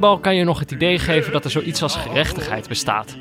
voetbal 0.00 0.20
kan 0.20 0.36
je 0.36 0.44
nog 0.44 0.58
het 0.58 0.70
idee 0.70 0.98
geven 0.98 1.32
dat 1.32 1.44
er 1.44 1.50
zoiets 1.50 1.82
als 1.82 1.96
gerechtigheid 1.96 2.68
bestaat. 2.68 3.16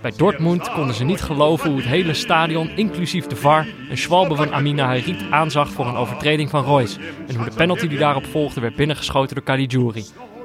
Bij 0.00 0.12
Dortmund 0.16 0.72
konden 0.72 0.94
ze 0.94 1.04
niet 1.04 1.20
geloven 1.20 1.70
hoe 1.70 1.78
het 1.78 1.88
hele 1.88 2.14
stadion, 2.14 2.70
inclusief 2.76 3.26
de 3.26 3.36
VAR, 3.36 3.66
een 3.90 3.98
schwalbe 3.98 4.34
van 4.34 4.52
Amina 4.52 4.84
Harit 4.84 5.30
aanzag 5.30 5.70
voor 5.70 5.86
een 5.86 5.96
overtreding 5.96 6.50
van 6.50 6.64
Royce. 6.64 6.98
En 7.26 7.34
hoe 7.34 7.44
de 7.44 7.54
penalty 7.56 7.88
die 7.88 7.98
daarop 7.98 8.26
volgde 8.26 8.60
werd 8.60 8.76
binnengeschoten 8.76 9.34
door 9.34 9.44
Caligiuri. 9.44 10.04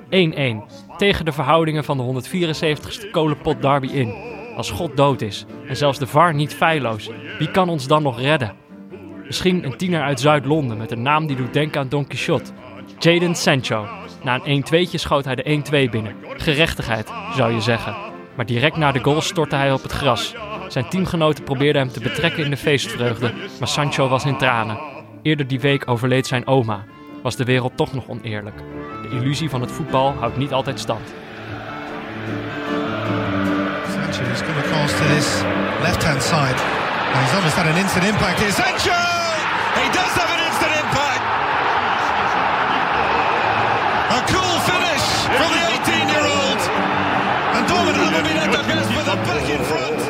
1-1. 0.10 0.98
Tegen 0.98 1.26
de 1.26 1.32
verhoudingen 1.32 1.84
van 1.84 1.98
de 1.98 2.24
174ste 2.24 3.12
kolenpot 3.12 3.62
derby 3.62 3.88
in. 3.88 4.14
Als 4.56 4.72
God 4.72 4.98
dood 4.98 5.22
is 5.22 5.46
en 5.68 5.78
zelfs 5.78 6.00
de 6.00 6.08
VAR 6.08 6.34
niet 6.34 6.56
feilloos, 6.56 7.10
wie 7.38 7.52
kan 7.52 7.70
ons 7.70 7.88
dan 7.88 8.04
nog 8.04 8.20
redden? 8.20 8.56
Misschien 9.26 9.66
een 9.66 9.78
tiener 9.78 10.02
uit 10.02 10.20
Zuid-Londen 10.20 10.78
met 10.78 10.92
een 10.92 11.02
naam 11.02 11.28
die 11.28 11.36
doet 11.36 11.54
denken 11.54 11.82
aan 11.82 11.90
Don 11.90 12.08
Quixote. 12.08 12.52
Jadon 13.00 13.36
Sancho. 13.36 13.88
Na 14.24 14.40
een 14.44 14.66
1-2'tje 14.66 14.96
schoot 14.96 15.26
hij 15.26 15.36
de 15.36 15.62
1-2 15.88 15.92
binnen. 15.92 16.16
Gerechtigheid, 16.38 17.12
zou 17.36 17.54
je 17.54 17.62
zeggen. 17.62 17.96
Maar 18.36 18.46
direct 18.46 18.78
na 18.78 18.92
de 18.92 19.04
goal 19.04 19.22
stortte 19.22 19.56
hij 19.56 19.72
op 19.72 19.84
het 19.84 19.92
gras. 19.92 20.36
Zijn 20.68 20.90
teamgenoten 20.90 21.44
probeerden 21.44 21.82
hem 21.82 21.92
te 21.92 22.00
betrekken 22.00 22.44
in 22.44 22.50
de 22.50 22.58
feestvreugde, 22.58 23.34
maar 23.60 23.68
Sancho 23.68 24.08
was 24.08 24.26
in 24.26 24.38
tranen. 24.38 24.80
Eerder 25.22 25.48
die 25.48 25.60
week 25.60 25.90
overleed 25.90 26.28
zijn 26.28 26.48
oma. 26.48 26.84
Was 27.24 27.36
de 27.36 27.44
wereld 27.44 27.78
toch 27.78 27.94
nog 27.94 28.08
oneerlijk? 28.08 28.56
De 29.02 29.10
illusie 29.10 29.50
van 29.50 29.62
het 29.62 29.72
voetbal 29.72 30.14
houdt 30.20 30.38
niet 30.38 30.54
altijd 30.54 30.80
stand. 30.80 31.14
Sancho 33.92 34.32
is 34.32 34.42
going 34.42 34.58
across 34.58 34.98
to 34.98 35.06
this 35.16 35.42
left-hand 35.82 36.24
side. 36.24 36.56
He's 37.14 37.34
almost 37.34 37.56
had 37.56 37.66
an 37.66 37.78
instant 37.78 38.06
impact. 38.06 38.40
Sancho! 38.40 39.00
He 39.80 39.86
does 39.92 40.14
have 40.20 40.32
an 40.36 40.46
instant 40.48 40.74
impact! 40.84 41.24
A 44.12 44.20
cool 44.32 44.60
finish 44.60 45.19
from 45.38 45.50
the 45.56 45.64
18-year-old. 45.76 46.62
And 47.56 47.66
haven't 47.70 48.24
been 48.28 48.38
at 48.38 48.52
their 48.54 48.66
best 48.72 48.90
with 48.96 49.06
them 49.06 49.20
back 49.30 49.50
in 49.50 49.64
front. 49.70 50.02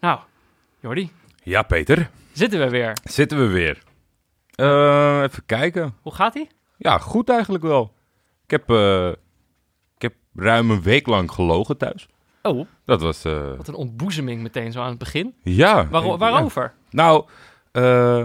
Nou, 0.00 0.18
Jordi, 0.80 1.10
Ja, 1.42 1.62
Peter. 1.62 2.10
zitten 2.32 2.58
we 2.60 2.68
weer. 2.70 2.96
Zitten 3.04 3.38
we 3.38 3.46
weer. 3.46 3.82
Eh, 4.54 5.22
even 5.22 5.46
kijken. 5.46 5.94
Hoe 6.02 6.14
gaat 6.14 6.34
ie? 6.34 6.48
Ja, 6.76 6.98
goed 6.98 7.28
eigenlijk 7.28 7.64
wel. 7.64 7.94
Ik 8.44 8.50
heb, 8.50 8.70
eh, 8.70 9.08
ik 9.96 10.02
heb 10.02 10.14
ruim 10.34 10.70
een 10.70 10.82
week 10.82 11.06
lang 11.06 11.30
gelogen 11.32 11.76
thuis. 11.76 12.08
Oh, 12.46 12.66
Dat 12.84 13.00
was... 13.02 13.24
eh, 13.24 13.56
wat 13.56 13.68
een 13.68 13.74
ontboezeming 13.74 14.42
meteen 14.42 14.72
zo 14.72 14.80
aan 14.80 14.88
het 14.88 14.98
begin. 14.98 15.34
ja. 15.42 15.86
Waar, 15.88 16.04
Ja. 16.04 16.16
waarover? 16.16 16.72
Nou, 16.90 17.24
eh, 17.72 18.22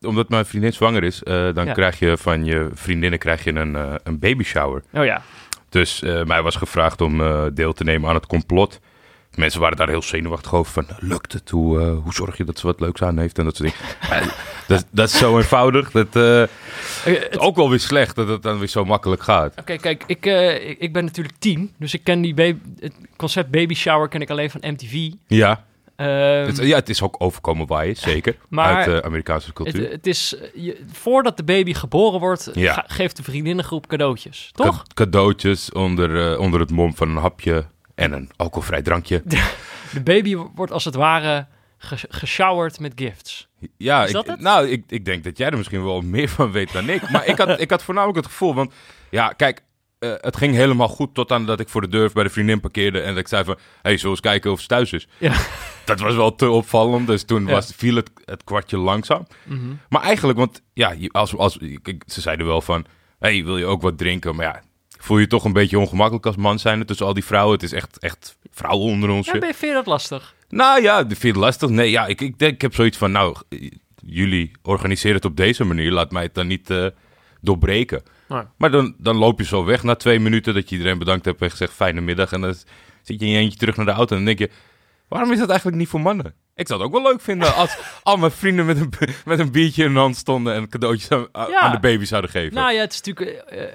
omdat 0.00 0.28
mijn 0.28 0.46
vriendin 0.46 0.72
zwanger 0.72 1.04
is, 1.04 1.22
eh, 1.22 1.54
dan 1.54 1.66
Ja. 1.66 1.72
krijg 1.72 1.98
je 1.98 2.16
van 2.18 2.44
je 2.44 2.68
vriendinnen 2.74 3.18
krijg 3.18 3.44
je 3.44 3.54
een, 3.54 3.74
een 4.04 4.18
baby 4.18 4.42
shower. 4.44 4.82
Oh 4.92 5.04
ja. 5.04 5.22
Dus 5.68 6.00
mij 6.00 6.42
was 6.42 6.56
gevraagd 6.56 7.00
om 7.00 7.18
deel 7.54 7.72
te 7.72 7.84
nemen 7.84 8.08
aan 8.08 8.14
het 8.14 8.26
complot. 8.26 8.80
Mensen 9.34 9.60
waren 9.60 9.76
daar 9.76 9.88
heel 9.88 10.02
zenuwachtig 10.02 10.54
over. 10.54 10.72
Van, 10.72 10.86
lukt 10.98 11.32
het? 11.32 11.50
Hoe, 11.50 11.80
eh, 11.80 11.96
hoe 12.02 12.12
zorg 12.14 12.36
je 12.36 12.44
dat 12.44 12.58
ze 12.58 12.66
wat 12.66 12.80
leuks 12.80 13.02
aan 13.02 13.18
heeft? 13.18 13.38
En 13.38 13.44
dat 13.44 13.56
soort 13.56 13.72
dingen. 14.08 14.30
Dat, 14.66 14.86
dat 14.90 15.08
is 15.08 15.18
zo 15.18 15.36
eenvoudig. 15.38 15.90
Dat 15.90 16.14
het- 16.14 17.38
ook 17.38 17.56
wel 17.56 17.70
weer 17.70 17.80
slecht 17.80 18.16
dat 18.16 18.28
het 18.28 18.42
dan 18.42 18.58
weer 18.58 18.68
zo 18.68 18.84
makkelijk 18.84 19.22
gaat. 19.22 19.54
Oké, 19.60 19.76
kijk, 19.76 20.04
ik, 20.06 20.26
eh, 20.26 20.70
ik, 20.80 20.92
ben 20.92 21.04
natuurlijk 21.04 21.36
tien, 21.38 21.72
dus 21.78 21.94
ik 21.94 22.04
ken 22.04 22.20
die 22.20 22.34
baby, 22.34 22.58
het 22.80 22.92
concept 23.16 23.50
baby 23.50 23.74
shower 23.74 24.08
ken 24.08 24.20
ik 24.20 24.30
alleen 24.30 24.50
van 24.50 24.60
MTV. 24.64 25.10
Ja, 25.26 25.64
Ehm, 25.96 26.46
het, 26.46 26.56
ja, 26.56 26.74
het 26.76 26.88
is 26.88 27.02
ook 27.02 27.14
overkomen 27.18 27.66
waaien, 27.66 27.96
zeker. 27.96 28.36
Maar 28.48 28.76
uit 28.76 28.84
de 28.84 29.02
Amerikaanse 29.02 29.52
cultuur. 29.52 29.82
het, 29.82 29.92
het 29.92 30.06
is, 30.06 30.34
je, 30.54 30.80
voordat 30.92 31.36
de 31.36 31.44
baby 31.44 31.74
geboren 31.74 32.20
wordt, 32.20 32.50
Ja. 32.54 32.72
ga- 32.72 32.84
geeft 32.86 33.16
de 33.16 33.22
vriendinnengroep 33.22 33.86
cadeautjes, 33.86 34.50
toch? 34.52 34.76
Ka- 34.82 35.04
cadeautjes 35.04 35.72
onder, 35.72 36.38
onder 36.38 36.60
het 36.60 36.70
mom 36.70 36.94
van 36.96 37.08
een 37.08 37.16
hapje 37.16 37.64
en 38.02 38.12
een 38.12 38.30
alcoholvrij 38.36 38.82
drankje. 38.82 39.22
De 39.92 40.00
baby 40.04 40.36
wordt 40.54 40.72
als 40.72 40.84
het 40.84 40.94
ware 40.94 41.46
ge- 41.78 42.06
geshowerd 42.08 42.80
met 42.80 42.92
gifts. 42.96 43.48
Ja, 43.76 44.04
ik, 44.06 44.38
nou, 44.38 44.68
ik, 44.68 44.82
ik 44.88 45.04
denk 45.04 45.24
dat 45.24 45.38
jij 45.38 45.50
er 45.50 45.56
misschien 45.56 45.84
wel 45.84 46.00
meer 46.00 46.28
van 46.28 46.52
weet 46.52 46.72
dan 46.72 46.88
ik. 46.88 47.10
Maar 47.10 47.26
ik 47.26 47.38
had, 47.38 47.60
ik 47.60 47.70
had 47.70 47.82
voornamelijk 47.82 48.18
het 48.18 48.26
gevoel, 48.28 48.54
want 48.54 48.72
ja, 49.10 49.28
kijk, 49.28 49.62
eh, 49.98 50.12
het 50.20 50.36
ging 50.36 50.54
helemaal 50.54 50.88
goed 50.88 51.14
tot 51.14 51.32
aan 51.32 51.46
dat 51.46 51.60
ik 51.60 51.68
voor 51.68 51.80
de 51.80 51.88
deur 51.88 52.10
bij 52.12 52.22
de 52.24 52.30
vriendin 52.30 52.60
parkeerde 52.60 53.00
en 53.00 53.08
dat 53.08 53.18
ik 53.18 53.28
zei 53.28 53.44
van, 53.44 53.58
hey, 53.82 53.92
zullen 53.96 54.02
we 54.02 54.08
eens 54.10 54.20
kijken 54.20 54.50
of 54.50 54.60
ze 54.60 54.66
thuis 54.66 54.92
is? 54.92 55.08
Ja. 55.18 55.34
Dat 55.84 56.00
was 56.00 56.14
wel 56.14 56.34
te 56.34 56.50
opvallend, 56.50 57.06
dus 57.06 57.22
toen 57.24 57.46
Ja. 57.46 57.50
was, 57.52 57.72
viel 57.76 57.96
het, 57.96 58.10
het 58.24 58.44
kwartje 58.44 58.76
langzaam. 58.78 59.26
Mhm. 59.44 59.60
Maar 59.88 60.02
eigenlijk, 60.02 60.38
want 60.38 60.62
ja, 60.72 60.94
als, 61.10 61.36
als, 61.36 61.56
ik- 61.56 62.02
ze 62.06 62.20
zeiden 62.20 62.46
wel 62.46 62.60
van, 62.60 62.86
hey, 63.18 63.44
wil 63.44 63.56
je 63.58 63.64
ook 63.64 63.82
wat 63.82 63.98
drinken? 63.98 64.34
Maar 64.36 64.46
ja, 64.46 64.62
voel 65.02 65.18
je 65.18 65.26
toch 65.26 65.44
een 65.44 65.52
beetje 65.52 65.78
ongemakkelijk 65.78 66.26
als 66.26 66.36
man 66.36 66.58
zijn 66.58 66.86
tussen 66.86 67.06
al 67.06 67.14
die 67.14 67.24
vrouwen. 67.24 67.52
Het 67.54 67.62
is 67.62 67.72
echt, 67.72 67.98
echt 67.98 68.36
vrouwen 68.50 68.92
onder 68.92 69.10
ons. 69.10 69.26
Ja, 69.26 69.38
ben 69.38 69.48
je, 69.48 69.54
vind 69.54 69.70
je 69.70 69.76
dat 69.76 69.86
lastig? 69.86 70.34
Nou 70.48 70.82
ja, 70.82 70.98
vind 71.06 71.20
je 71.22 71.28
het 71.28 71.36
lastig? 71.36 71.68
Nee, 71.68 71.90
ja, 71.90 72.06
ik, 72.06 72.20
ik, 72.20 72.38
denk, 72.38 72.52
ik 72.54 72.62
heb 72.62 72.74
zoiets 72.74 72.96
van, 72.98 73.12
nou, 73.12 73.36
jullie 74.06 74.50
organiseren 74.62 75.16
het 75.16 75.24
op 75.24 75.36
deze 75.36 75.64
manier. 75.64 75.90
Laat 75.92 76.10
mij 76.10 76.22
het 76.22 76.34
dan 76.34 76.46
niet 76.46 76.70
eh, 76.70 76.86
doorbreken. 77.40 78.02
Nee. 78.28 78.42
Maar 78.56 78.70
dan, 78.70 78.94
dan 78.98 79.16
loop 79.16 79.38
je 79.38 79.44
zo 79.44 79.64
weg 79.64 79.82
na 79.82 79.94
twee 79.94 80.20
minuten 80.20 80.54
dat 80.54 80.68
je 80.68 80.76
iedereen 80.76 80.98
bedankt 80.98 81.24
hebt 81.24 81.42
en 81.42 81.50
gezegd 81.50 81.72
fijne 81.72 82.00
middag. 82.00 82.32
En 82.32 82.40
dan 82.40 82.54
zit 83.02 83.20
je 83.20 83.26
in 83.26 83.32
je 83.32 83.38
eentje 83.38 83.58
terug 83.58 83.76
naar 83.76 83.86
de 83.86 83.92
auto 83.92 84.16
en 84.16 84.24
dan 84.24 84.34
denk 84.34 84.50
je, 84.50 84.56
waarom 85.08 85.32
is 85.32 85.38
dat 85.38 85.48
eigenlijk 85.48 85.78
niet 85.78 85.88
voor 85.88 86.00
mannen? 86.00 86.34
Ik 86.54 86.66
zou 86.66 86.80
het 86.80 86.88
ook 86.88 86.94
wel 87.02 87.10
leuk 87.12 87.20
vinden 87.20 87.54
als 87.62 87.76
al 88.02 88.16
mijn 88.16 88.32
vrienden 88.32 88.66
met 88.66 88.78
een, 88.78 88.92
met 89.24 89.38
een 89.38 89.52
biertje 89.52 89.84
in 89.84 89.92
de 89.92 89.98
hand 89.98 90.16
stonden 90.16 90.54
en 90.54 90.68
cadeautjes 90.68 91.10
aan, 91.10 91.28
Ja. 91.32 91.60
aan 91.60 91.72
de 91.72 91.80
baby 91.80 92.04
zouden 92.04 92.30
geven. 92.30 92.54
Nou 92.54 92.72
ja, 92.72 92.80
het 92.80 92.92
is 92.92 93.00
natuurlijk... 93.02 93.36
eh, 93.38 93.62
eh, 93.62 93.68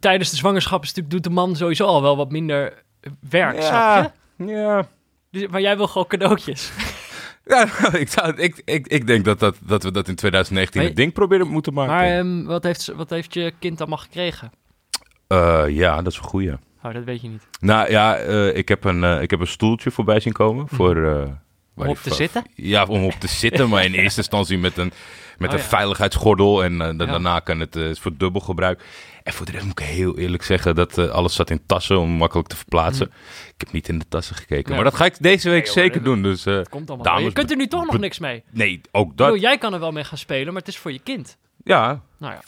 tijdens 0.00 0.30
de 0.30 0.36
zwangerschap 0.36 0.82
is 0.82 0.88
natuurlijk, 0.88 1.14
doet 1.14 1.24
de 1.24 1.30
man 1.40 1.56
sowieso 1.56 1.84
al 1.84 2.02
wel 2.02 2.16
wat 2.16 2.30
minder 2.30 2.82
werk, 3.30 3.62
snap 3.62 4.12
je? 4.36 4.44
ja. 4.44 4.88
Dus, 5.30 5.46
maar 5.46 5.60
jij 5.60 5.76
wil 5.76 5.86
gewoon 5.86 6.06
cadeautjes. 6.06 6.70
Ja, 7.48 7.68
ik, 7.92 8.08
zou, 8.08 8.36
ik, 8.36 8.62
ik, 8.64 8.86
ik 8.86 9.06
denk 9.06 9.24
dat, 9.24 9.38
dat, 9.38 9.56
dat 9.62 9.82
we 9.82 9.90
dat 9.90 10.08
in 10.08 10.14
2019 10.14 10.80
Maar- 10.80 10.90
een 10.90 10.96
ding 10.96 11.12
proberen 11.12 11.48
moeten 11.48 11.72
maken. 11.74 11.94
Maar 11.94 12.18
ehm, 12.18 12.44
wat, 12.44 12.62
heeft, 12.62 12.86
wat 12.86 13.10
heeft 13.10 13.34
je 13.34 13.52
kind 13.58 13.80
allemaal 13.80 13.98
gekregen? 13.98 14.50
Eh, 15.26 15.64
ja, 15.68 16.02
dat 16.02 16.12
is 16.12 16.18
een 16.18 16.24
goeie. 16.24 16.52
Oh, 16.82 16.92
dat 16.94 17.04
weet 17.04 17.20
je 17.20 17.28
niet. 17.28 17.46
Nou 17.60 17.90
ja, 17.90 18.16
eh, 18.16 18.56
ik, 18.56 18.68
heb 18.68 18.84
een, 18.84 19.04
eh, 19.04 19.22
ik 19.22 19.30
heb 19.30 19.40
een 19.40 19.46
stoeltje 19.46 19.90
voorbij 19.90 20.20
zien 20.20 20.32
komen 20.32 20.68
voor... 20.68 20.96
Om 21.78 21.88
op 21.88 21.98
te 21.98 22.14
zitten? 22.14 22.44
Ja, 22.54 22.84
om 22.84 23.04
op 23.04 23.12
te 23.12 23.28
zitten, 23.28 23.68
maar 23.68 23.84
in 23.84 23.94
eerste 24.02 24.18
instantie 24.20 24.58
met 24.58 24.76
een, 24.76 24.92
met 25.38 25.48
Oh, 25.48 25.54
een 25.54 25.60
ja. 25.62 25.68
veiligheidsgordel. 25.68 26.64
En 26.64 26.72
eh, 26.72 26.78
da- 26.78 27.04
Ja. 27.04 27.10
daarna 27.10 27.40
kan 27.40 27.60
het 27.60 27.76
eh, 27.76 27.94
voor 27.94 28.16
dubbel 28.16 28.40
gebruik. 28.40 28.84
En 29.22 29.32
voor 29.34 29.46
de 29.46 29.52
rest 29.52 29.64
moet 29.64 29.80
ik 29.80 29.86
heel 29.86 30.18
eerlijk 30.18 30.42
zeggen 30.42 30.74
dat 30.74 30.98
eh, 30.98 31.08
alles 31.08 31.34
zat 31.34 31.50
in 31.50 31.60
tassen 31.66 31.98
om 31.98 32.10
makkelijk 32.10 32.48
te 32.48 32.56
verplaatsen. 32.56 33.06
Ik 33.48 33.54
heb 33.56 33.72
niet 33.72 33.88
in 33.88 33.98
de 33.98 34.08
tassen 34.08 34.36
gekeken, 34.36 34.56
Mm. 34.62 34.64
Nee. 34.68 34.74
maar 34.82 34.90
dat 34.90 34.94
ga 35.00 35.04
ik 35.04 35.16
deze 35.20 35.50
week 35.50 35.64
Nee, 35.64 35.72
zeker 35.72 36.02
doen. 36.02 36.22
Dus 36.22 36.46
eh, 36.46 36.60
Komt 36.70 36.88
allemaal 36.88 37.06
Dames. 37.06 37.22
Je 37.22 37.32
kunt 37.32 37.50
er 37.50 37.56
nu 37.56 37.66
toch 37.66 37.86
nog 37.86 37.98
niks 37.98 38.18
mee. 38.18 38.42
nee, 38.50 38.80
ook 38.92 39.16
dat. 39.16 39.26
bedoel, 39.26 39.42
jij 39.42 39.58
kan 39.58 39.74
er 39.74 39.80
wel 39.80 39.92
mee 39.92 40.04
gaan 40.04 40.18
spelen, 40.18 40.46
maar 40.52 40.62
het 40.62 40.68
is 40.68 40.78
voor 40.78 40.92
je 40.92 40.98
kind. 41.00 41.36
Ja, 41.64 42.00
Nou 42.18 42.32
ja. 42.32 42.40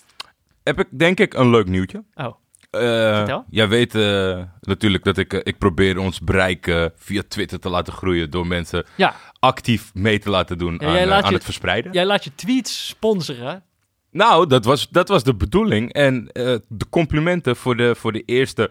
heb 0.62 0.78
ik 0.80 0.86
denk 0.90 1.20
ik 1.20 1.34
een 1.34 1.50
leuk 1.50 1.66
nieuwtje. 1.66 2.04
Oh, 2.14 2.34
Eh, 2.70 3.38
jij 3.50 3.68
weet 3.68 3.94
eh, 3.94 4.42
natuurlijk 4.60 5.04
dat 5.04 5.18
ik, 5.18 5.32
eh, 5.32 5.40
ik 5.42 5.58
probeer 5.58 5.98
ons 5.98 6.20
bereik 6.20 6.90
via 6.96 7.22
Twitter 7.28 7.60
te 7.60 7.68
laten 7.68 7.92
groeien 7.92 8.30
door 8.30 8.46
mensen 8.46 8.84
ja. 8.96 9.14
actief 9.38 9.90
mee 9.94 10.18
te 10.18 10.30
laten 10.30 10.58
doen 10.58 10.74
Ja, 10.78 10.86
aan, 10.86 11.12
aan 11.12 11.28
je- 11.28 11.34
het 11.34 11.44
verspreiden. 11.44 11.92
Jij 11.92 12.06
laat 12.06 12.24
je 12.24 12.34
tweets 12.34 12.86
sponsoren. 12.86 13.62
Nou, 14.10 14.46
dat 14.46 14.64
was, 14.64 14.88
dat 14.88 15.08
was 15.08 15.24
de 15.24 15.34
bedoeling. 15.34 15.92
En 15.92 16.30
de 16.68 16.86
complimenten 16.90 17.56
voor 17.56 17.76
de, 17.76 17.94
voor 17.94 18.12
de 18.12 18.22
eerste 18.26 18.70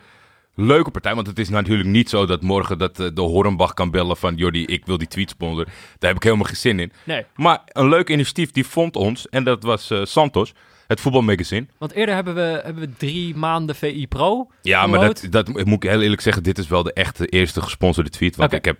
leuke 0.55 0.91
partij. 0.91 1.15
Want 1.15 1.27
het 1.27 1.39
is 1.39 1.49
natuurlijk 1.49 1.89
niet 1.89 2.09
zo 2.09 2.25
dat 2.25 2.41
morgen 2.41 2.77
dat, 2.77 2.95
de 2.95 3.11
Hornbach 3.21 3.73
kan 3.73 3.91
bellen 3.91 4.17
van... 4.17 4.35
Jordi, 4.35 4.65
ik 4.65 4.85
wil 4.85 4.97
die 4.97 5.07
tweet 5.07 5.29
sponsoren. 5.29 5.65
Daar 5.97 6.09
heb 6.09 6.15
ik 6.15 6.23
helemaal 6.23 6.45
geen 6.45 6.55
zin 6.55 6.79
in. 6.79 6.91
Nee, 7.03 7.25
Maar 7.35 7.61
een 7.65 7.89
leuk 7.89 8.09
initiatief, 8.09 8.51
die 8.51 8.65
vond 8.65 8.95
ons. 8.95 9.29
En 9.29 9.43
dat 9.43 9.63
was 9.63 9.91
Santos, 10.03 10.53
het 10.89 11.01
voetbalmagazine. 11.01 11.65
want 11.77 11.91
eerder 11.91 12.15
hebben 12.15 12.35
we, 12.35 12.61
hebben 12.63 12.83
we 12.83 12.93
drie 12.97 13.35
maanden 13.35 13.75
VI 13.75 14.07
Pro. 14.07 14.51
Ja, 14.61 14.87
maar 14.87 14.99
dat, 14.99 15.27
dat 15.29 15.47
moet 15.47 15.83
ik 15.83 15.89
heel 15.89 16.01
eerlijk 16.01 16.21
zeggen. 16.21 16.43
Dit 16.43 16.57
is 16.57 16.67
wel 16.67 16.83
de 16.83 16.93
echte 16.93 17.27
eerste 17.27 17.61
gesponsorde 17.61 18.09
tweet. 18.09 18.35
Want 18.35 18.53
ik 18.53 18.65
heb 18.65 18.77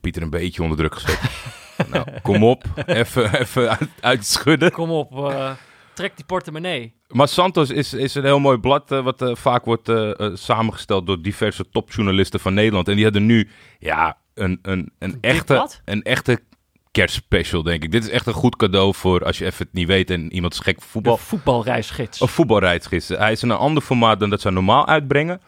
Pieter 0.00 0.22
een 0.22 0.30
beetje 0.30 0.62
onder 0.62 0.78
druk 0.78 0.94
gezet. 0.94 1.20
nou, 1.92 2.06
kom 2.22 2.44
op. 2.44 2.64
Even, 2.86 3.40
even 3.40 3.68
uit, 3.68 3.88
uitschudden. 4.00 4.70
Kom 4.70 4.90
op, 4.90 5.12
eh, 5.12 5.50
trek 5.94 6.16
die 6.16 6.24
portemonnee. 6.24 6.94
Maar 7.08 7.28
Santos 7.28 7.70
is, 7.70 7.94
is 7.94 8.14
een 8.14 8.24
heel 8.24 8.40
mooi 8.40 8.58
blad. 8.58 8.92
eh, 8.92 9.02
wat 9.02 9.22
eh, 9.22 9.34
vaak 9.34 9.64
wordt 9.64 9.92
samengesteld 10.32 11.06
door 11.06 11.22
diverse 11.22 11.70
topjournalisten 11.70 12.40
van 12.40 12.54
Nederland. 12.54 12.88
En 12.88 12.94
die 12.94 13.04
hadden 13.04 13.26
nu 13.26 13.48
ja, 13.78 14.18
een, 14.34 14.58
een, 14.62 14.92
een, 14.98 15.18
echte, 15.20 15.44
blad? 15.44 15.80
een 15.84 16.02
echte 16.02 16.40
kerstspecial, 16.90 17.62
denk 17.62 17.82
ik. 17.82 17.90
Dit 17.92 18.04
is 18.04 18.10
echt 18.10 18.26
een 18.26 18.32
goed 18.32 18.56
cadeau 18.56 18.94
voor 18.94 19.24
als 19.24 19.38
je 19.38 19.44
even 19.44 19.64
het 19.66 19.74
niet 19.74 19.86
weet 19.86 20.10
en 20.10 20.32
iemand 20.32 20.52
is 20.52 20.58
gek 20.58 20.76
voor 20.80 20.90
voetbal. 20.90 21.16
De 21.16 21.22
voetbalreisgids. 21.22 22.20
Een 22.20 22.28
voetbalreisgids. 22.28 23.08
Hij 23.08 23.32
is 23.32 23.42
in 23.42 23.50
een 23.50 23.56
ander 23.56 23.82
formaat 23.82 24.20
dan 24.20 24.30
dat 24.30 24.40
ze 24.40 24.50
normaal 24.50 24.86
uitbrengen. 24.86 25.40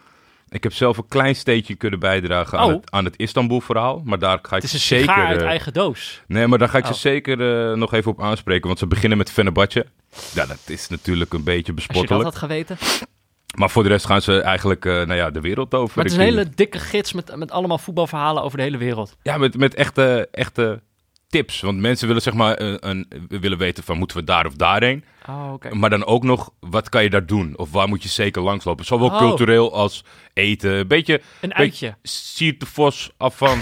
Ik 0.49 0.63
heb 0.63 0.73
zelf 0.73 0.97
een 0.97 1.09
klein 1.09 1.37
steentje 1.37 1.75
kunnen 1.75 1.99
bijdragen 1.99 2.59
aan 2.59 2.67
Oh. 2.69 2.73
het, 2.75 2.91
aan 2.91 3.05
het 3.05 3.17
Istanbul-verhaal. 3.17 4.03
Maar 4.05 4.19
daar 4.19 4.39
ga 4.43 4.57
ik 4.57 4.63
Het 4.63 4.65
is 4.65 4.73
een 4.73 4.79
ze 4.81 4.87
zeker... 4.87 5.15
uit 5.15 5.41
eh, 5.41 5.47
eigen 5.47 5.73
doos. 5.73 6.23
Nee, 6.27 6.47
maar 6.47 6.59
daar 6.59 6.69
ga 6.69 6.79
ik 6.79 6.85
Oh. 6.85 6.93
ze 6.93 6.99
zeker 6.99 7.71
eh, 7.71 7.77
nog 7.77 7.93
even 7.93 8.11
op 8.11 8.23
aanspreken. 8.23 8.67
Want 8.67 8.79
ze 8.79 8.87
beginnen 8.87 9.19
met 9.19 9.31
Fenerbahce. 9.31 9.87
Ja, 10.35 10.47
dat 10.47 10.59
is 10.67 10.89
natuurlijk 10.89 11.33
een 11.33 11.45
beetje 11.45 11.73
Als 11.75 11.83
je 11.83 11.93
dat 11.93 11.97
bespottelijk. 11.97 12.25
had 12.25 12.37
geweten. 12.37 12.79
Maar 13.57 13.71
voor 13.71 13.83
de 13.83 13.89
rest 13.89 14.07
gaan 14.07 14.23
ze 14.23 14.41
eigenlijk 14.41 14.85
eh, 14.85 14.93
nou 14.93 15.15
ja, 15.15 15.31
de 15.31 15.41
wereld 15.41 15.75
over. 15.75 15.93
Maar 15.97 16.05
het 16.05 16.13
is 16.15 16.19
een 16.21 16.25
hele 16.25 16.49
dikke 16.55 16.79
gids 16.79 17.13
met, 17.13 17.37
met 17.37 17.51
allemaal 17.51 17.79
voetbalverhalen 17.79 18.43
over 18.43 18.57
de 18.59 18.65
hele 18.65 18.79
wereld. 18.79 19.17
Ja, 19.23 19.37
met, 19.39 19.57
met 19.57 19.75
echte, 19.75 20.29
echte 20.33 20.81
tips. 21.31 21.61
Want 21.61 21.79
mensen 21.79 22.07
willen 22.07 22.23
zeg 22.23 22.35
maar 22.35 22.61
een, 22.61 22.89
een, 22.89 23.07
willen 23.29 23.59
weten 23.59 23.85
van 23.85 23.99
moeten 23.99 24.17
we 24.17 24.25
daar 24.25 24.47
of 24.47 24.55
daarheen. 24.55 25.05
Oh. 25.29 25.55
Maar 25.73 25.91
dan 25.91 26.05
ook 26.05 26.23
nog, 26.23 26.51
wat 26.61 26.89
kan 26.89 27.03
je 27.03 27.11
daar 27.11 27.27
doen? 27.27 27.59
Of 27.59 27.71
waar 27.73 27.89
moet 27.89 28.03
je 28.03 28.09
zeker 28.09 28.43
langslopen? 28.43 28.85
Zowel 28.85 29.09
Oh. 29.09 29.19
cultureel 29.19 29.73
als 29.75 30.05
eten. 30.33 30.73
Een 30.73 30.87
beetje, 30.89 31.21
Een 31.41 31.55
uitje. 31.55 31.95
Siert 32.03 32.61
de 32.61 32.67
Vos 32.67 33.11
af 33.17 33.37
van 33.37 33.61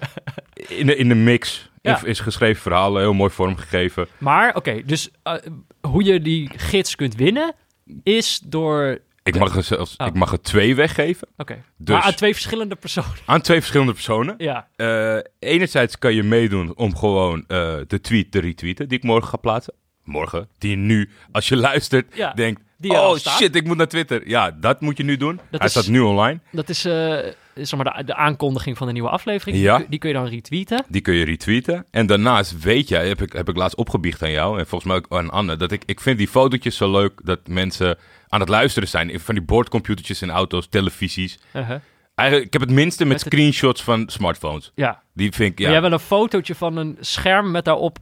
in, 0.78 0.86
de, 0.86 0.96
in 0.96 1.08
de 1.08 1.14
mix. 1.14 1.70
Ja. 1.82 2.04
Is 2.04 2.20
geschreven 2.20 2.62
verhalen, 2.62 3.00
heel 3.02 3.14
mooi 3.14 3.30
vormgegeven. 3.30 4.08
Maar, 4.18 4.54
oké, 4.54 4.82
dus 4.84 5.10
eh, 5.22 5.34
hoe 5.80 6.04
je 6.04 6.20
die 6.20 6.50
gids 6.56 6.96
kunt 6.96 7.14
winnen, 7.14 7.54
is 8.02 8.40
door... 8.44 8.98
Ik 9.26 9.38
mag, 9.38 9.56
er 9.56 9.62
zelfs, 9.62 9.94
Oh. 9.96 10.06
ik 10.06 10.14
mag 10.14 10.32
er 10.32 10.40
twee 10.42 10.74
weggeven 10.74 11.28
Oké, 11.36 11.62
Dus- 11.76 11.94
maar 11.94 12.04
aan 12.04 12.14
twee 12.14 12.32
verschillende 12.32 12.74
personen. 12.76 13.10
aan 13.26 13.40
twee 13.40 13.58
verschillende 13.58 13.92
personen. 13.92 14.34
Ja, 14.38 14.68
Eh, 14.76 15.16
enerzijds 15.38 15.98
kan 15.98 16.14
je 16.14 16.22
meedoen 16.22 16.76
om 16.76 16.96
gewoon 16.96 17.44
eh, 17.48 17.74
de 17.86 18.00
tweet 18.00 18.30
te 18.30 18.40
retweeten 18.40 18.88
die 18.88 18.98
ik 18.98 19.04
morgen 19.04 19.28
ga 19.28 19.36
plaatsen. 19.36 19.74
Morgen. 20.04 20.48
Die 20.58 20.70
je 20.70 20.76
nu, 20.76 21.10
als 21.32 21.48
je 21.48 21.56
luistert, 21.56 22.14
Ja, 22.16 22.32
denkt... 22.32 22.60
oh 22.82 23.16
staat." 23.16 23.36
shit, 23.38 23.56
ik 23.56 23.64
moet 23.66 23.76
naar 23.76 23.88
Twitter. 23.88 24.28
Ja, 24.28 24.50
dat 24.50 24.80
moet 24.80 24.96
je 24.96 25.02
nu 25.04 25.16
doen. 25.16 25.40
Hij 25.50 25.60
is- 25.66 25.70
staat 25.70 25.86
nu 25.88 26.00
online. 26.00 26.40
dat 26.52 26.68
is 26.68 26.84
eh, 26.84 27.18
zeg 27.54 27.76
maar 27.82 27.96
de, 27.96 28.04
de 28.04 28.14
aankondiging 28.14 28.76
van 28.76 28.86
de 28.86 28.92
nieuwe 28.92 29.08
aflevering. 29.08 29.58
Ja. 29.58 29.70
Die, 29.72 29.80
kun- 29.80 29.90
die 29.90 29.98
kun 29.98 30.08
je 30.08 30.14
dan 30.14 30.26
retweeten. 30.26 30.84
Die 30.88 31.00
kun 31.00 31.14
je 31.14 31.24
retweeten. 31.24 31.86
En 31.90 32.06
daarnaast 32.06 32.60
weet 32.62 32.88
jij, 32.88 33.08
heb 33.08 33.22
ik, 33.22 33.32
heb 33.32 33.48
ik 33.48 33.56
laatst 33.56 33.76
opgebiecht 33.76 34.22
aan 34.22 34.30
jou... 34.30 34.58
en 34.58 34.66
volgens 34.66 34.90
mij 34.90 34.96
ook 35.00 35.06
aan 35.20 35.30
Anne... 35.30 35.56
dat 35.56 35.72
ik, 35.72 35.82
ik 35.86 36.00
vind 36.00 36.18
die 36.18 36.28
fotootjes 36.28 36.76
zo 36.76 36.90
leuk 36.90 37.20
dat 37.24 37.40
mensen 37.48 37.98
aan 38.36 38.42
het 38.42 38.50
luisteren 38.50 38.88
zijn... 38.88 39.20
van 39.20 39.34
die 39.34 39.44
boordcomputertjes 39.44 40.22
in 40.22 40.30
auto's, 40.30 40.66
televisies. 40.68 41.38
Uh-huh. 41.52 41.76
Eigenlijk, 42.14 42.46
ik 42.46 42.52
heb 42.52 42.62
het 42.62 42.70
minste 42.70 43.04
met 43.04 43.12
Met 43.12 43.24
het- 43.24 43.32
screenshots 43.32 43.82
van 43.82 44.08
smartphones. 44.08 44.72
Ja, 44.74 45.02
Die 45.14 45.32
vind 45.32 45.52
ik, 45.52 45.58
ja. 45.58 45.70
jij 45.70 45.80
wil 45.80 45.92
een 45.92 45.98
fotootje 45.98 46.54
van 46.54 46.76
een 46.76 46.96
scherm 47.00 47.50
met 47.50 47.64
daarop 47.64 47.98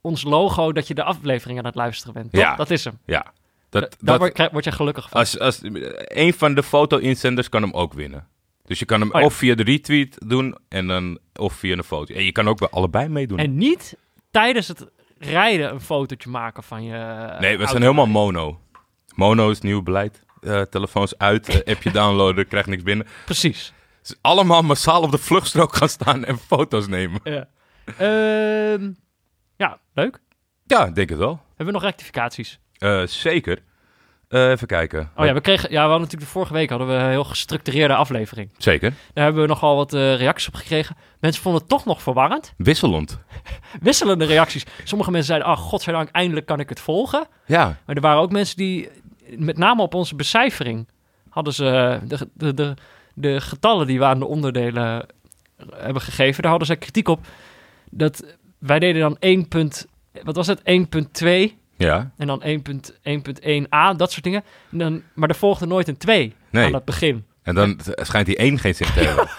ons 0.00 0.22
logo 0.22 0.72
dat 0.72 0.88
je 0.88 0.94
de 0.94 1.02
aflevering 1.02 1.58
aan 1.58 1.64
het 1.64 1.74
luisteren 1.74 2.14
bent. 2.14 2.32
Toch? 2.32 2.40
Ja. 2.40 2.56
Dat 2.56 2.70
is 2.70 2.84
hem. 2.84 2.98
ja. 3.06 3.32
Da- 3.68 3.80
Dat, 3.80 3.96
Daar 4.00 4.18
dat, 4.18 4.36
word, 4.36 4.52
word 4.52 4.64
je 4.64 4.72
gelukkig 4.72 5.08
van. 5.08 5.20
Als, 5.20 5.38
als, 5.38 5.60
een 6.04 6.34
van 6.34 6.54
de 6.54 6.62
foto-inzenders 6.62 7.48
kan 7.48 7.62
hem 7.62 7.72
ook 7.72 7.92
winnen. 7.92 8.26
Dus 8.64 8.78
je 8.78 8.84
kan 8.84 9.00
hem 9.00 9.10
Oh 9.12 9.20
ja. 9.20 9.26
of 9.26 9.34
via 9.34 9.54
de 9.54 9.62
retweet 9.62 10.16
doen 10.26 10.56
en 10.68 10.86
dan 10.86 11.18
of 11.34 11.52
via 11.52 11.76
een 11.76 11.84
foto. 11.84 12.14
En 12.14 12.24
je 12.24 12.32
kan 12.32 12.48
ook 12.48 12.58
bij 12.58 12.68
allebei 12.70 13.08
meedoen. 13.08 13.38
En 13.38 13.56
niet 13.56 13.96
tijdens 14.30 14.68
het 14.68 14.86
rijden 15.18 15.70
een 15.72 15.80
fotootje 15.80 16.30
maken 16.30 16.62
van 16.62 16.84
je 16.84 17.36
nee, 17.40 17.58
we 17.58 17.66
zijn 17.66 17.82
helemaal 17.82 18.06
mono. 18.06 18.60
Mono 19.20 19.50
is 19.50 19.60
nieuw 19.60 19.82
beleid. 19.82 20.22
Eh, 20.40 20.60
telefoons 20.60 21.18
uit, 21.18 21.48
eh, 21.48 21.74
appje 21.74 21.90
downloaden, 22.00 22.48
krijg 22.48 22.66
niks 22.66 22.82
binnen. 22.82 23.06
Precies. 23.24 23.72
Dus 24.02 24.18
allemaal 24.20 24.62
massaal 24.62 25.02
op 25.02 25.10
de 25.10 25.18
vluchtstrook 25.18 25.76
gaan 25.76 25.88
staan 25.88 26.24
en 26.24 26.38
foto's 26.38 26.86
nemen. 26.86 27.20
Ja. 27.24 27.48
Ehm, 27.98 28.90
ja, 29.56 29.78
leuk. 29.94 30.20
Ja, 30.66 30.86
ik 30.86 30.94
denk 30.94 31.08
het 31.08 31.18
wel. 31.18 31.40
Hebben 31.48 31.66
we 31.66 31.72
nog 31.72 31.82
rectificaties? 31.82 32.58
Eh, 32.78 33.02
zeker. 33.06 33.58
Even 34.28 34.66
kijken. 34.66 35.10
Oh 35.16 35.26
ja, 35.26 35.32
we 35.32 35.40
kregen, 35.40 35.70
ja, 35.70 35.74
we 35.74 35.80
hadden 35.90 36.00
natuurlijk 36.00 36.26
de 36.26 36.32
vorige 36.32 36.52
week 36.52 36.70
hadden 36.70 36.88
we 36.88 36.94
een 36.94 37.10
heel 37.10 37.24
gestructureerde 37.24 37.94
aflevering. 37.94 38.52
Zeker. 38.58 38.92
Daar 39.12 39.24
hebben 39.24 39.42
we 39.42 39.48
nogal 39.48 39.76
wat 39.76 39.92
reacties 39.92 40.48
op 40.48 40.54
gekregen. 40.54 40.96
Mensen 41.20 41.42
vonden 41.42 41.60
het 41.60 41.70
toch 41.70 41.84
nog 41.84 42.02
verwarrend. 42.02 42.52
Wisselend. 42.70 43.18
Wisselende 43.80 44.24
reacties. 44.24 44.66
Sommige 44.84 45.10
mensen 45.10 45.28
zeiden, 45.28 45.48
ah, 45.48 45.58
godzijdank, 45.58 46.08
eindelijk 46.10 46.46
kan 46.46 46.60
ik 46.60 46.68
het 46.68 46.80
volgen. 46.80 47.26
Ja, 47.46 47.76
Maar 47.86 47.96
er 47.96 48.02
waren 48.02 48.20
ook 48.20 48.32
mensen 48.32 48.56
die, 48.56 48.88
met 49.36 49.56
name 49.58 49.82
op 49.82 49.94
onze 49.94 50.14
becijfering, 50.14 50.88
hadden 51.28 51.52
ze 51.54 51.98
de, 52.06 52.28
de, 52.34 52.54
de, 52.54 52.74
de 53.14 53.40
getallen 53.40 53.86
die 53.86 53.98
we 53.98 54.04
aan 54.04 54.18
de 54.18 54.26
onderdelen 54.26 55.06
hebben 55.74 56.02
gegeven, 56.02 56.40
daar 56.42 56.50
hadden 56.50 56.68
ze 56.68 56.76
kritiek 56.76 57.08
op. 57.08 57.26
Dat 57.90 58.24
wij 58.58 58.78
deden 58.78 59.00
dan 59.00 59.16
1. 59.18 59.48
punt- 59.48 59.86
Wat 60.22 60.36
was 60.36 60.46
het? 60.46 60.60
1.2 60.60 61.54
ja. 61.76 62.10
en 62.16 62.26
dan 62.26 62.42
1.1.1a, 62.42 63.96
dat 63.96 64.12
soort 64.12 64.22
dingen. 64.24 64.42
En 64.70 64.78
dan, 64.78 65.02
maar 65.14 65.28
er 65.28 65.34
volgde 65.34 65.66
nooit 65.66 65.88
een 65.88 65.96
2 65.96 66.34
Nee. 66.50 66.64
aan 66.66 66.74
het 66.74 66.84
begin. 66.84 67.24
En 67.42 67.54
dan 67.54 67.80
schijnt 67.84 68.26
die 68.26 68.36
één 68.36 68.58
geen 68.58 68.74
zin 68.74 68.86
te 68.92 69.00
hebben. 69.00 69.28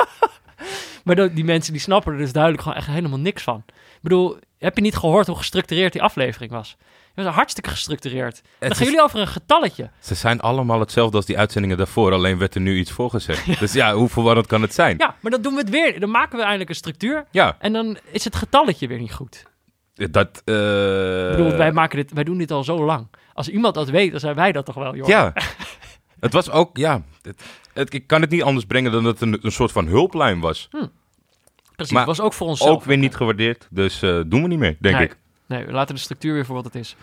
Maar 1.04 1.16
dat- 1.16 1.36
die 1.36 1.44
mensen 1.44 1.74
die 1.74 1.82
snappen 1.82 2.12
er 2.14 2.18
dus 2.20 2.32
duidelijk 2.32 2.64
gewoon 2.64 2.78
echt 2.78 2.88
helemaal 2.88 3.20
niks 3.20 3.44
van. 3.44 3.64
Ik 3.68 4.02
bedoel, 4.02 4.38
heb 4.58 4.76
je 4.76 4.82
niet 4.82 4.96
gehoord 4.98 5.28
hoe 5.28 5.36
gestructureerd 5.36 5.94
die 5.94 6.02
aflevering 6.02 6.52
was? 6.52 6.78
Het 7.16 7.26
was 7.26 7.34
hartstikke 7.36 7.70
gestructureerd. 7.70 8.42
Dan 8.60 8.70
is- 8.70 8.78
gaan 8.78 8.86
jullie 8.86 9.02
over 9.02 9.20
een 9.20 9.28
getalletje. 9.28 9.90
Ze 10.00 10.16
zijn 10.16 10.40
allemaal 10.42 10.80
hetzelfde 10.80 11.18
als 11.18 11.26
die 11.26 11.38
uitzendingen 11.38 11.78
daarvoor, 11.78 12.12
alleen 12.14 12.38
werd 12.38 12.56
er 12.56 12.62
nu 12.62 12.78
iets 12.78 12.92
voor 12.92 13.10
gezegd. 13.10 13.60
Dus 13.60 13.74
ja, 13.74 13.94
hoe 13.94 14.10
verwarrend 14.10 14.48
kan 14.48 14.62
het 14.62 14.74
zijn? 14.74 14.96
Ja, 14.98 15.16
maar 15.22 15.32
dan 15.32 15.42
doen 15.42 15.54
we 15.54 15.60
het 15.60 15.70
weer. 15.70 16.00
Dan 16.00 16.10
maken 16.12 16.36
we 16.38 16.42
eindelijk 16.44 16.70
een 16.70 16.76
structuur. 16.76 17.26
Ja, 17.32 17.56
En 17.60 17.74
dan 17.74 17.98
is 18.12 18.24
het 18.24 18.36
getalletje 18.36 18.88
weer 18.88 19.00
niet 19.00 19.14
goed. 19.14 19.46
dat... 19.94 20.42
eh, 20.46 21.30
Ik 21.32 21.38
bedoel, 21.38 21.56
wij, 21.58 21.72
maken 21.72 21.98
dit, 21.98 22.12
wij 22.14 22.24
doen 22.24 22.38
dit 22.38 22.52
al 22.52 22.64
zo 22.64 22.86
lang. 22.86 23.08
Als 23.34 23.50
iemand 23.50 23.76
dat 23.76 23.90
weet, 23.90 24.12
dan 24.12 24.20
zijn 24.20 24.36
wij 24.36 24.52
dat 24.52 24.66
toch 24.66 24.76
wel, 24.76 24.96
joh. 24.96 25.08
Ja, 25.08 25.34
het 26.20 26.34
was 26.34 26.50
ook... 26.50 26.78
Ja, 26.78 27.02
het, 27.22 27.42
het- 27.74 27.94
ik 27.94 28.08
kan 28.08 28.22
het 28.22 28.30
niet 28.30 28.44
anders 28.44 28.66
brengen 28.66 28.92
dan 28.92 29.04
dat 29.04 29.20
het 29.20 29.22
een, 29.22 29.40
een 29.42 29.52
soort 29.52 29.72
van 29.72 29.88
hulplijn 29.88 30.40
was. 30.40 30.68
Precies, 31.76 31.94
maar 31.96 32.08
het 32.08 32.18
was 32.18 32.26
ook 32.26 32.34
voor 32.34 32.48
onszelf. 32.48 32.70
Ook 32.70 32.84
weer 32.84 32.98
niet 32.98 33.16
gewaardeerd, 33.16 33.68
dus 33.70 34.02
eh, 34.02 34.20
doen 34.26 34.42
we 34.42 34.48
niet 34.48 34.60
meer, 34.60 34.76
denk 34.80 34.96
Nee. 34.96 35.06
ik. 35.06 35.18
Nee, 35.52 35.66
we 35.66 35.72
laten 35.72 35.96
de 35.96 36.02
structuur 36.02 36.34
weer 36.34 36.46
voor 36.46 36.56
wat 36.56 36.64
het 36.66 36.76
is. 36.76 36.96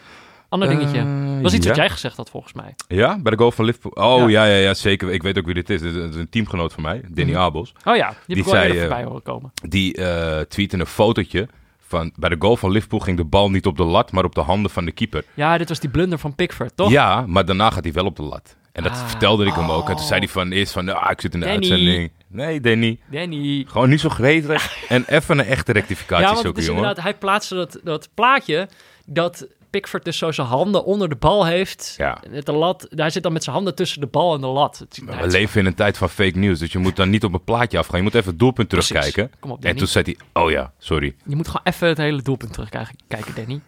Ander 0.48 0.68
dingetje. 0.68 0.98
Eh, 0.98 1.42
was 1.42 1.52
iets 1.54 1.62
ja. 1.64 1.68
wat 1.70 1.78
jij 1.78 1.90
gezegd 1.90 2.16
had, 2.16 2.30
volgens 2.30 2.52
mij. 2.52 2.74
Ja, 2.88 3.18
bij 3.18 3.30
de 3.32 3.38
goal 3.38 3.50
van 3.52 3.64
Liverpool. 3.64 3.92
Oh, 4.06 4.30
Ja. 4.30 4.44
ja, 4.44 4.52
ja, 4.54 4.56
ja, 4.62 4.74
zeker. 4.74 5.10
Ik 5.10 5.22
weet 5.22 5.38
ook 5.38 5.44
wie 5.44 5.54
dit 5.54 5.70
is. 5.70 5.80
Dit 5.80 5.94
is 5.94 6.14
een 6.14 6.28
teamgenoot 6.28 6.72
van 6.72 6.82
mij, 6.82 7.02
Danny 7.10 7.32
Mhm. 7.32 7.40
Abels. 7.40 7.72
Oh 7.84 7.96
ja, 7.96 8.14
die, 8.26 8.34
Die 8.34 8.44
zei, 8.44 8.72
eh, 8.72 8.78
voorbij 8.80 9.04
horen 9.04 9.22
komen. 9.22 9.52
Die 9.68 9.94
eh 9.94 10.40
tweette 10.40 10.78
een 10.78 10.86
fotootje 10.86 11.48
van... 11.78 12.12
Bij 12.16 12.28
de 12.28 12.36
goal 12.38 12.56
van 12.56 12.70
Liverpool 12.70 13.00
ging 13.00 13.16
de 13.16 13.24
bal 13.24 13.50
niet 13.50 13.66
op 13.66 13.76
de 13.76 13.84
lat, 13.84 14.12
maar 14.12 14.24
op 14.24 14.34
de 14.34 14.40
handen 14.40 14.70
van 14.70 14.84
de 14.84 14.92
keeper. 14.92 15.24
Ja, 15.34 15.58
dit 15.58 15.68
was 15.68 15.80
die 15.80 15.90
blunder 15.90 16.18
van 16.18 16.34
Pickford, 16.34 16.76
toch? 16.76 16.90
Ja, 16.90 17.24
maar 17.26 17.44
daarna 17.44 17.70
gaat 17.70 17.84
hij 17.84 17.92
wel 17.92 18.04
op 18.06 18.16
de 18.16 18.22
lat. 18.22 18.56
En 18.72 18.82
dat 18.82 18.92
Ah. 18.92 19.06
vertelde 19.08 19.46
ik 19.46 19.54
hem 19.54 19.70
ook. 19.70 19.80
En 19.88 19.94
toen 19.94 20.02
Oh. 20.02 20.08
zei 20.08 20.18
hij 20.20 20.28
van 20.28 20.50
eerst 20.50 20.72
van, 20.72 20.88
ah, 20.94 21.10
ik 21.10 21.20
zit 21.20 21.34
in 21.34 21.40
de 21.40 21.46
Danny. 21.46 21.60
uitzending. 21.60 22.10
Nee, 22.28 22.60
Danny. 22.60 22.98
Danny. 23.10 23.64
Gewoon 23.68 23.88
niet 23.88 24.00
zo 24.00 24.08
gretig. 24.08 24.86
en 24.88 25.04
even 25.06 25.38
een 25.38 25.44
echte 25.44 25.72
rectificatie 25.72 26.24
Ja, 26.26 26.30
want 26.32 26.44
zoeken, 26.44 26.62
jongen. 26.62 26.76
inderdaad, 26.80 27.04
hij 27.04 27.14
plaatste 27.14 27.54
dat, 27.54 27.80
dat 27.84 28.08
plaatje 28.14 28.68
dat 29.06 29.46
Pickford 29.70 30.04
dus 30.04 30.18
zo 30.18 30.32
zijn 30.32 30.46
handen 30.46 30.84
onder 30.84 31.08
de 31.08 31.16
bal 31.16 31.46
heeft. 31.46 31.94
Ja. 31.96 32.18
Met 32.30 32.46
de 32.46 32.52
lat, 32.52 32.86
hij 32.90 33.10
zit 33.10 33.22
dan 33.22 33.32
met 33.32 33.42
zijn 33.44 33.54
handen 33.56 33.74
tussen 33.74 34.00
de 34.00 34.06
bal 34.06 34.34
en 34.34 34.40
de 34.40 34.46
lat. 34.46 34.78
Het, 34.78 35.00
we 35.06 35.26
leven 35.28 35.60
in 35.60 35.66
een 35.66 35.74
tijd 35.74 35.98
van 35.98 36.08
fake 36.10 36.38
news, 36.38 36.58
dus 36.58 36.72
je 36.72 36.78
moet 36.78 36.96
dan 36.96 37.10
niet 37.10 37.24
op 37.24 37.32
een 37.32 37.44
plaatje 37.44 37.78
afgaan. 37.78 37.96
Je 37.96 38.02
moet 38.02 38.14
even 38.14 38.30
het 38.30 38.38
doelpunt 38.38 38.68
Precies. 38.68 38.88
terugkijken. 38.88 39.30
Kom 39.40 39.50
op, 39.50 39.64
En 39.64 39.76
toen 39.76 39.86
zei 39.86 40.04
hij, 40.04 40.42
oh 40.42 40.50
ja, 40.50 40.72
sorry. 40.78 41.14
Je 41.26 41.36
moet 41.36 41.46
gewoon 41.46 41.62
even 41.64 41.88
het 41.88 41.98
hele 41.98 42.22
doelpunt 42.22 42.52
terugkijken, 42.52 42.96
kijken, 43.08 43.34
Danny. 43.34 43.60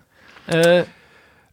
Eh, 0.45 0.81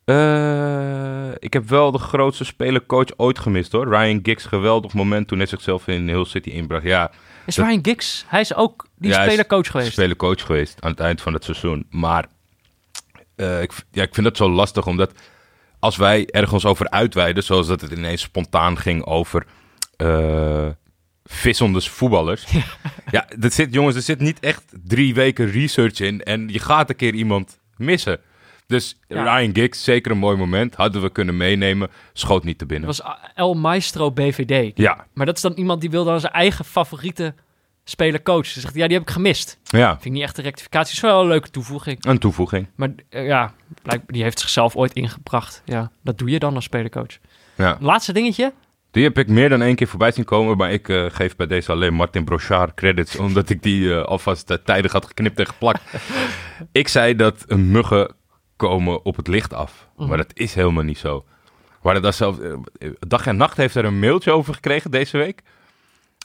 Eh, 0.08 1.32
ik 1.40 1.54
heb 1.54 1.70
wel 1.70 1.92
de 1.92 1.98
grootste 1.98 2.44
spelercoach 2.46 3.08
ooit 3.18 3.40
gemist 3.40 3.72
hoor. 3.72 3.88
Ryan 3.88 4.20
Giggs, 4.24 4.46
geweldig 4.46 4.94
moment 4.94 5.28
toen 5.28 5.38
hij 5.38 5.48
zichzelf 5.48 5.88
in 5.88 6.08
Hill 6.08 6.26
City 6.26 6.50
inbracht. 6.50 6.84
Ja, 6.84 7.12
is 7.46 7.56
Dat- 7.56 7.66
Ryan 7.66 7.80
Giggs, 7.86 8.26
hij 8.28 8.40
is 8.42 8.56
ook 8.56 8.88
die 8.98 9.12
Ja, 9.12 9.24
spelercoach 9.24 9.68
geweest. 9.72 9.92
spelercoach 9.92 10.46
geweest 10.46 10.82
aan 10.82 10.92
het 10.92 11.00
eind 11.00 11.22
van 11.22 11.34
het 11.34 11.44
seizoen. 11.44 11.86
Maar 11.90 12.26
eh, 13.36 13.62
ik, 13.62 13.72
ja, 13.92 14.04
ik 14.04 14.14
vind 14.14 14.26
dat 14.26 14.38
zo 14.38 14.50
lastig, 14.50 14.86
omdat 14.88 15.12
als 15.80 15.96
wij 15.98 16.26
ergens 16.30 16.66
over 16.66 16.90
uitweiden, 16.90 17.44
zoals 17.44 17.68
dat 17.68 17.82
het 17.82 17.92
ineens 17.92 18.22
spontaan 18.22 18.78
ging 18.78 19.06
over 19.06 19.46
eh 19.98 20.68
vissende 21.24 21.82
voetballers. 21.82 22.46
Ja, 23.12 23.28
dat 23.38 23.54
zit, 23.54 23.74
jongens, 23.74 23.96
er 23.96 24.02
zit 24.02 24.20
niet 24.20 24.40
echt 24.40 24.64
drie 24.84 25.14
weken 25.14 25.52
research 25.52 26.00
in 26.00 26.24
en 26.24 26.48
je 26.50 26.60
gaat 26.60 26.90
een 26.90 26.96
keer 26.96 27.14
iemand 27.14 27.60
missen. 27.78 28.20
Dus 28.68 29.00
Ja. 29.08 29.24
Ryan 29.38 29.56
Giggs, 29.56 29.84
zeker 29.84 30.12
een 30.12 30.18
mooi 30.18 30.38
moment. 30.38 30.76
Hadden 30.76 31.02
we 31.02 31.10
kunnen 31.10 31.38
meenemen. 31.38 31.90
Schoot 32.14 32.44
niet 32.44 32.58
te 32.58 32.66
binnen. 32.66 32.88
Dat 32.88 32.98
was 32.98 33.16
El 33.36 33.54
Maestro 33.54 34.12
BVD. 34.12 34.78
Ja, 34.78 35.06
Maar 35.14 35.26
dat 35.26 35.36
is 35.36 35.42
dan 35.42 35.54
iemand 35.54 35.82
die 35.82 35.90
wil 35.90 36.04
dan 36.06 36.20
zijn 36.20 36.34
eigen 36.34 36.66
favoriete 36.66 37.34
speler-coach. 37.84 38.46
Ze 38.46 38.60
zegt, 38.60 38.76
ja, 38.76 38.88
die 38.88 38.98
heb 38.98 39.08
ik 39.08 39.14
gemist. 39.14 39.60
ja, 39.64 39.92
Vind 39.92 40.06
ik 40.06 40.12
niet 40.12 40.22
echt 40.22 40.38
een 40.38 40.44
rectificatie. 40.44 40.94
Is 40.94 41.00
wel 41.02 41.22
een 41.22 41.28
leuke 41.28 41.50
toevoeging. 41.50 42.06
een 42.06 42.18
toevoeging. 42.20 42.68
Maar 42.76 42.90
eh, 43.10 43.26
ja, 43.26 43.54
die 44.08 44.24
heeft 44.24 44.40
zichzelf 44.40 44.76
ooit 44.76 44.94
ingebracht. 44.94 45.62
Ja, 45.66 45.92
dat 46.04 46.18
doe 46.18 46.30
je 46.30 46.40
dan 46.40 46.56
als 46.56 46.64
spelercoach. 46.64 47.18
Ja. 47.56 47.78
Laatste 47.80 48.14
dingetje. 48.14 48.54
Die 48.92 49.04
heb 49.04 49.18
ik 49.18 49.28
meer 49.28 49.50
dan 49.50 49.62
één 49.62 49.76
keer 49.76 49.88
voorbij 49.88 50.12
zien 50.12 50.26
komen, 50.26 50.58
maar 50.58 50.72
ik 50.72 50.90
eh, 50.90 51.06
geef 51.10 51.36
bij 51.36 51.48
deze 51.48 51.72
alleen 51.72 51.94
Martin 51.94 52.24
Brochard 52.24 52.74
credits, 52.74 53.16
omdat 53.16 53.50
ik 53.50 53.64
die 53.64 53.94
eh, 53.94 54.04
alvast 54.04 54.60
tijdig 54.66 54.92
had 54.92 55.06
geknipt 55.06 55.40
en 55.40 55.48
geplakt. 55.48 55.82
ik 56.72 56.88
zei 56.88 57.16
dat 57.16 57.44
een 57.48 57.72
muggen 57.72 58.16
komen 58.58 59.06
op 59.06 59.16
het 59.16 59.28
licht 59.28 59.54
af, 59.54 59.88
Mhm. 59.98 60.08
maar 60.10 60.18
dat 60.18 60.32
is 60.34 60.54
helemaal 60.56 60.84
niet 60.84 60.98
zo. 60.98 61.26
Hadden 61.82 62.02
daar 62.02 62.14
zelf, 62.14 62.40
eh, 62.40 62.54
Dag 63.00 63.28
en 63.28 63.38
Nacht 63.38 63.58
heeft 63.58 63.76
er 63.76 63.86
een 63.86 64.00
mailtje 64.00 64.32
over 64.32 64.54
gekregen 64.54 64.92
deze 64.92 65.18
week. 65.18 65.42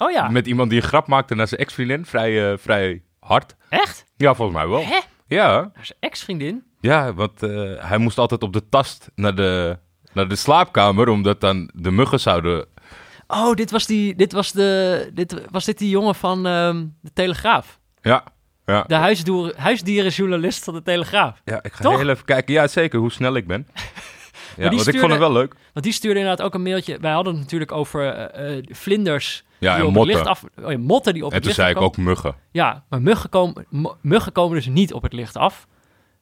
Oh 0.02 0.10
ja, 0.10 0.28
Met 0.28 0.46
iemand 0.46 0.70
die 0.70 0.80
een 0.82 0.86
grap 0.88 1.06
maakte 1.06 1.34
naar 1.34 1.48
zijn 1.48 1.60
ex-vriendin. 1.60 2.04
Vrij, 2.06 2.52
eh, 2.52 2.58
vrij 2.58 3.02
hard. 3.20 3.56
echt? 3.68 4.04
Ja, 4.16 4.34
volgens 4.34 4.58
mij 4.58 4.68
wel. 4.68 4.84
Hè? 4.84 4.98
Ja, 5.26 5.70
Naar 5.74 5.84
zijn 5.86 5.98
ex-vriendin? 6.00 6.64
ja 6.80 7.14
want 7.14 7.42
eh, 7.42 7.50
hij 7.88 7.98
moest 7.98 8.18
altijd 8.18 8.42
op 8.42 8.52
de 8.52 8.68
tast 8.68 9.10
naar 9.14 9.34
de, 9.34 9.78
naar 10.12 10.28
de 10.28 10.36
slaapkamer. 10.36 11.08
Omdat 11.08 11.40
dan 11.40 11.70
de 11.74 11.90
muggen 11.90 12.20
zouden... 12.20 12.66
Oh, 13.26 13.54
dit 13.54 13.70
was, 13.70 13.86
die, 13.86 14.14
dit 14.14 14.32
was, 14.32 14.52
de, 14.52 15.10
dit, 15.14 15.44
was 15.50 15.64
dit 15.64 15.78
die 15.78 15.88
jongen 15.90 16.14
van 16.14 16.46
ehm, 16.46 16.86
de 17.00 17.12
Telegraaf. 17.12 17.78
Ja, 18.00 18.24
ja. 18.66 18.84
De 18.86 19.52
huisdierenjournalist 19.56 20.64
van 20.64 20.74
de 20.74 20.82
Telegraaf. 20.82 21.40
ja 21.44 21.62
ik 21.62 21.72
ga 21.72 21.82
Toch? 21.82 21.98
heel 21.98 22.08
even 22.08 22.24
kijken. 22.24 22.54
Ja, 22.54 22.66
zeker. 22.66 22.98
Hoe 22.98 23.12
snel 23.12 23.34
ik 23.34 23.46
ben. 23.46 23.66
Ja, 24.56 24.62
want 24.62 24.72
ik 24.74 24.80
stuurde- 24.80 24.98
vond 24.98 25.10
het 25.12 25.20
wel 25.20 25.32
leuk. 25.32 25.54
Want 25.72 25.84
die 25.84 25.94
stuurde 25.94 26.18
inderdaad 26.20 26.46
ook 26.46 26.54
een 26.54 26.62
mailtje. 26.62 26.98
Wij 27.00 27.12
hadden 27.12 27.32
het 27.32 27.42
natuurlijk 27.42 27.72
over 27.72 28.08
eh, 28.14 28.56
eh, 28.56 28.64
vlinders 28.68 29.44
Ja, 29.58 29.72
die 29.74 29.80
en 29.82 29.88
op 29.88 29.94
motten. 29.94 30.16
het 30.16 30.24
licht 30.26 30.30
af... 30.30 30.64
Oh 30.64 30.70
ja, 30.70 30.78
motten 30.78 31.12
die 31.14 31.24
op 31.24 31.28
En 31.30 31.34
het 31.36 31.44
toen 31.46 31.52
licht 31.56 31.64
zei 31.66 31.76
ik 31.76 31.82
ook 31.82 31.96
muggen. 31.96 32.34
Ja, 32.50 32.84
maar 32.88 33.02
muggen 33.02 33.30
komen, 33.30 33.66
muggen 34.00 34.32
komen 34.32 34.56
dus 34.56 34.66
niet 34.66 34.92
op 34.92 35.02
het 35.02 35.12
licht 35.12 35.36
af. 35.36 35.66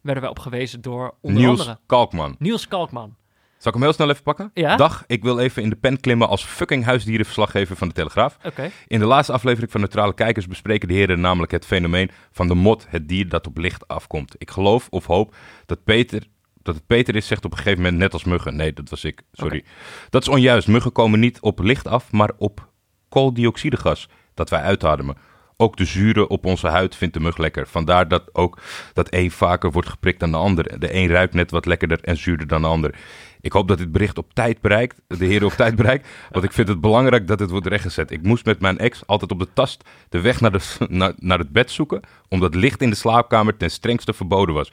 Werden 0.00 0.23
wij 0.23 0.32
op 0.32 0.38
gewezen 0.38 0.80
door 0.80 1.14
onder 1.20 1.40
Niels 1.42 1.59
andere 1.61 1.78
Kalkman. 1.87 2.37
Niels 2.38 2.68
Kalkman. 2.68 3.16
Zal 3.61 3.73
ik 3.73 3.79
hem 3.79 3.83
heel 3.83 3.93
snel 3.93 4.11
even 4.11 4.23
pakken? 4.23 4.50
Ja. 4.55 4.76
Dag, 4.76 5.05
ik 5.07 5.23
wil 5.23 5.38
even 5.38 5.62
in 5.62 5.71
de 5.71 5.76
pen 5.76 6.00
klimmen 6.00 6.29
als 6.29 6.45
fucking 6.45 6.85
huisdierenverslaggever 6.85 7.76
van 7.76 7.88
de 7.88 7.95
Telegraaf. 7.95 8.37
Oké. 8.45 8.71
In 8.87 8.99
de 8.99 9.05
laatste 9.05 9.33
aflevering 9.33 9.71
van 9.71 9.81
Neutrale 9.81 10.14
Kijkers 10.14 10.47
bespreken 10.47 10.88
de 10.88 10.95
heren 10.95 11.21
namelijk 11.21 11.52
het 11.52 11.67
fenomeen 11.67 12.11
van 12.33 12.49
de 12.49 12.55
mot, 12.55 12.87
het 12.88 13.09
dier 13.09 13.29
dat 13.29 13.47
op 13.47 13.57
licht 13.57 13.88
afkomt. 13.88 14.35
Ik 14.38 14.50
geloof 14.50 14.87
of 14.90 15.07
hoop 15.07 15.35
dat 15.67 15.85
Peter, 15.85 16.23
dat 16.62 16.75
het 16.75 16.87
Peter 16.87 17.17
is, 17.17 17.26
zegt 17.26 17.45
op 17.45 17.50
een 17.50 17.57
gegeven 17.57 17.83
moment 17.83 17.99
net 17.99 18.12
als 18.12 18.25
muggen. 18.25 18.57
Nee, 18.57 18.73
dat 18.73 18.90
was 18.90 19.05
ik, 19.05 19.23
sorry. 19.33 19.64
Dat 20.11 20.23
is 20.23 20.29
onjuist. 20.29 20.69
Muggen 20.69 20.93
komen 20.93 21.21
niet 21.21 21.40
op 21.40 21.59
licht 21.59 21.87
af, 21.87 22.12
maar 22.12 22.31
op 22.38 22.69
kooldioxidegas 23.09 24.09
dat 24.35 24.50
wij 24.50 24.61
uitademen. 24.61 25.17
Ook 25.61 25.76
de 25.76 25.85
zuren 25.85 26.31
op 26.31 26.45
onze 26.45 26.67
huid 26.67 26.97
vindt 26.97 27.14
de 27.14 27.21
mug 27.21 27.37
lekker. 27.37 27.67
Vandaar 27.67 28.09
dat 28.09 28.23
ook 28.33 28.59
dat 28.93 29.07
een 29.11 29.31
vaker 29.31 29.71
wordt 29.73 29.88
geprikt 29.88 30.21
dan 30.21 30.31
de 30.31 30.37
ander. 30.37 30.81
De 30.81 30.95
een 30.95 31.09
ruikt 31.09 31.35
net 31.35 31.50
wat 31.50 31.67
lekkerder 31.67 31.99
en 32.02 32.17
zuurder 32.17 32.47
dan 32.47 32.62
de 32.62 32.69
ander. 32.69 32.95
Ik 33.40 33.52
hoop 33.52 33.69
dat 33.69 33.79
dit 33.79 33.93
bericht 33.93 34.19
op 34.19 34.35
tijd 34.35 34.61
bereikt, 34.61 35.00
de 35.07 35.25
heren 35.25 35.47
op 35.47 35.52
tijd 35.52 35.75
bereikt. 35.76 36.09
Want 36.31 36.45
ik 36.45 36.52
vind 36.52 36.69
het 36.69 36.81
belangrijk 36.81 37.26
dat 37.26 37.40
het 37.40 37.50
wordt 37.50 37.67
rechtgezet. 37.67 38.11
Ik 38.11 38.23
moest 38.23 38.45
met 38.45 38.61
mijn 38.61 38.79
ex 38.79 39.07
altijd 39.07 39.31
op 39.31 39.38
de 39.38 39.49
tast 39.52 39.85
de 40.09 40.21
weg 40.21 40.40
naar, 40.40 40.52
de, 40.52 40.61
naar, 40.88 41.12
naar 41.17 41.38
het 41.38 41.52
bed 41.52 41.71
zoeken. 41.71 42.00
Omdat 42.29 42.55
licht 42.55 42.83
in 42.83 42.90
de 42.90 42.97
slaapkamer 42.97 43.57
ten 43.57 43.71
strengste 43.71 44.12
verboden 44.12 44.55
was. 44.55 44.73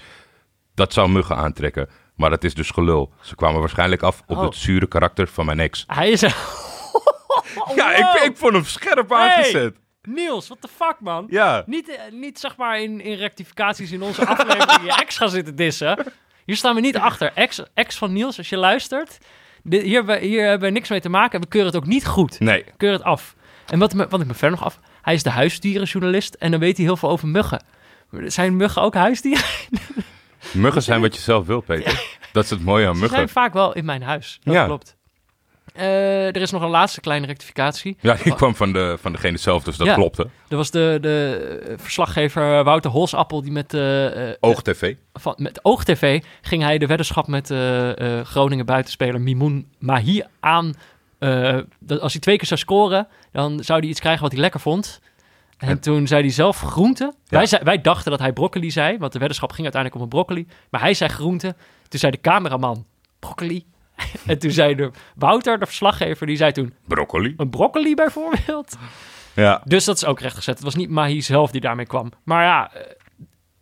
Dat 0.74 0.94
zou 0.94 1.10
muggen 1.10 1.36
aantrekken. 1.36 1.90
Maar 2.16 2.30
dat 2.30 2.44
is 2.44 2.54
dus 2.54 2.70
gelul. 2.70 3.14
Ze 3.22 3.36
kwamen 3.36 3.60
waarschijnlijk 3.60 4.02
af 4.02 4.22
op 4.28 4.38
Oh. 4.38 4.44
het 4.44 4.56
zure 4.56 4.88
karakter 4.88 5.28
van 5.28 5.46
mijn 5.46 5.60
ex. 5.60 5.84
Hij 5.88 6.10
is... 6.10 6.22
Ja, 7.76 7.96
ik, 7.96 8.24
ik 8.30 8.38
vond 8.38 8.54
hem 8.54 8.66
scherp 8.66 9.14
aangezet. 9.14 9.76
Niels, 10.10 10.48
what 10.48 10.62
the 10.62 10.68
fuck, 10.68 10.96
man? 11.00 11.26
Ja. 11.30 11.64
Niet, 11.66 11.90
eh, 11.90 11.96
niet 12.12 12.40
zeg 12.40 12.56
maar 12.58 12.82
in, 12.82 13.02
in 13.02 13.18
rectificaties 13.18 13.92
in 13.92 14.02
onze 14.02 14.26
aflevering 14.26 14.82
je 14.84 14.94
ex 15.02 15.18
gaan 15.18 15.30
zitten 15.30 15.56
dissen. 15.56 16.14
Hier 16.46 16.56
staan 16.56 16.76
we 16.76 16.82
niet 16.82 16.98
achter. 16.98 17.32
Ex, 17.36 17.64
ex 17.74 17.98
van 17.98 18.14
Niels, 18.14 18.38
als 18.38 18.50
je 18.50 18.58
luistert. 18.58 19.18
Dit, 19.64 19.82
hier, 19.82 19.94
hebben 19.96 20.20
we- 20.20 20.26
hier 20.26 20.48
hebben 20.48 20.68
we 20.68 20.74
niks 20.74 20.90
mee 20.90 21.00
te 21.02 21.10
maken 21.10 21.34
en 21.36 21.42
we 21.42 21.48
keuren 21.48 21.72
het 21.74 21.82
ook 21.82 21.88
niet 21.90 22.06
goed. 22.06 22.40
Nee. 22.40 22.64
We 22.64 22.72
keuren 22.78 22.98
het 23.00 23.08
af. 23.08 23.36
En 23.68 23.80
wat, 23.80 23.94
me, 23.94 24.08
wat 24.08 24.22
ik 24.22 24.28
me 24.28 24.34
verder 24.34 24.58
nog 24.58 24.66
af... 24.68 24.80
Hij 25.02 25.14
is 25.16 25.24
de 25.24 25.30
huisdierenjournalist 25.30 26.34
en 26.34 26.52
dan 26.52 26.60
weet 26.60 26.78
hij 26.78 26.86
heel 26.86 26.98
veel 26.98 27.10
over 27.10 27.28
muggen. 27.28 27.64
Zijn 28.12 28.56
muggen 28.56 28.82
ook 28.82 28.94
huisdieren? 28.94 29.46
Muggen 30.54 30.82
zijn 30.84 31.02
wat 31.02 31.16
je 31.16 31.22
zelf 31.22 31.46
wil, 31.46 31.62
Peter. 31.62 32.16
Dat 32.34 32.44
is 32.44 32.50
het 32.50 32.64
mooie 32.64 32.88
aan 32.88 32.94
Ze 32.94 33.00
muggen. 33.00 33.18
zijn 33.18 33.30
vaak 33.30 33.54
wel 33.54 33.74
in 33.74 33.86
mijn 33.86 34.02
huis. 34.02 34.40
Dat 34.44 34.54
Ja. 34.54 34.66
klopt. 34.66 34.97
Eh, 35.78 36.26
er 36.28 36.42
is 36.42 36.52
nog 36.52 36.62
een 36.62 36.70
laatste 36.70 37.02
kleine 37.02 37.26
rectificatie. 37.28 37.98
Ja, 38.00 38.14
die 38.24 38.36
kwam 38.36 38.56
van, 38.56 38.74
de, 38.74 38.98
van 39.02 39.12
degene 39.12 39.38
zelf, 39.38 39.64
dus 39.64 39.78
dat 39.78 39.88
Ja. 39.88 39.94
klopte. 39.94 40.28
Er 40.48 40.58
was 40.58 40.72
de, 40.72 40.98
de 41.02 41.76
verslaggever 41.78 42.64
Wouter 42.64 42.92
Holsappel 42.92 43.42
die 43.42 43.52
met, 43.52 43.74
eh, 43.74 44.30
eh, 44.30 44.36
Oog-TV. 44.40 44.96
van, 45.14 45.34
met 45.38 45.60
OogTV 45.66 46.22
ging 46.42 46.64
hij 46.64 46.78
de 46.78 46.86
weddenschap 46.86 47.28
met 47.28 47.54
Groningen 48.24 48.66
buitenspeler 48.66 49.22
Mimoun 49.22 49.68
Mahi 49.80 50.24
aan. 50.40 50.74
dat 51.80 52.00
als 52.02 52.12
hij 52.12 52.22
twee 52.22 52.38
keer 52.38 52.48
zou 52.48 52.60
scoren, 52.60 53.08
dan 53.32 53.64
zou 53.64 53.80
hij 53.80 53.90
iets 53.90 54.00
krijgen 54.00 54.22
wat 54.22 54.32
hij 54.32 54.42
lekker 54.42 54.60
vond. 54.60 55.02
En, 55.58 55.68
En- 55.68 55.80
toen 55.80 56.08
zei 56.08 56.22
hij 56.22 56.32
zelf 56.32 56.62
groente. 56.62 57.04
Ja. 57.04 57.38
Wij, 57.38 57.46
zei, 57.46 57.64
wij 57.64 57.82
dachten 57.82 58.12
dat 58.12 58.20
hij 58.20 58.34
broccoli 58.34 58.72
zei, 58.72 58.98
want 58.98 59.12
de 59.14 59.20
weddenschap 59.20 59.50
ging 59.52 59.64
uiteindelijk 59.64 59.96
om 60.04 60.08
een 60.10 60.16
broccoli. 60.18 60.48
Maar 60.70 60.82
hij 60.82 60.94
zei 60.94 61.10
groente. 61.10 61.56
Toen 61.88 62.00
zei 62.00 62.12
de 62.12 62.22
cameraman 62.22 62.86
broccoli. 63.20 63.66
en 64.28 64.40
toen 64.40 64.52
zei 64.52 64.76
de 64.76 64.92
Wouter, 65.16 65.60
de 65.60 65.66
verslaggever, 65.66 66.28
die 66.28 66.38
zei 66.38 66.52
toen 66.52 66.74
Broccoli. 66.88 67.34
een 67.38 67.50
broccoli 67.50 67.96
bijvoorbeeld. 67.96 68.78
Ja. 69.36 69.62
Dus 69.66 69.86
dat 69.86 69.96
is 69.96 70.06
ook 70.06 70.20
rechtgezet. 70.20 70.56
Het 70.56 70.64
was 70.64 70.76
niet 70.76 70.90
Mahi 70.90 71.22
zelf 71.22 71.52
die 71.52 71.62
daarmee 71.62 71.86
kwam. 71.86 72.12
Maar 72.24 72.44
ja, 72.44 72.74
eh, 72.74 72.82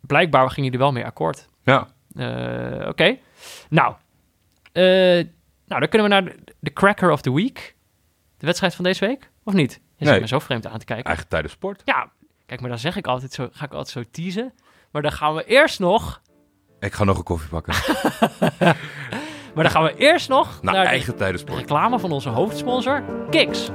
blijkbaar 0.00 0.50
ging 0.50 0.66
hij 0.66 0.74
er 0.74 0.80
wel 0.80 0.92
mee 0.92 1.04
akkoord. 1.04 1.48
Ja. 1.64 1.88
Eh, 2.14 2.88
Oké. 2.88 3.16
Nou. 3.68 3.94
eh, 4.72 4.82
nou, 5.66 5.80
dan 5.80 5.88
kunnen 5.88 6.08
we 6.08 6.14
naar 6.14 6.24
de, 6.24 6.36
de 6.60 6.72
Cracker 6.72 7.10
of 7.10 7.20
the 7.20 7.32
Week. 7.34 7.74
De 8.38 8.46
wedstrijd 8.46 8.74
van 8.74 8.84
deze 8.84 9.06
week? 9.06 9.30
Of 9.44 9.52
niet? 9.52 9.72
Je 9.72 10.04
zit 10.04 10.08
Nee. 10.12 10.20
me 10.20 10.26
zo 10.28 10.38
vreemd 10.38 10.66
aan 10.66 10.78
te 10.78 10.84
kijken. 10.84 11.04
Eigen 11.04 11.28
tijdens 11.28 11.52
sport. 11.52 11.82
Ja, 11.84 12.10
kijk, 12.46 12.60
maar 12.60 12.70
dan 12.70 12.78
zeg 12.78 12.96
ik 12.96 13.06
altijd 13.06 13.32
zo, 13.32 13.48
ga 13.52 13.64
ik 13.64 13.72
altijd 13.72 13.88
zo 13.88 14.10
teasen. 14.10 14.52
Maar 14.90 15.02
dan 15.02 15.12
gaan 15.12 15.34
we 15.34 15.44
eerst 15.44 15.78
nog... 15.78 16.20
Ik 16.80 16.92
ga 16.92 17.04
nog 17.04 17.18
een 17.18 17.24
koffie 17.24 17.48
pakken. 17.48 17.74
Maar 19.56 19.64
dan 19.64 19.72
gaan 19.74 19.84
we 19.84 19.94
eerst 19.96 20.28
nog 20.28 20.58
naar 20.62 20.74
de- 20.74 20.80
eigen 20.80 21.16
tijdens 21.16 21.42
de 21.44 21.48
sport. 21.50 21.60
reclame 21.60 21.98
van 21.98 22.12
onze 22.12 22.28
hoofdsponsor, 22.28 23.02
Kiks. 23.30 23.70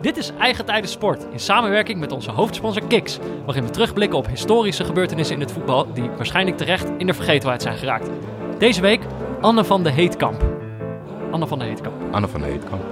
Dit 0.00 0.16
is 0.16 0.32
Eigen 0.38 0.64
Tijden 0.64 0.90
Sport 0.90 1.26
in 1.32 1.40
samenwerking 1.40 1.98
met 2.00 2.12
onze 2.12 2.30
hoofdsponsor 2.30 2.82
Kiks, 2.86 3.18
waarin 3.44 3.64
we 3.64 3.70
terugblikken 3.70 4.18
op 4.18 4.26
historische 4.26 4.84
gebeurtenissen 4.84 5.34
in 5.34 5.40
het 5.40 5.52
voetbal 5.52 5.92
die 5.92 6.10
waarschijnlijk 6.16 6.56
terecht 6.56 6.90
in 6.98 7.06
de 7.06 7.14
vergetelheid 7.14 7.62
zijn 7.62 7.76
geraakt. 7.78 8.10
Deze 8.58 8.80
week 8.80 9.00
Anne 9.40 9.64
van 9.64 9.82
de 9.82 9.90
Heetkamp. 9.90 10.44
Anne 11.30 11.46
van 11.46 11.58
de 11.58 11.64
Heetkamp. 11.64 11.94
Anne 12.14 12.28
van 12.28 12.40
de 12.40 12.46
Heetkamp. 12.46 12.82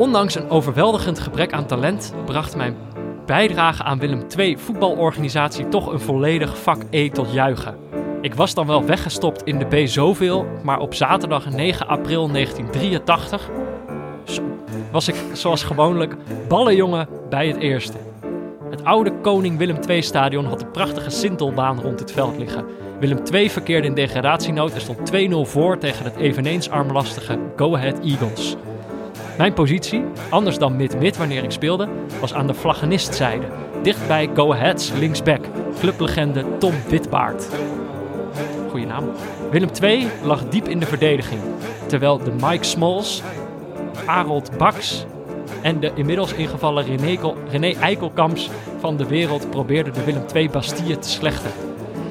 Ondanks 0.00 0.34
een 0.34 0.50
overweldigend 0.50 1.18
gebrek 1.18 1.52
aan 1.52 1.66
talent 1.66 2.14
bracht 2.24 2.56
mijn 2.56 2.76
bijdrage 3.26 3.82
aan 3.82 3.98
Willem 3.98 4.22
II 4.36 4.58
voetbalorganisatie 4.58 5.68
toch 5.68 5.92
een 5.92 6.00
volledig 6.00 6.58
vak 6.58 6.82
E 6.90 7.08
tot 7.08 7.32
juichen. 7.32 7.76
Ik 8.20 8.34
was 8.34 8.54
dan 8.54 8.66
wel 8.66 8.84
weggestopt 8.84 9.42
in 9.42 9.58
de 9.58 9.64
B 9.64 9.88
zoveel, 9.88 10.46
maar 10.62 10.78
op 10.78 10.94
zaterdag 10.94 11.50
9 11.50 11.86
april 11.86 12.28
1983 12.28 13.50
zo, 14.24 14.42
was 14.92 15.08
ik 15.08 15.14
zoals 15.32 15.62
gewoonlijk 15.62 16.16
ballenjongen 16.48 17.08
bij 17.30 17.46
het 17.48 17.56
eerste. 17.56 17.96
Het 18.70 18.84
oude 18.84 19.12
Koning 19.20 19.58
Willem 19.58 19.78
II 19.88 20.02
stadion 20.02 20.44
had 20.44 20.62
een 20.62 20.70
prachtige 20.70 21.10
sintelbaan 21.10 21.80
rond 21.80 22.00
het 22.00 22.12
veld 22.12 22.38
liggen. 22.38 22.64
Willem 23.00 23.20
II 23.32 23.50
verkeerde 23.50 23.86
in 23.86 23.94
degradatienood 23.94 24.72
en 24.72 24.80
stond 24.80 25.12
2-0 25.46 25.50
voor 25.50 25.78
tegen 25.78 26.04
het 26.04 26.16
eveneens 26.16 26.70
armlastige 26.70 27.38
Go 27.56 27.74
Ahead 27.74 28.00
Eagles. 28.04 28.56
Mijn 29.40 29.52
positie, 29.52 30.04
anders 30.30 30.58
dan 30.58 30.76
mid-mid 30.76 31.16
wanneer 31.16 31.44
ik 31.44 31.50
speelde, 31.50 31.88
was 32.20 32.34
aan 32.34 32.46
de 32.46 32.54
vlaggenistzijde. 32.54 33.46
Dicht 33.82 34.06
bij 34.06 34.30
Go 34.34 34.52
Ahead's 34.52 34.92
linksback, 34.92 35.44
clublegende 35.78 36.44
Tom 36.58 36.74
Witbaard. 36.88 37.48
Goeie 38.70 38.86
naam. 38.86 39.04
Willem 39.50 39.68
II 39.82 40.08
lag 40.22 40.48
diep 40.48 40.68
in 40.68 40.78
de 40.78 40.86
verdediging, 40.86 41.40
terwijl 41.86 42.18
de 42.18 42.32
Mike 42.40 42.64
Smalls, 42.64 43.22
Arold 44.06 44.58
Baks 44.58 45.04
en 45.62 45.80
de 45.80 45.92
inmiddels 45.94 46.32
ingevallen 46.32 46.84
René, 46.84 47.34
René 47.50 47.72
Eikelkamps 47.72 48.50
van 48.78 48.96
de 48.96 49.06
wereld 49.06 49.50
probeerden 49.50 49.92
de 49.92 50.04
Willem 50.04 50.24
II 50.34 50.50
Bastille 50.50 50.98
te 50.98 51.08
slechten. 51.08 51.50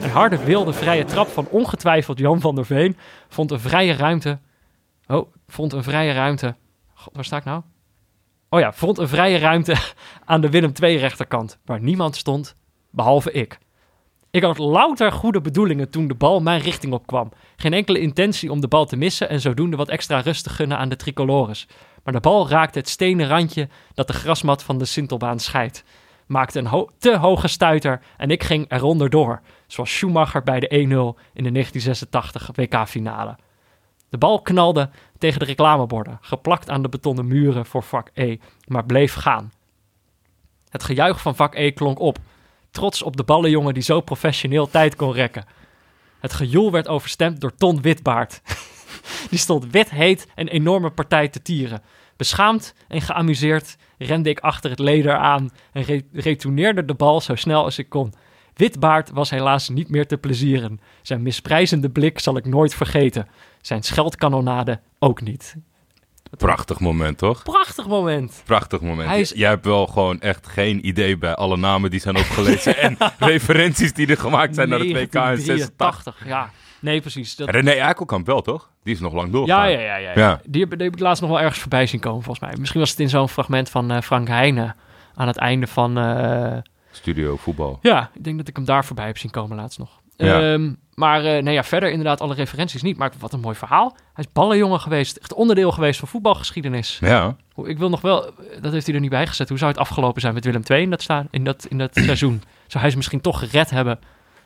Een 0.02 0.10
harde 0.10 0.44
wilde 0.44 0.74
vrije 0.74 1.06
trap 1.06 1.28
van 1.28 1.48
ongetwijfeld 1.50 2.20
Jan 2.20 2.40
van 2.40 2.56
der 2.56 2.66
Veen 2.66 2.98
vond 3.28 3.52
een 3.52 3.60
vrije 3.60 3.94
ruimte. 3.94 4.40
Oh, 5.08 5.34
vond 5.48 5.74
een 5.74 5.84
vrije 5.84 6.14
ruimte. 6.14 6.56
Waar 7.14 7.26
sta 7.26 7.38
ik 7.38 7.44
nou? 7.44 7.62
Oh 8.50 8.60
ja, 8.60 8.74
vond 8.74 8.98
een 8.98 9.08
vrije 9.08 9.38
ruimte 9.38 9.76
aan 10.26 10.42
de 10.42 10.50
Willem 10.50 10.72
II 10.82 10.98
rechterkant, 10.98 11.60
waar 11.66 11.82
niemand 11.82 12.16
stond, 12.16 12.56
behalve 12.90 13.32
ik. 13.32 13.60
Ik 14.32 14.44
had 14.44 14.58
louter 14.58 15.12
goede 15.12 15.42
bedoelingen 15.42 15.90
toen 15.90 16.08
de 16.08 16.16
bal 16.16 16.42
mijn 16.42 16.62
richting 16.62 16.94
opkwam. 16.94 17.32
Geen 17.56 17.74
enkele 17.74 18.00
intentie 18.00 18.52
om 18.52 18.62
de 18.62 18.68
bal 18.68 18.86
te 18.86 18.96
missen 18.96 19.30
en 19.30 19.42
zodoende 19.42 19.78
wat 19.78 19.90
extra 19.90 20.20
rust 20.20 20.44
te 20.44 20.50
gunnen 20.50 20.78
aan 20.78 20.90
de 20.90 20.96
tricolores. 20.96 21.68
Maar 22.04 22.14
de 22.14 22.20
bal 22.20 22.50
raakte 22.50 22.80
het 22.80 22.90
stenen 22.90 23.28
randje 23.28 23.70
dat 23.94 24.08
de 24.08 24.14
grasmat 24.14 24.64
van 24.64 24.78
de 24.78 24.86
Sintelbaan 24.86 25.40
scheidt. 25.40 25.84
Maakte 26.28 26.60
een 26.60 26.90
te 26.98 27.18
hoge 27.18 27.48
stuiter 27.48 28.02
en 28.18 28.32
ik 28.32 28.44
ging 28.44 28.72
eronder 28.72 29.10
door. 29.10 29.42
Zoals 29.68 29.92
Schumacher 29.92 30.44
bij 30.44 30.60
de 30.60 30.68
1-0 30.68 30.76
in 31.34 31.44
de 31.44 31.52
1986 31.52 32.50
WK-finale. 32.56 33.38
De 34.10 34.18
bal 34.18 34.42
knalde 34.42 34.90
tegen 35.20 35.40
de 35.40 35.46
reclameborden, 35.46 36.18
geplakt 36.22 36.70
aan 36.70 36.82
de 36.82 36.90
betonnen 36.90 37.28
muren 37.28 37.66
voor 37.66 37.84
vak 37.84 38.10
E, 38.14 38.38
maar 38.68 38.86
bleef 38.86 39.14
gaan. 39.14 39.52
Het 40.70 40.84
gejuich 40.84 41.22
van 41.22 41.36
vak 41.36 41.56
E 41.56 41.72
klonk 41.72 42.00
op, 42.00 42.18
trots 42.72 43.02
op 43.02 43.18
de 43.18 43.24
ballenjongen 43.24 43.74
die 43.74 43.84
zo 43.84 44.02
professioneel 44.02 44.70
tijd 44.70 44.96
kon 44.96 45.14
rekken. 45.14 45.46
Het 46.20 46.34
gejoel 46.34 46.72
werd 46.72 46.88
overstemd 46.88 47.42
door 47.42 47.56
Ton 47.56 47.82
Witbaard. 47.82 48.42
Die 49.30 49.40
stond 49.40 49.72
wit 49.72 49.90
heet 49.90 50.28
een 50.36 50.48
enorme 50.48 50.90
partij 50.90 51.28
te 51.28 51.42
tieren. 51.42 51.82
Beschaamd 52.18 52.74
en 52.88 53.02
geamuseerd 53.02 53.78
rende 53.98 54.30
ik 54.30 54.40
achter 54.40 54.70
het 54.70 54.80
leder 54.80 55.16
aan 55.16 55.50
en 55.72 55.84
re 55.84 56.04
retourneerde 56.14 56.86
de 56.86 56.94
bal 56.94 57.22
zo 57.22 57.36
snel 57.36 57.64
als 57.64 57.78
ik 57.78 57.90
kon. 57.90 58.14
Witbaard 58.54 59.10
was 59.10 59.30
helaas 59.30 59.70
niet 59.70 59.90
meer 59.90 60.08
te 60.08 60.18
plezieren. 60.18 60.80
Zijn 61.02 61.22
misprijzende 61.22 61.90
blik 61.90 62.20
zal 62.20 62.38
ik 62.38 62.46
nooit 62.46 62.74
vergeten. 62.74 63.28
Zijn 63.62 63.84
scheldkanonade 63.84 64.80
ook 65.00 65.22
niet. 65.22 65.56
Prachtig 66.38 66.80
moment, 66.80 67.18
toch? 67.18 67.44
Prachtig 67.44 67.88
moment. 67.88 68.42
Prachtig 68.46 68.82
moment. 68.82 69.12
Is- 69.12 69.32
Jij 69.36 69.50
hebt 69.50 69.66
wel 69.66 69.88
gewoon 69.88 70.20
echt 70.22 70.48
geen 70.48 70.88
idee 70.88 71.18
bij 71.18 71.36
alle 71.36 71.58
namen 71.58 71.90
die 71.90 72.00
zijn 72.00 72.18
opgelezen 72.18 72.78
en 72.78 72.98
referenties 73.20 73.94
die 73.94 74.08
er 74.08 74.18
gemaakt 74.18 74.56
zijn 74.56 74.70
naar 74.70 74.80
het 74.80 74.88
WK 74.92 74.98
in 74.98 75.02
86. 75.02 75.38
1983, 75.38 76.28
ja. 76.28 76.50
Nee, 76.80 77.02
precies. 77.02 77.36
Dat... 77.36 77.50
René 77.50 77.72
Eikelkamp 77.72 78.26
wel, 78.26 78.42
toch? 78.42 78.70
Die 78.84 78.94
is 78.94 79.00
nog 79.00 79.14
lang 79.14 79.32
doorgegaan. 79.32 79.72
Ja, 79.72 79.80
ja, 79.80 79.86
ja, 79.86 79.96
ja, 79.96 80.12
Ja. 80.20 80.42
Die, 80.46 80.62
heb, 80.62 80.70
die 80.78 80.84
heb 80.86 80.94
ik 80.96 81.00
laatst 81.00 81.22
nog 81.22 81.32
wel 81.32 81.40
ergens 81.40 81.60
voorbij 81.60 81.86
zien 81.86 82.00
komen, 82.00 82.24
volgens 82.24 82.46
mij. 82.50 82.58
Misschien 82.60 82.80
was 82.80 82.90
het 82.90 83.00
in 83.00 83.10
zo'n 83.10 83.30
fragment 83.30 83.70
van 83.70 83.92
eh, 83.92 84.02
Frank 84.02 84.28
Heijnen 84.28 84.76
aan 85.16 85.28
het 85.28 85.38
einde 85.38 85.68
van... 85.68 85.98
eh, 85.98 86.58
Studio 86.92 87.36
voetbal. 87.38 87.80
Ja, 87.82 88.10
ik 88.14 88.24
denk 88.24 88.38
dat 88.38 88.48
ik 88.48 88.56
hem 88.56 88.66
daar 88.66 88.86
voorbij 88.86 89.06
heb 89.06 89.18
zien 89.18 89.32
komen 89.32 89.58
laatst 89.58 89.80
nog. 89.80 90.00
Ja. 90.28 90.54
Ehm, 90.54 90.74
maar 90.94 91.26
eh, 91.26 91.44
nee, 91.44 91.54
ja, 91.54 91.64
verder 91.64 91.90
inderdaad 91.90 92.22
alle 92.22 92.34
referenties 92.34 92.82
niet. 92.82 92.98
Maar 92.98 93.12
wat 93.20 93.34
een 93.34 93.40
mooi 93.40 93.56
verhaal. 93.56 93.96
Hij 94.14 94.24
is 94.24 94.32
ballenjongen 94.34 94.80
geweest. 94.80 95.18
Echt 95.18 95.34
onderdeel 95.34 95.72
geweest 95.72 96.00
van 96.00 96.08
voetbalgeschiedenis. 96.08 96.98
Ja. 97.02 97.36
Hoe- 97.54 97.70
Ik 97.70 97.78
wil 97.78 97.90
nog 97.90 98.02
wel... 98.02 98.34
Dat 98.62 98.72
heeft 98.72 98.86
hij 98.86 98.96
er 98.96 99.02
niet 99.02 99.10
bij 99.10 99.28
gezet. 99.28 99.50
Hoe 99.50 99.58
zou 99.58 99.72
het 99.72 99.80
afgelopen 99.80 100.22
zijn 100.22 100.34
met 100.34 100.46
Willem 100.46 100.62
II 100.68 100.82
in 100.82 100.90
dat, 100.90 101.02
staan, 101.02 101.28
in 101.32 101.44
dat, 101.44 101.66
in 101.70 101.78
dat 101.78 101.96
seizoen? 102.06 102.42
Zou 102.68 102.82
hij 102.84 102.90
ze 102.92 102.98
misschien 102.98 103.22
toch 103.22 103.40
gered 103.40 103.70
hebben 103.70 104.00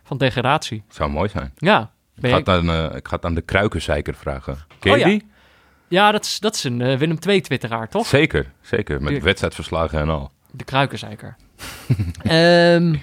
van 0.03 0.17
degradatie? 0.17 0.83
Zou 0.89 1.09
mooi 1.09 1.29
zijn. 1.29 1.51
Ja. 1.57 1.91
Ik 2.21 2.29
ga, 2.29 2.41
aan, 2.53 2.69
eh, 2.69 2.95
ik 2.95 3.07
ga 3.07 3.15
het 3.15 3.25
aan 3.25 3.33
de 3.35 3.41
kruikenzeiker 3.41 4.13
vragen. 4.15 4.57
Ken 4.79 4.97
je 4.99 5.05
Oh 5.15 5.19
ja. 5.87 6.11
dat 6.11 6.25
is, 6.25 6.39
dat 6.39 6.55
is 6.55 6.63
een 6.63 6.81
eh, 6.81 6.97
Willem 6.97 7.17
II-twitteraar, 7.27 7.89
toch? 7.89 8.05
Zeker, 8.07 8.51
zeker. 8.61 9.01
Met 9.01 9.23
wedstrijdverslagen 9.23 9.99
en 9.99 10.09
al. 10.09 10.31
De 10.51 10.63
kruikenzeiker. 10.63 11.35
Ehm, 12.23 12.95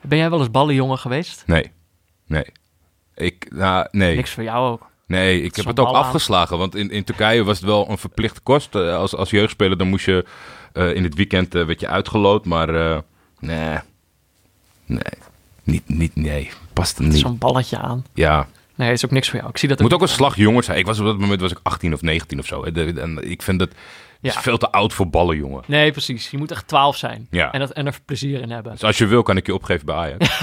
ben 0.00 0.18
jij 0.18 0.30
wel 0.30 0.38
eens 0.38 0.50
ballenjongen 0.50 0.98
geweest? 0.98 1.42
Nee, 1.46 1.72
nee. 2.26 2.44
Ik, 3.14 3.46
nou, 3.50 3.86
nee. 3.90 4.16
Niks 4.16 4.30
voor 4.30 4.42
jou 4.42 4.70
ook. 4.70 4.90
Nee, 5.06 5.42
ik 5.42 5.56
heb 5.56 5.64
het 5.64 5.80
ook 5.80 5.94
afgeslagen. 5.94 6.58
Want 6.58 6.74
in, 6.74 6.90
in 6.90 7.04
Turkije 7.04 7.44
was 7.44 7.56
het 7.56 7.66
wel 7.66 7.90
een 7.90 7.98
verplichte 7.98 8.40
kost. 8.40 8.74
Eh, 8.74 8.96
als, 8.96 9.14
als 9.16 9.30
jeugdspeler 9.30 9.78
dan 9.78 9.88
moest 9.88 10.04
je 10.04 10.24
eh, 10.72 10.94
in 10.94 11.02
het 11.02 11.14
weekend 11.14 11.54
eh 11.54 11.64
werd 11.64 11.80
je 11.80 11.88
uitgeloot. 11.88 12.44
Maar 12.44 13.02
nee, 13.38 13.78
nee, 14.86 15.02
niet, 15.62 15.88
niet, 15.88 16.16
nee, 16.16 16.50
past 16.72 16.98
er 16.98 17.04
niet. 17.04 17.18
Zo'n 17.18 17.38
balletje 17.38 17.78
aan. 17.78 18.04
Ja, 18.14 18.46
Nee, 18.76 18.92
is 18.92 19.04
ook 19.04 19.10
niks 19.10 19.28
voor 19.30 19.38
jou. 19.38 19.50
Ik 19.50 19.58
zie 19.58 19.68
dat 19.68 19.78
het 19.78 19.86
moet 19.86 19.96
ook 19.96 20.02
een 20.08 20.14
slagjongen 20.14 20.64
zijn. 20.64 20.78
Ik 20.78 20.86
was 20.86 20.98
op 20.98 21.04
dat 21.06 21.18
moment 21.18 21.40
was 21.40 21.50
ik 21.50 21.58
18 21.62 21.92
of 21.92 22.02
19 22.02 22.38
of 22.38 22.46
zo. 22.46 22.62
En 22.62 23.30
ik 23.30 23.42
vind 23.42 23.58
dat 23.58 23.70
Ja. 24.20 24.30
is 24.30 24.36
veel 24.36 24.56
te 24.58 24.70
oud 24.70 24.92
voor 24.92 25.08
ballen, 25.10 25.36
jongen. 25.36 25.62
Nee, 25.66 25.90
precies. 25.90 26.30
Je 26.30 26.38
moet 26.38 26.50
echt 26.50 26.68
12 26.68 26.96
zijn. 26.96 27.26
Ja. 27.30 27.52
En, 27.52 27.60
dat, 27.60 27.70
en 27.70 27.86
er 27.86 27.98
plezier 28.04 28.40
in 28.40 28.50
hebben. 28.50 28.72
Dus 28.72 28.84
als 28.84 28.98
je 28.98 29.06
wil, 29.06 29.22
kan 29.22 29.36
ik 29.36 29.46
je 29.46 29.54
opgeven 29.54 29.86
bij 29.86 29.94
Ajax. 29.94 30.28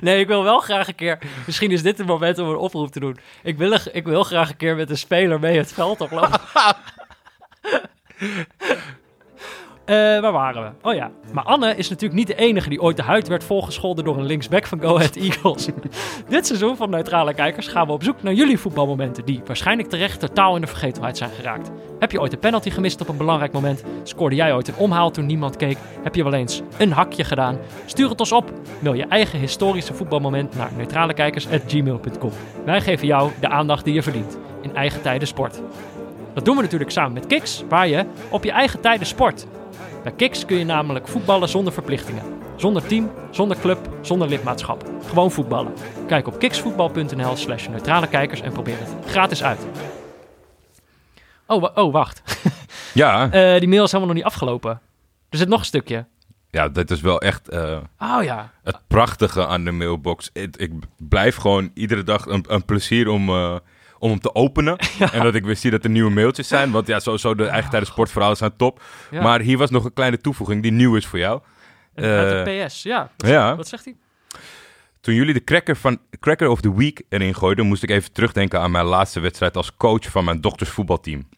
Nee, 0.00 0.20
ik 0.20 0.26
wil 0.26 0.42
wel 0.42 0.60
graag 0.60 0.88
een 0.88 0.94
keer... 0.94 1.18
Misschien 1.46 1.70
is 1.70 1.82
dit 1.82 1.98
het 1.98 2.06
moment 2.06 2.38
om 2.38 2.48
een 2.48 2.56
oproep 2.56 2.92
te 2.92 3.00
doen. 3.00 3.18
Ik 3.42 3.58
wil, 3.58 3.78
ik 3.92 4.04
wil 4.04 4.22
graag 4.22 4.48
een 4.48 4.56
keer 4.56 4.76
met 4.76 4.90
een 4.90 4.98
speler 4.98 5.40
mee 5.40 5.58
het 5.58 5.72
veld 5.72 6.00
oplopen. 6.00 6.40
Eh, 9.86 9.94
waar 9.94 10.32
waren 10.32 10.62
we? 10.62 10.88
Oh 10.88 10.94
ja, 10.94 11.10
maar 11.32 11.44
Anne 11.44 11.76
is 11.76 11.88
natuurlijk 11.88 12.18
niet 12.18 12.26
de 12.26 12.34
enige 12.34 12.68
die 12.68 12.80
ooit 12.80 12.96
de 12.96 13.02
huid 13.02 13.28
werd 13.28 13.44
volgescholden 13.44 14.04
door 14.04 14.16
een 14.18 14.26
linksback 14.26 14.66
van 14.66 14.80
Go 14.80 14.96
Ahead 14.96 15.16
Eagles. 15.16 15.68
Dit 16.28 16.46
seizoen 16.46 16.76
van 16.76 16.90
Neutrale 16.90 17.34
Kijkers 17.34 17.68
gaan 17.68 17.86
we 17.86 17.92
op 17.92 18.02
zoek 18.02 18.22
naar 18.22 18.32
jullie 18.32 18.58
voetbalmomenten 18.58 19.24
die 19.24 19.40
waarschijnlijk 19.46 19.88
terecht 19.88 20.20
totaal 20.20 20.54
in 20.54 20.60
de 20.60 20.66
vergetelheid 20.66 21.16
zijn 21.16 21.30
geraakt. 21.30 21.70
Heb 21.98 22.12
je 22.12 22.20
ooit 22.20 22.32
een 22.32 22.38
penalty 22.38 22.70
gemist 22.70 23.00
op 23.00 23.08
een 23.08 23.16
belangrijk 23.16 23.52
moment? 23.52 23.84
Scoorde 24.02 24.36
jij 24.36 24.54
ooit 24.54 24.68
een 24.68 24.76
omhaal 24.76 25.10
toen 25.10 25.26
niemand 25.26 25.56
keek? 25.56 25.78
Heb 26.02 26.14
je 26.14 26.22
wel 26.22 26.34
eens 26.34 26.62
een 26.78 26.92
hakje 26.92 27.24
gedaan? 27.24 27.58
Stuur 27.84 28.08
het 28.08 28.20
ons 28.20 28.32
op. 28.32 28.52
Mail 28.78 28.94
je 28.94 29.06
eigen 29.06 29.38
historische 29.38 29.94
voetbalmoment 29.94 30.56
naar 30.56 30.70
neutralekijkers.gmail.com. 30.76 32.32
Wij 32.64 32.80
geven 32.80 33.06
jou 33.06 33.30
de 33.40 33.48
aandacht 33.48 33.84
die 33.84 33.94
je 33.94 34.02
verdient 34.02 34.38
in 34.60 34.74
eigen 34.74 35.02
tijden 35.02 35.28
sport. 35.28 35.60
Dat 36.34 36.44
doen 36.44 36.56
we 36.56 36.62
natuurlijk 36.62 36.90
samen 36.90 37.12
met 37.12 37.26
Kiks, 37.26 37.64
waar 37.68 37.88
je 37.88 38.04
op 38.30 38.44
je 38.44 38.50
eigen 38.50 38.80
tijden 38.80 39.06
sport. 39.06 39.46
Bij 40.06 40.14
Kiks 40.14 40.44
kun 40.44 40.58
je 40.58 40.64
namelijk 40.64 41.08
voetballen 41.08 41.48
zonder 41.48 41.72
verplichtingen. 41.72 42.22
Zonder 42.56 42.86
team, 42.86 43.10
zonder 43.30 43.58
club, 43.58 43.88
zonder 44.00 44.28
lidmaatschap. 44.28 44.90
Gewoon 45.08 45.30
voetballen. 45.30 45.72
Kijk 46.06 46.26
op 46.26 46.38
kiksvoetbal.nl 46.38 47.36
slash 47.36 47.68
neutrale 47.68 48.08
kijkers 48.08 48.40
en 48.40 48.52
probeer 48.52 48.78
het 48.78 49.10
gratis 49.10 49.42
uit. 49.42 49.66
Oh, 51.46 51.64
oh 51.74 51.92
wacht. 51.92 52.22
ja, 52.94 53.30
Eh, 53.30 53.58
die 53.60 53.68
mail 53.68 53.84
is 53.84 53.92
helemaal 53.92 54.14
nog 54.14 54.22
niet 54.24 54.32
afgelopen. 54.32 54.80
Er 55.28 55.38
zit 55.38 55.48
nog 55.48 55.58
een 55.58 55.64
stukje. 55.64 56.06
ja, 56.50 56.68
dit 56.68 56.90
is 56.90 57.00
wel 57.00 57.20
echt... 57.20 57.48
eh, 57.48 57.78
Oh 57.98 58.22
ja. 58.22 58.50
het 58.62 58.78
prachtige 58.86 59.46
aan 59.46 59.64
de 59.64 59.70
mailbox. 59.72 60.30
Ik, 60.32 60.56
ik 60.56 60.72
blijf 60.96 61.36
gewoon 61.36 61.70
iedere 61.74 62.02
dag 62.02 62.26
een, 62.26 62.44
een 62.48 62.64
plezier 62.64 63.08
om, 63.08 63.28
eh, 63.28 63.56
om 63.98 64.10
hem 64.10 64.20
te 64.20 64.34
openen. 64.34 64.76
En 65.12 65.22
dat 65.22 65.34
ik 65.34 65.44
weer 65.44 65.56
zie 65.56 65.70
dat 65.70 65.84
er 65.84 65.90
nieuwe 65.90 66.10
mailtjes 66.10 66.48
zijn. 66.48 66.70
Want 66.70 66.86
ja, 66.86 67.00
sowieso 67.00 67.34
de 67.34 67.46
eigen 67.46 67.70
tijden 67.70 67.88
sportverhalen 67.88 68.36
zijn 68.36 68.56
top. 68.56 68.82
Ja. 69.10 69.22
Maar 69.22 69.40
hier 69.40 69.58
was 69.58 69.70
nog 69.70 69.84
een 69.84 69.92
kleine 69.92 70.18
toevoeging 70.20 70.62
die 70.62 70.72
nieuw 70.72 70.96
is 70.96 71.06
voor 71.06 71.18
jou. 71.18 71.40
Uit 71.94 72.04
Eh, 72.04 72.44
de 72.44 72.64
PS, 72.64 72.82
ja. 72.82 73.10
ja, 73.16 73.56
Wat 73.56 73.68
zegt 73.68 73.84
hij? 73.84 73.96
toen 75.00 75.14
jullie 75.14 75.34
de 75.34 75.44
cracker, 75.44 75.76
van, 75.76 75.98
cracker 76.20 76.48
of 76.48 76.60
the 76.60 76.74
Week 76.76 77.02
erin 77.08 77.34
gooiden... 77.34 77.66
moest 77.66 77.82
ik 77.82 77.90
even 77.90 78.12
terugdenken 78.12 78.60
aan 78.60 78.70
mijn 78.70 78.84
laatste 78.84 79.20
wedstrijd 79.20 79.56
als 79.56 79.76
coach 79.76 80.10
van 80.10 80.24
mijn 80.24 80.40
dochters 80.40 80.70
voetbalteam. 80.70 81.28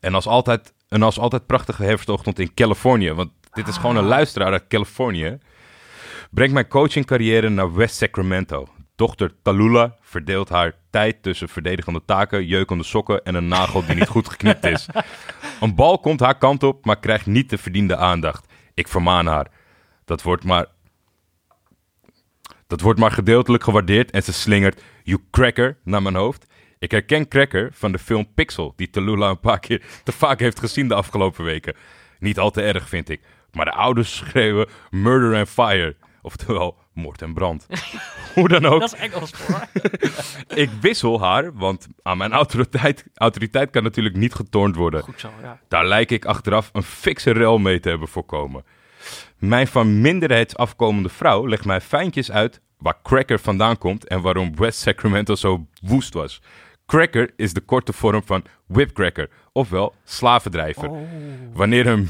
En 0.00 0.14
als 0.14 0.26
altijd, 0.26 0.72
een 0.88 1.02
als 1.02 1.18
altijd 1.18 1.46
prachtige 1.46 1.82
herfstochtend 1.82 2.38
in 2.38 2.54
Californië. 2.54 3.12
Want 3.12 3.30
dit 3.52 3.68
is 3.68 3.76
gewoon 3.76 3.96
een 3.96 4.04
luisteraar 4.04 4.52
uit 4.52 4.66
Californië. 4.68 5.38
Brengt 6.30 6.52
mijn 6.54 6.68
coachingcarrière 6.68 7.48
naar 7.48 7.74
West 7.74 7.96
Sacramento. 7.96 8.68
Dochter 9.00 9.32
Talula 9.42 9.96
verdeelt 10.00 10.48
haar 10.48 10.74
tijd 10.90 11.22
tussen 11.22 11.48
verdedigende 11.48 12.02
taken, 12.04 12.46
jeukende 12.46 12.84
sokken 12.84 13.24
en 13.24 13.34
een 13.34 13.48
nagel 13.48 13.86
die 13.86 13.94
niet 13.94 14.08
goed 14.08 14.28
geknipt 14.28 14.64
is. 14.64 14.86
Een 15.60 15.74
bal 15.74 15.98
komt 15.98 16.20
haar 16.20 16.38
kant 16.38 16.62
op, 16.62 16.84
maar 16.84 16.98
krijgt 16.98 17.26
niet 17.26 17.50
de 17.50 17.58
verdiende 17.58 17.96
aandacht. 17.96 18.46
Ik 18.74 18.88
vermaan 18.88 19.26
haar. 19.26 19.46
Dat 20.04 20.22
wordt 20.22 20.44
maar, 20.44 20.66
dat 22.66 22.80
wordt 22.80 23.00
maar 23.00 23.10
gedeeltelijk 23.10 23.64
gewaardeerd 23.64 24.10
en 24.10 24.22
ze 24.22 24.32
slingert 24.32 24.82
You 25.02 25.20
Cracker 25.30 25.78
naar 25.84 26.02
mijn 26.02 26.14
hoofd. 26.14 26.46
Ik 26.78 26.90
herken 26.90 27.28
Cracker 27.28 27.70
van 27.72 27.92
de 27.92 27.98
film 27.98 28.34
Pixel, 28.34 28.72
die 28.76 28.90
Talula 28.90 29.30
een 29.30 29.40
paar 29.40 29.60
keer 29.60 29.82
te 30.04 30.12
vaak 30.12 30.38
heeft 30.40 30.58
gezien 30.58 30.88
de 30.88 30.94
afgelopen 30.94 31.44
weken. 31.44 31.76
Niet 32.18 32.38
al 32.38 32.50
te 32.50 32.62
erg, 32.62 32.88
vind 32.88 33.08
ik. 33.08 33.20
Maar 33.52 33.64
de 33.64 33.72
ouders 33.72 34.16
schreeuwen 34.26 34.68
Murder 34.90 35.38
and 35.38 35.48
Fire. 35.48 35.96
Oftewel, 36.22 36.78
moord 37.00 37.22
en 37.22 37.34
brand. 37.34 37.66
Hoe 38.34 38.48
dan 38.48 38.64
ook. 38.64 38.80
Dat 38.80 38.92
is 38.92 39.00
Engels 39.00 39.32
hoor. 39.32 39.66
Ik 40.64 40.70
wissel 40.80 41.20
haar, 41.20 41.52
want 41.54 41.88
aan 42.02 42.18
mijn 42.18 42.32
autoriteit, 42.32 43.04
autoriteit 43.14 43.70
kan 43.70 43.82
natuurlijk 43.82 44.16
niet 44.16 44.34
getornd 44.34 44.76
worden. 44.76 45.02
Goed 45.02 45.20
zo, 45.20 45.30
ja. 45.42 45.58
Daar 45.68 45.86
lijk 45.86 46.10
ik 46.10 46.24
achteraf 46.24 46.70
een 46.72 46.82
fikse 46.82 47.30
rel 47.30 47.58
mee 47.58 47.80
te 47.80 47.88
hebben 47.88 48.08
voorkomen. 48.08 48.64
Mijn 49.38 49.66
van 49.66 50.00
minderheidsafkomende 50.00 51.08
vrouw 51.08 51.48
legt 51.48 51.64
mij 51.64 51.80
fijntjes 51.80 52.30
uit 52.30 52.60
waar 52.78 53.02
Cracker 53.02 53.38
vandaan 53.38 53.78
komt 53.78 54.06
en 54.06 54.20
waarom 54.20 54.56
West 54.56 54.78
Sacramento 54.78 55.34
zo 55.34 55.66
woest 55.82 56.14
was. 56.14 56.40
Cracker 56.86 57.30
is 57.36 57.52
de 57.52 57.60
korte 57.60 57.92
vorm 57.92 58.22
van 58.24 58.44
whipcracker, 58.66 59.30
ofwel 59.52 59.94
slavendrijver. 60.04 60.90
Wanneer 61.52 61.86
een 61.86 62.08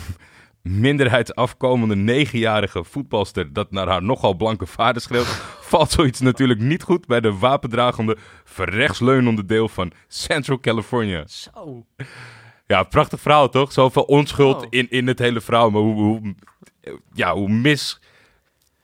minderheidsafkomende 0.62 1.96
negenjarige 1.96 2.84
voetbalster 2.84 3.52
dat 3.52 3.70
naar 3.70 3.88
haar 3.88 4.02
nogal 4.02 4.34
blanke 4.34 4.66
vader 4.66 5.02
schreeuwt, 5.02 5.26
valt 5.70 5.90
zoiets 5.90 6.20
natuurlijk 6.20 6.60
niet 6.60 6.82
goed 6.82 7.06
bij 7.06 7.20
de 7.20 7.32
wapendragende, 7.38 8.16
verrechtsleunende 8.44 9.44
deel 9.44 9.68
van 9.68 9.92
Central 10.08 10.60
California. 10.60 11.26
Zo. 11.26 11.86
Ja, 12.66 12.82
prachtig 12.82 13.20
verhaal 13.20 13.48
toch? 13.48 13.72
Zoveel 13.72 14.02
onschuld 14.02 14.56
Oh. 14.56 14.66
in, 14.70 14.90
in 14.90 15.06
het 15.06 15.18
hele 15.18 15.40
verhaal. 15.40 15.70
Maar 15.70 15.80
hoe, 15.82 15.94
hoe, 15.94 16.34
ja, 17.12 17.34
hoe, 17.34 17.48
mis, 17.48 18.00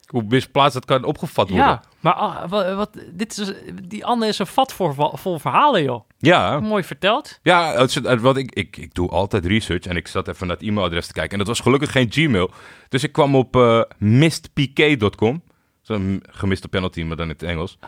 hoe 0.06 0.24
misplaatst 0.28 0.74
het 0.74 0.84
kan 0.84 1.04
opgevat 1.04 1.48
worden. 1.48 1.66
Ja, 1.66 1.82
maar 2.00 2.12
ah, 2.12 2.50
wat, 2.50 2.74
wat, 2.74 2.90
dit 3.12 3.38
is, 3.38 3.52
die 3.82 4.04
Anne 4.04 4.26
is 4.26 4.38
een 4.38 4.46
vat 4.46 4.72
voor, 4.72 4.94
vol 5.14 5.38
verhalen, 5.38 5.82
joh. 5.82 6.08
Ja, 6.18 6.60
Mooi 6.60 6.84
verteld. 6.84 7.38
ja 7.42 7.72
het 7.86 8.20
wat 8.20 8.36
ik, 8.36 8.52
ik, 8.54 8.76
ik 8.76 8.94
doe 8.94 9.10
altijd 9.10 9.44
research 9.46 9.84
en 9.84 9.96
ik 9.96 10.08
zat 10.08 10.28
even 10.28 10.46
naar 10.46 10.56
het 10.56 10.66
e-mailadres 10.66 11.06
te 11.06 11.12
kijken. 11.12 11.32
En 11.32 11.38
dat 11.38 11.46
was 11.46 11.60
gelukkig 11.60 11.92
geen 11.92 12.12
Gmail. 12.12 12.50
Dus 12.88 13.02
ik 13.02 13.12
kwam 13.12 13.36
op 13.36 13.56
eh 13.56 13.80
mistpk.com. 13.98 15.42
Zo'n 15.82 16.22
gemiste 16.30 16.68
penalty, 16.68 17.02
maar 17.02 17.16
dan 17.16 17.26
in 17.26 17.32
het 17.32 17.42
Engels. 17.42 17.78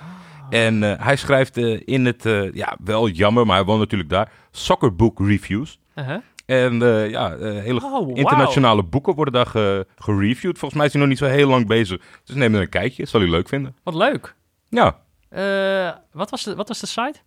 En 0.51 0.83
eh, 0.83 1.05
hij 1.05 1.17
schrijft 1.17 1.57
eh, 1.57 1.81
in 1.85 2.07
het, 2.07 2.23
ja, 2.53 2.77
wel 2.85 3.09
jammer, 3.09 3.47
maar 3.47 3.57
hij 3.57 3.65
woont 3.65 3.79
natuurlijk 3.79 4.11
daar, 4.11 4.33
Soccerbook 4.51 5.19
Reviews. 5.19 5.79
Uh-huh. 5.95 6.17
En 6.49 6.83
eh, 6.83 7.11
ja, 7.11 7.33
eh, 7.35 7.41
hele 7.63 7.81
Oh, 7.85 8.17
internationale 8.17 8.83
boeken 8.83 9.15
worden 9.15 9.35
daar 9.35 9.47
ge- 9.47 9.87
gereviewd. 9.97 10.59
Volgens 10.59 10.75
mij 10.75 10.87
is 10.87 10.93
hij 10.93 11.01
nog 11.01 11.11
niet 11.11 11.19
zo 11.19 11.27
heel 11.27 11.49
lang 11.49 11.67
bezig. 11.67 12.01
Dus 12.25 12.37
neem 12.37 12.55
er 12.55 12.61
een 12.61 12.69
kijkje, 12.69 13.07
zal 13.07 13.21
u 13.21 13.31
leuk 13.31 13.49
vinden. 13.49 13.77
Wat 13.83 13.95
leuk. 13.95 14.35
Ja, 14.69 14.97
Eh, 15.29 15.91
wat, 16.13 16.31
was 16.31 16.43
de, 16.45 16.55
wat 16.55 16.69
was 16.69 16.81
de 16.81 16.87
site? 16.87 17.19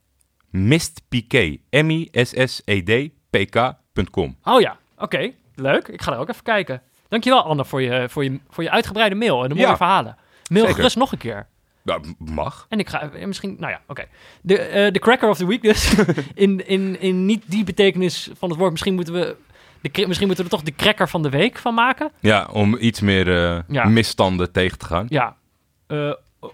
Mist 0.50 1.02
PK, 1.10 1.34
M-I-S-S-E-D, 1.70 3.10
pk.com. 3.30 4.38
Oh 4.44 4.62
ja, 4.62 4.78
oké. 4.98 5.32
Leuk. 5.56 5.88
Ik 5.88 6.02
ga 6.02 6.12
er 6.12 6.18
ook 6.20 6.30
even 6.30 6.44
kijken. 6.44 6.82
Dankjewel, 7.08 7.44
Anne, 7.44 7.66
voor 7.66 7.82
je, 7.82 8.10
voor 8.10 8.24
je, 8.24 8.40
voor 8.50 8.64
je 8.64 8.70
uitgebreide 8.72 9.16
mail 9.16 9.44
en 9.44 9.50
de 9.50 9.56
mooie 9.56 9.68
Ja. 9.68 9.78
verhalen. 9.78 10.16
Mail 10.50 10.62
Zeker. 10.62 10.76
gerust 10.78 10.96
nog 10.98 11.12
een 11.12 11.18
keer. 11.18 11.48
Ja, 11.84 12.00
mag. 12.18 12.66
En 12.70 12.80
ik 12.80 12.90
ga 12.90 13.12
eh, 13.12 13.26
misschien, 13.26 13.56
nou 13.60 13.72
ja, 13.72 13.82
oké. 13.88 14.06
De, 14.42 14.58
eh, 14.58 14.92
de 14.92 15.00
cracker 15.00 15.30
of 15.30 15.38
the 15.38 15.48
week 15.48 15.62
dus. 15.62 15.94
in, 16.34 16.68
in, 16.68 17.00
in 17.00 17.26
niet 17.26 17.44
die 17.48 17.64
betekenis 17.64 18.30
van 18.38 18.50
het 18.50 18.58
woord. 18.58 18.72
Misschien 18.72 18.94
moeten 18.96 19.14
we, 19.14 19.36
de, 19.82 20.08
misschien 20.08 20.28
moeten 20.28 20.46
we 20.46 20.52
er 20.52 20.58
toch 20.58 20.64
de 20.68 20.76
cracker 20.76 21.10
van 21.10 21.22
de 21.22 21.30
week 21.30 21.58
van 21.58 21.74
maken. 21.74 22.12
Ja, 22.20 22.48
om 22.52 22.78
iets 22.80 23.00
meer 23.00 23.28
eh, 23.44 23.60
Ja. 23.68 23.86
misstanden 23.86 24.52
tegen 24.52 24.78
te 24.78 24.86
gaan. 24.86 25.06
Ja. 25.10 25.36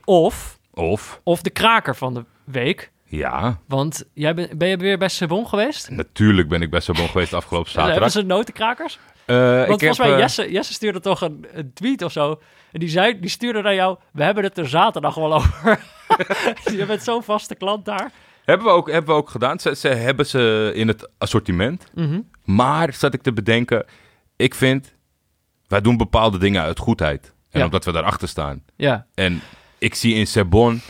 Of, 0.05 0.59
Of, 0.73 1.21
of 1.23 1.41
de 1.41 1.49
kraker 1.49 1.95
van 1.95 2.13
de 2.13 2.23
week. 2.43 2.91
Ja, 3.09 3.59
Want 3.67 4.03
jij 4.13 4.33
ben, 4.33 4.57
ben 4.57 4.67
je 4.67 4.77
weer 4.77 4.97
bij 4.97 5.07
Sebon 5.07 5.47
geweest? 5.47 5.89
natuurlijk 5.89 6.47
ben 6.49 6.61
ik 6.61 6.69
best 6.69 6.87
wel 6.87 6.95
bon 6.95 7.07
geweest 7.09 7.33
afgelopen 7.33 7.71
Hebben 7.71 7.85
zaterdag. 7.93 8.11
ze 8.11 8.21
notenkrakers? 8.21 8.99
Eh, 9.25 9.35
Want 9.37 9.59
ik 9.61 9.67
volgens 9.67 9.97
heb, 9.97 10.07
mij, 10.07 10.15
eh, 10.15 10.21
Jesse, 10.21 10.51
Jesse 10.51 10.73
stuurde 10.73 10.99
toch 10.99 11.21
een, 11.21 11.45
een 11.53 11.73
tweet 11.73 12.01
of 12.03 12.11
zo. 12.11 12.41
En 12.71 12.79
die, 12.79 12.89
zei, 12.89 13.19
die 13.19 13.29
stuurde 13.29 13.61
naar 13.61 13.73
jou, 13.75 13.97
we 14.11 14.23
hebben 14.23 14.43
het 14.43 14.57
er 14.57 14.69
zaterdag 14.69 15.15
wel 15.15 15.33
over. 15.33 15.79
je 16.77 16.85
bent 16.87 17.03
zo'n 17.03 17.23
vaste 17.23 17.55
klant 17.55 17.85
daar. 17.85 18.11
Hebben 18.45 18.65
we 18.67 18.71
ook, 18.73 18.91
hebben 18.91 19.15
we 19.15 19.21
ook 19.21 19.29
gedaan. 19.29 19.59
Ze, 19.59 19.75
ze 19.75 19.87
hebben 19.87 20.25
ze 20.25 20.71
in 20.75 20.87
het 20.87 21.09
assortiment. 21.17 21.87
Mhm. 21.93 22.21
Maar 22.43 22.93
zat 22.93 23.13
ik 23.13 23.21
te 23.21 23.33
bedenken, 23.33 23.85
ik 24.35 24.55
vind, 24.55 24.93
wij 25.67 25.81
doen 25.81 25.97
bepaalde 25.97 26.37
dingen 26.37 26.61
uit 26.61 26.79
goedheid. 26.79 27.33
En 27.49 27.59
Ja. 27.59 27.65
omdat 27.65 27.85
we 27.85 27.91
daarachter 27.91 28.27
staan. 28.27 28.63
Ja, 28.75 29.05
En 29.13 29.41
ik 29.77 29.95
zie 29.95 30.13
in 30.15 30.27
Sebon, 30.27 30.81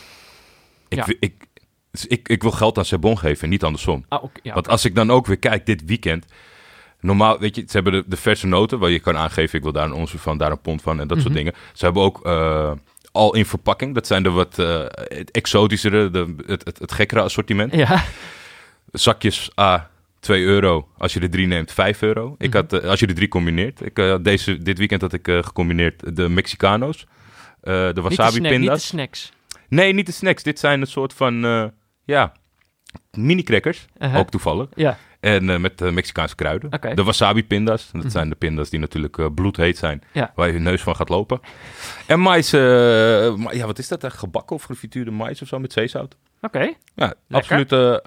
ik, 0.88 1.06
Ja. 1.20 1.30
Ik, 2.06 2.12
ik, 2.12 2.28
ik 2.30 2.42
wil 2.42 2.52
geld 2.52 2.78
aan 2.78 2.86
Sebon 2.86 3.18
geven 3.18 3.44
en 3.44 3.50
niet 3.50 3.64
andersom. 3.64 4.06
ah, 4.08 4.24
oké, 4.24 4.40
ja. 4.44 4.54
Want 4.54 4.68
als 4.68 4.86
ik 4.86 4.96
dan 4.96 5.12
ook 5.12 5.26
weer 5.26 5.38
kijk 5.40 5.66
dit 5.66 5.86
weekend. 5.86 6.26
Normaal, 7.00 7.40
weet 7.40 7.56
je, 7.56 7.62
ze 7.62 7.72
hebben 7.72 7.94
de, 7.94 8.04
de 8.08 8.18
verse 8.18 8.48
noten 8.48 8.80
waar 8.80 8.90
je 8.90 9.00
kan 9.00 9.18
aangeven, 9.18 9.58
ik 9.58 9.64
wil 9.64 9.72
daar 9.72 9.86
een 9.86 9.94
ons 9.94 10.12
van, 10.18 10.38
daar 10.38 10.52
een 10.52 10.62
pond 10.62 10.82
van 10.82 11.00
en 11.00 11.08
dat 11.08 11.18
soort 11.18 11.30
Mhm. 11.30 11.38
dingen. 11.38 11.54
Ze 11.74 11.86
hebben 11.86 12.04
ook 12.04 12.26
eh, 12.26 12.72
al 13.12 13.36
in 13.36 13.46
verpakking. 13.46 13.94
Dat 13.96 14.08
zijn 14.08 14.24
de 14.24 14.30
wat 14.30 14.60
eh, 14.60 14.80
het 15.08 15.32
exotischere, 15.32 16.10
de, 16.10 16.36
het, 16.46 16.64
het, 16.66 16.80
het 16.80 16.92
gekkere 16.92 17.22
assortiment. 17.22 17.76
ja. 17.76 18.04
Zakjes 18.92 19.52
A, 19.60 19.90
2 20.20 20.44
euro. 20.44 20.88
Als 20.98 21.14
je 21.14 21.20
er 21.20 21.30
drie 21.30 21.48
neemt, 21.48 21.72
5 21.72 22.02
euro. 22.02 22.36
Ik 22.38 22.48
Mhm. 22.48 22.56
had, 22.58 22.74
eh, 22.74 22.90
als 22.90 23.00
je 23.00 23.08
er 23.08 23.16
drie 23.16 23.28
combineert. 23.28 23.82
Ik, 23.86 24.18
deze, 24.24 24.58
dit 24.58 24.78
weekend 24.78 25.02
had 25.02 25.14
ik 25.14 25.26
gecombineerd 25.42 26.16
de 26.16 26.30
Mexicano's. 26.30 27.06
de 27.62 27.84
Niet 27.86 27.96
de, 27.96 28.02
wasabi 28.02 28.30
snack- 28.32 28.42
niet 28.42 28.52
de 28.52 28.58
pinda's. 28.58 28.88
snacks. 28.88 29.32
Nee, 29.70 29.94
niet 29.94 30.06
de 30.06 30.12
snacks. 30.12 30.44
Dit 30.44 30.60
zijn 30.60 30.82
een 30.82 30.88
soort 30.88 31.14
van, 31.14 31.46
ja, 32.08 32.32
mini 33.12 33.44
crackers. 33.44 33.86
Uh-huh. 33.98 34.20
Ook 34.20 34.30
toevallig. 34.30 34.68
Ja, 34.76 34.98
En 35.20 35.50
eh, 35.50 35.58
met 35.60 35.82
eh, 35.82 35.92
Mexicaanse 35.92 36.36
kruiden. 36.36 36.70
De 36.96 37.04
wasabi 37.04 37.46
pinda's. 37.46 37.90
Dat 37.92 38.02
Mhm. 38.02 38.12
zijn 38.12 38.30
de 38.30 38.36
pinda's 38.36 38.70
die 38.70 38.80
natuurlijk 38.80 39.18
eh, 39.18 39.26
bloedheet 39.36 39.78
zijn. 39.78 40.04
Ja. 40.14 40.32
Waar 40.36 40.52
je 40.52 40.60
neus 40.60 40.82
van 40.82 40.96
gaat 40.96 41.10
lopen. 41.10 41.40
En 42.08 42.20
mais, 42.20 42.52
ma- 42.52 43.52
ja 43.52 43.66
wat 43.66 43.80
is 43.80 43.88
dat? 43.88 44.14
Gebakken 44.14 44.56
of 44.56 44.64
gefrituurde 44.64 45.12
mais 45.12 45.42
of 45.42 45.48
zo 45.48 45.60
met 45.60 45.74
zeezout? 45.74 46.16
oké. 46.42 46.74
Ja, 46.96 47.14
absoluut, 47.30 47.72
eh, 47.72 47.98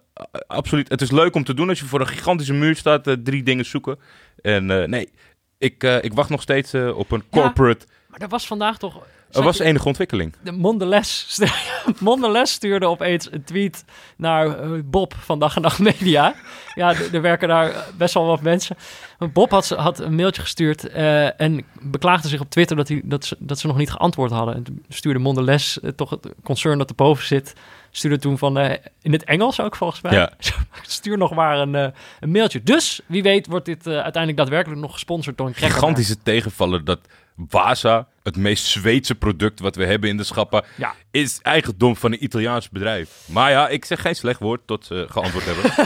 absoluut. 0.47 0.89
Het 0.89 1.01
is 1.01 1.11
leuk 1.11 1.35
om 1.35 1.45
te 1.45 1.55
doen 1.55 1.69
als 1.69 1.81
je 1.81 1.85
voor 1.87 2.01
een 2.01 2.07
gigantische 2.07 2.53
muur 2.55 2.77
staat. 2.77 3.17
drie 3.25 3.43
dingen 3.43 3.65
zoeken. 3.65 3.99
En 4.43 4.67
nee, 4.91 5.11
ik, 5.59 5.83
ik 5.83 6.13
wacht 6.13 6.31
nog 6.31 6.43
steeds 6.43 6.75
op 6.75 7.11
een 7.11 7.23
Ja. 7.31 7.41
corporate... 7.41 7.87
Maar 8.09 8.21
er 8.21 8.29
was 8.29 8.47
vandaag 8.47 8.79
toch... 8.79 9.07
er 9.33 9.43
was 9.43 9.59
enige 9.59 9.87
ontwikkeling. 9.87 10.35
De 10.41 10.53
Mondelez, 10.53 11.39
Mondelez 11.99 12.51
stuurde 12.51 12.87
opeens 12.87 13.33
een 13.33 13.45
tweet 13.45 13.85
naar 14.17 14.59
eh, 14.59 14.71
Bob 14.85 15.15
van 15.19 15.39
Dag 15.39 15.57
en 15.57 15.63
Nacht 15.63 15.79
Media. 15.79 16.35
Ja, 16.75 16.95
er 17.13 17.23
werken 17.23 17.49
daar 17.49 17.71
eh, 17.71 17.79
best 17.97 18.15
wel 18.15 18.27
wat 18.27 18.41
mensen. 18.41 18.77
Bob 19.33 19.51
had, 19.51 19.69
had 19.69 19.99
een 19.99 20.15
mailtje 20.15 20.43
gestuurd 20.43 20.89
eh, 20.89 21.41
en 21.41 21.65
beklaagde 21.81 22.29
zich 22.29 22.41
op 22.41 22.51
Twitter 22.51 22.77
dat, 22.77 22.89
hij, 22.89 23.01
dat, 23.05 23.25
ze, 23.25 23.37
dat 23.39 23.59
ze 23.59 23.67
nog 23.67 23.77
niet 23.77 23.91
geantwoord 23.91 24.31
hadden. 24.31 24.55
En 24.55 24.63
toen 24.63 24.85
stuurde 24.89 25.19
Mondelez, 25.19 25.77
eh, 25.77 25.91
toch 25.91 26.11
het 26.11 26.29
concern 26.43 26.79
dat 26.79 26.89
erboven 26.89 27.27
zit, 27.27 27.55
stuurde 27.91 28.19
toen 28.19 28.39
van, 28.39 28.59
in 29.03 29.13
het 29.13 29.25
Engels 29.25 29.61
ook 29.61 29.77
volgens 29.77 30.01
mij, 30.01 30.13
Ja. 30.13 30.33
stuur 30.83 31.19
nog 31.19 31.35
maar 31.35 31.59
een, 31.59 31.75
een 32.21 32.31
mailtje. 32.31 32.63
Dus, 32.63 33.01
wie 33.07 33.23
weet 33.23 33.47
wordt 33.47 33.65
dit 33.65 33.87
uiteindelijk 33.87 34.37
daadwerkelijk 34.37 34.81
nog 34.81 34.93
gesponsord 34.93 35.37
door 35.39 35.47
een 35.47 35.53
cracker. 35.53 35.75
Gigantische 35.77 36.23
tegenvaller 36.23 36.85
dat 36.85 36.99
Waza, 37.49 38.09
het 38.23 38.37
meest 38.37 38.65
Zweedse 38.65 39.15
product 39.15 39.61
wat 39.61 39.77
we 39.77 39.85
hebben 39.85 40.09
in 40.11 40.17
de 40.17 40.25
schappen, 40.25 40.65
Ja. 40.77 40.95
is 41.11 41.39
eigendom 41.43 41.97
van 41.97 42.13
een 42.13 42.25
Italiaans 42.25 42.69
bedrijf. 42.69 43.25
Maar 43.29 43.51
ja, 43.51 43.69
ik 43.69 43.85
zeg 43.85 44.01
geen 44.01 44.15
slecht 44.17 44.41
woord 44.41 44.61
tot 44.67 44.85
ze 44.87 45.07
geantwoord 45.11 45.45
hebben. 45.45 45.65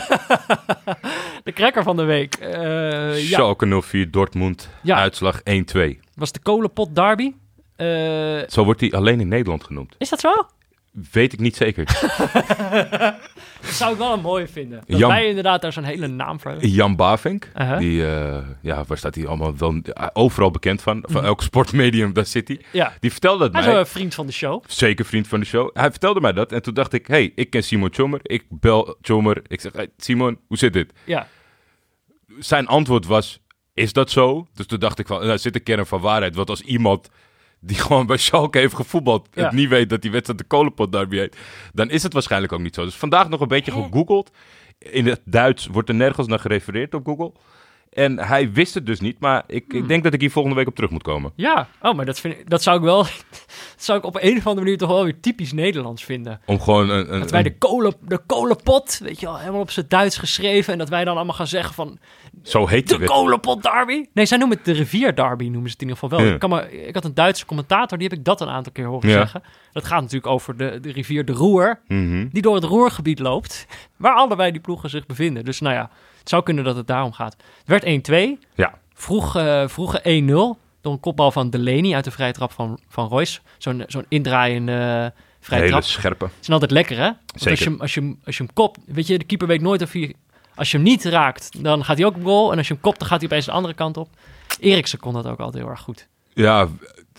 De 1.45 1.53
cracker 1.53 1.83
van 1.83 1.97
de 1.97 2.03
week. 2.05 2.35
eh, 2.35 3.29
ja, 3.29 3.33
Schalke 3.37 3.81
04, 3.83 4.11
Dortmund, 4.11 4.69
Ja. 4.83 4.97
uitslag 4.97 5.41
1-2. 5.43 5.99
was 6.15 6.33
de 6.33 6.39
kolenpot 6.41 6.95
derby. 6.95 7.33
Eh, 7.77 7.87
Zo 8.49 8.65
wordt 8.65 8.81
hij 8.81 8.93
alleen 8.93 9.21
in 9.21 9.29
Nederland 9.29 9.65
genoemd. 9.65 9.95
is 9.99 10.09
dat 10.09 10.21
zo? 10.21 10.33
Weet 11.13 11.33
ik 11.33 11.41
niet 11.41 11.57
zeker. 11.57 11.85
Dat 13.61 13.73
zou 13.73 13.93
ik 13.93 13.99
wel 13.99 14.13
een 14.13 14.21
mooie 14.21 14.49
vinden. 14.49 14.83
Dat 14.87 14.99
Jan- 14.99 15.11
wij 15.11 15.27
inderdaad 15.29 15.63
daar 15.63 15.73
zo'n 15.73 15.85
hele 15.85 16.07
naam 16.07 16.41
voor 16.41 16.51
hebben. 16.51 16.69
Jan 16.71 16.97
Bavink, 16.97 17.51
Uh-huh. 17.57 17.79
die, 17.79 18.07
eh, 18.07 18.39
ja, 18.63 18.85
waar 18.87 18.99
staat 18.99 19.15
hij 19.15 19.27
allemaal 19.27 19.57
wel 19.57 19.75
eh, 19.83 20.07
overal 20.13 20.51
bekend 20.51 20.83
van? 20.83 20.99
Van 21.07 21.17
Mhm. 21.17 21.25
elk 21.25 21.43
sportmedium, 21.43 22.13
daar 22.13 22.27
zit 22.27 22.49
hij. 22.49 22.61
Ja, 22.73 22.93
Die 23.01 23.11
vertelde 23.11 23.45
het 23.45 23.53
hij 23.53 23.63
is 23.63 23.69
mij. 23.69 23.79
een 23.79 23.87
vriend 23.87 24.15
van 24.15 24.27
de 24.27 24.33
show. 24.33 24.65
Zeker 24.67 25.05
vriend 25.05 25.29
van 25.29 25.41
de 25.41 25.47
show. 25.47 25.71
Hij 25.73 25.91
vertelde 25.91 26.21
mij 26.21 26.33
dat. 26.33 26.53
En 26.53 26.63
toen 26.63 26.75
dacht 26.75 26.93
ik, 26.93 27.07
hey, 27.07 27.33
ik 27.35 27.51
ken 27.51 27.65
Simon 27.65 27.91
Tjommer. 27.91 28.21
Ik 28.23 28.45
bel 28.49 28.97
Tjommer. 29.01 29.43
Ik 29.47 29.61
zeg, 29.61 29.73
hey, 29.73 29.89
Simon, 29.97 30.39
hoe 30.47 30.57
zit 30.59 30.73
dit? 30.73 30.93
Ja, 31.05 31.27
Zijn 32.39 32.67
antwoord 32.67 33.07
was, 33.07 33.41
is 33.75 33.93
dat 33.93 34.11
zo? 34.11 34.47
Dus 34.55 34.67
toen 34.67 34.79
dacht 34.79 34.99
ik 34.99 35.07
van, 35.07 35.27
daar 35.27 35.39
zit 35.39 35.55
een 35.55 35.63
kern 35.63 35.87
van 35.87 36.01
waarheid. 36.01 36.35
Want 36.35 36.51
als 36.51 36.61
iemand 36.61 37.09
die 37.67 37.77
gewoon 37.77 38.07
bij 38.07 38.17
Schalke 38.17 38.59
heeft 38.59 38.75
gevoetbald... 38.75 39.29
Ja. 39.33 39.45
het 39.45 39.53
niet 39.53 39.69
weet 39.69 39.91
dat 39.91 40.03
die 40.03 40.11
wedstrijd 40.11 40.39
de 40.39 40.45
kolenpot 40.45 40.93
derby 40.93 41.17
heet... 41.17 41.37
dan 41.73 41.91
is 41.91 42.03
het 42.03 42.13
waarschijnlijk 42.13 42.53
ook 42.53 42.61
niet 42.61 42.75
zo. 42.75 42.85
Dus 42.85 42.95
vandaag 42.95 43.29
nog 43.29 43.41
een 43.41 43.49
beetje 43.49 43.73
gegoogeld. 43.73 44.31
In 44.79 45.07
het 45.07 45.21
Duits 45.25 45.67
wordt 45.67 45.89
er 45.89 45.95
nergens 45.95 46.27
naar 46.27 46.39
gerefereerd 46.39 46.95
op 46.95 47.07
Google. 47.07 47.33
En 47.95 48.19
hij 48.19 48.53
wist 48.53 48.75
het 48.75 48.87
dus 48.87 49.01
niet. 49.01 49.21
Maar 49.21 49.43
ik, 49.47 49.65
Hmm. 49.69 49.79
ik 49.83 49.89
denk 49.89 50.05
dat 50.05 50.15
ik 50.15 50.21
hier 50.21 50.31
volgende 50.31 50.57
week 50.57 50.67
op 50.67 50.75
terug 50.75 50.91
moet 50.91 51.03
komen. 51.03 51.33
ja. 51.37 51.69
Oh, 51.83 51.95
maar 51.95 52.05
dat, 52.07 52.21
vind 52.21 52.35
ik, 52.39 52.51
dat 52.51 52.63
zou 52.63 52.77
ik 52.77 52.83
wel... 52.83 53.03
dat 53.03 53.45
zou 53.77 53.99
ik 53.99 54.05
op 54.05 54.17
een 54.21 54.37
of 54.37 54.47
andere 54.47 54.61
manier 54.65 54.79
toch 54.79 54.89
wel 54.89 55.05
weer 55.05 55.21
typisch 55.21 55.53
Nederlands 55.53 56.05
vinden. 56.05 56.41
Om 56.47 56.61
gewoon 56.61 56.89
een... 56.89 57.15
een, 57.15 57.21
Dat 57.21 57.31
wij 57.31 57.43
de, 57.43 57.59
kolen, 57.59 57.95
de 58.01 58.21
kolenpot, 58.27 58.99
weet 59.03 59.21
je 59.21 59.27
wel, 59.27 59.39
helemaal 59.39 59.61
op 59.61 59.71
zijn 59.71 59.87
Duits 59.89 60.17
geschreven. 60.19 60.73
En 60.73 60.79
dat 60.79 60.89
wij 60.89 61.05
dan 61.05 61.17
allemaal 61.17 61.35
gaan 61.35 61.47
zeggen 61.47 61.75
van... 61.75 61.99
zo 62.43 62.67
heet 62.67 62.89
De 62.89 63.05
kolenpot 63.05 63.63
derby? 63.63 64.05
Nee, 64.15 64.27
zij 64.27 64.39
noemen 64.39 64.57
het 64.57 64.67
de 64.67 64.73
rivier 64.73 65.15
derby, 65.15 65.45
noemen 65.49 65.71
ze 65.71 65.73
het 65.73 65.83
in 65.83 65.89
ieder 65.89 66.03
geval 66.03 66.19
wel. 66.19 66.29
Ja. 66.29 66.35
Ik, 66.35 66.41
kan 66.41 66.51
maar, 66.51 66.73
ik 66.73 66.95
had 66.95 67.05
een 67.05 67.15
Duitse 67.15 67.47
commentator, 67.47 67.99
die 67.99 68.09
heb 68.09 68.19
ik 68.19 68.25
dat 68.25 68.41
een 68.41 68.49
aantal 68.49 68.73
keer 68.73 68.87
horen 68.87 69.09
Ja. 69.09 69.15
zeggen. 69.15 69.43
Dat 69.73 69.85
gaat 69.85 70.01
natuurlijk 70.01 70.27
over 70.33 70.57
de, 70.57 70.79
de 70.81 70.93
rivier 70.93 71.25
de 71.25 71.33
Roer. 71.33 71.81
Mhm. 71.89 72.27
die 72.33 72.43
door 72.43 72.55
het 72.55 72.65
Roergebied 72.65 73.19
loopt, 73.19 73.67
waar 73.97 74.15
allebei 74.15 74.51
die 74.53 74.61
ploegen 74.61 74.91
zich 74.91 75.07
bevinden. 75.07 75.45
Dus 75.45 75.61
nou 75.61 75.75
ja, 75.75 75.91
het 76.25 76.33
zou 76.33 76.43
kunnen 76.43 76.65
dat 76.65 76.77
het 76.77 76.87
daarom 76.87 77.13
gaat. 77.13 77.37
Het 77.59 77.69
werd 77.69 77.85
1-2, 77.85 78.39
Ja. 78.55 78.75
vroeg, 78.95 79.37
eh, 79.37 79.69
vroege 79.69 80.01
1-0, 80.03 80.59
door 80.81 80.93
een 80.93 81.01
kopbal 81.01 81.31
van 81.31 81.51
Delaney 81.51 81.95
uit 81.95 82.05
de 82.05 82.11
vrije 82.11 82.33
trap 82.33 82.53
van, 82.53 82.79
van 82.89 83.09
Royce. 83.09 83.41
Zo'n 83.59 83.85
zo'n 83.87 84.05
indraaiende 84.09 84.73
uh, 84.73 85.23
vrije 85.41 85.61
Hele 85.63 85.69
trap. 85.73 85.83
scherpe. 85.83 86.25
Het 86.25 86.33
is 86.41 86.51
altijd 86.51 86.71
lekker, 86.71 86.97
hè? 86.97 87.11
Zeker. 87.35 87.51
Als 87.51 87.59
je, 87.59 87.65
hem- 87.71 87.81
als, 87.81 87.95
je, 87.95 88.17
als 88.25 88.37
je 88.37 88.43
hem 88.43 88.53
kopt, 88.53 88.79
weet 88.87 89.07
je, 89.07 89.19
de 89.19 89.25
keeper 89.25 89.47
weet 89.47 89.61
nooit 89.61 89.83
of 89.83 89.93
hij... 89.93 90.15
Als 90.55 90.71
je 90.71 90.77
hem 90.77 90.87
niet 90.87 91.05
raakt, 91.05 91.63
dan 91.63 91.85
gaat 91.85 91.97
hij 91.97 92.07
ook 92.07 92.17
op 92.17 92.25
goal. 92.25 92.53
En 92.53 92.59
als 92.59 92.67
je 92.69 92.73
hem 92.73 92.83
kopt, 92.83 92.99
dan 92.99 93.09
gaat 93.09 93.19
hij 93.21 93.29
opeens 93.29 93.45
de 93.45 93.53
andere 93.53 93.75
kant 93.75 93.97
op. 93.97 94.09
Eriksen 94.61 94.99
kon 94.99 95.13
dat 95.13 95.27
ook 95.27 95.39
altijd 95.41 95.63
heel 95.63 95.73
erg 95.73 95.81
goed. 95.81 96.09
Ja, 96.33 96.69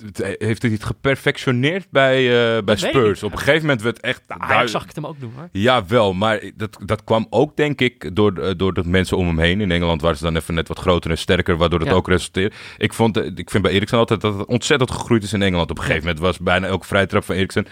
het- 0.03 0.35
heeft 0.39 0.61
hij 0.61 0.71
het 0.71 0.83
geperfectioneerd 0.83 1.87
bij, 1.89 2.17
eh, 2.57 2.63
bij 2.63 2.75
Spurs? 2.75 3.23
Op 3.23 3.31
een 3.31 3.37
gegeven 3.37 3.61
moment 3.61 3.81
werd 3.81 3.99
echt... 3.99 4.21
Nou, 4.27 4.39
daar- 4.39 4.49
Ajax 4.49 4.71
zag 4.71 4.81
ik 4.81 4.87
het 4.87 4.95
hem 4.95 5.05
ook 5.05 5.19
doen, 5.19 5.31
hoor. 5.35 5.49
Ja, 5.51 5.85
wel, 5.85 6.13
maar 6.13 6.51
dat, 6.55 6.77
dat 6.85 7.03
kwam 7.03 7.27
ook, 7.29 7.55
denk 7.57 7.81
ik, 7.81 8.15
door, 8.15 8.37
eh, 8.37 8.51
door 8.57 8.73
de 8.73 8.83
mensen 8.85 9.17
om 9.17 9.27
hem 9.27 9.39
heen. 9.39 9.61
In 9.61 9.71
Engeland 9.71 10.01
waren 10.01 10.17
ze 10.17 10.23
dan 10.23 10.35
even 10.35 10.53
net 10.53 10.67
wat 10.67 10.79
groter 10.79 11.11
en 11.11 11.17
sterker, 11.17 11.57
waardoor 11.57 11.79
het 11.79 11.87
Ja. 11.87 11.93
ook 11.93 12.07
resulteert. 12.07 12.55
Ik, 12.77 12.93
vond, 12.93 13.17
eh, 13.17 13.25
ik 13.35 13.49
vind 13.49 13.63
bij 13.63 13.71
Eriksen 13.71 13.97
altijd 13.97 14.21
dat 14.21 14.37
het 14.37 14.47
ontzettend 14.47 14.91
gegroeid 14.91 15.23
is 15.23 15.33
in 15.33 15.41
Engeland. 15.41 15.69
Op 15.71 15.77
een 15.77 15.83
gegeven 15.83 16.05
moment 16.05 16.23
was 16.23 16.39
bijna 16.39 16.67
elke 16.67 16.85
vrije 16.87 17.05
trap 17.05 17.23
van 17.23 17.35
Eriksen, 17.35 17.65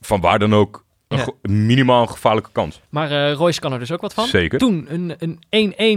van 0.00 0.20
waar 0.20 0.38
dan 0.38 0.54
ook, 0.54 0.84
een 1.08 1.18
Ja. 1.18 1.26
minimaal 1.52 2.02
een 2.02 2.08
gevaarlijke 2.08 2.50
kans. 2.52 2.80
Maar 2.88 3.10
eh 3.10 3.32
Royce 3.34 3.60
kan 3.60 3.72
er 3.72 3.78
dus 3.78 3.92
ook 3.92 4.00
wat 4.00 4.14
van. 4.14 4.26
Zeker. 4.26 4.58
Toen 4.58 4.86
een 4.88 5.14
een 5.18 5.38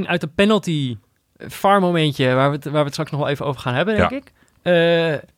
1-1 0.04 0.08
uit 0.08 0.22
de 0.22 0.28
penalty 0.28 0.98
eh, 1.38 1.50
VAR 1.50 1.80
momentje, 1.80 2.34
waar 2.34 2.50
we, 2.50 2.56
het, 2.56 2.64
waar 2.66 2.74
we 2.74 2.80
het 2.80 2.92
straks 2.92 3.12
nog 3.12 3.20
wel 3.20 3.30
even 3.30 3.46
over 3.46 3.62
gaan 3.62 3.74
hebben, 3.74 3.96
denk 3.96 4.10
Ja. 4.12 4.18
ik. 4.18 4.32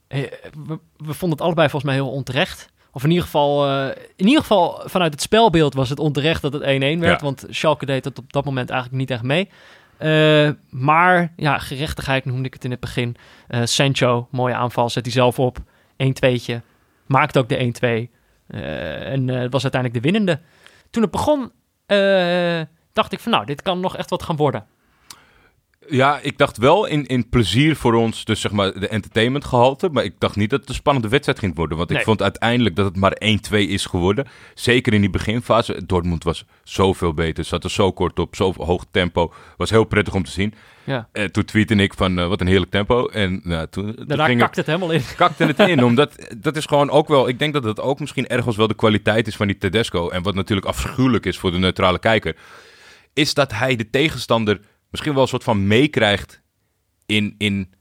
We, 0.10 0.80
we 0.98 1.13
vonden 1.13 1.38
het 1.38 1.41
allebei 1.41 1.69
volgens 1.69 1.91
mij 1.91 2.02
heel 2.02 2.12
onterecht. 2.12 2.69
Of 2.91 3.04
in 3.04 3.10
ieder 3.10 3.24
geval, 3.24 3.67
eh, 3.67 4.04
in 4.15 4.28
ieder 4.28 4.41
geval 4.41 4.82
vanuit 4.86 5.13
het 5.13 5.22
spelbeeld 5.22 5.74
was 5.74 5.89
het 5.89 6.00
onterecht 6.00 6.41
dat 6.41 6.54
het 6.54 6.62
1-1 6.62 6.65
werd. 7.00 7.19
Ja. 7.19 7.26
Want 7.26 7.45
Schalke 7.50 7.86
deed 7.86 8.06
het 8.06 8.19
op 8.19 8.34
dat 8.34 8.45
moment 8.45 8.69
eigenlijk 8.69 9.00
niet 9.00 9.12
echt 9.12 9.24
mee. 9.24 9.50
Eh, 9.98 10.50
maar 10.69 11.34
ja, 11.36 11.58
gerechtigheid 11.58 12.26
noemde 12.26 12.48
ik 12.48 12.54
het 12.54 12.63
in 12.63 12.72
het 12.72 12.80
begin. 12.80 13.15
Eh, 13.48 13.62
Sancho, 13.63 14.28
mooie 14.32 14.54
aanval, 14.54 14.89
zet 14.89 15.06
hij 15.06 15.13
zelf 15.13 15.39
op. 15.39 15.58
1-2'tje. 15.98 16.62
Maakt 17.06 17.38
ook 17.38 17.50
de 17.50 17.58
1-2. 17.60 18.10
Eh, 18.50 19.12
en 19.12 19.30
eh, 19.30 19.50
was 19.50 19.63
uiteindelijk 19.63 19.93
de 19.93 20.12
winnende. 20.12 20.39
Toen 20.89 21.02
het 21.02 21.12
begon, 21.12 21.52
eh, 21.86 22.62
dacht 22.93 23.12
ik 23.12 23.19
van 23.19 23.32
nou, 23.32 23.45
dit 23.45 23.62
kan 23.62 23.80
nog 23.80 23.98
echt 23.98 24.10
wat 24.10 24.24
gaan 24.24 24.36
worden. 24.36 24.65
Ja, 25.89 26.19
ik 26.21 26.38
dacht 26.38 26.58
wel 26.58 26.86
in, 26.86 27.06
in 27.06 27.30
plezier 27.30 27.75
voor 27.75 27.93
ons, 27.93 28.25
dus 28.25 28.41
zeg 28.41 28.52
maar 28.52 28.80
de 28.80 28.88
entertainment 28.88 29.45
gehalte. 29.45 29.89
Maar 29.89 30.04
ik 30.04 30.13
dacht 30.17 30.36
niet 30.36 30.49
dat 30.49 30.60
het 30.60 30.69
een 30.69 30.75
spannende 30.75 31.08
wedstrijd 31.10 31.39
ging 31.39 31.56
worden. 31.56 31.78
Want 31.78 31.91
ik 31.91 32.02
vond 32.02 32.21
uiteindelijk 32.21 32.75
dat 32.75 32.86
het 32.86 32.95
maar 32.95 33.17
1-2 33.52 33.52
is 33.52 33.86
geworden. 33.86 34.28
Zeker 34.54 34.93
in 34.93 35.02
die 35.02 35.10
beginfase. 35.10 35.86
Dortmund 35.86 36.23
was 36.23 36.45
zoveel 36.63 37.13
beter. 37.13 37.43
Zat 37.43 37.63
er 37.63 37.71
zo 37.71 37.91
kort 37.91 38.19
op, 38.19 38.36
zo 38.36 38.54
hoog 38.58 38.86
tempo. 38.91 39.34
Was 39.58 39.69
heel 39.69 39.84
prettig 39.84 40.13
om 40.13 40.23
te 40.23 40.32
zien. 40.32 40.54
Ja. 40.84 41.10
Eh, 41.12 41.23
toen 41.23 41.45
tweette 41.45 41.75
ik 41.75 41.93
van, 41.93 42.19
eh, 42.19 42.28
wat 42.28 42.41
een 42.41 42.47
heerlijk 42.47 42.71
tempo. 42.71 43.08
En 43.08 43.41
nou, 43.43 43.67
toen, 43.69 43.95
Daarna 44.06 44.25
ging 44.25 44.39
het, 44.39 44.45
kakt 44.45 44.56
het 44.56 44.65
helemaal 44.65 44.91
in. 44.91 45.02
kakte 45.15 45.45
het 45.45 45.60
in. 45.60 45.84
omdat 45.89 46.34
dat 46.38 46.56
is 46.56 46.65
gewoon 46.65 46.89
ook 46.89 47.08
wel, 47.08 47.28
ik 47.28 47.39
denk 47.39 47.54
dat 47.54 47.63
het 47.63 47.80
ook 47.80 47.99
misschien 47.99 48.28
ergens 48.28 48.56
wel 48.56 48.67
de 48.67 48.73
kwaliteit 48.73 49.28
is 49.28 49.36
van 49.36 49.47
die 49.47 49.58
Tedesco. 49.58 50.10
En 50.10 50.23
wat 50.23 50.36
natuurlijk 50.36 50.67
afschuwelijk 50.67 51.25
is 51.25 51.38
voor 51.38 51.52
de 51.52 51.58
neutrale 51.58 51.99
kijker. 51.99 52.36
Is 53.13 53.34
dat 53.34 53.52
hij 53.52 53.75
de 53.75 53.89
tegenstander 53.89 54.60
misschien 54.89 55.13
wel 55.13 55.21
een 55.21 55.28
soort 55.28 55.43
van 55.43 55.67
meekrijgt 55.67 56.41
in, 57.06 57.36
in 57.38 57.73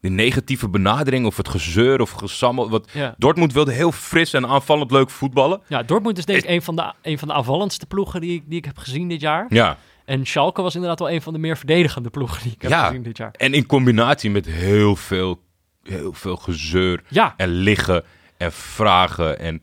de 0.00 0.08
negatieve 0.08 0.68
benadering 0.68 1.26
of 1.26 1.36
het 1.36 1.48
gezeur 1.48 2.00
of 2.00 2.10
gesammel. 2.10 2.70
Wat 2.70 2.90
Ja. 2.92 3.14
Dortmund 3.18 3.52
wilde 3.52 3.72
heel 3.72 3.92
fris 3.92 4.32
en 4.32 4.46
aanvallend 4.46 4.90
leuk 4.90 5.10
voetballen. 5.10 5.60
Ja, 5.68 5.82
Dortmund 5.82 6.18
is 6.18 6.24
denk 6.24 6.42
ik 6.42 6.48
een 6.50 6.62
van 6.62 6.76
de, 6.76 6.92
een 7.02 7.18
van 7.18 7.28
de 7.28 7.34
aanvallendste 7.34 7.86
ploegen 7.86 8.20
die, 8.20 8.32
ik- 8.34 8.44
die 8.46 8.58
ik 8.58 8.64
heb 8.64 8.78
gezien 8.78 9.08
dit 9.08 9.20
jaar. 9.20 9.46
Ja. 9.48 9.78
En 10.04 10.26
Schalke 10.26 10.62
was 10.62 10.74
inderdaad 10.74 10.98
wel 10.98 11.10
een 11.10 11.22
van 11.22 11.32
de 11.32 11.38
meer 11.38 11.56
verdedigende 11.56 12.10
ploegen 12.10 12.42
die 12.42 12.52
ik 12.52 12.62
heb 12.62 12.70
Ja. 12.70 12.86
gezien 12.86 13.02
dit 13.02 13.16
jaar. 13.16 13.30
En 13.36 13.54
in 13.54 13.66
combinatie 13.66 14.30
met 14.30 14.46
heel 14.46 14.96
veel, 14.96 15.40
heel 15.82 16.12
veel 16.12 16.36
gezeur 16.36 17.02
Ja, 17.08 17.34
en 17.36 17.48
liggen 17.48 18.04
en 18.36 18.52
vragen. 18.52 19.38
En 19.38 19.60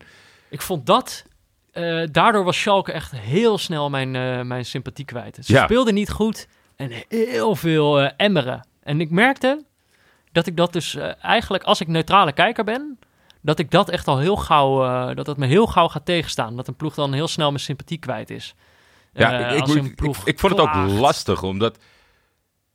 ik 0.50 0.62
vond 0.62 0.86
dat... 0.86 1.24
eh, 1.72 2.02
daardoor 2.10 2.44
was 2.44 2.60
Schalke 2.60 2.92
echt 2.92 3.10
heel 3.12 3.58
snel 3.58 3.90
mijn, 3.90 4.16
eh, 4.16 4.40
mijn 4.42 4.64
sympathie 4.64 5.04
kwijt. 5.04 5.38
Ze 5.42 5.52
Ja. 5.52 5.64
speelden 5.64 5.94
niet 5.94 6.10
goed 6.10 6.46
en 6.76 6.90
heel 7.08 7.56
veel 7.56 8.00
eh, 8.00 8.10
emmeren. 8.16 8.66
En 8.82 9.00
ik 9.00 9.10
merkte 9.10 9.64
dat 10.32 10.46
ik 10.46 10.56
dat 10.56 10.72
dus 10.72 10.94
eh, 10.94 11.24
eigenlijk, 11.24 11.64
als 11.64 11.80
ik 11.80 11.88
neutrale 11.88 12.32
kijker 12.32 12.64
ben... 12.64 12.98
dat 13.40 13.58
ik 13.58 13.70
dat 13.70 13.88
echt 13.88 14.08
al 14.08 14.18
heel 14.18 14.36
gauw... 14.36 14.84
eh, 14.84 15.16
dat 15.16 15.26
dat 15.26 15.36
me 15.36 15.46
heel 15.46 15.66
gauw 15.66 15.88
gaat 15.88 16.06
tegenstaan. 16.06 16.56
Dat 16.56 16.68
een 16.68 16.76
ploeg 16.76 16.94
dan 16.94 17.12
heel 17.12 17.28
snel 17.28 17.48
mijn 17.48 17.62
sympathie 17.62 17.98
kwijt 17.98 18.30
is. 18.30 18.54
Ja, 19.12 19.48
ik, 19.48 19.66
ik, 19.66 20.00
ik, 20.24 20.38
vond 20.38 20.52
het 20.52 20.60
ook 20.60 20.74
lastig, 20.90 21.42
omdat... 21.42 21.78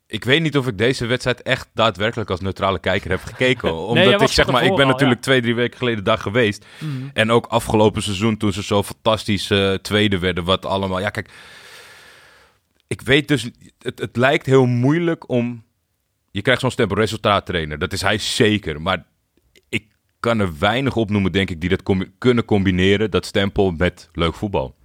Ik 0.07 0.23
weet 0.23 0.41
niet 0.41 0.57
of 0.57 0.67
ik 0.67 0.77
deze 0.77 1.05
wedstrijd 1.05 1.41
echt 1.41 1.69
daadwerkelijk 1.73 2.29
als 2.29 2.39
neutrale 2.39 2.79
kijker 2.79 3.09
heb 3.09 3.23
gekeken. 3.23 3.75
Omdat 3.87 4.21
ik 4.21 4.27
zeg 4.27 4.47
maar, 4.47 4.63
ik 4.63 4.75
ben 4.75 4.85
al, 4.85 4.91
natuurlijk 4.91 5.21
twee, 5.21 5.41
drie 5.41 5.55
weken 5.55 5.77
geleden 5.77 6.03
daar 6.03 6.17
geweest. 6.17 6.65
Mhm. 6.77 7.09
En 7.13 7.31
ook 7.31 7.45
afgelopen 7.45 8.01
seizoen 8.01 8.37
toen 8.37 8.53
ze 8.53 8.63
zo 8.63 8.83
fantastisch 8.83 9.51
tweede 9.81 10.19
werden. 10.19 10.43
Wat 10.43 10.65
allemaal... 10.65 10.99
Ja, 10.99 11.09
kijk. 11.09 11.29
Ik 12.89 13.01
weet 13.01 13.27
dus... 13.27 13.49
Het, 13.79 13.99
het 13.99 14.15
lijkt 14.15 14.45
heel 14.45 14.65
moeilijk 14.65 15.29
om... 15.29 15.63
Je 16.31 16.41
krijgt 16.41 16.61
zo'n 16.61 16.71
stempel 16.71 16.97
resultaattrainer. 16.97 17.79
Dat 17.79 17.93
is 17.93 18.01
hij 18.01 18.17
zeker. 18.17 18.81
Maar 18.81 19.05
ik 19.69 19.85
kan 20.19 20.39
er 20.39 20.57
weinig 20.59 20.95
opnoemen, 20.95 21.31
denk 21.31 21.49
ik, 21.49 21.61
die 21.61 21.69
dat 21.69 21.83
kunnen 22.17 22.45
combineren. 22.45 23.11
Dat 23.11 23.25
stempel 23.25 23.71
met 23.71 24.09
leuk 24.13 24.33
voetbal. 24.35 24.75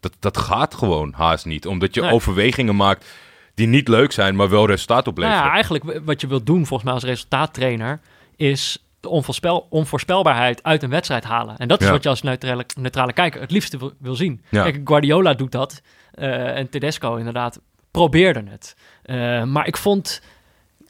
Dat, 0.00 0.16
dat 0.18 0.36
gaat 0.36 0.74
gewoon 0.74 1.12
haast 1.16 1.44
niet. 1.44 1.66
Omdat 1.66 1.94
je 1.94 2.00
Nee. 2.00 2.10
overwegingen 2.12 2.76
maakt 2.76 3.06
die 3.54 3.66
niet 3.66 3.88
leuk 3.88 4.12
zijn, 4.12 4.36
maar 4.36 4.48
wel 4.48 4.66
resultaat 4.66 5.04
Nou 5.04 5.08
opleveren. 5.08 5.44
ja, 5.44 5.52
eigenlijk 5.52 6.00
wat 6.04 6.20
je 6.20 6.26
wilt 6.26 6.46
doen 6.46 6.66
volgens 6.66 6.82
mij 6.82 6.92
als 6.92 7.04
resultaattrainer... 7.04 8.00
is 8.36 8.85
de 9.06 9.12
onvoorspel, 9.12 9.66
onvoorspelbaarheid 9.70 10.62
uit 10.62 10.82
een 10.82 10.90
wedstrijd 10.90 11.24
halen. 11.24 11.56
En 11.56 11.68
dat 11.68 11.80
is 11.80 11.86
Ja. 11.86 11.92
wat 11.92 12.02
je 12.02 12.08
als 12.08 12.22
neutrale, 12.22 12.64
neutrale 12.78 13.12
kijker 13.12 13.40
het 13.40 13.50
liefste 13.50 13.78
wil, 13.78 13.92
wil 13.98 14.14
zien. 14.14 14.42
Ja. 14.50 14.62
Kijk, 14.62 14.80
Guardiola 14.84 15.34
doet 15.34 15.52
dat. 15.52 15.82
eh, 16.14 16.56
en 16.56 16.68
Tedesco 16.70 17.16
inderdaad 17.16 17.60
probeerde 17.90 18.44
het. 18.50 18.76
Eh, 19.02 19.42
maar 19.42 19.66
ik 19.66 19.76
vond... 19.76 20.22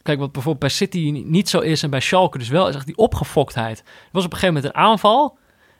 Kijk, 0.01 0.19
wat 0.19 0.31
bijvoorbeeld 0.31 0.59
bij 0.63 0.69
City 0.69 1.09
ni- 1.11 1.23
niet 1.23 1.49
zo 1.49 1.59
is 1.59 1.83
en 1.83 1.89
bij 1.89 1.99
Schalke 1.99 2.37
dus 2.37 2.49
wel, 2.49 2.67
is 2.67 2.75
echt 2.75 2.85
die 2.85 2.97
opgefoktheid. 2.97 3.79
Er 3.79 3.85
was 4.11 4.25
op 4.25 4.31
een 4.31 4.37
gegeven 4.37 4.55
moment 4.61 4.75
een 4.75 4.81
aanval 4.81 5.37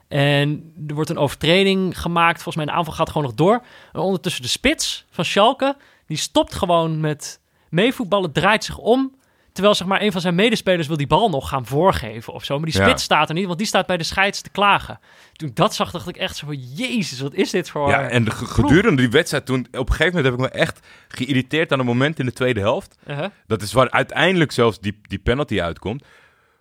en 0.08 0.74
er 0.88 0.94
wordt 0.96 1.10
een 1.10 1.18
overtreding 1.18 2.00
gemaakt. 2.02 2.34
Volgens 2.44 2.56
mij 2.56 2.66
de 2.66 2.72
aanval 2.72 2.94
gaat 2.94 3.08
gewoon 3.10 3.24
nog 3.24 3.34
door. 3.36 3.62
En 3.94 4.00
ondertussen 4.00 4.42
de 4.42 4.48
spits 4.48 5.06
van 5.10 5.26
Schalke, 5.26 5.76
die 6.08 6.18
stopt 6.18 6.54
gewoon 6.56 7.00
met 7.00 7.40
meevoetballen, 7.70 8.32
draait 8.32 8.64
zich 8.64 8.78
om. 8.78 9.16
Terwijl 9.58 9.78
zeg 9.78 9.88
maar 9.88 10.02
een 10.02 10.12
van 10.12 10.22
zijn 10.22 10.36
medespelers 10.36 10.88
wil 10.88 10.98
die 10.98 11.08
bal 11.08 11.30
nog 11.30 11.50
gaan 11.50 11.66
voorgeven 11.66 12.34
of 12.34 12.44
zo. 12.44 12.58
Maar 12.60 12.70
die 12.70 12.80
Ja. 12.80 12.88
spits 12.88 13.04
staat 13.04 13.30
er 13.30 13.36
niet, 13.36 13.46
want 13.46 13.58
die 13.58 13.68
staat 13.68 13.86
bij 13.86 13.98
de 13.98 14.04
scheids 14.04 14.42
te 14.42 14.50
klagen. 14.50 15.00
Toen 15.34 15.50
ik 15.50 15.56
dat 15.56 15.76
zag, 15.76 15.92
dacht 15.92 16.08
ik 16.08 16.18
echt 16.18 16.36
zo 16.36 16.46
van... 16.46 16.56
Jezus, 16.56 17.20
wat 17.20 17.34
is 17.34 17.50
dit 17.50 17.70
voor... 17.70 17.90
Ja, 17.90 18.10
en 18.10 18.24
de, 18.24 18.32
gedurende 18.32 19.02
die 19.02 19.10
wedstrijd 19.10 19.46
toen... 19.46 19.68
Op 19.72 19.90
een 19.90 19.96
gegeven 19.96 20.16
moment 20.16 20.26
heb 20.26 20.34
ik 20.34 20.40
me 20.40 20.62
echt 20.62 20.88
geïrriteerd 21.08 21.72
aan 21.72 21.80
een 21.80 21.86
moment 21.86 22.20
in 22.20 22.26
de 22.26 22.34
tweede 22.34 22.60
helft. 22.60 22.98
Uh-huh. 23.08 23.26
Dat 23.48 23.62
is 23.62 23.74
waar 23.74 23.92
uiteindelijk 23.92 24.52
zelfs 24.52 24.80
die, 24.80 25.00
die 25.02 25.20
penalty 25.20 25.62
uitkomt. 25.62 26.04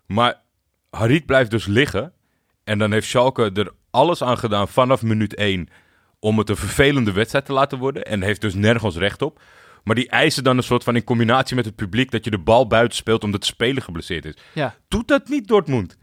Maar 0.06 0.40
Harit 0.90 1.26
blijft 1.26 1.50
dus 1.50 1.66
liggen. 1.66 2.12
En 2.64 2.78
dan 2.78 2.92
heeft 2.92 3.08
Schalke 3.08 3.50
er 3.54 3.72
alles 3.90 4.22
aan 4.22 4.38
gedaan 4.38 4.68
vanaf 4.68 5.02
minuut 5.02 5.34
1 5.34 5.68
om 6.20 6.38
het 6.38 6.48
een 6.48 6.56
vervelende 6.56 7.12
wedstrijd 7.12 7.44
te 7.44 7.52
laten 7.52 7.78
worden. 7.78 8.04
En 8.04 8.22
heeft 8.22 8.40
dus 8.40 8.54
nergens 8.54 8.96
recht 8.96 9.22
op. 9.22 9.40
Maar 9.86 9.94
die 9.94 10.08
eisen 10.08 10.44
dan 10.44 10.56
een 10.56 10.62
soort 10.62 10.84
van 10.84 10.96
in 10.96 11.04
combinatie 11.04 11.56
met 11.56 11.64
het 11.64 11.74
publiek 11.76 12.10
dat 12.10 12.24
je 12.24 12.30
de 12.30 12.38
bal 12.38 12.66
buiten 12.66 12.96
speelt 12.96 13.24
omdat 13.24 13.40
de 13.40 13.46
speler 13.46 13.82
geblesseerd 13.82 14.24
is. 14.24 14.34
Ja. 14.52 14.74
Doet 14.88 15.08
dat 15.08 15.28
niet, 15.28 15.48
Dortmund. 15.48 15.96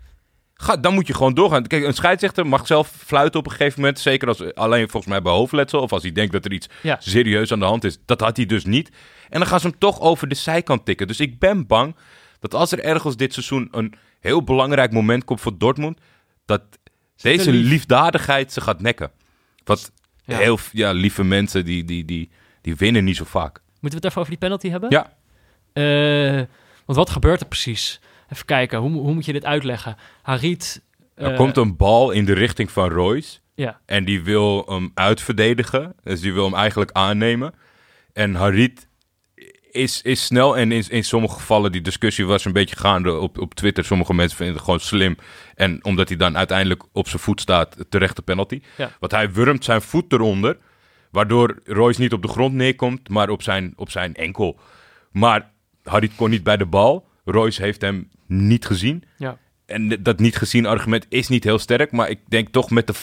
Ga, 0.54 0.78
dan 0.78 0.94
moet 0.94 1.08
je 1.08 1.14
gewoon 1.14 1.34
doorgaan. 1.34 1.68
Kijk, 1.68 1.84
een 1.84 1.94
scheidsrechter 1.94 2.48
mag 2.48 2.68
zelf 2.68 2.88
fluiten 3.06 3.40
op 3.40 3.46
een 3.46 3.52
gegeven 3.52 3.80
moment. 3.80 4.00
Zeker 4.00 4.28
als 4.28 4.54
alleen 4.56 4.90
volgens 4.90 5.12
mij 5.14 5.22
bij 5.22 5.32
hoofdletsel. 5.32 5.82
Of 5.82 5.92
als 5.92 6.04
hij 6.04 6.12
denkt 6.12 6.32
dat 6.32 6.46
er 6.46 6.52
iets 6.54 6.68
Ja. 6.82 6.96
serieus 7.00 7.52
aan 7.52 7.60
de 7.60 7.66
hand 7.66 7.84
is. 7.84 7.98
Dat 8.06 8.20
had 8.20 8.38
hij 8.38 8.46
dus 8.46 8.66
niet. 8.66 8.90
En 9.30 9.40
dan 9.40 9.48
gaan 9.48 9.60
ze 9.60 9.68
hem 9.68 9.78
toch 9.78 10.00
over 10.00 10.28
de 10.28 10.36
zijkant 10.36 10.86
tikken. 10.86 11.08
Dus 11.08 11.20
ik 11.20 11.40
ben 11.40 11.68
bang 11.68 11.96
dat 12.40 12.54
als 12.54 12.72
er 12.72 12.80
ergens 12.84 13.16
dit 13.16 13.34
seizoen 13.34 13.68
een 13.72 13.94
heel 14.20 14.44
belangrijk 14.44 14.92
moment 14.92 15.24
komt 15.24 15.42
voor 15.42 15.58
Dortmund. 15.58 16.00
Dat 16.46 16.62
deze 17.16 17.52
lief. 17.52 17.70
liefdadigheid 17.70 18.54
ze 18.54 18.62
gaat 18.62 18.82
nekken. 18.82 19.12
Wat 19.64 19.92
Ja. 20.26 20.38
heel 20.38 20.60
ja, 20.72 20.92
lieve 20.92 21.24
mensen 21.24 21.66
die, 21.66 21.84
die, 21.84 22.06
die, 22.06 22.32
die 22.62 22.76
winnen 22.76 23.04
niet 23.04 23.16
zo 23.16 23.24
vaak. 23.26 23.62
Moeten 23.84 24.02
we 24.02 24.06
het 24.06 24.06
even 24.06 24.18
over 24.22 24.30
die 24.30 24.40
penalty 24.40 24.70
hebben? 24.70 24.90
Ja, 24.90 25.14
Eh, 25.74 26.46
want 26.86 26.98
wat 26.98 27.10
gebeurt 27.10 27.40
er 27.42 27.48
precies? 27.48 28.00
Even 28.30 28.46
kijken, 28.46 28.80
hoe, 28.80 28.92
hoe 28.92 29.14
moet 29.14 29.26
je 29.26 29.34
dit 29.34 29.46
uitleggen? 29.46 29.96
Harit... 30.22 30.82
er 31.16 31.32
eh, 31.32 31.38
komt 31.38 31.58
een 31.58 31.76
bal 31.76 32.12
in 32.12 32.26
de 32.26 32.34
richting 32.34 32.72
van 32.72 32.90
Royce. 32.90 33.40
Ja, 33.56 33.80
En 33.86 34.06
die 34.06 34.24
wil 34.24 34.66
hem 34.68 34.92
uitverdedigen. 34.94 35.96
Dus 36.04 36.22
die 36.22 36.34
wil 36.34 36.44
hem 36.46 36.56
eigenlijk 36.56 36.92
aannemen. 36.92 37.54
En 38.14 38.36
Harit 38.36 38.88
is, 39.72 40.02
is 40.02 40.26
snel. 40.26 40.58
En 40.58 40.72
in, 40.72 40.90
in 40.90 41.04
sommige 41.04 41.34
gevallen, 41.34 41.72
die 41.72 41.82
discussie 41.82 42.26
was 42.26 42.46
een 42.46 42.54
beetje 42.54 42.76
gaande 42.76 43.18
op, 43.18 43.40
op 43.40 43.54
Twitter. 43.54 43.86
Sommige 43.86 44.14
mensen 44.14 44.38
vinden 44.38 44.56
het 44.56 44.64
gewoon 44.64 44.80
slim. 44.80 45.18
En 45.56 45.84
omdat 45.86 46.08
hij 46.08 46.18
dan 46.18 46.38
uiteindelijk 46.38 46.84
op 46.92 47.08
zijn 47.08 47.22
voet 47.22 47.42
staat, 47.42 47.78
terecht 47.90 48.16
de 48.16 48.22
penalty. 48.22 48.62
Ja. 48.78 48.92
Want 49.00 49.12
hij 49.12 49.32
wurmt 49.32 49.64
zijn 49.64 49.82
voet 49.82 50.14
eronder. 50.14 50.58
Waardoor 51.14 51.60
Royce 51.66 52.02
niet 52.02 52.14
op 52.14 52.22
de 52.22 52.28
grond 52.28 52.54
neerkomt, 52.54 53.10
maar 53.10 53.30
op 53.30 53.42
zijn, 53.42 53.74
op 53.76 53.90
zijn 53.92 54.16
enkel. 54.16 54.60
Maar 55.12 55.50
Harit 55.84 56.16
kon 56.16 56.30
niet 56.30 56.44
bij 56.44 56.58
de 56.58 56.66
bal. 56.66 57.06
Royce 57.26 57.62
heeft 57.62 57.82
hem 57.82 58.10
niet 58.26 58.66
gezien. 58.66 59.04
ja. 59.18 59.38
En 59.66 59.98
dat 60.04 60.20
niet 60.20 60.36
gezien 60.36 60.66
argument 60.66 61.06
is 61.10 61.28
niet 61.28 61.44
heel 61.44 61.60
sterk. 61.60 61.92
Maar 61.92 62.10
ik 62.10 62.20
denk 62.28 62.48
toch 62.50 62.70
met 62.70 62.88
de... 62.88 62.94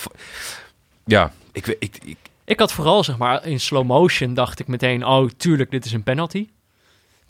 Ja, 1.04 1.32
ik, 1.52 1.66
weet- 1.66 1.76
ik, 1.78 1.98
ik, 2.04 2.16
Ik 2.44 2.58
had 2.58 2.72
vooral, 2.72 3.04
zeg 3.04 3.18
maar, 3.18 3.46
in 3.46 3.60
slow 3.60 3.86
motion 3.86 4.34
dacht 4.34 4.60
ik 4.60 4.66
meteen... 4.66 5.06
Oh, 5.06 5.28
tuurlijk, 5.36 5.70
dit 5.70 5.84
is 5.84 5.92
een 5.92 6.02
penalty. 6.02 6.48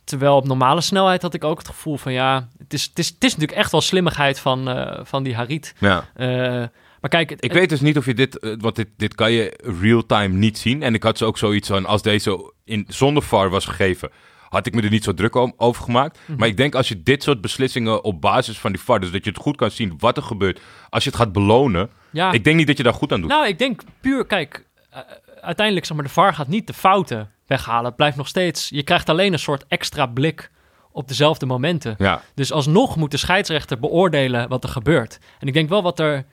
Terwijl 0.04 0.36
op 0.36 0.44
normale 0.46 0.80
snelheid 0.80 1.22
had 1.22 1.34
ik 1.34 1.44
ook 1.44 1.58
het 1.58 1.68
gevoel 1.68 1.96
van... 1.96 2.12
Ja, 2.12 2.48
het 2.58 2.72
is, 2.72 2.84
het 2.84 2.98
is, 2.98 3.08
het 3.08 3.24
is 3.24 3.30
natuurlijk 3.32 3.58
echt 3.58 3.70
wel 3.72 3.80
slimmigheid 3.80 4.38
van, 4.38 4.68
eh, 4.68 5.00
van 5.04 5.22
die 5.22 5.34
Harit. 5.34 5.74
ja. 5.78 6.08
Eh, 6.14 6.64
maar 7.00 7.10
kijk, 7.10 7.30
het, 7.30 7.44
Ik 7.44 7.52
weet 7.52 7.68
dus 7.68 7.80
niet 7.80 7.96
of 7.96 8.06
je 8.06 8.14
dit, 8.14 8.38
eh, 8.38 8.54
want 8.58 8.76
dit, 8.76 8.88
dit 8.96 9.14
kan 9.14 9.32
je 9.32 9.58
real-time 9.80 10.34
niet 10.34 10.58
zien. 10.58 10.82
En 10.82 10.94
ik 10.94 11.02
had 11.02 11.18
ze 11.18 11.24
ook 11.24 11.38
zoiets 11.38 11.68
van, 11.68 11.86
als 11.86 12.02
deze 12.02 12.52
in, 12.64 12.84
zonder 12.88 13.22
VAR 13.22 13.50
was 13.50 13.64
gegeven, 13.64 14.10
had 14.48 14.66
ik 14.66 14.74
me 14.74 14.82
er 14.82 14.90
niet 14.90 15.04
zo 15.04 15.14
druk 15.14 15.34
om- 15.34 15.54
over 15.56 15.82
gemaakt. 15.84 16.18
Mhm. 16.26 16.38
Maar 16.38 16.48
ik 16.48 16.56
denk 16.56 16.74
als 16.74 16.88
je 16.88 17.02
dit 17.02 17.22
soort 17.22 17.40
beslissingen 17.40 18.04
op 18.04 18.20
basis 18.20 18.58
van 18.58 18.72
die 18.72 18.80
VAR, 18.80 19.00
dus 19.00 19.10
dat 19.10 19.24
je 19.24 19.30
het 19.30 19.38
goed 19.38 19.56
kan 19.56 19.70
zien 19.70 19.94
wat 19.98 20.16
er 20.16 20.22
gebeurt, 20.22 20.60
als 20.88 21.04
je 21.04 21.10
het 21.10 21.18
gaat 21.18 21.32
belonen, 21.32 21.90
ja, 22.10 22.32
ik 22.32 22.44
denk 22.44 22.56
niet 22.56 22.66
dat 22.66 22.76
je 22.76 22.82
daar 22.82 22.94
goed 22.94 23.12
aan 23.12 23.20
doet. 23.20 23.30
Nou, 23.30 23.46
ik 23.46 23.58
denk 23.58 23.82
puur, 24.00 24.26
kijk, 24.26 24.66
eh, 24.90 25.00
uiteindelijk, 25.40 25.86
zeg 25.86 25.96
maar, 25.96 26.06
de 26.06 26.12
VAR 26.12 26.34
gaat 26.34 26.48
niet 26.48 26.66
de 26.66 26.72
fouten 26.72 27.30
weghalen. 27.46 27.84
Het 27.84 27.96
blijft 27.96 28.16
nog 28.16 28.28
steeds, 28.28 28.68
je 28.68 28.82
krijgt 28.82 29.08
alleen 29.08 29.32
een 29.32 29.38
soort 29.38 29.64
extra 29.68 30.06
blik 30.06 30.50
op 30.92 31.08
dezelfde 31.08 31.46
momenten. 31.46 31.94
ja, 31.98 32.22
Dus 32.34 32.52
alsnog 32.52 32.96
moet 32.96 33.10
de 33.10 33.16
scheidsrechter 33.16 33.78
beoordelen 33.78 34.48
wat 34.48 34.64
er 34.64 34.70
gebeurt. 34.70 35.18
En 35.38 35.46
ik 35.48 35.54
denk 35.54 35.68
wel 35.68 35.82
wat 35.82 35.98
er, 36.00 36.24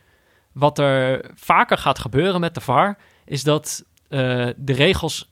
wat 0.58 0.80
er 0.80 1.26
vaker 1.36 1.78
gaat 1.78 2.00
gebeuren 2.00 2.39
met 2.39 2.54
de 2.54 2.62
VAR, 2.62 2.98
is 3.26 3.43
dat 3.43 3.84
eh, 4.10 4.20
de 4.58 4.74
regels 4.74 5.32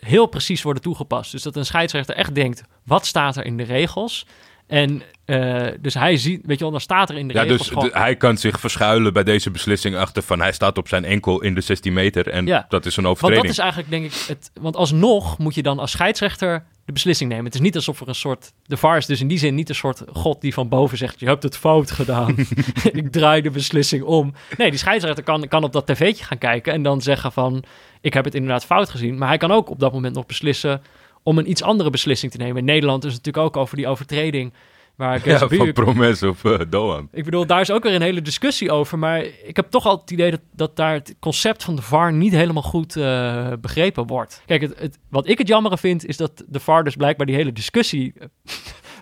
heel 0.00 0.26
precies 0.26 0.62
worden 0.62 0.82
toegepast. 0.82 1.32
Dus 1.32 1.42
dat 1.42 1.56
een 1.56 1.66
scheidsrechter 1.66 2.14
echt 2.14 2.34
denkt, 2.34 2.62
wat 2.84 3.06
staat 3.06 3.36
er 3.36 3.44
in 3.44 3.56
de 3.56 3.62
regels? 3.62 4.26
En 4.66 5.02
eh, 5.24 5.66
dus 5.80 5.94
hij 5.94 6.16
ziet, 6.16 6.40
weet 6.44 6.56
je 6.58 6.62
wel, 6.62 6.70
dan 6.72 6.80
staat 6.80 7.10
er 7.10 7.16
in 7.18 7.28
de 7.28 7.34
Ja, 7.34 7.42
regels 7.42 7.58
dus 7.58 7.68
gewoon- 7.68 7.90
hij 7.92 8.16
kan 8.16 8.36
zich 8.36 8.60
verschuilen 8.60 9.12
bij 9.12 9.24
deze 9.24 9.50
beslissing 9.50 9.96
achter 9.96 10.22
van 10.22 10.40
hij 10.40 10.52
staat 10.52 10.78
op 10.78 10.88
zijn 10.88 11.04
enkel 11.04 11.42
in 11.42 11.54
de 11.54 11.60
16 11.60 11.92
meter 11.92 12.28
en 12.28 12.46
Ja. 12.46 12.66
dat 12.68 12.86
is 12.86 12.96
een 12.96 13.02
Want 13.02 13.14
overtreding. 13.16 13.46
dat 13.56 13.64
is 13.66 13.72
eigenlijk, 13.72 13.90
denk 13.90 14.04
ik, 14.04 14.24
het. 14.28 14.50
Want 14.60 14.76
alsnog 14.76 15.38
moet 15.38 15.54
je 15.54 15.62
dan 15.62 15.78
als 15.78 15.90
scheidsrechter 15.90 16.64
de 16.84 16.92
beslissing 16.92 17.30
nemen. 17.30 17.44
Het 17.44 17.54
is 17.54 17.60
niet 17.60 17.76
alsof 17.76 18.00
er 18.00 18.08
een 18.08 18.14
soort. 18.14 18.52
De 18.66 18.76
VAR 18.76 18.96
is 18.96 19.06
dus 19.06 19.20
in 19.20 19.28
die 19.28 19.38
zin 19.38 19.54
niet 19.54 19.68
een 19.68 19.74
soort 19.74 20.02
god 20.12 20.40
die 20.40 20.54
van 20.54 20.68
boven 20.68 20.98
zegt: 20.98 21.20
Je 21.20 21.26
hebt 21.26 21.42
het 21.42 21.56
fout 21.56 21.90
gedaan. 21.90 22.34
ik 22.92 23.12
draai 23.12 23.42
de 23.42 23.50
beslissing 23.50 24.02
om. 24.02 24.34
Nee, 24.56 24.70
die 24.70 24.78
scheidsrechter 24.78 25.24
kan, 25.24 25.48
kan 25.48 25.64
op 25.64 25.72
dat 25.72 25.86
tv'tje 25.86 26.24
gaan 26.24 26.38
kijken 26.38 26.72
en 26.72 26.82
dan 26.82 27.02
zeggen: 27.02 27.32
van... 27.32 27.64
Ik 28.00 28.14
heb 28.14 28.24
het 28.24 28.34
inderdaad 28.34 28.64
fout 28.64 28.90
gezien. 28.90 29.18
Maar 29.18 29.28
hij 29.28 29.36
kan 29.36 29.52
ook 29.52 29.70
op 29.70 29.80
dat 29.80 29.92
moment 29.92 30.14
nog 30.14 30.26
beslissen 30.26 30.82
om 31.22 31.38
een 31.38 31.50
iets 31.50 31.62
andere 31.62 31.90
beslissing 31.90 32.32
te 32.32 32.38
nemen. 32.38 32.56
In 32.56 32.64
Nederland 32.64 33.04
is 33.04 33.14
het 33.14 33.24
natuurlijk 33.24 33.56
ook 33.56 33.62
over 33.62 33.76
die 33.76 33.86
overtreding. 33.86 34.52
Waar 34.96 35.20
ja, 35.28 35.38
van 35.48 35.72
Promes 35.72 36.22
of 36.22 36.44
eh, 36.44 36.58
Doan. 36.68 37.08
ik 37.12 37.24
bedoel, 37.24 37.46
daar 37.46 37.60
is 37.60 37.70
ook 37.70 37.82
weer 37.82 37.94
een 37.94 38.02
hele 38.02 38.22
discussie 38.22 38.70
over. 38.70 38.98
Maar 38.98 39.24
ik 39.44 39.56
heb 39.56 39.70
toch 39.70 39.86
al 39.86 39.96
het 40.00 40.10
idee 40.10 40.30
dat, 40.30 40.40
dat 40.52 40.76
daar 40.76 40.92
het 40.92 41.14
concept 41.20 41.64
van 41.64 41.76
de 41.76 41.82
VAR 41.82 42.12
niet 42.12 42.32
helemaal 42.32 42.62
goed 42.62 42.96
eh, 42.96 43.52
begrepen 43.60 44.06
wordt. 44.06 44.42
Kijk, 44.46 44.60
het, 44.60 44.78
het, 44.78 44.98
wat 45.08 45.28
ik 45.28 45.38
het 45.38 45.48
jammere 45.48 45.78
vind, 45.78 46.06
is 46.06 46.16
dat 46.16 46.44
de 46.48 46.60
VAR 46.60 46.84
dus 46.84 46.96
blijkbaar 46.96 47.26
die 47.26 47.34
hele 47.36 47.52
discussie 47.52 48.12
eh, 48.18 48.26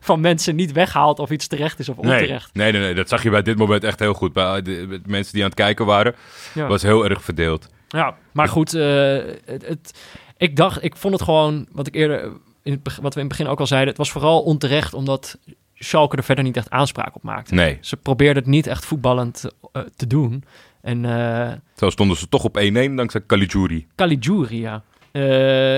van 0.00 0.20
mensen 0.20 0.56
niet 0.56 0.72
weghaalt 0.72 1.18
of 1.18 1.30
iets 1.30 1.46
terecht 1.46 1.78
is 1.78 1.88
of 1.88 1.96
onterecht. 1.96 2.54
nee, 2.54 2.72
nee, 2.72 2.80
nee, 2.80 2.94
dat 2.94 3.08
zag 3.08 3.22
je 3.22 3.30
bij 3.30 3.42
dit 3.42 3.56
moment 3.58 3.84
echt 3.84 3.98
heel 3.98 4.14
goed. 4.14 4.32
Bij 4.32 4.62
de, 4.62 4.86
de 4.88 5.00
mensen 5.06 5.32
die 5.32 5.42
aan 5.42 5.48
het 5.48 5.58
kijken 5.58 5.86
waren, 5.86 6.14
Ja. 6.54 6.66
was 6.66 6.82
heel 6.82 7.04
erg 7.08 7.22
verdeeld. 7.22 7.68
Ja, 7.88 8.16
maar 8.32 8.48
goed, 8.48 8.70
het, 8.70 9.66
het- 9.66 9.98
ik 10.36 10.56
dacht, 10.56 10.84
ik 10.84 10.96
vond 10.96 11.14
het 11.14 11.22
gewoon, 11.22 11.66
wat 11.72 11.86
ik 11.86 11.94
eerder, 11.94 12.32
in 12.62 12.72
het, 12.72 12.80
wat 13.00 13.14
we 13.14 13.20
in 13.20 13.26
het 13.26 13.36
begin 13.36 13.46
ook 13.46 13.60
al 13.60 13.66
zeiden, 13.66 13.88
het 13.88 13.98
was 13.98 14.10
vooral 14.10 14.42
onterecht 14.42 14.94
omdat 14.94 15.38
Schalke 15.82 16.16
er 16.16 16.24
verder 16.24 16.44
niet 16.44 16.56
echt 16.56 16.70
aanspraak 16.70 17.14
op 17.14 17.22
maakte. 17.22 17.54
Nee, 17.54 17.78
Ze 17.80 17.96
probeerden 17.96 18.42
het 18.42 18.52
niet 18.52 18.66
echt 18.66 18.84
voetballend 18.84 19.44
eh, 19.72 19.82
te 19.96 20.06
doen. 20.06 20.44
En 20.80 21.04
eh 21.04 21.52
zo 21.76 21.90
stonden 21.90 22.16
ze 22.16 22.28
toch 22.28 22.44
op 22.44 22.58
1-1 22.58 22.72
dankzij 22.72 23.26
Caligiuri. 23.26 23.86
Caligiuri, 23.96 24.60
ja. 24.60 24.82
Eh, 25.10 25.76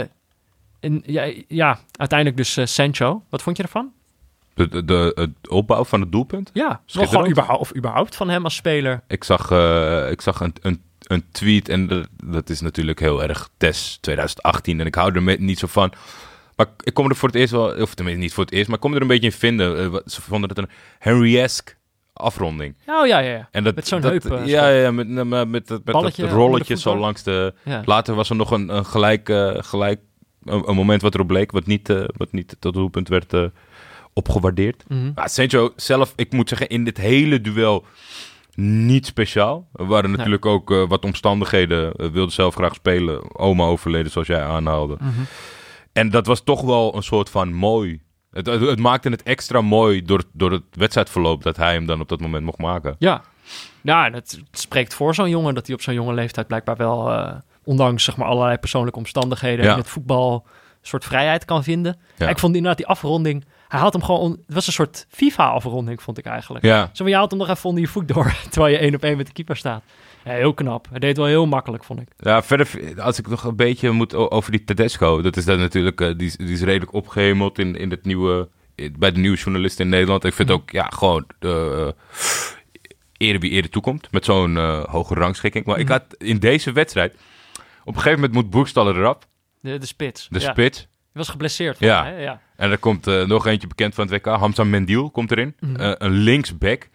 en 0.81 1.03
ja, 1.07 1.33
ja, 1.49 1.79
uiteindelijk 1.97 2.37
dus 2.37 2.75
Sancho. 2.75 3.23
Wat 3.29 3.43
vond 3.43 3.57
je 3.57 3.63
ervan? 3.63 3.93
De, 4.55 4.69
de, 4.69 4.85
de, 4.85 5.13
het 5.15 5.49
opbouw 5.49 5.85
van 5.85 6.01
het 6.01 6.13
doelpunt. 6.13 6.51
Ja, 6.53 6.81
gewoon 6.87 7.31
überhaupt, 7.31 7.61
of 7.61 7.77
überhaupt 7.77 8.17
van 8.17 8.29
hem 8.29 8.45
als 8.45 8.55
speler. 8.55 9.01
Ik 9.09 9.25
zag, 9.25 9.43
ik 10.11 10.21
zag 10.21 10.41
een, 10.41 10.55
een, 10.61 10.83
een 11.07 11.25
tweet 11.31 11.69
en 11.69 12.09
dat 12.25 12.51
is 12.51 12.61
natuurlijk 12.61 13.01
heel 13.01 13.23
erg 13.23 13.49
TES 13.57 13.99
2018 14.01 14.81
en 14.81 14.87
ik 14.87 14.95
hou 14.95 15.15
er 15.15 15.41
niet 15.41 15.59
zo 15.59 15.67
van. 15.67 15.93
Maar 16.57 16.67
ik 16.85 16.95
kom 16.95 17.09
er 17.09 17.17
voor 17.17 17.29
het 17.29 17.37
eerst 17.39 17.53
wel, 17.53 17.75
of 17.75 17.95
tenminste 17.95 18.23
niet 18.23 18.35
voor 18.35 18.45
het 18.45 18.53
eerst, 18.53 18.67
maar 18.67 18.77
ik 18.77 18.83
kom 18.83 18.95
er 18.95 19.01
een 19.01 19.07
beetje 19.07 19.27
in 19.27 19.33
vinden. 19.33 19.79
Eh, 19.79 19.99
ze 20.07 20.23
vonden 20.23 20.49
het 20.49 20.59
een 20.59 20.69
Henry-esque 20.99 21.75
afronding. 22.13 22.75
Oh 22.87 23.07
ja, 23.07 23.19
ja, 23.19 23.31
ja. 23.31 23.49
En 23.51 23.65
dat, 23.65 23.75
Met 23.75 23.89
zo'n 23.89 24.03
heup, 24.03 24.25
eh, 24.25 24.47
ja, 24.47 24.69
ja, 24.69 24.91
met, 24.91 25.09
met, 25.09 25.27
met, 25.29 25.49
met, 25.49 25.67
dat- 25.69 25.85
Balletje 25.85 26.29
rolletje 26.29 26.77
zo 26.77 26.97
langs 26.97 27.23
de... 27.23 27.55
ja. 27.65 27.83
Later 27.85 28.15
was 28.15 28.31
er 28.31 28.37
nog 28.37 28.51
een, 28.51 28.77
een 28.77 28.87
gelijk, 28.87 29.29
eh, 29.29 29.51
gelijk 29.55 30.01
een, 30.45 30.69
een 30.69 30.75
moment 30.77 31.03
wat 31.03 31.15
erop 31.15 31.27
bleek, 31.27 31.51
wat 31.53 31.67
niet, 31.67 31.89
wat 32.17 32.33
niet 32.33 32.57
tot 32.59 32.75
doelpunt 32.75 33.09
werd 33.09 33.33
opgewaardeerd. 34.13 34.85
Mhm. 34.89 35.11
Maar 35.15 35.29
Sancho 35.29 35.73
zelf, 35.77 36.13
ik 36.17 36.33
moet 36.33 36.49
zeggen, 36.49 36.69
in 36.69 36.85
dit 36.85 36.97
hele 36.97 37.41
duel 37.41 37.85
niet 38.57 39.07
speciaal. 39.07 39.69
Er 39.75 39.87
waren 39.87 40.09
Nee. 40.09 40.17
natuurlijk 40.17 40.47
ook 40.47 40.69
wat 40.89 41.05
omstandigheden. 41.05 42.13
Wilde 42.13 42.33
zelf 42.33 42.55
graag 42.55 42.75
spelen. 42.75 43.39
Oma 43.39 43.65
overleden, 43.65 44.11
zoals 44.13 44.27
jij 44.27 44.43
aanhaalde. 44.43 44.97
Mhm. 45.01 45.11
En 45.95 46.11
dat 46.11 46.27
was 46.27 46.41
toch 46.41 46.61
wel 46.61 46.97
een 46.97 47.03
soort 47.03 47.31
van 47.31 47.53
mooi. 47.53 48.03
Het, 48.31 48.47
het, 48.47 48.61
het 48.61 48.79
maakte 48.79 49.09
het 49.09 49.23
extra 49.23 49.61
mooi 49.61 50.03
door, 50.03 50.23
door 50.33 50.51
het 50.53 50.63
wedstrijdverloop 50.71 51.43
dat 51.43 51.57
hij 51.57 51.73
hem 51.73 51.87
dan 51.87 52.01
op 52.01 52.09
dat 52.09 52.21
moment 52.21 52.45
mocht 52.45 52.59
maken. 52.59 52.97
Ja. 52.99 53.23
Ja, 53.81 54.11
het 54.11 54.43
spreekt 54.53 54.95
voor 54.95 55.15
zo'n 55.15 55.29
jongen 55.29 55.55
dat 55.55 55.67
hij 55.67 55.75
op 55.75 55.83
zo'n 55.83 55.95
jonge 55.95 56.15
leeftijd 56.15 56.47
blijkbaar 56.47 56.77
wel, 56.77 57.11
eh, 57.13 57.33
ondanks 57.65 58.05
zeg 58.05 58.17
maar 58.17 58.29
allerlei 58.29 58.57
persoonlijke 58.59 58.99
omstandigheden, 58.99 59.65
Ja. 59.65 59.73
in 59.73 59.79
het 59.79 59.89
voetbal 59.89 60.43
een 60.45 60.89
soort 60.91 61.05
vrijheid 61.05 61.45
kan 61.45 61.63
vinden. 61.65 61.99
Ja. 62.17 62.29
Ik 62.29 62.39
vond 62.39 62.55
inderdaad 62.55 62.79
die 62.79 62.87
afronding, 62.87 63.45
hij 63.69 63.81
had 63.81 63.93
hem 63.93 64.03
gewoon, 64.03 64.21
on- 64.21 64.43
het 64.47 64.55
was 64.55 64.67
een 64.67 64.73
soort 64.73 65.07
FIFA-afronding, 65.09 66.03
vond 66.03 66.19
ik 66.19 66.25
eigenlijk. 66.27 66.65
Ja, 66.65 66.91
Zo, 66.93 67.09
je 67.09 67.15
haalt 67.15 67.31
hem 67.31 67.39
nog 67.41 67.49
even 67.49 67.69
onder 67.69 67.83
je 67.83 67.89
voet 67.89 68.09
door, 68.09 68.37
terwijl 68.51 68.73
je 68.73 68.79
één 68.81 68.95
op 68.95 69.03
één 69.03 69.17
met 69.17 69.27
de 69.27 69.33
keeper 69.33 69.57
staat. 69.57 69.83
Ja, 70.25 70.33
heel 70.33 70.55
knap. 70.55 70.87
Hij 70.91 70.99
deed 70.99 71.17
wel 71.17 71.27
heel 71.27 71.47
makkelijk, 71.47 71.85
vond 71.85 72.01
ik. 72.01 72.09
ja 72.17 72.43
verder, 72.43 72.95
als 73.03 73.19
ik 73.19 73.29
nog 73.29 73.45
een 73.45 73.57
beetje 73.57 73.91
moet 73.91 74.15
over 74.15 74.51
die 74.51 74.65
Tedesco. 74.65 75.23
Dat 75.23 75.37
is 75.37 75.45
dan 75.45 75.59
natuurlijk, 75.59 76.01
eh, 76.01 76.13
die, 76.17 76.27
is- 76.27 76.37
die 76.37 76.49
is 76.53 76.63
redelijk 76.63 76.93
opgehemeld 76.93 77.59
in, 77.59 77.77
in 77.77 77.91
het 77.91 78.05
nieuwe, 78.05 78.49
in- 78.75 78.95
bij 78.99 79.13
de 79.13 79.21
nieuwe 79.21 79.37
journalisten 79.37 79.85
in 79.85 79.91
Nederland. 79.91 80.25
Ik 80.25 80.33
vind 80.35 80.51
ook, 80.51 80.71
ja, 80.71 80.87
gewoon 80.87 81.27
uh, 81.41 81.89
ere 83.17 83.39
wie 83.39 83.51
ere 83.51 83.69
toekomt. 83.69 84.13
Met 84.13 84.25
zo'n 84.25 84.57
eh, 84.57 84.85
hoge 84.85 85.15
rangschikking. 85.15 85.65
Maar 85.67 85.79
ik 85.79 85.85
Mhm. 85.89 85.93
had 85.93 86.15
in 86.19 86.39
deze 86.39 86.73
wedstrijd, 86.73 87.15
op 87.85 87.95
een 87.95 88.01
gegeven 88.01 88.15
moment 88.21 88.33
moet 88.33 88.51
Boekstaller 88.51 88.97
eraf. 88.97 89.19
De, 89.61 89.79
de 89.79 89.87
spits. 89.87 90.29
De 90.31 90.41
ja. 90.41 90.51
spits. 90.51 90.79
Hij 90.79 91.23
was 91.23 91.29
geblesseerd. 91.29 91.79
Ja. 91.79 92.05
hè? 92.05 92.17
ja. 92.23 92.41
En 92.57 92.71
er 92.71 92.79
komt 92.79 93.07
eh, 93.07 93.25
nog 93.25 93.47
eentje 93.47 93.67
bekend 93.67 93.95
van 93.95 94.07
het 94.09 94.15
WK. 94.15 94.27
Hamza 94.27 94.65
Mendiel 94.65 95.11
komt 95.11 95.31
erin. 95.31 95.55
Mhm. 95.61 95.77
Eh, 95.81 95.93
een 95.99 96.11
linksback 96.13 96.89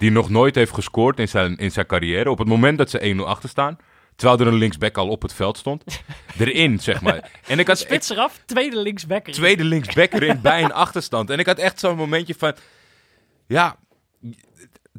die 0.00 0.10
nog 0.10 0.30
nooit 0.30 0.54
heeft 0.54 0.72
gescoord 0.74 1.18
in 1.18 1.28
zijn, 1.28 1.56
in 1.56 1.70
zijn 1.72 1.86
carrière. 1.86 2.30
Op 2.30 2.38
het 2.38 2.48
moment 2.48 2.78
dat 2.78 2.90
ze 2.90 3.14
1-0 3.18 3.20
achter 3.26 3.48
staan. 3.48 3.78
Terwijl 4.16 4.40
er 4.40 4.46
een 4.46 4.54
linksback 4.58 4.96
al 4.96 5.08
op 5.08 5.22
het 5.22 5.32
veld 5.32 5.58
stond. 5.58 5.84
Erin, 6.38 6.78
zeg 6.80 7.00
maar. 7.00 7.30
En 7.46 7.58
ik 7.58 7.66
had 7.66 7.78
Spits 7.78 8.10
eraf, 8.10 8.40
tweede 8.46 8.76
linksback. 8.76 9.20
erin. 9.22 9.34
tweede 9.34 9.64
linksback 9.64 10.12
erin 10.12 10.40
bij 10.40 10.62
een 10.64 10.72
achterstand. 10.72 11.30
En 11.30 11.38
ik 11.38 11.46
had 11.46 11.58
echt 11.58 11.80
zo'n 11.80 11.96
momentje 11.96 12.34
van... 12.38 12.54
Ja, 13.46 13.76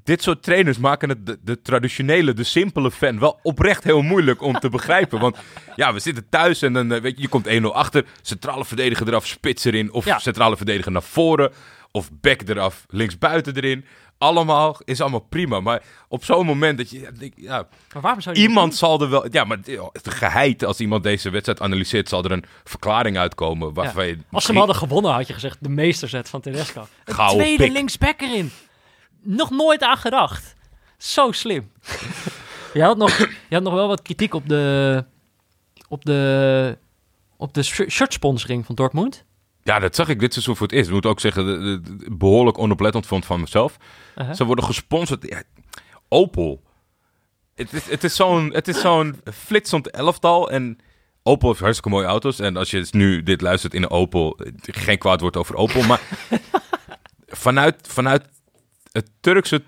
dit 0.04 0.22
soort 0.24 0.44
trainers 0.44 0.78
maken 0.78 1.10
het 1.10 1.26
de, 1.26 1.40
de 1.44 1.62
traditionele, 1.62 2.34
de 2.34 2.44
simpele 2.44 2.92
fan 2.92 3.20
wel 3.20 3.40
oprecht 3.44 3.84
heel 3.84 4.02
moeilijk 4.02 4.42
om 4.42 4.60
te 4.60 4.70
begrijpen. 4.70 5.20
Want 5.20 5.38
ja, 5.76 5.94
we 5.94 6.00
zitten 6.00 6.30
thuis 6.30 6.62
en 6.62 6.74
dan, 6.74 6.92
eh, 6.94 7.02
weet 7.02 7.16
je, 7.16 7.22
je 7.22 7.28
komt 7.28 7.48
1-0 7.48 7.74
achter. 7.76 8.06
Centrale 8.22 8.66
verdediger 8.66 9.08
eraf, 9.08 9.28
spits 9.28 9.66
erin. 9.66 9.92
Of 9.94 10.06
Ja. 10.06 10.20
centrale 10.20 10.58
verdediger 10.58 10.92
naar 10.92 11.04
voren. 11.04 11.52
Of 11.92 12.10
back 12.22 12.42
eraf, 12.48 12.86
linksbuiten 12.90 13.56
erin. 13.56 13.86
Allemaal, 14.22 14.78
is 14.84 15.02
allemaal 15.02 15.20
prima. 15.30 15.60
Maar 15.60 15.84
op 16.08 16.24
zo'n 16.26 16.46
moment 16.46 16.78
dat 16.78 16.90
je... 16.90 17.32
ja, 17.36 17.68
Maar 17.94 18.02
waarom 18.02 18.22
zou 18.22 18.36
je 18.36 18.42
Iemand 18.42 18.76
zal 18.76 19.02
er 19.02 19.10
wel. 19.10 19.26
Ja, 19.32 19.44
maar 19.44 19.58
het 19.92 20.10
geheid, 20.14 20.66
als 20.66 20.80
iemand 20.80 21.04
deze 21.04 21.30
wedstrijd 21.30 21.62
analyseert, 21.62 22.10
zal 22.10 22.24
er 22.24 22.32
een 22.32 22.44
verklaring 22.64 23.18
uitkomen. 23.18 23.74
Waarvan 23.74 24.08
je 24.08 24.18
Als 24.32 24.44
ze 24.44 24.50
hem 24.50 24.58
hadden 24.60 24.76
gewonnen, 24.76 25.12
had 25.12 25.28
je 25.28 25.34
gezegd 25.34 25.58
de 25.60 25.70
meesterzet 25.70 26.30
van 26.30 26.42
Tedesco. 26.42 26.88
Een 27.06 27.14
Gouden 27.14 27.38
tweede 27.38 27.64
pik. 27.64 27.72
linksback 27.74 28.22
erin. 28.22 28.52
Nog 29.22 29.50
nooit 29.50 29.82
aan 29.84 29.98
gedacht. 29.98 30.56
Zo 30.98 31.32
slim. 31.32 31.72
je, 32.74 32.84
had 32.84 32.98
nog, 32.98 33.18
je 33.18 33.56
had 33.56 33.64
nog 33.64 33.74
wel 33.74 33.88
wat 33.88 34.02
kritiek 34.02 34.34
op 34.34 34.50
de, 34.50 35.06
op 35.88 36.06
de, 36.06 36.78
op 37.38 37.54
de 37.54 37.64
sh- 37.64 37.88
shirtsponsoring 37.90 38.66
van 38.66 38.76
Dortmund. 38.76 39.26
Ja, 39.64 39.80
dat 39.80 39.96
zag 39.96 40.10
ik 40.10 40.20
dit 40.20 40.34
seizoen 40.34 40.56
voor 40.56 40.68
het 40.68 40.76
eerst. 40.76 40.88
Ik 40.88 40.94
moet 40.94 41.06
ook 41.06 41.20
zeggen, 41.20 41.46
de, 41.46 41.58
de- 41.82 41.96
de- 41.98 42.16
behoorlijk 42.16 42.58
onoplettend 42.58 43.06
vond 43.06 43.26
van 43.26 43.40
mezelf. 43.40 43.78
Uh-huh. 44.16 44.36
Ze 44.36 44.46
worden 44.46 44.66
gesponsord. 44.66 45.28
Ja, 45.30 45.44
Opel. 46.10 46.64
Het 47.56 47.74
is, 47.74 47.90
het 47.90 48.04
is 48.04 48.16
zo'n 48.16 48.54
het 48.54 48.68
is 48.68 48.82
zo'n 48.82 49.22
flitsend 49.34 49.90
elftal. 49.90 50.52
En 50.52 50.78
Opel 51.24 51.48
heeft 51.48 51.60
hartstikke 51.60 51.90
mooie 51.90 52.06
auto's. 52.08 52.40
En 52.40 52.58
als 52.58 52.72
je 52.72 52.78
dus 52.78 52.92
nu 52.92 53.24
dit 53.24 53.42
luistert 53.42 53.74
in 53.74 53.84
een 53.84 53.90
Opel, 53.90 54.40
geen 54.62 54.98
kwaad 54.98 55.22
woord 55.22 55.38
over 55.38 55.56
Opel. 55.56 55.84
Maar 55.84 56.02
vanuit, 57.28 57.88
vanuit 57.88 58.24
het 58.92 59.10
Turkse 59.20 59.66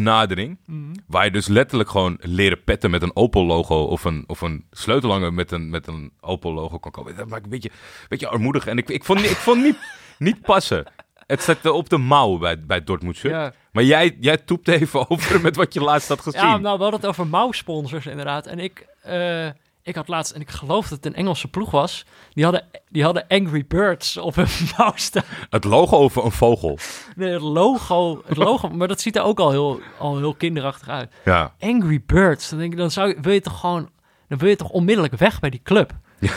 toeristenbenadering, 0.00 0.58
Mhm. 0.66 0.94
waar 1.06 1.24
je 1.24 1.30
dus 1.30 1.46
letterlijk 1.48 1.90
gewoon 1.90 2.16
leren 2.20 2.64
petten 2.64 2.90
met 2.90 3.02
een 3.02 3.16
Opel-logo 3.16 3.82
of 3.82 4.04
een, 4.04 4.24
of 4.26 4.40
een 4.40 4.66
sleutelhanger 4.70 5.32
met 5.32 5.50
een, 5.52 5.70
met 5.70 5.86
een 5.86 6.12
Opel-logo 6.20 6.78
kan 6.78 6.90
komen. 6.92 7.16
Dat 7.16 7.28
maakt 7.28 7.44
een 7.44 7.50
beetje, 7.50 7.68
een 7.70 8.06
beetje 8.08 8.28
armoedig. 8.28 8.66
En 8.66 8.78
ik, 8.78 8.88
ik 8.88 9.04
vond, 9.04 9.20
niet- 9.20 9.30
ik 9.30 9.36
vond 9.36 9.62
niet, 9.62 9.76
niet 10.18 10.40
passen. 10.42 10.84
Het 11.26 11.42
zat 11.42 11.70
op 11.70 11.88
de 11.88 11.98
mouw 11.98 12.38
bij, 12.38 12.60
bij 12.60 12.84
Dortmund 12.84 13.16
shirt. 13.16 13.34
Ja. 13.34 13.52
Maar 13.72 13.84
jij, 13.84 14.16
jij 14.20 14.36
toept 14.36 14.68
even 14.68 15.04
over 15.10 15.40
met 15.40 15.56
wat 15.56 15.74
je 15.74 15.80
laatst 15.80 16.08
had 16.08 16.20
gezien. 16.20 16.40
ja, 16.40 16.56
nou, 16.58 16.76
we 16.76 16.82
hadden 16.82 17.00
het 17.00 17.08
over 17.08 17.26
mouwsponsors 17.26 18.06
inderdaad. 18.06 18.46
En 18.46 18.58
ik, 18.58 18.86
eh, 19.02 19.48
ik 19.82 19.94
had 19.94 20.08
laatst, 20.08 20.32
en 20.32 20.40
ik 20.40 20.50
geloof 20.50 20.88
dat 20.88 21.04
het 21.04 21.06
een 21.06 21.14
Engelse 21.14 21.48
ploeg 21.48 21.70
was, 21.70 22.04
die 22.32 22.44
hadden, 22.44 22.64
die 22.88 23.04
hadden 23.04 23.24
Angry 23.28 23.64
Birds 23.66 24.16
op 24.16 24.34
hun 24.34 24.48
mouw 24.76 24.92
staan. 24.94 25.24
Het 25.50 25.64
logo 25.64 25.96
over 25.96 26.24
een 26.24 26.32
vogel. 26.32 26.78
Nee, 27.16 27.32
het 27.32 27.42
logo, 27.42 28.22
het 28.26 28.36
logo, 28.36 28.68
maar 28.68 28.88
dat 28.88 29.00
ziet 29.00 29.16
er 29.16 29.22
ook 29.22 29.40
al 29.40 29.50
heel, 29.50 29.80
al 29.98 30.16
heel 30.16 30.34
kinderachtig 30.34 30.88
uit. 30.88 31.12
Ja. 31.24 31.54
Angry 31.60 32.02
Birds. 32.06 32.48
Dan 32.48 32.58
denk 32.58 32.72
ik, 32.72 32.78
dan 32.78 32.90
zou 32.90 33.18
wil 33.20 33.32
je 33.32 33.40
toch 33.40 33.60
gewoon, 33.60 33.90
dan 34.28 34.38
wil 34.38 34.48
je 34.48 34.56
toch 34.56 34.70
onmiddellijk 34.70 35.16
weg 35.16 35.40
bij 35.40 35.50
die 35.50 35.62
club. 35.62 35.92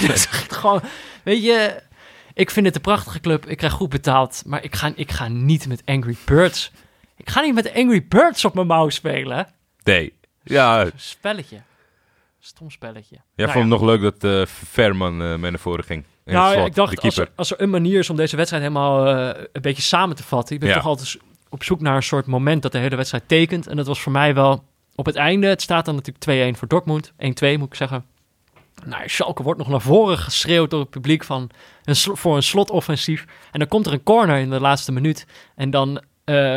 is 0.00 0.26
echt 0.26 0.52
gewoon, 0.52 0.80
weet 1.22 1.42
je, 1.42 1.82
ik 2.34 2.50
vind 2.50 2.66
het 2.66 2.74
een 2.74 2.80
prachtige 2.80 3.20
club. 3.20 3.46
Ik 3.46 3.56
krijg 3.56 3.72
goed 3.72 3.88
betaald, 3.88 4.42
maar 4.46 4.64
ik 4.64 4.74
ga, 4.74 4.92
ik 4.94 5.12
ga 5.12 5.28
niet 5.28 5.68
met 5.68 5.82
Angry 5.84 6.16
Birds. 6.24 6.72
Ik 7.16 7.30
ga 7.30 7.40
niet 7.40 7.54
met 7.54 7.74
Angry 7.74 8.06
Birds 8.08 8.44
op 8.44 8.54
mijn 8.54 8.66
mouw 8.66 8.88
spelen. 8.88 9.48
Nee. 9.82 10.12
Ja, 10.42 10.90
Spelletje. 10.96 11.62
Stom 12.46 12.70
spelletje. 12.70 13.16
Jij 13.34 13.46
Nou 13.46 13.50
vond 13.50 13.64
ja. 13.64 13.70
het 13.70 13.80
nog 13.80 13.90
leuk 13.90 14.02
dat 14.20 14.24
eh 14.32 14.46
Verman 14.46 15.22
eh 15.22 15.36
mee 15.36 15.50
naar 15.50 15.60
voren 15.60 15.84
ging. 15.84 16.04
In 16.24 16.32
Nou, 16.32 16.52
slot, 16.54 16.66
ik 16.66 16.74
dacht, 16.74 16.96
de 16.96 17.00
als 17.02 17.16
er, 17.16 17.28
als 17.34 17.50
er 17.50 17.60
een 17.60 17.70
manier 17.70 17.98
is 17.98 18.10
om 18.10 18.16
deze 18.16 18.36
wedstrijd 18.36 18.62
helemaal 18.62 19.06
eh, 19.06 19.44
een 19.52 19.62
beetje 19.62 19.82
samen 19.82 20.16
te 20.16 20.22
vatten. 20.22 20.54
Ik 20.54 20.60
ben 20.60 20.68
Ja. 20.68 20.74
toch 20.74 20.86
altijd 20.86 21.16
op 21.48 21.64
zoek 21.64 21.80
naar 21.80 21.96
een 21.96 22.02
soort 22.02 22.26
moment 22.26 22.62
dat 22.62 22.72
de 22.72 22.78
hele 22.78 22.96
wedstrijd 22.96 23.28
tekent. 23.28 23.66
En 23.66 23.76
dat 23.76 23.86
was 23.86 24.00
voor 24.00 24.12
mij 24.12 24.34
wel 24.34 24.64
op 24.94 25.06
het 25.06 25.16
einde. 25.16 25.46
Het 25.46 25.62
staat 25.62 25.84
dan 25.84 25.94
natuurlijk 25.94 26.54
2-1 26.54 26.58
voor 26.58 26.68
Dortmund. 26.68 27.12
1-2 27.12 27.58
moet 27.58 27.66
ik 27.68 27.74
zeggen. 27.74 28.04
Nou, 28.84 29.08
Schalke 29.08 29.42
wordt 29.42 29.58
nog 29.58 29.68
naar 29.68 29.80
voren 29.80 30.18
geschreeuwd 30.18 30.70
door 30.70 30.80
het 30.80 30.90
publiek 30.90 31.24
van 31.24 31.50
een 31.84 31.96
voor 31.96 32.36
een 32.36 32.42
slotoffensief. 32.42 33.24
En 33.52 33.58
dan 33.58 33.68
komt 33.68 33.86
er 33.86 33.92
een 33.92 34.02
corner 34.02 34.38
in 34.38 34.50
de 34.50 34.60
laatste 34.60 34.92
minuut. 34.92 35.26
En 35.54 35.70
dan 35.70 36.02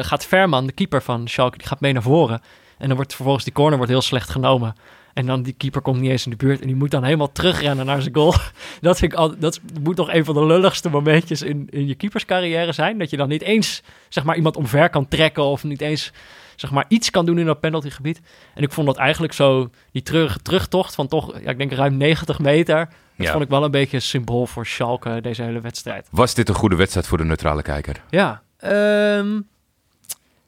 gaat 0.02 0.26
Verman, 0.26 0.66
de 0.66 0.72
keeper 0.72 1.02
van 1.02 1.28
Schalke, 1.28 1.58
die 1.58 1.68
gaat 1.68 1.80
mee 1.82 1.94
naar 1.94 2.02
voren. 2.02 2.42
En 2.78 2.88
dan 2.88 2.96
wordt 2.96 3.16
vervolgens 3.16 3.44
die 3.46 3.54
corner 3.54 3.78
wordt 3.78 3.92
heel 3.92 4.02
slecht 4.02 4.30
genomen. 4.30 4.76
En 5.18 5.26
dan 5.26 5.42
die 5.42 5.54
keeper 5.54 5.82
komt 5.82 6.00
niet 6.00 6.10
eens 6.12 6.24
in 6.26 6.32
de 6.32 6.38
buurt. 6.38 6.62
En 6.62 6.68
die 6.68 6.76
moet 6.76 6.92
dan 6.92 7.04
helemaal 7.04 7.32
terugrennen 7.32 7.86
naar 7.86 8.02
zijn 8.02 8.16
goal. 8.16 8.34
Dat, 8.82 8.98
vind 8.98 9.12
ik 9.12 9.18
al, 9.18 9.38
dat 9.40 9.60
moet 9.82 9.96
toch 9.96 10.14
een 10.14 10.26
van 10.26 10.34
de 10.34 10.46
lulligste 10.46 10.90
momentjes 10.90 11.42
in, 11.42 11.68
in 11.70 11.88
je 11.88 11.96
keeperscarrière 11.96 12.72
zijn. 12.72 12.98
Dat 12.98 13.10
je 13.10 13.18
dan 13.18 13.30
niet 13.30 13.42
eens 13.42 13.82
zeg 14.10 14.24
maar, 14.24 14.36
iemand 14.36 14.56
omver 14.56 14.90
kan 14.90 15.08
trekken 15.08 15.44
of 15.44 15.64
niet 15.64 15.82
eens 15.82 16.12
zeg 16.56 16.72
maar, 16.72 16.86
iets 16.88 17.10
kan 17.10 17.26
doen 17.26 17.38
in 17.40 17.46
dat 17.46 17.60
penaltygebied. 17.60 18.22
En 18.54 18.64
ik 18.64 18.72
vond 18.72 18.88
dat 18.88 18.98
eigenlijk 18.98 19.34
zo, 19.34 19.70
die 19.92 20.02
treurige 20.02 20.40
terugtocht 20.42 20.96
van 20.96 21.08
toch, 21.08 21.40
ja, 21.42 21.50
ik 21.50 21.58
denk 21.58 21.72
ruim 21.72 21.98
90 21.98 22.40
meter. 22.40 22.76
Dat 23.16 23.26
Ja. 23.26 23.32
vond 23.32 23.44
ik 23.44 23.50
wel 23.50 23.64
een 23.64 23.72
beetje 23.72 23.96
een 23.98 24.02
symbool 24.04 24.46
voor 24.48 24.66
Schalke, 24.66 25.22
deze 25.22 25.44
hele 25.44 25.60
wedstrijd. 25.62 26.08
Was 26.12 26.34
dit 26.34 26.50
een 26.50 26.56
goede 26.56 26.76
wedstrijd 26.76 27.08
voor 27.08 27.18
de 27.18 27.24
neutrale 27.26 27.62
kijker? 27.62 28.02
Ja, 28.10 28.42
ehm, 28.58 29.38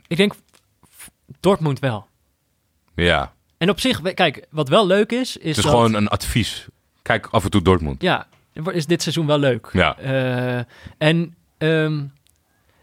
ik 0.08 0.18
denk 0.18 0.34
Dortmund 1.40 1.80
wel. 1.80 2.08
Ja, 2.96 3.34
En 3.60 3.70
op 3.70 3.80
zich, 3.80 4.02
kijk, 4.14 4.46
wat 4.50 4.70
wel 4.70 4.88
leuk 4.88 5.12
is, 5.12 5.20
is 5.20 5.34
het 5.34 5.44
is 5.46 5.56
dat... 5.56 5.66
gewoon 5.66 5.94
een 5.94 6.08
advies. 6.08 6.68
Kijk 7.02 7.28
af 7.32 7.44
en 7.44 7.50
toe 7.50 7.62
Dortmund. 7.62 8.02
Ja, 8.02 8.28
is 8.72 8.86
dit 8.86 9.02
seizoen 9.02 9.26
wel 9.26 9.40
leuk. 9.40 9.70
Ja, 9.74 9.98
Eh, 9.98 10.64
en, 10.98 11.36
ehm, 11.58 12.04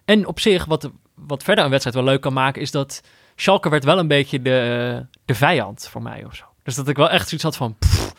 en 0.04 0.26
op 0.26 0.40
zich, 0.40 0.64
wat, 0.64 0.90
wat 1.14 1.42
verder 1.42 1.64
een 1.64 1.70
wedstrijd 1.70 1.96
wel 1.96 2.06
leuk 2.06 2.20
kan 2.20 2.32
maken, 2.32 2.62
is 2.62 2.70
dat 2.70 3.02
Schalke 3.36 3.68
werd 3.68 3.84
wel 3.84 3.98
een 3.98 4.08
beetje 4.08 4.42
de, 4.42 5.06
de 5.24 5.34
vijand 5.34 5.88
voor 5.90 6.02
mij 6.02 6.24
of 6.24 6.34
zo. 6.34 6.44
Dus 6.62 6.74
dat 6.74 6.88
ik 6.88 6.96
wel 6.96 7.10
echt 7.10 7.24
zoiets 7.28 7.42
had 7.42 7.56
van, 7.56 7.76
pff. 7.78 8.12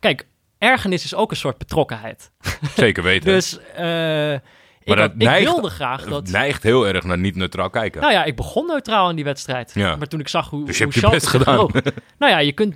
kijk, 0.00 0.26
ergernis 0.58 1.04
is 1.04 1.14
ook 1.14 1.30
een 1.30 1.36
soort 1.36 1.58
betrokkenheid. 1.58 2.30
zeker 2.76 3.02
weten. 3.02 3.32
Dus 3.34 3.58
eh, 4.88 4.92
ik, 4.92 4.98
Maar 4.98 5.08
had- 5.08 5.12
dat 5.12 5.22
ik 5.22 5.28
neigt- 5.28 5.52
wilde 5.52 5.70
graag 5.70 6.04
dat... 6.04 6.22
Het 6.22 6.30
neigt 6.30 6.62
heel 6.62 6.86
erg 6.86 7.04
naar 7.04 7.18
niet 7.18 7.36
neutraal 7.36 7.70
kijken. 7.70 8.00
Nou 8.00 8.12
ja, 8.12 8.24
ik 8.24 8.36
begon 8.36 8.66
neutraal 8.66 9.10
in 9.10 9.16
die 9.16 9.24
wedstrijd. 9.24 9.70
Ja. 9.74 9.96
Maar 9.96 10.06
toen 10.06 10.20
ik 10.20 10.28
zag 10.28 10.50
hoe, 10.50 10.64
Dus 10.66 10.78
je 10.78 10.84
hoe 10.84 10.92
hebt 10.92 11.04
je 11.04 11.10
best 11.10 11.26
Schalke 11.26 11.72
zich 11.72 11.82
gedaan. 11.82 11.94
nou 12.18 12.32
ja, 12.32 12.38
je 12.38 12.52
kunt... 12.52 12.74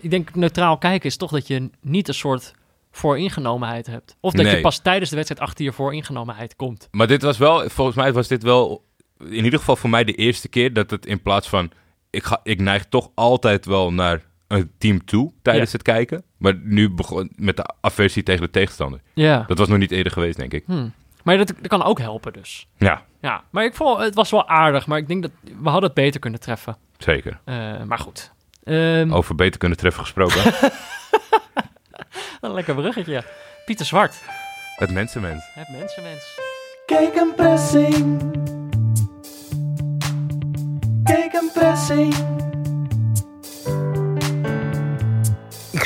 Ik 0.00 0.10
denk 0.10 0.34
neutraal 0.34 0.78
kijken 0.78 1.08
is 1.08 1.16
toch 1.16 1.30
dat 1.30 1.46
je 1.46 1.70
niet 1.80 2.08
een 2.08 2.14
soort 2.14 2.54
vooringenomenheid 2.90 3.86
hebt. 3.86 4.16
Of 4.20 4.32
dat 4.32 4.50
je 4.50 4.60
pas 4.60 4.78
tijdens 4.78 5.10
de 5.10 5.16
wedstrijd 5.16 5.42
achter 5.48 5.64
je 5.64 5.72
vooringenomenheid 5.72 6.56
komt. 6.56 6.88
Maar 6.90 7.06
dit 7.06 7.22
was 7.22 7.38
wel, 7.38 7.68
volgens 7.70 7.96
mij 7.96 8.12
was 8.12 8.28
dit 8.28 8.42
wel 8.42 8.84
in 9.18 9.44
ieder 9.44 9.58
geval 9.58 9.76
voor 9.76 9.90
mij 9.90 10.04
de 10.04 10.14
eerste 10.14 10.48
keer 10.48 10.72
dat 10.72 10.90
het 10.90 11.06
in 11.06 11.22
plaats 11.22 11.48
van. 11.48 11.70
Ik, 12.10 12.24
ga, 12.24 12.40
ik 12.42 12.60
neig 12.60 12.84
toch 12.88 13.10
altijd 13.14 13.66
wel 13.66 13.92
naar 13.92 14.22
een 14.48 14.70
team 14.78 15.04
toe 15.04 15.32
tijdens 15.42 15.70
Ja. 15.70 15.76
het 15.76 15.86
kijken. 15.86 16.22
Maar 16.36 16.54
nu 16.62 16.90
begon 16.90 17.30
met 17.36 17.56
de 17.56 17.64
aversie 17.80 18.22
tegen 18.22 18.42
de 18.42 18.50
tegenstander. 18.50 19.00
Ja. 19.14 19.44
Dat 19.46 19.58
was 19.58 19.68
nog 19.68 19.78
niet 19.78 19.90
eerder 19.90 20.12
geweest, 20.12 20.36
denk 20.36 20.52
ik. 20.52 20.64
Hm. 20.66 20.88
Maar 21.22 21.36
dat, 21.36 21.46
dat 21.46 21.66
kan 21.66 21.82
ook 21.82 21.98
helpen 21.98 22.32
dus. 22.32 22.66
Ja, 22.76 23.02
Ja, 23.20 23.42
maar 23.50 23.64
ik 23.64 23.74
vond 23.74 24.00
het 24.00 24.14
was 24.14 24.30
wel 24.30 24.48
aardig. 24.48 24.86
Maar 24.86 24.98
ik 24.98 25.08
denk 25.08 25.22
dat 25.22 25.30
we 25.42 25.68
hadden 25.68 25.84
het 25.84 25.94
beter 25.94 26.20
kunnen 26.20 26.40
treffen. 26.40 26.76
zeker. 26.98 27.38
Eh, 27.44 27.82
maar 27.82 27.98
goed. 27.98 28.32
Ehm, 28.64 29.12
Over 29.12 29.34
beter 29.34 29.58
kunnen 29.58 29.78
treffen 29.78 30.02
gesproken. 30.02 30.42
Een 32.40 32.52
lekker 32.52 32.74
bruggetje. 32.74 33.24
Pieter 33.64 33.86
Zwart. 33.86 34.22
het 34.76 34.90
mensenmens. 34.90 35.44
Het 35.54 35.68
mensenmens. 35.68 36.40
Kijk 36.86 37.14
een 37.14 37.34
pressing. 37.34 38.20
Kijk 41.04 41.32
een 41.32 41.50
pressing. 41.54 42.14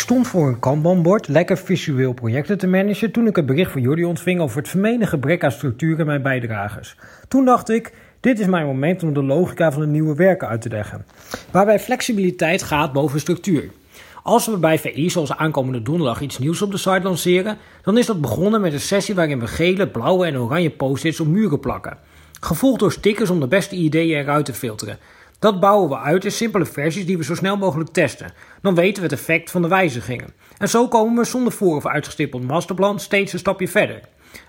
Stond 0.06 0.28
voor 0.28 0.48
een 0.48 0.58
kanbanbord 0.58 1.28
lekker 1.28 1.58
visueel 1.58 2.12
projecten 2.12 2.58
te 2.58 2.66
managen 2.66 3.12
toen 3.12 3.26
ik 3.26 3.36
een 3.36 3.46
bericht 3.46 3.72
van 3.72 3.80
jullie 3.80 4.06
ontving 4.06 4.40
over 4.40 4.58
het 4.58 4.68
vermeende 4.68 5.06
gebrek 5.06 5.44
aan 5.44 5.52
structuur 5.52 5.98
in 5.98 6.06
mijn 6.06 6.22
bijdragers. 6.22 6.96
Toen 7.28 7.44
dacht 7.44 7.70
ik, 7.70 7.92
dit 8.20 8.38
is 8.38 8.46
mijn 8.46 8.66
moment 8.66 9.02
om 9.02 9.14
de 9.14 9.22
logica 9.22 9.72
van 9.72 9.80
het 9.80 9.90
nieuwe 9.90 10.14
werken 10.14 10.48
uit 10.48 10.60
te 10.60 10.68
leggen. 10.68 11.06
Waarbij 11.50 11.80
flexibiliteit 11.80 12.62
gaat 12.62 12.92
boven 12.92 13.20
structuur. 13.20 13.70
Als 14.22 14.46
we 14.46 14.56
bij 14.56 14.78
VI 14.78 15.10
zoals 15.10 15.36
aankomende 15.36 15.82
donderdag 15.82 16.20
iets 16.20 16.38
nieuws 16.38 16.62
op 16.62 16.70
de 16.70 16.78
site 16.78 17.02
lanceren, 17.02 17.56
dan 17.82 17.98
is 17.98 18.06
dat 18.06 18.20
begonnen 18.20 18.60
met 18.60 18.72
een 18.72 18.80
sessie 18.80 19.14
waarin 19.14 19.40
we 19.40 19.46
gele, 19.46 19.88
blauwe 19.88 20.26
en 20.26 20.38
oranje 20.38 20.70
post-its 20.70 21.20
op 21.20 21.26
muren 21.26 21.60
plakken. 21.60 21.98
Gevolgd 22.40 22.80
door 22.80 22.92
stickers 22.92 23.30
om 23.30 23.40
de 23.40 23.48
beste 23.48 23.76
ideeën 23.76 24.18
eruit 24.18 24.44
te 24.44 24.54
filteren. 24.54 24.98
Dat 25.46 25.60
bouwen 25.60 25.88
we 25.88 25.98
uit 25.98 26.24
in 26.24 26.32
simpele 26.32 26.64
versies 26.64 27.06
die 27.06 27.16
we 27.16 27.24
zo 27.24 27.34
snel 27.34 27.56
mogelijk 27.56 27.90
testen. 27.90 28.32
Dan 28.62 28.74
weten 28.74 29.02
we 29.02 29.08
het 29.08 29.18
effect 29.18 29.50
van 29.50 29.62
de 29.62 29.68
wijzigingen. 29.68 30.34
En 30.58 30.68
zo 30.68 30.88
komen 30.88 31.16
we 31.16 31.24
zonder 31.24 31.52
voor- 31.52 31.76
of 31.76 31.86
uitgestippeld 31.86 32.42
masterplan 32.42 33.00
steeds 33.00 33.32
een 33.32 33.38
stapje 33.38 33.68
verder. 33.68 34.00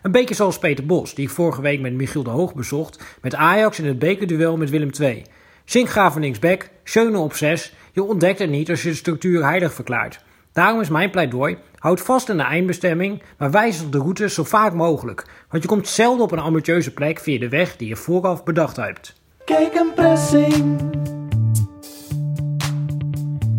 Een 0.01 0.11
beetje 0.11 0.35
zoals 0.35 0.59
Peter 0.59 0.85
Bos, 0.85 1.13
die 1.13 1.25
ik 1.25 1.31
vorige 1.31 1.61
week 1.61 1.79
met 1.79 1.93
Michiel 1.93 2.23
de 2.23 2.29
Hoog 2.29 2.55
bezocht, 2.55 3.03
met 3.21 3.35
Ajax 3.35 3.79
in 3.79 3.85
het 3.85 3.99
bekerduel 3.99 4.57
met 4.57 4.69
Willem 4.69 4.89
II. 4.99 5.25
Zinkgraven 5.65 6.21
linksback, 6.21 6.69
Schöne 6.83 7.17
op 7.17 7.33
6, 7.33 7.73
je 7.93 8.03
ontdekt 8.03 8.39
het 8.39 8.49
niet 8.49 8.69
als 8.69 8.83
je 8.83 8.89
de 8.89 8.95
structuur 8.95 9.43
heilig 9.45 9.73
verklaart. 9.73 10.23
Daarom 10.53 10.81
is 10.81 10.89
mijn 10.89 11.09
pleidooi, 11.09 11.57
houd 11.75 12.01
vast 12.01 12.29
aan 12.29 12.37
de 12.37 12.43
eindbestemming, 12.43 13.21
maar 13.37 13.51
wijzig 13.51 13.89
de 13.89 13.97
route 13.97 14.29
zo 14.29 14.43
vaak 14.43 14.73
mogelijk. 14.73 15.25
Want 15.49 15.63
je 15.63 15.69
komt 15.69 15.87
zelden 15.87 16.23
op 16.23 16.31
een 16.31 16.39
ambitieuze 16.39 16.93
plek 16.93 17.19
via 17.19 17.39
de 17.39 17.49
weg 17.49 17.75
die 17.75 17.87
je 17.87 17.95
vooraf 17.95 18.43
bedacht 18.43 18.75
hebt. 18.75 19.25
Kijk 19.47 19.73
een 19.75 19.93
pressing. 19.95 20.79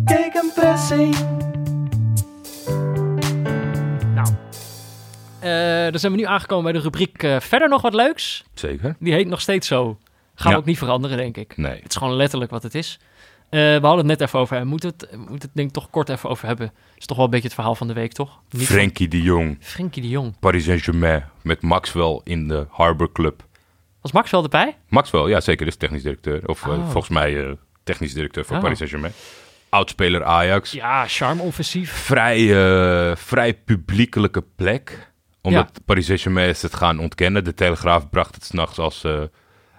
Kijk 0.05 0.33
een 0.33 0.51
pressing. 0.55 1.15
Nou. 4.13 4.27
Eh, 5.39 5.91
dan 5.91 5.99
zijn 5.99 6.11
we 6.11 6.17
nu 6.17 6.23
aangekomen 6.25 6.63
bij 6.63 6.73
de 6.73 6.79
rubriek 6.79 7.23
eh, 7.23 7.39
Verder 7.39 7.69
nog 7.69 7.81
wat 7.81 7.93
leuks. 7.93 8.43
Zeker. 8.53 8.95
Die 8.99 9.13
heet 9.13 9.27
nog 9.27 9.41
steeds 9.41 9.67
zo. 9.67 9.97
Gaan 10.35 10.47
Ja. 10.51 10.55
we 10.57 10.61
ook 10.61 10.67
niet 10.67 10.77
veranderen, 10.77 11.17
denk 11.17 11.37
ik. 11.37 11.57
Nee. 11.57 11.79
Het 11.81 11.89
is 11.89 11.95
gewoon 11.95 12.15
letterlijk 12.15 12.51
wat 12.51 12.63
het 12.63 12.75
is. 12.75 12.99
Eh, 13.49 13.59
we 13.59 13.79
hadden 13.81 13.97
het 13.97 14.05
net 14.19 14.21
even 14.21 14.39
over. 14.39 14.59
We 14.59 14.65
moeten 14.65 14.89
het, 14.89 15.07
we 15.11 15.17
moeten 15.17 15.35
het 15.39 15.51
denk 15.53 15.67
ik 15.67 15.73
toch 15.73 15.89
kort 15.89 16.09
even 16.09 16.29
over 16.29 16.47
hebben. 16.47 16.71
is 16.97 17.05
toch 17.05 17.17
wel 17.17 17.25
een 17.25 17.31
beetje 17.31 17.47
het 17.47 17.55
verhaal 17.55 17.75
van 17.75 17.87
de 17.87 17.93
week, 17.93 18.11
toch? 18.13 18.39
Niet 18.49 18.65
van- 18.67 18.75
Frenkie 18.75 19.07
de 19.07 19.21
Jong, 19.21 19.57
Frenkie 19.61 20.01
de 20.01 20.09
Jong. 20.09 20.39
Paris 20.39 20.63
Saint-Germain, 20.63 21.23
met 21.41 21.61
Maxwell 21.61 22.21
in 22.23 22.47
de 22.47 22.65
Harbor 22.69 23.11
Club. 23.11 23.47
Was 24.11 24.17
Max 24.21 24.31
wel 24.31 24.43
erbij? 24.43 24.77
Maxwell, 24.87 25.27
ja 25.29 25.39
zeker, 25.39 25.67
is 25.67 25.75
technisch 25.75 26.03
directeur. 26.03 26.47
Of 26.47 26.63
eh, 26.63 26.69
Oh. 26.69 26.83
volgens 26.83 27.09
mij 27.09 27.45
eh, 27.45 27.51
technisch 27.83 28.13
directeur 28.13 28.45
van 28.45 28.55
Oh. 28.55 28.61
Paris 28.61 28.77
Saint-Germain. 28.77 29.13
Oudspeler 29.69 30.23
Ajax. 30.23 30.71
Ja, 30.71 31.07
charme-offensief. 31.07 31.91
Vrij, 31.91 32.39
eh, 32.39 33.15
vrij 33.15 33.53
publiekelijke 33.53 34.43
plek. 34.55 35.11
Omdat 35.41 35.81
Paris 35.85 36.05
Saint-Germain 36.05 36.49
is 36.49 36.61
het 36.61 36.73
gaan 36.75 36.99
ontkennen. 36.99 37.43
De 37.43 37.53
Telegraaf 37.53 38.09
bracht 38.09 38.35
het 38.35 38.43
s'nachts 38.43 38.77
als... 38.77 39.05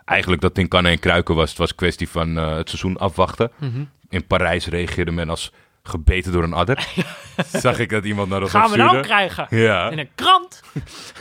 eigenlijk 0.05 0.43
dat 0.43 0.59
in 0.59 0.69
kannen 0.69 0.93
en 0.93 0.99
kruiken 0.99 1.35
was. 1.35 1.49
Het 1.49 1.59
was 1.59 1.75
kwestie 1.75 2.09
van 2.09 2.37
het 2.37 2.69
seizoen 2.69 2.97
afwachten. 2.97 3.51
Mhm. 3.57 3.85
In 4.09 4.27
Parijs 4.27 4.67
reageerde 4.67 5.11
men 5.11 5.31
als 5.31 5.53
gebeten 5.83 6.33
door 6.33 6.43
een 6.43 6.53
adder. 6.53 6.89
Zag 7.53 7.79
ik 7.79 7.89
dat 7.91 8.05
iemand 8.05 8.29
naar 8.29 8.43
ons 8.43 8.51
Gaan 8.51 8.71
we 8.71 8.77
nou 8.77 9.01
krijgen? 9.01 9.47
Ja. 9.51 9.91
In 9.91 9.99
een 9.99 10.11
krant. 10.15 10.63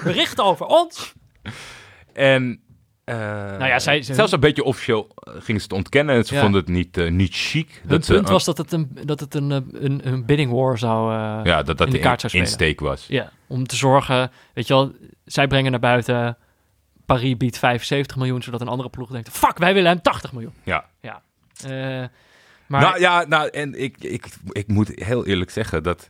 Berichten 0.04 0.44
over 0.44 0.66
ons. 0.66 1.14
En 2.14 2.62
eh, 3.10 3.58
Nou 3.58 3.66
ja, 3.66 3.80
zij- 3.80 4.02
ze- 4.02 4.14
zelfs 4.14 4.32
een 4.32 4.40
beetje 4.40 4.64
officieel 4.64 5.12
eh, 5.16 5.34
gingen 5.34 5.62
ze 5.62 5.68
het 5.68 5.74
ontkennen. 5.74 6.16
En 6.16 6.26
ze 6.26 6.34
Ja. 6.36 6.42
vonden 6.42 6.60
het 6.62 6.70
niet, 6.70 6.98
eh, 6.98 7.12
niet 7.12 7.34
chic. 7.36 7.82
Het 7.88 8.06
punt 8.08 8.30
was 8.30 8.46
dat 8.46 8.58
het 8.58 8.72
een, 8.72 8.98
dat 9.06 9.20
het 9.20 9.36
een, 9.36 9.50
een, 9.50 10.08
een 10.08 10.26
bidding 10.26 10.52
war 10.52 10.78
zou... 10.78 11.12
ja, 11.44 11.64
dat 11.64 11.78
dat 11.78 11.88
in 11.88 11.94
de 11.94 12.00
kaart 12.00 12.22
zou 12.22 12.34
in- 12.34 12.48
spelen. 12.48 12.70
insteek 12.70 12.80
was. 12.80 13.06
Ja, 13.08 13.32
om 13.48 13.66
te 13.68 13.76
zorgen, 13.76 14.32
weet 14.54 14.68
je 14.68 14.74
wel, 14.74 14.92
zij 15.26 15.48
brengen 15.48 15.72
naar 15.72 15.80
buiten, 15.80 16.38
Paris 17.06 17.38
biedt 17.38 17.58
75 17.58 18.18
miljoen, 18.18 18.42
zodat 18.44 18.62
een 18.62 18.68
andere 18.68 18.90
ploeg 18.90 19.10
denkt, 19.10 19.30
fuck, 19.30 19.58
wij 19.58 19.74
willen 19.74 19.92
hem 19.92 20.02
80 20.02 20.32
miljoen. 20.34 20.54
Ja. 20.64 20.86
Ja. 21.02 21.22
Maar 22.68 22.82
Nou 22.82 23.00
ja, 23.00 23.26
nou, 23.28 23.50
en 23.50 23.82
ik, 23.82 23.98
ik, 23.98 24.26
ik 24.50 24.68
moet 24.68 24.92
heel 24.96 25.26
eerlijk 25.26 25.50
zeggen 25.52 25.84
dat 25.84 26.10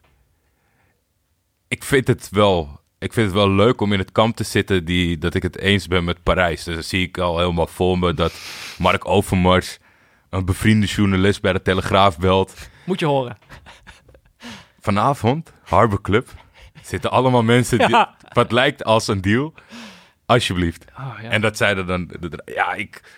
ik 1.67 1.83
vind 1.83 2.07
het 2.07 2.29
wel, 2.31 2.79
ik 2.99 3.13
vind 3.13 3.25
het 3.25 3.35
wel 3.35 3.49
leuk 3.51 3.81
om 3.81 3.93
in 3.93 3.99
het 3.99 4.11
kamp 4.11 4.35
te 4.35 4.43
zitten 4.43 4.85
die, 4.85 5.17
dat 5.17 5.33
ik 5.33 5.43
het 5.43 5.57
eens 5.57 5.87
ben 5.87 6.03
met 6.03 6.23
Parijs. 6.23 6.63
Dus 6.63 6.73
dan 6.73 6.83
zie 6.83 7.07
ik 7.07 7.17
al 7.17 7.39
helemaal 7.39 7.67
voor 7.67 7.99
me 7.99 8.13
dat 8.13 8.33
Mark 8.77 9.07
Overmars, 9.07 9.77
een 10.29 10.45
bevriende 10.45 10.85
journalist 10.85 11.41
bij 11.41 11.53
de 11.53 11.61
Telegraaf, 11.61 12.17
belt. 12.17 12.53
moet 12.85 12.99
je 12.99 13.05
horen. 13.05 13.37
Vanavond, 14.79 15.53
Harbor 15.63 16.01
Club, 16.01 16.27
zitten 16.81 17.11
allemaal 17.11 17.43
mensen 17.43 17.77
die, 17.77 17.89
Ja. 17.89 18.15
wat 18.33 18.51
lijkt 18.51 18.83
als 18.83 19.07
een 19.07 19.21
deal. 19.21 19.53
Alsjeblieft. 20.25 20.85
Oh, 20.97 21.13
ja. 21.21 21.29
En 21.29 21.41
dat 21.41 21.57
zeiden 21.57 21.87
dan, 21.87 22.11
ja, 22.45 22.73
ik, 22.73 23.17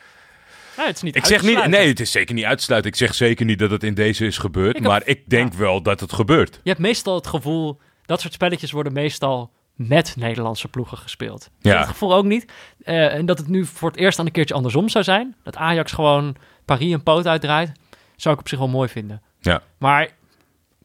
Ja, 0.77 0.85
het 0.85 0.95
is 0.95 1.01
niet 1.01 1.15
Ik 1.15 1.25
zeg 1.25 1.41
niet, 1.41 1.65
nee, 1.67 1.87
het 1.87 1.99
is 1.99 2.11
zeker 2.11 2.35
niet 2.35 2.45
uitsluiten. 2.45 2.91
Ik 2.91 2.97
zeg 2.97 3.13
zeker 3.13 3.45
niet 3.45 3.59
dat 3.59 3.71
het 3.71 3.83
in 3.83 3.93
deze 3.93 4.25
is 4.25 4.37
gebeurd. 4.37 4.75
Ik 4.75 4.81
heb- 4.81 4.91
maar 4.91 5.01
ik 5.05 5.29
denk 5.29 5.53
wel 5.53 5.81
dat 5.81 5.99
het 5.99 6.13
gebeurt. 6.13 6.59
Je 6.63 6.69
hebt 6.69 6.81
meestal 6.81 7.15
het 7.15 7.27
gevoel, 7.27 7.79
dat 8.05 8.21
soort 8.21 8.33
spelletjes 8.33 8.71
worden 8.71 8.93
meestal 8.93 9.51
met 9.87 10.15
Nederlandse 10.17 10.67
ploegen 10.67 10.97
gespeeld. 10.97 11.49
Ja. 11.59 11.77
het 11.77 11.87
gevoel 11.87 12.13
ook 12.13 12.25
niet. 12.25 12.51
Eh, 12.83 13.13
en 13.13 13.25
dat 13.25 13.37
het 13.37 13.47
nu 13.47 13.65
voor 13.65 13.89
het 13.89 13.99
eerst 13.99 14.19
aan 14.19 14.25
een 14.25 14.31
keertje 14.31 14.53
andersom 14.53 14.89
zou 14.89 15.03
zijn. 15.03 15.35
Dat 15.43 15.55
Ajax 15.55 15.91
gewoon 15.91 16.35
Paris 16.65 16.93
een 16.93 17.03
poot 17.03 17.27
uitdraait. 17.27 17.71
Zou 18.15 18.33
ik 18.33 18.41
op 18.41 18.47
zich 18.47 18.59
wel 18.59 18.67
mooi 18.67 18.89
vinden. 18.89 19.21
Ja. 19.39 19.61
Maar 19.77 20.09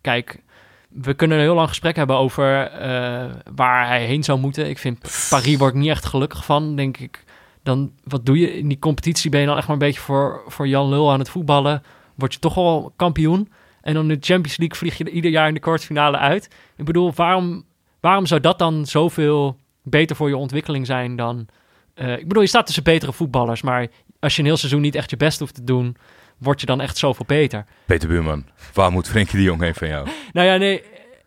kijk, 0.01 0.43
we 0.89 1.15
kunnen 1.15 1.37
een 1.37 1.43
heel 1.43 1.55
lang 1.55 1.69
gesprek 1.69 1.97
hebben 1.97 2.17
over 2.17 2.63
eh, 2.63 3.31
waar 3.55 3.87
hij 3.87 4.05
heen 4.05 4.25
zou 4.25 4.39
moeten. 4.39 4.69
Ik 4.69 4.79
vind 4.79 5.27
Paris 5.31 5.57
word 5.57 5.75
ik 5.75 5.81
niet 5.81 5.91
echt 5.91 6.05
gelukkig 6.05 6.45
van, 6.45 6.77
denk 6.77 6.97
ik. 6.97 7.25
Dan, 7.63 7.93
wat 8.05 8.27
doe 8.27 8.39
je 8.39 8.59
in 8.59 8.69
die 8.69 8.79
competitie? 8.79 9.31
Ben 9.31 9.41
je 9.41 9.47
dan 9.47 9.57
echt 9.57 9.67
maar 9.67 9.77
een 9.77 9.87
beetje 9.87 10.01
voor, 10.01 10.43
voor 10.47 10.69
Jan 10.69 10.89
Lul 10.89 11.13
aan 11.13 11.19
het 11.19 11.29
voetballen? 11.29 11.83
Word 12.15 12.33
je 12.33 12.39
toch 12.39 12.55
wel 12.55 12.93
kampioen? 12.97 13.53
En 13.81 13.95
dan 13.95 14.11
in 14.11 14.19
de 14.19 14.27
Champions 14.27 14.57
League 14.57 14.77
vlieg 14.77 14.99
je 14.99 15.05
er 15.05 15.11
ieder 15.11 15.31
jaar 15.31 15.49
in 15.49 15.55
de 15.55 15.61
kwartfinale 15.61 16.17
uit. 16.17 16.51
Ik 16.77 16.85
bedoel, 16.85 17.13
waarom, 17.15 17.65
waarom 18.07 18.27
zou 18.27 18.41
dat 18.41 18.59
dan 18.59 18.87
zoveel 18.87 19.61
beter 19.83 20.17
voor 20.17 20.29
je 20.29 20.37
ontwikkeling 20.37 20.87
zijn 20.87 21.17
dan... 21.17 21.49
eh, 21.95 22.13
ik 22.13 22.29
bedoel, 22.29 22.43
je 22.43 22.49
staat 22.49 22.67
tussen 22.67 22.83
betere 22.85 23.13
voetballers, 23.13 23.63
maar 23.63 23.87
als 24.21 24.35
je 24.35 24.41
een 24.41 24.47
heel 24.47 24.57
seizoen 24.57 24.81
niet 24.81 24.95
echt 24.95 25.11
je 25.11 25.17
best 25.17 25.39
hoeft 25.39 25.55
te 25.55 25.65
doen, 25.65 25.97
word 26.39 26.61
je 26.61 26.67
dan 26.67 26.81
echt 26.81 26.97
zoveel 26.97 27.25
beter. 27.27 27.65
Peter 27.87 28.09
Buurman, 28.09 28.47
waar 28.73 28.93
moet 28.93 29.09
Frenkie 29.09 29.37
de 29.39 29.43
Jong 29.43 29.61
heen 29.61 29.75
van 29.75 29.89
jou? 29.89 30.09
Nou 30.33 30.47
ja, 30.47 30.57
nee, 30.57 30.83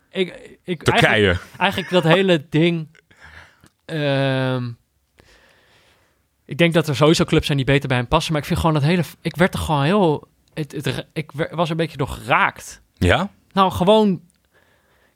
ik... 0.10 0.58
ik 0.64 0.84
eigenlijk, 0.84 0.84
Turkije. 0.84 1.38
eigenlijk 1.58 1.92
dat 1.92 2.04
hele 2.04 2.46
ding... 2.50 2.88
ehm, 3.86 4.72
ik 6.46 6.58
denk 6.58 6.74
dat 6.74 6.88
er 6.88 6.96
sowieso 6.96 7.24
clubs 7.24 7.46
zijn 7.46 7.58
die 7.58 7.66
beter 7.66 7.88
bij 7.88 7.98
hem 7.98 8.08
passen, 8.08 8.32
maar 8.32 8.42
ik 8.42 8.48
vind 8.48 8.60
gewoon 8.60 8.76
dat 8.76 8.84
hele... 8.84 9.04
Ik 9.22 9.36
werd 9.36 9.54
er 9.54 9.60
gewoon 9.60 9.84
heel... 9.84 10.28
Het, 10.54 10.72
het, 10.72 11.08
ik 11.14 11.32
was 11.52 11.70
een 11.70 11.78
beetje 11.78 11.98
door 11.98 12.08
geraakt. 12.08 12.82
Ja? 12.94 13.30
Nou, 13.52 13.72
gewoon... 13.72 14.22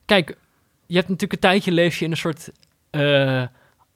Kijk, 0.05 0.37
je 0.87 0.95
hebt 0.95 1.07
natuurlijk 1.09 1.33
een 1.33 1.49
tijdje 1.49 1.71
leef 1.71 1.97
je 1.99 2.05
in 2.05 2.11
een 2.11 2.17
soort 2.17 2.51
eh, 2.89 3.41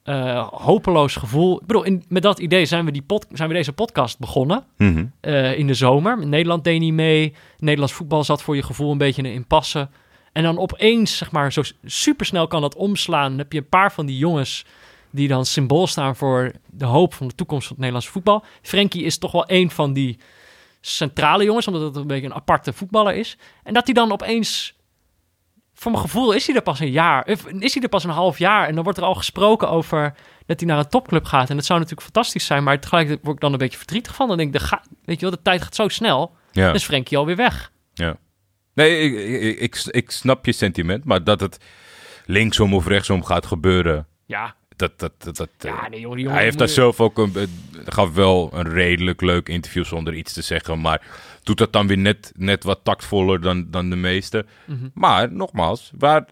eh, 0.04 0.48
hopeloos 0.52 1.16
gevoel. 1.16 1.60
Ik 1.62 1.68
bedoel, 1.68 1.84
in, 1.84 2.04
met 2.08 2.24
dat 2.24 2.40
idee 2.40 2.66
zijn 2.66 2.86
we, 2.86 2.92
die 2.92 3.02
pod, 3.02 3.26
zijn 3.32 3.50
we 3.50 3.56
deze 3.56 3.74
podcast 3.74 4.20
begonnen 4.20 4.66
Mhm. 4.78 5.06
eh, 5.20 5.58
in 5.58 5.68
de 5.68 5.74
zomer. 5.74 6.28
Nederland 6.28 6.64
deed 6.64 6.80
niet 6.80 6.94
mee. 6.94 7.34
Nederlands 7.60 7.94
voetbal 7.94 8.24
zat 8.24 8.42
voor 8.42 8.56
je 8.56 8.64
gevoel 8.64 8.92
een 8.92 8.98
beetje 8.98 9.22
in 9.22 9.28
een 9.28 9.36
impasse. 9.36 9.90
En 10.34 10.44
dan 10.44 10.58
opeens, 10.60 11.18
zeg 11.18 11.32
maar, 11.32 11.54
zo 11.54 11.62
supersnel 11.86 12.48
kan 12.48 12.62
dat 12.62 12.76
omslaan. 12.76 13.30
Dan 13.30 13.38
heb 13.38 13.52
je 13.54 13.58
een 13.60 13.70
paar 13.70 13.92
van 13.94 14.06
die 14.06 14.18
jongens 14.18 14.66
die 15.10 15.28
dan 15.28 15.46
symbool 15.46 15.88
staan 15.88 16.16
voor 16.16 16.52
de 16.66 16.86
hoop 16.86 17.14
van 17.14 17.28
de 17.28 17.36
toekomst 17.36 17.62
van 17.68 17.72
het 17.76 17.78
Nederlandse 17.86 18.12
voetbal. 18.12 18.44
Frenkie 18.62 19.04
is 19.04 19.18
toch 19.18 19.32
wel 19.32 19.44
een 19.48 19.72
van 19.72 19.94
die 19.94 20.18
centrale 20.82 21.44
jongens, 21.44 21.68
omdat 21.68 21.82
het 21.82 21.96
een 21.96 22.08
beetje 22.08 22.26
een 22.26 22.34
aparte 22.34 22.74
voetballer 22.74 23.16
is. 23.16 23.38
En 23.64 23.74
dat 23.74 23.86
hij 23.86 23.94
dan 23.94 24.12
opeens, 24.12 24.76
voor 25.80 25.92
mijn 25.92 26.04
gevoel, 26.04 26.32
is 26.34 26.48
hij 26.48 26.56
er 26.56 26.62
pas 26.62 26.80
een 26.80 26.92
jaar, 26.92 27.28
is 27.60 27.74
hij 27.74 27.84
er 27.84 27.90
pas 27.90 28.04
een 28.04 28.10
half 28.10 28.38
jaar. 28.38 28.68
En 28.68 28.76
dan 28.76 28.84
wordt 28.84 29.00
er 29.00 29.06
al 29.06 29.16
gesproken 29.16 29.70
over 29.70 30.14
dat 30.46 30.60
hij 30.60 30.70
naar 30.70 30.78
een 30.78 30.90
topclub 30.90 31.26
gaat. 31.26 31.50
En 31.50 31.56
dat 31.56 31.66
zou 31.66 31.80
natuurlijk 31.80 32.12
fantastisch 32.12 32.46
zijn, 32.46 32.64
maar 32.64 32.80
tegelijkertijd 32.80 33.24
word 33.26 33.36
ik 33.36 33.42
dan 33.42 33.52
een 33.52 33.58
beetje 33.58 33.78
verdrietig 33.78 34.16
van. 34.16 34.28
Dan 34.28 34.38
denk 34.38 34.54
ik, 34.54 34.60
de 34.60 34.66
ga, 34.68 34.84
weet 35.06 35.20
je 35.20 35.26
wel, 35.26 35.36
de 35.36 35.42
tijd 35.42 35.62
gaat 35.62 35.76
zo 35.76 35.88
snel. 35.88 36.36
Ja. 36.52 36.66
Dan 36.66 36.76
is 36.76 36.84
Frenkie 36.84 37.18
alweer 37.18 37.36
weg. 37.36 37.72
ja. 37.94 38.18
Nee, 38.74 39.00
ik, 39.00 39.14
ik, 39.44 39.60
ik, 39.60 39.86
ik 39.86 40.12
snap 40.12 40.46
je 40.46 40.52
sentiment, 40.52 41.04
maar 41.04 41.24
dat 41.24 41.40
het 41.40 41.58
linksom 42.26 42.74
of 42.74 42.88
rechtsom 42.88 43.24
gaat 43.24 43.46
gebeuren, 43.46 44.08
Ja, 44.26 44.56
dat... 44.78 45.00
dat, 45.00 45.12
dat, 45.18 45.36
dat, 45.38 45.50
eh, 45.58 45.72
ja 45.72 45.88
nee, 45.90 46.00
jongen, 46.00 46.16
die 46.16 46.24
jongen 46.26 46.34
hij 46.38 46.44
heeft 46.44 46.58
daar 46.58 46.68
zelf 46.68 47.02
ook 47.02 47.18
een, 47.18 47.32
eh, 47.36 47.44
gaf 47.86 48.14
wel 48.14 48.50
een 48.54 48.70
redelijk 48.70 49.22
leuk 49.22 49.50
interview 49.50 49.86
zonder 49.86 50.14
iets 50.14 50.34
te 50.34 50.42
zeggen, 50.42 50.82
maar 50.82 51.02
doet 51.44 51.58
dat 51.58 51.74
dan 51.74 51.88
weer 51.88 51.98
net, 51.98 52.32
net 52.36 52.64
wat 52.64 52.80
tactvoller 52.84 53.42
dan, 53.42 53.68
dan 53.72 53.90
de 53.90 53.96
meeste. 53.96 54.46
Mhm. 54.66 54.88
Maar 54.94 55.32
nogmaals, 55.32 55.92
waar, 55.98 56.26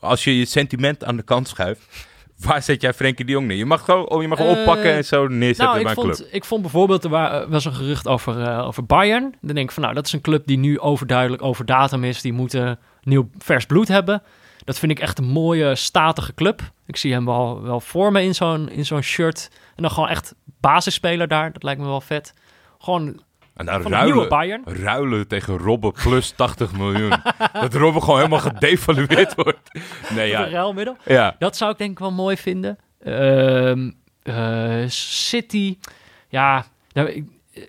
als 0.00 0.24
je 0.24 0.38
je 0.38 0.44
sentiment 0.44 1.04
aan 1.04 1.16
de 1.16 1.22
kant 1.22 1.48
schuift, 1.48 2.06
waar 2.40 2.62
zet 2.62 2.80
jij 2.80 2.94
Frenkie 2.94 3.24
de 3.24 3.32
Jong 3.32 3.46
neer? 3.46 3.56
Je 3.56 3.64
mag 3.66 3.84
gewoon, 3.84 4.08
oh, 4.08 4.22
je 4.22 4.28
mag 4.28 4.38
gewoon 4.38 4.54
Eh, 4.54 4.60
oppakken 4.60 4.92
en 4.92 5.04
zo 5.04 5.26
neerzetten 5.28 5.64
Nou, 5.64 5.82
bij 5.82 5.92
ik 5.92 5.98
een 5.98 6.02
club. 6.04 6.16
vond, 6.16 6.34
ik 6.34 6.44
vond 6.44 6.62
bijvoorbeeld, 6.62 7.04
er 7.04 7.10
wa- 7.10 7.48
was 7.48 7.64
een 7.64 7.74
gerucht 7.74 8.08
over, 8.08 8.42
eh, 8.42 8.66
over 8.66 8.84
Bayern. 8.86 9.34
Dan 9.40 9.54
denk 9.54 9.66
ik 9.68 9.74
van, 9.74 9.82
nou, 9.82 9.94
dat 9.94 10.06
is 10.06 10.12
een 10.12 10.20
club 10.20 10.46
die 10.46 10.58
nu 10.58 10.78
overduidelijk 10.80 11.42
over 11.42 11.66
datum 11.66 12.04
is. 12.04 12.20
Die 12.20 12.32
moeten 12.32 12.78
nieuw 13.02 13.28
vers 13.38 13.66
bloed 13.66 13.88
hebben. 13.88 14.22
Dat 14.66 14.78
vind 14.78 14.92
ik 14.92 14.98
echt 14.98 15.18
een 15.18 15.24
mooie, 15.24 15.74
statige 15.74 16.34
club. 16.34 16.60
Ik 16.86 16.96
zie 16.96 17.12
hem 17.12 17.24
wel, 17.24 17.62
wel 17.62 17.80
voor 17.80 18.12
me 18.12 18.22
in 18.22 18.34
zo'n, 18.34 18.68
in 18.68 18.86
zo'n 18.86 19.02
shirt. 19.02 19.48
En 19.76 19.82
dan 19.82 19.90
gewoon 19.90 20.08
echt 20.08 20.34
basisspeler 20.60 21.28
daar. 21.28 21.52
Dat 21.52 21.62
lijkt 21.62 21.80
me 21.80 21.86
wel 21.86 22.00
vet. 22.00 22.34
Gewoon 22.78 23.20
En 23.54 23.64
nieuwe 23.64 23.88
ruilen, 23.88 24.28
Bayern. 24.28 24.62
ruilen 24.64 25.28
tegen 25.28 25.58
Robben 25.58 25.92
plus 25.92 26.30
80 26.30 26.72
miljoen. 26.72 27.10
dat 27.52 27.74
Robben 27.74 28.02
gewoon 28.02 28.16
helemaal 28.16 28.38
gedevalueerd 28.38 29.34
wordt. 29.34 29.70
Nee, 30.14 30.24
Een 30.34 30.40
ja. 30.40 30.48
ruilmiddel. 30.48 30.96
ja. 31.04 31.36
Dat 31.38 31.56
zou 31.56 31.70
ik 31.72 31.78
denk 31.78 31.90
ik 31.90 31.98
wel 31.98 32.12
mooi 32.12 32.36
vinden. 32.36 32.78
Ehm, 33.00 33.90
eh, 34.22 34.82
City, 34.88 35.78
ja, 36.28 36.66
nou, 36.92 37.08
ik- 37.08 37.28
eh, 37.54 37.62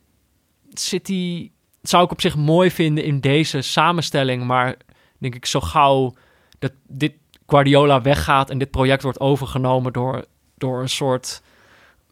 City 0.73 1.51
zou 1.81 2.03
ik 2.03 2.11
op 2.11 2.21
zich 2.21 2.35
mooi 2.35 2.71
vinden 2.71 3.03
in 3.03 3.19
deze 3.19 3.61
samenstelling, 3.61 4.43
maar 4.43 4.75
denk 5.19 5.35
ik 5.35 5.45
zo 5.45 5.59
gauw 5.61 6.13
dat 6.59 6.71
dit 6.87 7.13
Guardiola 7.47 8.01
weggaat 8.01 8.49
en 8.49 8.57
dit 8.57 8.71
project 8.71 9.03
wordt 9.03 9.19
overgenomen 9.19 9.93
door, 9.93 10.25
door 10.57 10.81
een 10.81 10.89
soort, 10.89 11.41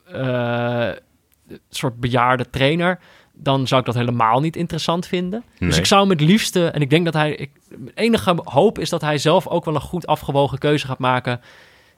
eh, 0.05 0.89
soort 1.69 1.99
bejaarde 1.99 2.49
trainer, 2.49 2.99
dan 3.33 3.67
zou 3.67 3.79
ik 3.79 3.85
dat 3.85 3.95
helemaal 3.95 4.39
niet 4.39 4.55
interessant 4.55 5.07
vinden. 5.07 5.43
Dus 5.59 5.77
ik 5.77 5.85
zou 5.85 6.01
hem 6.01 6.09
het 6.09 6.21
liefste, 6.21 6.67
en 6.67 6.81
ik 6.81 6.89
denk 6.89 7.05
dat 7.05 7.13
hij, 7.13 7.35
ik, 7.35 7.51
mijn 7.69 7.95
enige 7.95 8.35
hoop 8.43 8.79
is 8.79 8.89
dat 8.89 9.01
hij 9.01 9.17
zelf 9.17 9.47
ook 9.47 9.65
wel 9.65 9.75
een 9.75 9.81
goed 9.81 10.07
afgewogen 10.07 10.57
keuze 10.57 10.87
gaat 10.87 10.99
maken. 10.99 11.41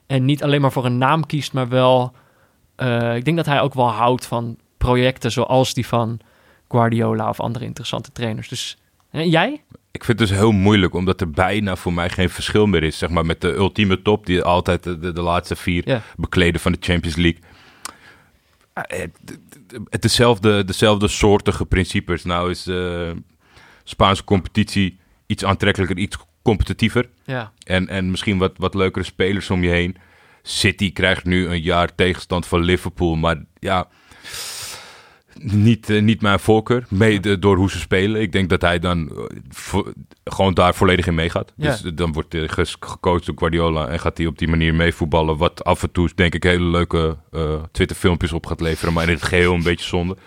En 0.07 0.25
niet 0.25 0.43
alleen 0.43 0.61
maar 0.61 0.71
voor 0.71 0.85
een 0.85 0.97
naam 0.97 1.25
kiest, 1.25 1.53
maar 1.53 1.67
wel, 1.67 2.11
eh, 2.75 3.15
ik 3.15 3.25
denk 3.25 3.37
dat 3.37 3.45
hij 3.45 3.61
ook 3.61 3.73
wel 3.73 3.89
houdt 3.89 4.25
van 4.25 4.57
projecten 4.77 5.31
zoals 5.31 5.73
die 5.73 5.87
van 5.87 6.19
Guardiola 6.67 7.29
of 7.29 7.39
andere 7.39 7.65
interessante 7.65 8.11
trainers. 8.11 8.47
Dus, 8.47 8.77
en 9.09 9.29
jij? 9.29 9.63
Ik 9.97 10.03
vind 10.03 10.19
het 10.19 10.27
dus 10.27 10.37
heel 10.37 10.51
moeilijk, 10.51 10.93
omdat 10.93 11.21
er 11.21 11.29
bijna 11.29 11.75
voor 11.75 11.93
mij 11.93 12.09
geen 12.09 12.29
verschil 12.29 12.65
meer 12.65 12.83
is. 12.83 12.97
Zeg 12.97 13.09
maar 13.09 13.25
met 13.25 13.41
de 13.41 13.53
ultieme 13.53 14.01
top, 14.01 14.25
die 14.25 14.41
altijd 14.41 14.83
de, 14.83 14.99
de, 14.99 15.11
de 15.11 15.21
laatste 15.21 15.55
vier 15.55 16.03
bekleden 16.15 16.61
van 16.61 16.71
de 16.71 16.77
Champions 16.81 17.15
League. 17.15 17.39
Ah, 18.73 18.83
Het, 18.87 19.39
het, 19.89 20.01
dezelfde, 20.01 20.65
dezelfde 20.65 21.07
soortige 21.07 21.65
principes. 21.65 22.23
Nou 22.23 22.49
is 22.49 22.63
de 22.63 23.13
Spaanse 23.83 24.23
competitie 24.23 24.99
iets 25.25 25.45
aantrekkelijker, 25.45 25.97
iets 25.97 26.17
competitiever. 26.41 27.09
Ja. 27.25 27.51
En, 27.63 27.87
en 27.87 28.11
misschien 28.11 28.37
wat, 28.37 28.53
wat 28.57 28.73
leukere 28.73 29.05
spelers 29.05 29.49
om 29.49 29.63
je 29.63 29.69
heen. 29.69 29.97
City 30.41 30.91
krijgt 30.93 31.25
nu 31.25 31.47
een 31.47 31.61
jaar 31.61 31.95
tegenstand 31.95 32.45
van 32.45 32.63
Liverpool. 32.63 33.15
Maar 33.15 33.43
ja, 33.59 33.87
niet, 35.41 35.89
eh, 35.89 36.01
niet 36.01 36.21
mijn 36.21 36.39
voorkeur. 36.39 36.85
Mede 36.89 37.39
door 37.39 37.55
hoe 37.57 37.69
ze 37.69 37.79
spelen. 37.79 38.21
Ik 38.21 38.31
denk 38.31 38.49
dat 38.49 38.61
hij 38.61 38.79
dan 38.79 39.09
eh, 39.09 39.23
vo- 39.49 39.91
gewoon 40.23 40.53
daar 40.53 40.75
volledig 40.75 41.07
in 41.07 41.15
meegaat. 41.15 41.53
Ja. 41.55 41.71
Dus 41.71 41.81
dan 41.81 42.11
wordt 42.13 42.33
hij 42.33 42.47
gecoacht 42.79 43.25
door 43.25 43.35
Guardiola. 43.37 43.87
En 43.87 43.99
gaat 43.99 44.17
hij 44.17 44.27
op 44.27 44.37
die 44.37 44.47
manier 44.47 44.75
meevoetballen. 44.75 45.37
Wat 45.37 45.63
af 45.63 45.83
en 45.83 45.91
toe 45.91 46.09
denk 46.15 46.33
ik 46.33 46.43
hele 46.43 46.63
leuke 46.69 47.17
eh 47.31 47.63
Twitter-filmpjes 47.71 48.33
op 48.33 48.45
gaat 48.45 48.61
leveren. 48.61 48.93
Maar 48.93 49.03
in 49.03 49.13
het 49.13 49.23
geheel 49.23 49.53
een 49.53 49.63
beetje 49.63 49.85
zonde. 49.85 50.17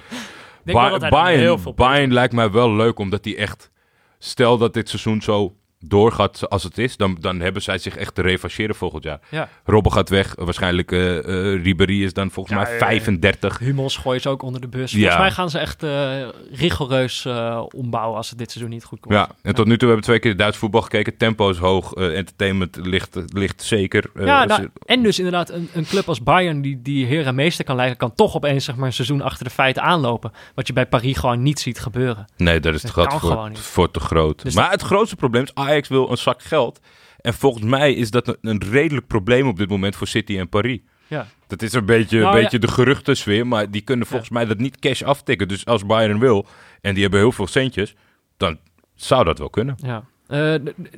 Ba- 0.65 0.93
er 0.93 1.11
Bayern, 1.11 1.41
Bayern 1.77 2.13
lijkt 2.13 2.35
mij 2.35 2.51
wel 2.51 2.75
leuk, 2.75 2.99
omdat 2.99 3.25
hij 3.25 3.37
echt... 3.37 3.71
Stel 4.19 4.59
dat 4.59 4.75
dit 4.75 4.89
seizoen 4.89 5.23
zo 5.23 5.55
doorgaat 5.85 6.49
als 6.51 6.63
het 6.63 6.79
is, 6.79 6.97
dan, 6.97 7.17
dan 7.21 7.41
hebben 7.41 7.63
zij 7.63 7.79
zich 7.79 7.97
echt 7.97 8.15
te 8.15 8.23
revancheren 8.23 8.75
volgend 8.75 9.05
jaar. 9.05 9.21
Ja. 9.29 9.49
Robben 9.65 9.93
gaat 9.93 10.09
weg, 10.09 10.35
waarschijnlijk 10.39 10.93
eh 10.93 11.19
eh 11.19 11.63
Ribéry 11.63 12.03
is 12.05 12.13
dan 12.13 12.31
volgens 12.31 12.55
Ja, 12.57 12.63
mij 12.63 12.73
ja, 12.73 12.79
ja. 12.79 12.85
35. 12.87 13.59
Hummels 13.59 13.97
gooien 13.97 14.21
ze 14.21 14.29
ook 14.29 14.43
onder 14.43 14.61
de 14.61 14.69
bus. 14.69 14.93
Ja. 14.93 14.99
Volgens 14.99 15.19
mij 15.19 15.31
gaan 15.31 15.51
ze 15.51 15.59
echt 15.59 15.83
eh, 15.83 16.29
rigoureus 16.53 17.25
eh, 17.25 17.63
ombouwen 17.75 18.17
als 18.17 18.29
het 18.31 18.39
dit 18.39 18.51
seizoen 18.51 18.73
niet 18.73 18.85
goed 18.85 19.01
komt. 19.01 19.15
Ja, 19.15 19.29
en 19.43 19.55
tot 19.55 19.67
nu 19.67 19.77
toe 19.77 19.89
hebben 19.89 19.97
we 19.97 20.03
twee 20.13 20.19
keer 20.19 20.37
Duits 20.37 20.57
voetbal 20.57 20.83
gekeken. 20.83 21.17
Tempo 21.17 21.51
is 21.51 21.57
hoog, 21.59 21.93
eh, 21.93 22.17
entertainment 22.17 22.77
ligt, 22.83 23.19
ligt 23.27 23.63
zeker. 23.63 24.11
eh, 24.15 24.27
Ja, 24.27 24.45
nou, 24.45 24.69
en 24.87 25.03
dus 25.03 25.17
inderdaad 25.19 25.51
een, 25.51 25.69
een 25.73 25.85
club 25.87 26.09
als 26.09 26.23
Bayern 26.23 26.63
die, 26.63 26.83
die 26.83 27.07
heer 27.07 27.27
en 27.27 27.35
meester 27.35 27.65
kan 27.65 27.77
lijken, 27.77 27.97
kan 27.97 28.15
toch 28.15 28.35
opeens 28.37 28.65
zeg 28.65 28.77
maar, 28.77 28.87
een 28.87 28.93
seizoen 28.93 29.23
achter 29.23 29.45
de 29.45 29.51
feiten 29.51 29.83
aanlopen. 29.83 30.33
Wat 30.55 30.67
je 30.67 30.73
bij 30.73 30.87
Paris 30.87 31.19
gewoon 31.19 31.43
niet 31.43 31.61
ziet 31.61 31.81
gebeuren. 31.81 32.25
nee, 32.37 32.61
dat 32.61 32.75
is 32.75 32.83
dat 32.83 32.95
het 32.95 33.13
gat 33.13 33.59
voor 33.59 33.91
te 33.91 34.01
groot. 34.01 34.43
Dus 34.43 34.55
maar 34.55 34.71
het 34.71 34.83
grootste 34.83 35.17
probleem 35.17 35.43
is, 35.43 35.51
Ajax 35.71 35.89
wil 35.89 36.11
een 36.11 36.17
zak 36.17 36.43
geld. 36.43 36.81
En 37.21 37.35
volgens 37.35 37.65
mij 37.65 37.93
is 37.93 38.11
dat 38.11 38.39
een, 38.41 38.63
redelijk 38.71 39.07
probleem 39.07 39.49
op 39.49 39.57
dit 39.57 39.69
moment 39.69 39.97
voor 39.97 40.07
City 40.07 40.39
en 40.39 40.49
Paris. 40.49 40.79
Ja. 41.07 41.27
Dat 41.47 41.63
is 41.63 41.73
een 41.73 41.85
beetje, 41.85 42.19
Nou, 42.19 42.31
een 42.31 42.37
ja. 42.37 42.43
beetje 42.43 42.59
de 42.59 42.69
geruchtensfeer, 42.69 43.47
maar 43.47 43.71
die 43.71 43.81
kunnen 43.81 44.07
volgens 44.07 44.31
mij 44.31 44.45
dat 44.45 44.59
niet 44.59 44.79
cash 44.79 45.03
aftikken. 45.03 45.49
Dus 45.49 45.67
als 45.67 45.87
Bayern 45.87 46.19
wil, 46.19 46.47
en 46.81 46.93
die 46.93 47.03
hebben 47.03 47.21
heel 47.21 47.33
veel 47.33 47.47
centjes, 47.47 47.95
dan 48.37 48.59
zou 48.95 49.25
dat 49.25 49.39
wel 49.39 49.51
kunnen. 49.51 49.77
Ja. 49.83 50.05
Eh, 50.31 50.55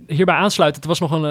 hierbij 0.06 0.34
aansluitend, 0.34 0.82
er 0.82 0.88
was 0.88 1.00
nog 1.00 1.10
een 1.10 1.24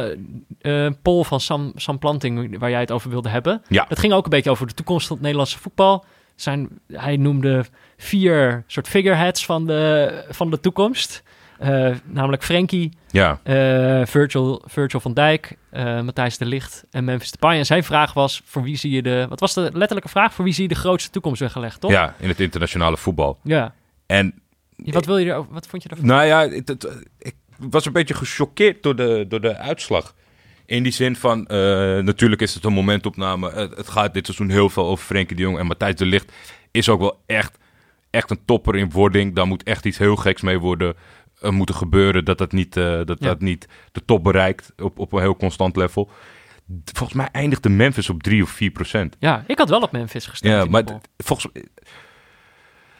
eh, 0.61 0.85
eh, 0.85 0.93
poll 1.01 1.23
van 1.23 1.39
Sam, 1.39 1.71
Sam 1.75 1.99
Planting 1.99 2.59
waar 2.59 2.69
jij 2.69 2.79
het 2.79 2.91
over 2.91 3.09
wilde 3.09 3.29
hebben. 3.29 3.61
Ja. 3.67 3.85
Dat 3.89 3.99
ging 3.99 4.13
ook 4.13 4.23
een 4.23 4.29
beetje 4.29 4.49
over 4.49 4.67
de 4.67 4.73
toekomst 4.73 5.07
van 5.07 5.15
het 5.15 5.25
Nederlandse 5.25 5.59
voetbal. 5.59 6.05
zijn, 6.35 6.69
hij 6.87 7.17
noemde 7.17 7.65
vier 7.97 8.63
soort 8.67 8.87
figureheads 8.87 9.45
van 9.45 9.65
de, 9.65 10.25
van 10.29 10.49
de 10.49 10.59
toekomst. 10.59 11.23
Eh, 11.61 11.95
namelijk 12.05 12.43
Frenkie, 12.43 12.91
Ja, 13.11 13.39
eh, 13.43 14.05
Virgil, 14.05 14.61
Virgil 14.65 14.99
van 14.99 15.13
Dijk, 15.13 15.55
eh, 15.69 16.01
Matthijs 16.01 16.37
de 16.37 16.45
Ligt 16.45 16.83
en 16.91 17.03
Memphis 17.03 17.31
Depay. 17.31 17.57
En 17.57 17.65
zijn 17.65 17.83
vraag 17.83 18.13
was, 18.13 18.41
voor 18.45 18.63
wie 18.63 18.75
zie 18.77 18.91
je 18.91 19.01
de... 19.01 19.25
Wat 19.29 19.39
was 19.39 19.53
de 19.53 19.61
letterlijke 19.73 20.09
vraag? 20.09 20.33
Voor 20.33 20.43
wie 20.45 20.53
zie 20.53 20.63
je 20.63 20.69
de 20.69 20.75
grootste 20.75 21.09
toekomst 21.09 21.39
weggelegd, 21.39 21.79
toch? 21.81 21.91
ja, 21.91 22.15
in 22.19 22.27
het 22.27 22.39
internationale 22.39 22.97
voetbal. 22.97 23.39
Ja. 23.43 23.73
En 24.05 24.33
Wat, 24.75 25.05
wil 25.05 25.17
je 25.17 25.25
erover, 25.25 25.53
wat 25.53 25.67
vond 25.67 25.83
je 25.83 25.89
ervan? 25.89 26.05
Nou 26.05 26.25
ja, 26.25 26.47
het, 26.49 26.67
het- 26.67 27.03
ik 27.19 27.35
was 27.57 27.85
een 27.85 27.93
beetje 27.93 28.13
gechoqueerd 28.13 28.83
door 28.83 28.95
de, 28.95 29.25
door 29.27 29.41
de 29.41 29.57
uitslag. 29.57 30.15
In 30.65 30.83
die 30.83 30.91
zin 30.91 31.15
van, 31.15 31.43
natuurlijk 32.05 32.41
is 32.41 32.53
het 32.53 32.65
een 32.65 32.73
momentopname. 32.73 33.51
Het, 33.51 33.77
het 33.77 33.89
gaat 33.89 34.13
dit 34.13 34.25
seizoen 34.25 34.49
heel 34.49 34.69
veel 34.69 34.85
over 34.85 35.05
Frenkie 35.05 35.35
de 35.35 35.41
Jong. 35.41 35.59
En 35.59 35.65
Matthijs 35.65 35.95
de 35.95 36.05
Ligt 36.05 36.31
is 36.71 36.89
ook 36.89 36.99
wel 36.99 37.21
echt, 37.25 37.57
echt 38.09 38.29
een 38.31 38.45
topper 38.45 38.75
in 38.75 38.91
wording. 38.91 39.35
Daar 39.35 39.47
moet 39.47 39.63
echt 39.63 39.85
iets 39.85 39.97
heel 39.97 40.15
geks 40.15 40.41
mee 40.41 40.59
worden 40.59 40.95
moeten 41.49 41.75
gebeuren. 41.75 42.25
Dat 42.25 42.37
dat 42.37 42.51
niet, 42.51 42.77
eh, 42.77 42.83
dat, 42.83 43.17
Ja. 43.19 43.27
dat 43.27 43.39
niet 43.41 43.67
de 43.91 44.05
top 44.05 44.23
bereikt 44.23 44.73
op, 44.77 44.99
op 44.99 45.13
een 45.13 45.21
heel 45.21 45.35
constant 45.37 45.75
level. 45.75 46.09
Volgens 46.93 47.17
mij 47.17 47.29
eindigde 47.31 47.69
Memphis 47.69 48.09
op 48.09 48.23
3 48.23 48.43
of 48.43 48.49
4 48.49 48.71
procent. 48.71 49.15
Ja, 49.19 49.43
ik 49.47 49.57
had 49.57 49.69
wel 49.69 49.81
op 49.81 49.91
Memphis 49.91 50.25
gestemd. 50.25 50.53
Ja, 50.53 50.65
maar 50.69 50.83
volgens 51.17 51.47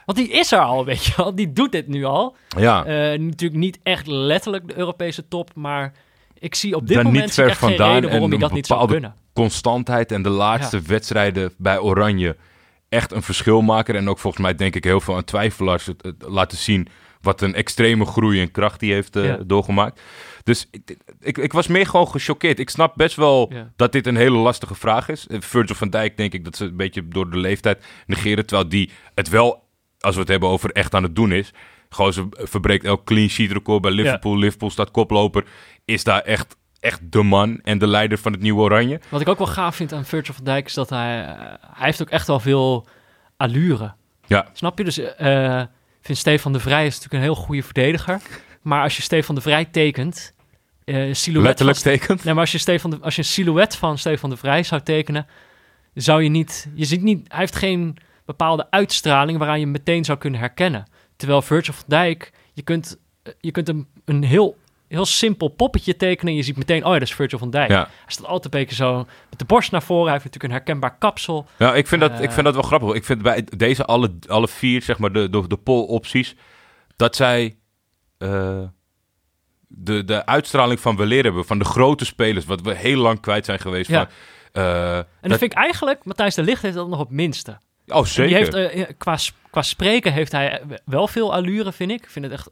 Want 0.06 0.18
die 0.18 0.30
is 0.30 0.52
er 0.52 0.60
al, 0.60 0.86
weet 0.86 1.06
je 1.06 1.14
wel. 1.16 1.36
Die 1.36 1.54
doet 1.54 1.72
dit 1.72 1.88
nu 1.88 2.04
al. 2.04 2.36
ja, 2.58 2.86
Eh, 2.86 3.20
natuurlijk 3.20 3.60
niet 3.60 3.80
echt 3.84 4.08
letterlijk 4.08 4.68
de 4.68 4.78
Europese 4.78 5.28
top, 5.28 5.50
maar 5.56 5.94
ik 6.40 6.56
zie 6.56 6.76
op 6.76 6.88
dit 6.88 6.96
Daar 6.96 7.06
moment 7.06 7.24
niet 7.24 7.34
ver 7.34 7.48
echt 7.48 7.58
geen 7.58 7.68
vandaan 7.70 7.94
reden 7.94 8.10
waarom 8.10 8.26
en 8.26 8.32
hij 8.32 8.40
dat 8.40 8.52
niet 8.52 8.68
zou 8.68 8.88
kunnen. 8.88 9.14
constantheid 9.34 10.12
en 10.12 10.22
de 10.22 10.30
laatste 10.30 10.82
wedstrijden 10.82 11.54
bij 11.58 11.80
Oranje 11.80 12.36
echt 12.90 13.12
een 13.12 13.22
verschil 13.24 13.62
maken. 13.62 13.96
En 13.96 14.10
ook 14.10 14.20
volgens 14.20 14.44
mij 14.44 14.56
denk 14.56 14.76
ik 14.76 14.84
heel 14.84 15.02
veel 15.02 15.16
aan 15.16 15.24
twijfelaars 15.24 15.86
het, 15.86 16.04
het 16.04 16.16
laten 16.28 16.58
zien 16.58 16.88
wat 17.22 17.42
een 17.42 17.56
extreme 17.56 18.06
groei 18.06 18.42
en 18.42 18.52
kracht 18.52 18.80
die 18.80 18.94
heeft 18.94 19.16
eh, 19.16 19.26
Ja. 19.26 19.38
doorgemaakt. 19.46 20.02
Dus 20.44 20.68
ik, 20.72 20.98
ik, 21.20 21.38
ik 21.38 21.54
was 21.54 21.68
meer 21.68 21.86
gewoon 21.88 22.08
gechoqueerd. 22.08 22.60
Ik 22.60 22.70
snap 22.70 22.94
best 22.96 23.16
wel 23.16 23.54
Ja. 23.54 23.72
dat 23.76 23.92
dit 23.92 24.08
een 24.08 24.16
hele 24.16 24.38
lastige 24.38 24.76
vraag 24.76 25.10
is. 25.10 25.28
Eh, 25.28 25.42
Virgil 25.42 25.76
van 25.76 25.90
Dijk 25.90 26.18
denk 26.18 26.34
ik 26.34 26.44
dat 26.44 26.56
ze 26.56 26.66
een 26.66 26.78
beetje 26.78 27.08
door 27.08 27.30
de 27.32 27.38
leeftijd 27.38 27.86
negeren. 28.06 28.46
Terwijl 28.46 28.70
die 28.70 28.90
het 29.16 29.30
wel, 29.30 29.64
als 30.00 30.14
we 30.16 30.20
het 30.22 30.30
hebben 30.30 30.50
over 30.50 30.72
echt 30.72 30.96
aan 30.96 31.04
het 31.04 31.16
doen 31.16 31.32
is. 31.32 31.52
Gewoon 31.90 32.14
ze 32.14 32.28
verbreekt 32.32 32.86
elk 32.86 33.04
clean 33.06 33.30
sheet 33.30 33.52
record 33.52 33.82
bij 33.82 33.92
Liverpool. 33.92 34.38
Liverpool 34.38 34.70
staat 34.70 34.92
koploper. 34.92 35.44
Is 35.86 36.04
daar 36.04 36.22
echt, 36.22 36.56
echt 36.80 37.00
de 37.12 37.24
man 37.24 37.60
en 37.64 37.78
de 37.78 37.88
leider 37.88 38.18
van 38.18 38.32
het 38.32 38.42
nieuwe 38.42 38.62
Oranje. 38.62 39.00
Wat 39.10 39.22
ik 39.22 39.28
ook 39.28 39.38
wel 39.38 39.48
gaaf 39.48 39.76
vind 39.76 39.94
aan 39.94 40.06
Virgil 40.06 40.34
van 40.34 40.44
Dijk 40.44 40.66
is 40.66 40.74
dat 40.74 40.90
hij, 40.90 41.26
eh, 41.26 41.36
hij 41.74 41.86
heeft 41.86 42.02
ook 42.02 42.10
echt 42.10 42.28
wel 42.28 42.40
veel 42.40 42.88
allure. 43.38 43.94
Ja, 44.28 44.48
Snap 44.54 44.78
je? 44.78 44.84
Dus 44.84 45.00
vind 46.02 46.18
Stefan 46.18 46.54
de 46.54 46.60
Vrij 46.60 46.86
is 46.86 46.94
natuurlijk 46.94 47.14
een 47.14 47.34
heel 47.34 47.44
goede 47.44 47.64
verdediger. 47.64 48.22
Maar 48.62 48.84
als 48.84 48.96
je 48.96 49.02
Stefan 49.02 49.36
de 49.36 49.42
Vrij 49.42 49.66
tekent, 49.66 50.34
eh 50.84 51.14
silhouet 51.14 51.48
letterlijk 51.48 51.78
van, 51.78 51.92
tekent. 51.92 52.24
Nee, 52.24 52.34
maar 52.34 52.44
als 52.44 52.52
je, 52.52 52.58
Stefan 52.58 52.90
de, 52.90 52.98
als 53.02 53.16
je 53.16 53.22
een 53.22 53.28
silhouet 53.28 53.76
van 53.76 53.98
Stefan 53.98 54.30
de 54.30 54.38
Vrij 54.38 54.64
zou 54.64 54.82
tekenen, 54.82 55.28
zou 55.94 56.24
je 56.24 56.30
niet... 56.30 56.68
Je 56.74 56.86
ziet 56.86 57.02
niet... 57.02 57.26
Hij 57.28 57.40
heeft 57.40 57.56
geen 57.56 57.98
bepaalde 58.26 58.68
uitstraling 58.70 59.38
waaraan 59.38 59.58
je 59.58 59.64
hem 59.64 59.72
meteen 59.72 60.06
zou 60.06 60.18
kunnen 60.18 60.40
herkennen. 60.40 60.86
Terwijl 61.16 61.42
Virgil 61.42 61.74
van 61.74 61.84
Dijk, 61.88 62.32
je 62.54 62.62
kunt, 62.62 62.98
eh, 63.24 63.34
je 63.40 63.52
kunt 63.52 63.70
een, 63.70 63.88
een 64.06 64.24
heel, 64.24 64.58
heel 64.92 65.06
simpel 65.06 65.48
poppetje 65.48 65.96
tekenen 65.96 66.32
en 66.32 66.38
je 66.38 66.44
ziet 66.46 66.58
meteen, 66.58 66.84
oh 66.86 66.94
ja, 66.94 67.00
dat 67.00 67.08
is 67.08 67.14
Virgil 67.14 67.38
van 67.40 67.50
Dijk. 67.50 67.70
Ja. 67.70 67.78
Hij 67.78 67.88
staat 68.08 68.26
altijd 68.26 68.54
een 68.54 68.60
beetje 68.60 68.76
zo 68.76 69.06
met 69.30 69.40
de 69.40 69.46
borst 69.46 69.72
naar 69.72 69.82
voren. 69.84 70.04
Hij 70.04 70.12
heeft 70.12 70.24
natuurlijk 70.26 70.54
een 70.54 70.60
herkenbaar 70.60 70.98
kapsel. 70.98 71.48
Nou, 71.58 71.76
ik 71.76 71.88
vind, 71.88 72.02
dat, 72.02 72.12
ik 72.12 72.28
Eh. 72.28 72.32
vind 72.32 72.46
dat 72.46 72.54
wel 72.54 72.64
grappig. 72.64 72.94
Ik 72.94 73.06
vind 73.06 73.22
bij 73.22 73.44
deze 73.58 73.86
alle, 73.86 74.12
alle 74.28 74.48
vier, 74.48 74.82
zeg 74.82 74.98
maar, 74.98 75.12
de, 75.12 75.30
de, 75.30 75.48
de 75.48 75.58
poll-opties, 75.58 76.36
dat 76.96 77.16
zij 77.16 77.58
eh, 78.18 78.60
de, 79.68 80.04
de 80.06 80.26
uitstraling 80.26 80.80
van 80.80 80.96
weleer 80.96 81.24
hebben, 81.24 81.46
van 81.46 81.60
de 81.60 81.66
grote 81.66 82.06
spelers, 82.06 82.46
wat 82.46 82.62
we 82.62 82.76
heel 82.76 82.98
lang 82.98 83.20
kwijt 83.20 83.46
zijn 83.46 83.60
geweest. 83.60 83.90
Ja. 83.90 83.98
Van, 84.00 84.64
eh, 84.64 84.98
En 84.98 85.06
dat- 85.22 85.30
dat 85.30 85.40
vind 85.40 85.52
ik 85.52 85.58
eigenlijk, 85.58 86.06
Matthijs 86.06 86.36
de 86.36 86.44
Licht 86.44 86.62
heeft 86.62 86.76
dat 86.76 86.88
nog 86.88 87.00
het 87.00 87.10
minste. 87.10 87.58
oh, 87.88 87.98
En 87.98 88.06
zeker. 88.08 88.52
Die 88.52 88.60
heeft, 88.62 88.74
ja, 88.76 88.88
qua, 88.98 89.18
qua 89.50 89.62
spreken 89.62 90.14
heeft 90.14 90.32
hij 90.32 90.62
wel 90.86 91.08
veel 91.08 91.34
allure, 91.34 91.72
vind 91.72 91.92
ik. 91.92 92.02
Ik 92.04 92.10
vind 92.10 92.26
het 92.26 92.34
echt 92.34 92.50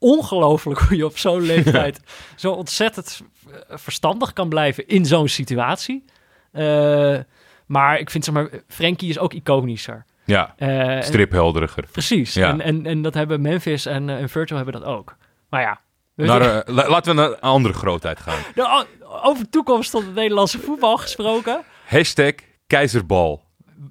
ongelooflijk 0.00 0.80
hoe 0.80 0.96
je 0.96 1.04
op 1.04 1.18
zo'n 1.18 1.40
leeftijd 1.42 2.00
zo 2.36 2.52
ontzettend 2.52 3.20
eh, 3.50 3.58
verstandig 3.76 4.32
kan 4.32 4.48
blijven 4.48 4.86
in 4.88 5.04
zo'n 5.06 5.28
situatie. 5.28 6.04
Eh, 6.52 7.18
maar 7.66 7.98
ik 7.98 8.10
vind, 8.10 8.24
zeg 8.24 8.34
maar, 8.34 8.48
Frenkie 8.68 9.08
is 9.08 9.18
ook 9.18 9.32
iconischer. 9.32 10.04
ja, 10.24 10.54
en- 10.56 11.02
striphelderiger. 11.02 11.84
precies. 11.92 12.34
Ja. 12.34 12.48
En, 12.48 12.60
en, 12.60 12.86
en 12.86 13.02
dat 13.02 13.14
hebben 13.14 13.40
Memphis 13.40 13.86
en, 13.86 14.08
en 14.10 14.28
Virgil 14.28 14.56
hebben 14.56 14.74
dat 14.74 14.84
ook. 14.84 15.16
Maar 15.48 15.60
ja. 15.60 15.80
Naar, 16.14 16.62
la- 16.66 16.88
laten 16.88 17.14
we 17.14 17.20
naar 17.20 17.30
een 17.30 17.40
andere 17.40 17.74
grootheid 17.74 18.20
gaan. 18.20 18.38
over 19.22 19.44
de 19.44 19.50
toekomst 19.50 19.90
van 19.90 20.04
het 20.04 20.14
Nederlandse 20.14 20.58
voetbal 20.58 20.96
gesproken. 20.96 21.62
Hashtag 21.86 22.32
keizerbal. 22.66 23.42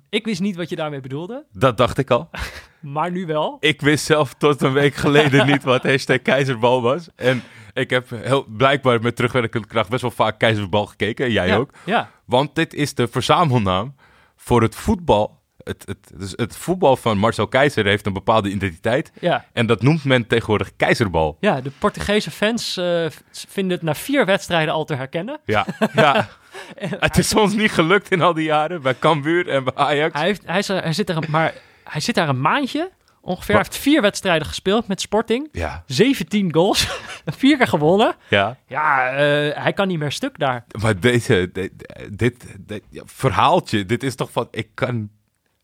Ik 0.09 0.25
wist 0.25 0.41
niet 0.41 0.55
wat 0.55 0.69
je 0.69 0.75
daarmee 0.75 0.99
bedoelde, 1.01 1.45
Dat 1.51 1.77
dacht 1.77 1.97
ik 1.97 2.11
al. 2.11 2.29
maar 2.79 3.11
nu 3.11 3.25
wel. 3.25 3.57
Ik 3.59 3.81
wist 3.81 4.05
zelf 4.05 4.33
tot 4.33 4.61
een 4.61 4.73
week 4.73 4.95
geleden 4.95 5.45
niet 5.47 5.63
wat 5.63 5.83
hashtag 5.83 6.21
keizerbal 6.21 6.81
was. 6.81 7.07
En 7.15 7.43
ik 7.73 7.89
heb 7.89 8.09
heel, 8.09 8.45
blijkbaar 8.47 9.01
met 9.01 9.15
terugwerkende 9.15 9.67
kracht 9.67 9.89
best 9.89 10.01
wel 10.01 10.11
vaak 10.11 10.39
keizerbal 10.39 10.85
gekeken. 10.85 11.25
En 11.25 11.31
jij 11.31 11.47
ja, 11.47 11.55
ook. 11.55 11.71
Ja, 11.83 12.09
Want 12.25 12.55
dit 12.55 12.73
is 12.73 12.93
de 12.93 13.07
verzamelnaam 13.07 13.95
voor 14.35 14.61
het 14.61 14.75
voetbal. 14.75 15.37
Het, 15.63 15.83
het, 15.85 16.11
dus 16.15 16.33
het 16.35 16.57
voetbal 16.57 16.97
van 16.97 17.17
Marcel 17.17 17.47
Keizer 17.47 17.85
heeft 17.85 18.05
een 18.05 18.13
bepaalde 18.13 18.49
identiteit. 18.49 19.11
ja. 19.19 19.45
En 19.53 19.65
dat 19.65 19.81
noemt 19.81 20.03
men 20.03 20.27
tegenwoordig 20.27 20.75
keizerbal. 20.75 21.37
Ja, 21.39 21.61
de 21.61 21.71
Portugese 21.79 22.31
fans 22.31 22.77
eh, 22.77 23.05
vinden 23.31 23.77
het 23.77 23.85
na 23.85 23.95
vier 23.95 24.25
wedstrijden 24.25 24.73
al 24.73 24.85
te 24.85 24.95
herkennen. 24.95 25.39
Ja, 25.45 25.65
ja. 25.93 26.27
het 26.99 27.17
is 27.17 27.35
ons 27.35 27.53
niet 27.53 27.71
gelukt 27.71 28.11
in 28.11 28.21
al 28.21 28.33
die 28.33 28.45
jaren. 28.45 28.81
Bij 28.81 28.95
Cambuur 28.99 29.49
en 29.49 29.63
bij 29.63 29.73
Ajax. 29.75 30.13
Hij, 30.13 30.25
heeft, 30.25 30.41
hij, 30.45 30.57
is 30.57 30.67
hij, 30.67 30.93
zit 30.93 31.09
er 31.09 31.23
maar 31.29 31.53
hij 31.91 32.01
zit 32.01 32.15
daar 32.15 32.29
een 32.29 32.41
maandje 32.41 32.91
ongeveer. 33.21 33.55
Wat? 33.55 33.65
heeft 33.67 33.77
vier 33.81 34.01
wedstrijden 34.01 34.47
gespeeld 34.47 34.87
met 34.87 35.01
Sporting. 35.01 35.47
Ja, 35.51 35.83
17 35.85 36.53
goals. 36.53 36.87
vier 37.25 37.57
keer 37.57 37.67
gewonnen. 37.67 38.15
ja. 38.29 38.57
Ja, 38.67 39.09
eh, 39.11 39.63
hij 39.63 39.73
kan 39.73 39.87
niet 39.87 39.99
meer 39.99 40.11
stuk 40.11 40.39
daar. 40.39 40.65
Maar 40.81 40.99
deze, 40.99 41.49
dit, 41.53 41.71
dit, 42.11 42.45
dit- 42.59 42.83
ja, 42.89 43.01
verhaaltje, 43.05 43.85
dit 43.85 44.03
is 44.03 44.15
toch 44.15 44.31
van, 44.31 44.47
ik 44.51 44.67
kan, 44.73 45.09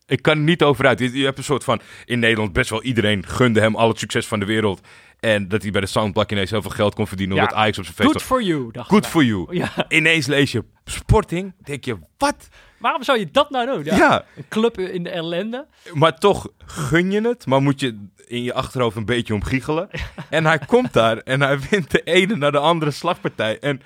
ik 0.05 0.21
kan 0.21 0.37
er 0.37 0.43
niet 0.43 0.63
over 0.63 0.87
uit. 0.87 0.99
Je, 0.99 1.23
hebt 1.25 1.37
een 1.37 1.43
soort 1.43 1.63
van, 1.63 1.81
in 2.05 2.19
Nederland 2.19 2.53
best 2.53 2.69
wel 2.69 2.83
iedereen 2.83 3.25
gunde 3.25 3.59
hem 3.61 3.75
al 3.75 3.87
het 3.87 3.99
succes 3.99 4.27
van 4.27 4.39
de 4.39 4.45
wereld. 4.45 4.87
En 5.19 5.47
dat 5.47 5.61
hij 5.61 5.71
bij 5.71 5.81
de 5.81 5.87
Soundplak 5.87 6.31
ineens 6.31 6.49
heel 6.49 6.61
veel 6.61 6.71
geld 6.71 6.95
kon 6.95 7.07
verdienen, 7.07 7.35
Ja. 7.35 7.41
omdat 7.41 7.57
Ajax 7.57 7.77
op 7.77 7.83
zijn 7.83 7.95
feest 7.95 8.09
Good 8.09 8.21
for 8.21 8.43
you, 8.43 8.71
dacht 8.71 8.89
Good 8.89 9.07
for 9.07 9.23
you. 9.23 9.55
Ja, 9.55 9.69
Ineens 9.89 10.25
lees 10.27 10.51
je 10.51 10.63
Sporting, 10.85 11.53
denk 11.63 11.85
je, 11.85 11.97
wat? 12.17 12.47
Waarom 12.85 13.03
zou 13.03 13.19
je 13.19 13.31
dat 13.31 13.49
nou 13.49 13.65
doen? 13.65 13.83
Ja, 13.83 13.95
Ja. 13.95 14.25
Een 14.35 14.45
club 14.49 14.79
in 14.79 15.03
de 15.03 15.09
ellende. 15.09 15.65
Maar 15.93 16.17
toch 16.17 16.47
gun 16.65 17.11
je 17.11 17.21
het, 17.21 17.45
maar 17.45 17.61
moet 17.61 17.79
je 17.79 18.07
in 18.27 18.43
je 18.43 18.53
achterhoofd 18.53 18.95
een 18.95 19.05
beetje 19.05 19.33
omgiegelen. 19.33 19.89
En 20.29 20.45
hij 20.45 20.59
komt 20.59 20.93
daar 20.93 21.17
en 21.17 21.41
hij 21.41 21.59
wint 21.59 21.91
de 21.91 22.01
ene 22.03 22.35
naar 22.35 22.51
de 22.51 22.57
andere 22.57 22.91
slagpartij. 22.91 23.59
En 23.59 23.81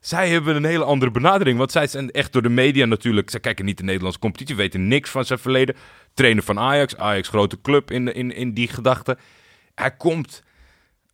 zij 0.00 0.28
hebben 0.28 0.56
een 0.56 0.64
hele 0.64 0.84
andere 0.84 1.10
benadering. 1.10 1.58
Want 1.58 1.72
zij 1.72 1.86
zijn 1.86 2.10
echt 2.10 2.32
door 2.32 2.42
de 2.42 2.48
media 2.48 2.86
natuurlijk. 2.86 3.30
Zij 3.30 3.40
kijken 3.40 3.64
niet 3.64 3.76
de 3.76 3.84
Nederlandse 3.84 4.20
competitie, 4.20 4.56
weten 4.56 4.88
niks 4.88 5.10
van 5.10 5.24
zijn 5.24 5.38
verleden. 5.38 5.76
Trainer 6.14 6.42
van 6.42 6.58
Ajax, 6.58 6.96
Ajax 6.96 7.28
grote 7.28 7.60
club 7.60 7.90
in, 7.90 8.14
in, 8.14 8.34
in 8.34 8.52
die 8.52 8.68
gedachte. 8.68 9.18
Hij 9.74 9.90
komt, 9.96 10.42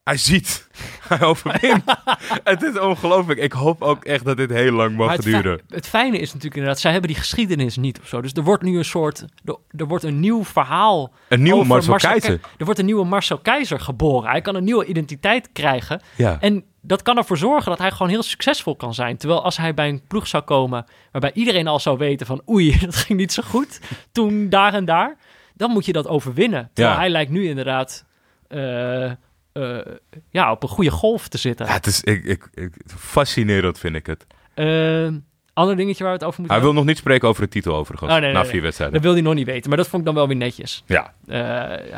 hij 0.05 0.17
ziet, 0.17 0.69
hij 1.09 1.21
overwint. 1.23 1.83
het 2.45 2.63
is 2.63 2.79
ongelooflijk. 2.79 3.39
Ik 3.41 3.53
hoop 3.53 3.83
ook 3.83 4.05
echt 4.05 4.25
dat 4.25 4.37
dit 4.37 4.51
heel 4.51 4.73
lang 4.73 4.97
mag 4.97 5.13
het, 5.13 5.23
duren. 5.23 5.59
fi- 5.69 5.75
het 5.75 5.87
fijne 5.89 6.17
is 6.19 6.27
natuurlijk 6.27 6.55
inderdaad, 6.55 6.81
zij 6.81 6.93
hebben 6.93 7.11
die 7.11 7.19
geschiedenis 7.19 7.77
niet 7.77 8.01
of 8.01 8.09
zo. 8.09 8.21
Dus 8.21 8.33
er 8.33 8.43
wordt 8.43 8.63
nu 8.63 8.79
een 8.79 8.85
soort, 8.85 9.25
er, 9.45 9.57
er 9.77 9.87
wordt 9.87 10.05
een 10.05 10.21
nieuw 10.21 10.45
verhaal 10.45 11.13
Een 11.29 11.43
nieuwe 11.43 11.59
over 11.59 11.69
Marcel 11.69 11.95
Ke- 11.95 12.07
Keizer. 12.07 12.41
er 12.59 12.65
wordt 12.65 12.81
een 12.81 12.87
nieuwe 12.87 13.05
Marcel 13.05 13.39
Keizer 13.39 13.81
geboren. 13.81 14.31
Hij 14.31 14.41
kan 14.41 14.55
een 14.55 14.65
nieuwe 14.65 14.85
identiteit 14.85 15.49
krijgen. 15.53 16.01
Ja. 16.17 16.37
En 16.41 16.65
dat 16.81 17.03
kan 17.03 17.17
ervoor 17.17 17.37
zorgen 17.39 17.71
dat 17.71 17.79
hij 17.79 17.91
gewoon 17.91 18.09
heel 18.09 18.23
succesvol 18.23 18.77
kan 18.77 18.95
zijn. 18.95 19.17
Terwijl 19.17 19.45
als 19.45 19.57
hij 19.57 19.75
bij 19.75 19.89
een 19.89 20.03
ploeg 20.09 20.27
zou 20.27 20.43
komen 20.43 20.85
waarbij 21.13 21.33
iedereen 21.35 21.67
al 21.67 21.81
zou 21.81 21.99
weten 21.99 22.27
van 22.27 22.43
oei, 22.49 22.79
dat 22.85 22.97
ging 22.97 23.19
niet 23.19 23.33
zo 23.33 23.43
goed 23.47 23.81
toen 24.13 24.49
daar 24.49 24.75
en 24.75 24.85
daar. 24.85 25.17
Dan 25.55 25.71
moet 25.71 25.87
je 25.87 25.93
dat 25.93 26.09
overwinnen. 26.09 26.71
Terwijl 26.73 26.95
Ja. 26.97 27.01
hij 27.03 27.11
lijkt 27.11 27.31
nu 27.31 27.45
inderdaad 27.49 28.05
eh, 28.49 29.11
eh, 29.55 29.79
ja, 30.31 30.51
op 30.51 30.63
een 30.63 30.69
goede 30.69 30.91
golf 30.91 31.29
te 31.29 31.39
zitten. 31.39 31.67
Ja, 31.67 31.73
het 31.73 31.87
is 31.87 32.03
ik, 32.03 32.25
ik, 32.25 32.49
ik, 32.55 32.73
fascinerend 32.87 33.79
vind 33.79 33.97
ik 33.97 34.07
het. 34.07 34.27
Eh, 34.55 35.09
ander 35.53 35.77
dingetje 35.77 36.05
waar 36.05 36.13
we 36.13 36.19
het 36.19 36.27
over 36.27 36.41
moeten 36.41 36.57
Hij 36.57 36.65
wil 36.65 36.75
nog 36.75 36.85
niet 36.85 36.99
spreken 36.99 37.29
over 37.29 37.43
de 37.43 37.49
titel 37.49 37.75
overigens. 37.75 38.11
Oh, 38.11 38.17
nee, 38.17 38.25
nee, 38.25 38.35
na 38.35 38.43
nee. 38.43 38.51
vier 38.51 38.63
wedstrijden. 38.63 38.97
Dat 38.97 39.05
wil 39.05 39.15
hij 39.15 39.23
nog 39.23 39.35
niet 39.35 39.47
weten, 39.47 39.69
maar 39.69 39.79
dat 39.79 39.89
vond 39.89 40.01
ik 40.03 40.07
dan 40.07 40.17
wel 40.17 40.27
weer 40.27 40.37
netjes. 40.37 40.83
Ja. 40.87 41.15
Eh, 41.27 41.39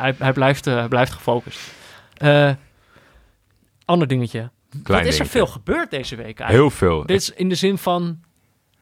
hij, 0.01 0.15
hij, 0.19 0.33
blijft, 0.33 0.89
blijft 0.89 1.13
gefocust. 1.13 1.61
Ander 3.85 4.09
dingetje. 4.09 4.51
Klein 4.83 5.05
Wat 5.05 5.13
is 5.13 5.19
er 5.19 5.27
veel 5.27 5.47
gebeurd 5.47 5.91
deze 5.91 6.17
week 6.17 6.41
eigenlijk? 6.41 6.59
Heel 6.59 6.71
veel. 6.71 7.07
Dit 7.07 7.21
is 7.21 7.31
in 7.31 7.49
de 7.49 7.55
zin 7.55 7.79
van... 7.79 8.21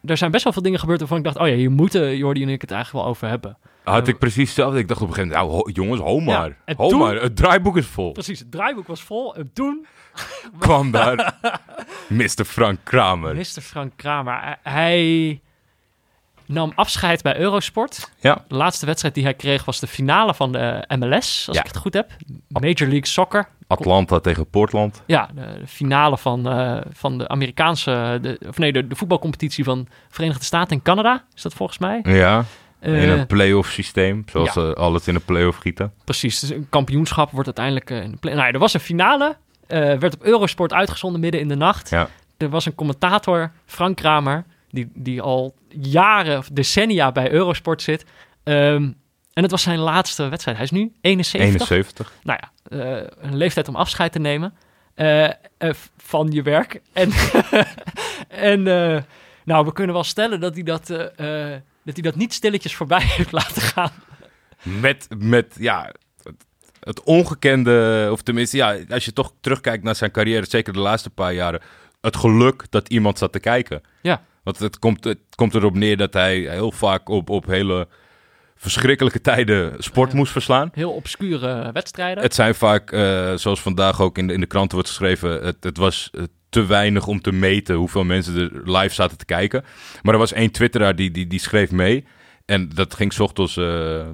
Er 0.04 0.16
zijn 0.16 0.30
best 0.30 0.44
wel 0.44 0.52
veel 0.52 0.62
dingen 0.62 0.78
gebeurd 0.78 0.98
waarvan 0.98 1.18
ik 1.18 1.24
dacht... 1.24 1.38
Oh 1.38 1.48
ja, 1.48 1.54
hier 1.54 1.70
moeten 1.70 2.16
Jordi 2.16 2.42
en 2.42 2.48
ik 2.48 2.60
het 2.60 2.70
eigenlijk 2.70 3.04
wel 3.04 3.14
over 3.14 3.28
hebben. 3.28 3.56
Had 3.84 4.08
ik 4.08 4.18
precies 4.18 4.46
hetzelfde. 4.46 4.78
Ik 4.78 4.88
dacht 4.88 5.00
op 5.02 5.08
een 5.08 5.14
gegeven 5.14 5.36
moment, 5.38 5.52
nou, 5.52 5.62
ho- 5.64 5.70
jongens, 5.72 6.00
ho 6.00 6.20
maar. 6.20 6.56
en 6.64 6.76
ho 6.76 6.88
toen- 6.88 6.98
maar, 6.98 7.14
het 7.14 7.36
draaiboek 7.36 7.76
is 7.76 7.86
vol. 7.86 8.12
Precies, 8.12 8.38
het 8.38 8.50
draaiboek 8.50 8.86
was 8.86 9.02
vol 9.02 9.34
en 9.36 9.50
toen 9.54 9.86
Kwam 10.58 10.90
daar 10.90 11.34
Mr. 12.08 12.44
Frank 12.44 12.78
Kramer. 12.82 13.34
Mr. 13.36 13.60
Frank 13.60 13.92
Kramer. 13.96 14.58
hij- 14.62 15.40
nam 16.46 16.72
afscheid 16.74 17.22
bij 17.22 17.36
Eurosport. 17.38 18.10
Ja, 18.20 18.44
De 18.48 18.54
laatste 18.54 18.86
wedstrijd 18.86 19.14
die 19.14 19.24
hij 19.24 19.34
kreeg 19.34 19.64
was 19.64 19.80
de 19.80 19.86
finale 19.86 20.34
van 20.34 20.52
de 20.52 20.84
MLS, 20.98 21.44
als 21.48 21.56
Ja. 21.56 21.60
ik 21.62 21.66
het 21.68 21.76
goed 21.76 21.94
heb. 21.94 22.10
Major 22.48 22.74
League 22.88 23.06
Soccer. 23.06 23.48
Atlanta 23.66 24.20
tegen 24.20 24.46
Portland. 24.50 25.02
Ja, 25.06 25.28
de, 25.34 25.58
de 25.60 25.66
finale 25.66 26.18
van, 26.18 26.48
eh, 26.48 26.80
van 26.92 27.18
de 27.18 27.28
Amerikaanse, 27.28 28.18
de, 28.22 28.40
of 28.48 28.58
nee, 28.58 28.72
de, 28.72 28.86
de 28.86 28.96
voetbalcompetitie 28.96 29.64
van 29.64 29.86
Verenigde 30.08 30.44
Staten 30.44 30.76
en 30.76 30.82
Canada, 30.82 31.24
is 31.34 31.42
dat 31.42 31.54
volgens 31.54 31.78
mij. 31.78 32.00
Ja, 32.02 32.44
in 32.92 32.94
Eh, 32.94 33.18
een 33.18 33.26
play-off 33.26 33.70
systeem. 33.70 34.22
Zoals 34.30 34.46
ja. 34.46 34.52
ze 34.52 34.74
alles 34.74 35.06
in 35.08 35.14
een 35.14 35.24
play-off 35.24 35.58
gieten. 35.58 35.92
Precies, 36.04 36.40
dus 36.40 36.50
een 36.50 36.66
kampioenschap 36.70 37.30
wordt 37.30 37.46
uiteindelijk... 37.46 37.90
eh, 37.90 38.02
in 38.02 38.10
de 38.10 38.16
play- 38.16 38.34
nou, 38.34 38.46
ja, 38.46 38.52
er 38.52 38.58
was 38.58 38.74
een 38.74 38.80
finale, 38.80 39.36
eh, 39.66 39.78
werd 39.98 40.14
op 40.14 40.22
Eurosport 40.22 40.72
uitgezonden 40.72 41.20
midden 41.20 41.40
in 41.40 41.48
de 41.48 41.54
nacht. 41.56 41.90
Ja. 41.90 42.08
Er 42.36 42.48
was 42.48 42.66
een 42.66 42.74
commentator, 42.74 43.50
Frank 43.66 43.96
Kramer, 43.96 44.44
die, 44.70 44.90
die 44.94 45.22
al 45.22 45.54
jaren 45.68 46.38
of 46.38 46.48
decennia 46.52 47.12
bij 47.12 47.30
Eurosport 47.30 47.82
zit. 47.82 48.04
Ehm, 48.42 48.90
en 49.32 49.42
het 49.42 49.50
was 49.50 49.62
zijn 49.62 49.78
laatste 49.78 50.28
wedstrijd. 50.28 50.56
Hij 50.56 50.66
is 50.66 50.72
nu 50.72 50.92
71. 51.00 51.70
71. 51.70 52.12
Nou 52.22 52.38
ja, 52.42 52.50
eh, 53.00 53.06
een 53.20 53.36
leeftijd 53.36 53.68
om 53.68 53.76
afscheid 53.76 54.12
te 54.12 54.18
nemen 54.18 54.54
eh, 54.94 55.24
eh, 55.24 55.32
van 55.96 56.28
je 56.30 56.42
werk. 56.42 56.80
En, 56.92 57.10
en 58.28 58.66
eh, 58.66 59.02
nou, 59.44 59.64
we 59.64 59.72
kunnen 59.72 59.94
wel 59.94 60.04
stellen 60.04 60.40
dat 60.40 60.54
hij 60.54 60.62
dat, 60.62 60.90
eh, 60.90 61.52
eh, 61.54 61.60
dat, 61.84 61.94
hij 61.94 62.02
dat 62.02 62.16
niet 62.16 62.32
stilletjes 62.32 62.74
voorbij 62.74 63.02
heeft 63.16 63.32
laten 63.32 63.62
gaan. 63.62 63.92
Met, 64.62 65.06
met 65.18 65.54
ja, 65.58 65.94
het, 66.22 66.44
het 66.80 67.02
ongekende, 67.02 68.08
of 68.12 68.22
tenminste, 68.22 68.56
ja, 68.56 68.78
als 68.88 69.04
je 69.04 69.12
toch 69.12 69.32
terugkijkt 69.40 69.84
naar 69.84 69.96
zijn 69.96 70.10
carrière, 70.10 70.46
zeker 70.48 70.72
de 70.72 70.78
laatste 70.78 71.10
paar 71.10 71.32
jaren, 71.32 71.60
het 72.00 72.16
geluk 72.16 72.64
dat 72.70 72.88
iemand 72.88 73.18
zat 73.18 73.32
te 73.32 73.40
kijken. 73.40 73.82
Ja. 74.02 74.22
Want 74.42 74.58
het 74.58 74.78
komt, 74.78 75.04
het 75.04 75.18
komt 75.34 75.54
erop 75.54 75.74
neer 75.74 75.96
dat 75.96 76.12
hij 76.12 76.38
heel 76.38 76.72
vaak 76.72 77.08
op, 77.08 77.30
op 77.30 77.46
hele 77.46 77.88
verschrikkelijke 78.56 79.20
tijden 79.20 79.74
sport 79.82 80.12
moest 80.12 80.32
verslaan. 80.32 80.70
Heel 80.72 80.92
obscure 80.92 81.72
wedstrijden. 81.72 82.22
Het 82.22 82.34
zijn 82.34 82.54
vaak, 82.54 82.92
eh, 82.92 83.34
zoals 83.34 83.60
vandaag 83.60 84.00
ook 84.00 84.18
in 84.18 84.26
de, 84.26 84.32
in 84.32 84.40
de 84.40 84.46
kranten 84.46 84.74
wordt 84.74 84.88
geschreven, 84.88 85.44
het, 85.44 85.64
het 85.64 85.76
was 85.76 86.10
te 86.54 86.66
weinig 86.66 87.06
om 87.06 87.20
te 87.20 87.32
meten 87.32 87.74
hoeveel 87.76 88.04
mensen 88.04 88.36
er 88.36 88.70
live 88.78 88.94
zaten 88.94 89.18
te 89.18 89.24
kijken. 89.24 89.64
Maar 90.02 90.12
er 90.12 90.18
was 90.20 90.32
één 90.32 90.50
twitteraar 90.50 90.96
die, 90.96 91.10
die, 91.10 91.26
die 91.26 91.40
schreef 91.40 91.70
mee. 91.70 92.04
En 92.44 92.68
dat 92.74 92.94
ging 92.94 93.12
's 93.12 93.18
ochtends, 93.20 93.56
eh, 93.56 93.64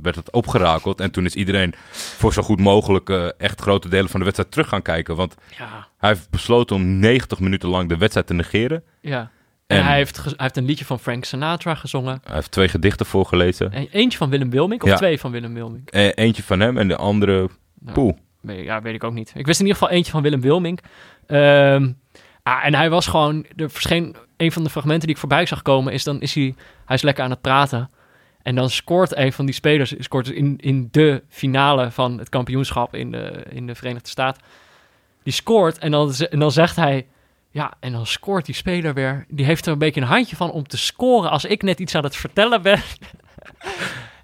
werd 0.02 0.16
het 0.16 0.32
opgerakeld. 0.32 1.00
En 1.00 1.10
toen 1.10 1.24
is 1.24 1.34
iedereen 1.34 1.74
voor 1.92 2.32
zo 2.32 2.42
goed 2.42 2.60
mogelijk 2.60 3.10
eh, 3.10 3.26
echt 3.38 3.60
grote 3.60 3.88
delen 3.88 4.08
van 4.08 4.18
de 4.18 4.24
wedstrijd 4.24 4.52
terug 4.52 4.68
gaan 4.68 4.82
kijken. 4.82 5.16
Want 5.16 5.34
ja, 5.58 5.88
hij 5.98 6.08
heeft 6.10 6.30
besloten 6.30 6.76
om 6.76 6.98
90 6.98 7.40
minuten 7.40 7.68
lang 7.68 7.88
de 7.88 7.96
wedstrijd 7.96 8.26
te 8.26 8.34
negeren. 8.34 8.82
ja. 9.00 9.30
En, 9.66 9.76
En- 9.78 9.84
hij, 9.84 9.96
heeft 9.96 10.16
hij 10.24 10.32
heeft 10.36 10.56
een 10.56 10.64
liedje 10.64 10.84
van 10.84 10.98
Frank 10.98 11.24
Sinatra 11.24 11.74
gezongen. 11.74 12.20
Hij 12.24 12.34
heeft 12.34 12.50
twee 12.50 12.68
gedichten 12.68 13.06
voorgelezen. 13.06 13.72
En 13.72 13.88
eentje 13.90 14.18
van 14.18 14.30
Willem 14.30 14.50
Wilmink, 14.50 14.82
of 14.82 14.88
Ja. 14.88 14.96
twee 14.96 15.20
van 15.20 15.30
Willem 15.30 15.54
Wilmink. 15.54 15.90
Eh, 15.90 16.08
eentje 16.14 16.42
van 16.42 16.60
hem 16.60 16.78
en 16.78 16.88
de 16.88 16.96
andere... 16.96 17.48
Nou, 17.80 17.92
Poeh. 17.94 18.14
Weet, 18.40 18.64
ja, 18.64 18.82
weet 18.82 18.94
ik 18.94 19.04
ook 19.04 19.12
niet. 19.12 19.32
Ik 19.34 19.46
wist 19.46 19.60
in 19.60 19.66
ieder 19.66 19.80
geval 19.80 19.96
eentje 19.96 20.12
van 20.12 20.22
Willem 20.22 20.40
Wilmink. 20.40 20.80
Ehm, 21.26 21.92
ah, 22.42 22.64
en 22.64 22.74
hij 22.74 22.90
was 22.90 23.06
gewoon... 23.06 23.46
Er 23.56 23.70
verscheen 23.70 24.16
een 24.36 24.52
van 24.52 24.62
de 24.64 24.70
fragmenten 24.70 25.06
die 25.06 25.14
ik 25.14 25.20
voorbij 25.20 25.46
zag 25.46 25.62
komen... 25.62 25.92
is 25.92 26.04
dan 26.04 26.20
is 26.20 26.34
hij... 26.34 26.54
Hij 26.84 26.96
is 26.96 27.02
lekker 27.02 27.24
aan 27.24 27.30
het 27.30 27.40
praten. 27.40 27.90
En 28.42 28.54
dan 28.54 28.70
scoort 28.70 29.16
een 29.16 29.32
van 29.32 29.44
die 29.44 29.54
spelers... 29.54 29.94
scoort 29.98 30.30
in, 30.30 30.56
in 30.56 30.88
de 30.90 31.22
finale 31.28 31.90
van 31.90 32.18
het 32.18 32.28
kampioenschap 32.28 32.94
in 32.94 33.10
de, 33.10 33.44
in 33.48 33.66
de 33.66 33.74
Verenigde 33.74 34.08
Staten. 34.08 34.42
Die 35.22 35.32
scoort 35.32 35.78
en 35.78 35.90
dan, 35.90 36.12
en 36.12 36.38
dan 36.38 36.52
zegt 36.52 36.76
hij... 36.76 37.06
Ja, 37.52 37.72
en 37.80 37.92
dan 37.92 38.06
scoort 38.06 38.46
die 38.46 38.54
speler 38.54 38.94
weer. 38.94 39.24
Die 39.28 39.44
heeft 39.44 39.66
er 39.66 39.72
een 39.72 39.78
beetje 39.78 40.00
een 40.00 40.06
handje 40.06 40.36
van 40.36 40.50
om 40.50 40.66
te 40.66 40.78
scoren... 40.78 41.30
als 41.30 41.44
ik 41.44 41.62
net 41.62 41.80
iets 41.80 41.94
aan 41.94 42.04
het 42.04 42.16
vertellen 42.16 42.62
ben. 42.62 42.80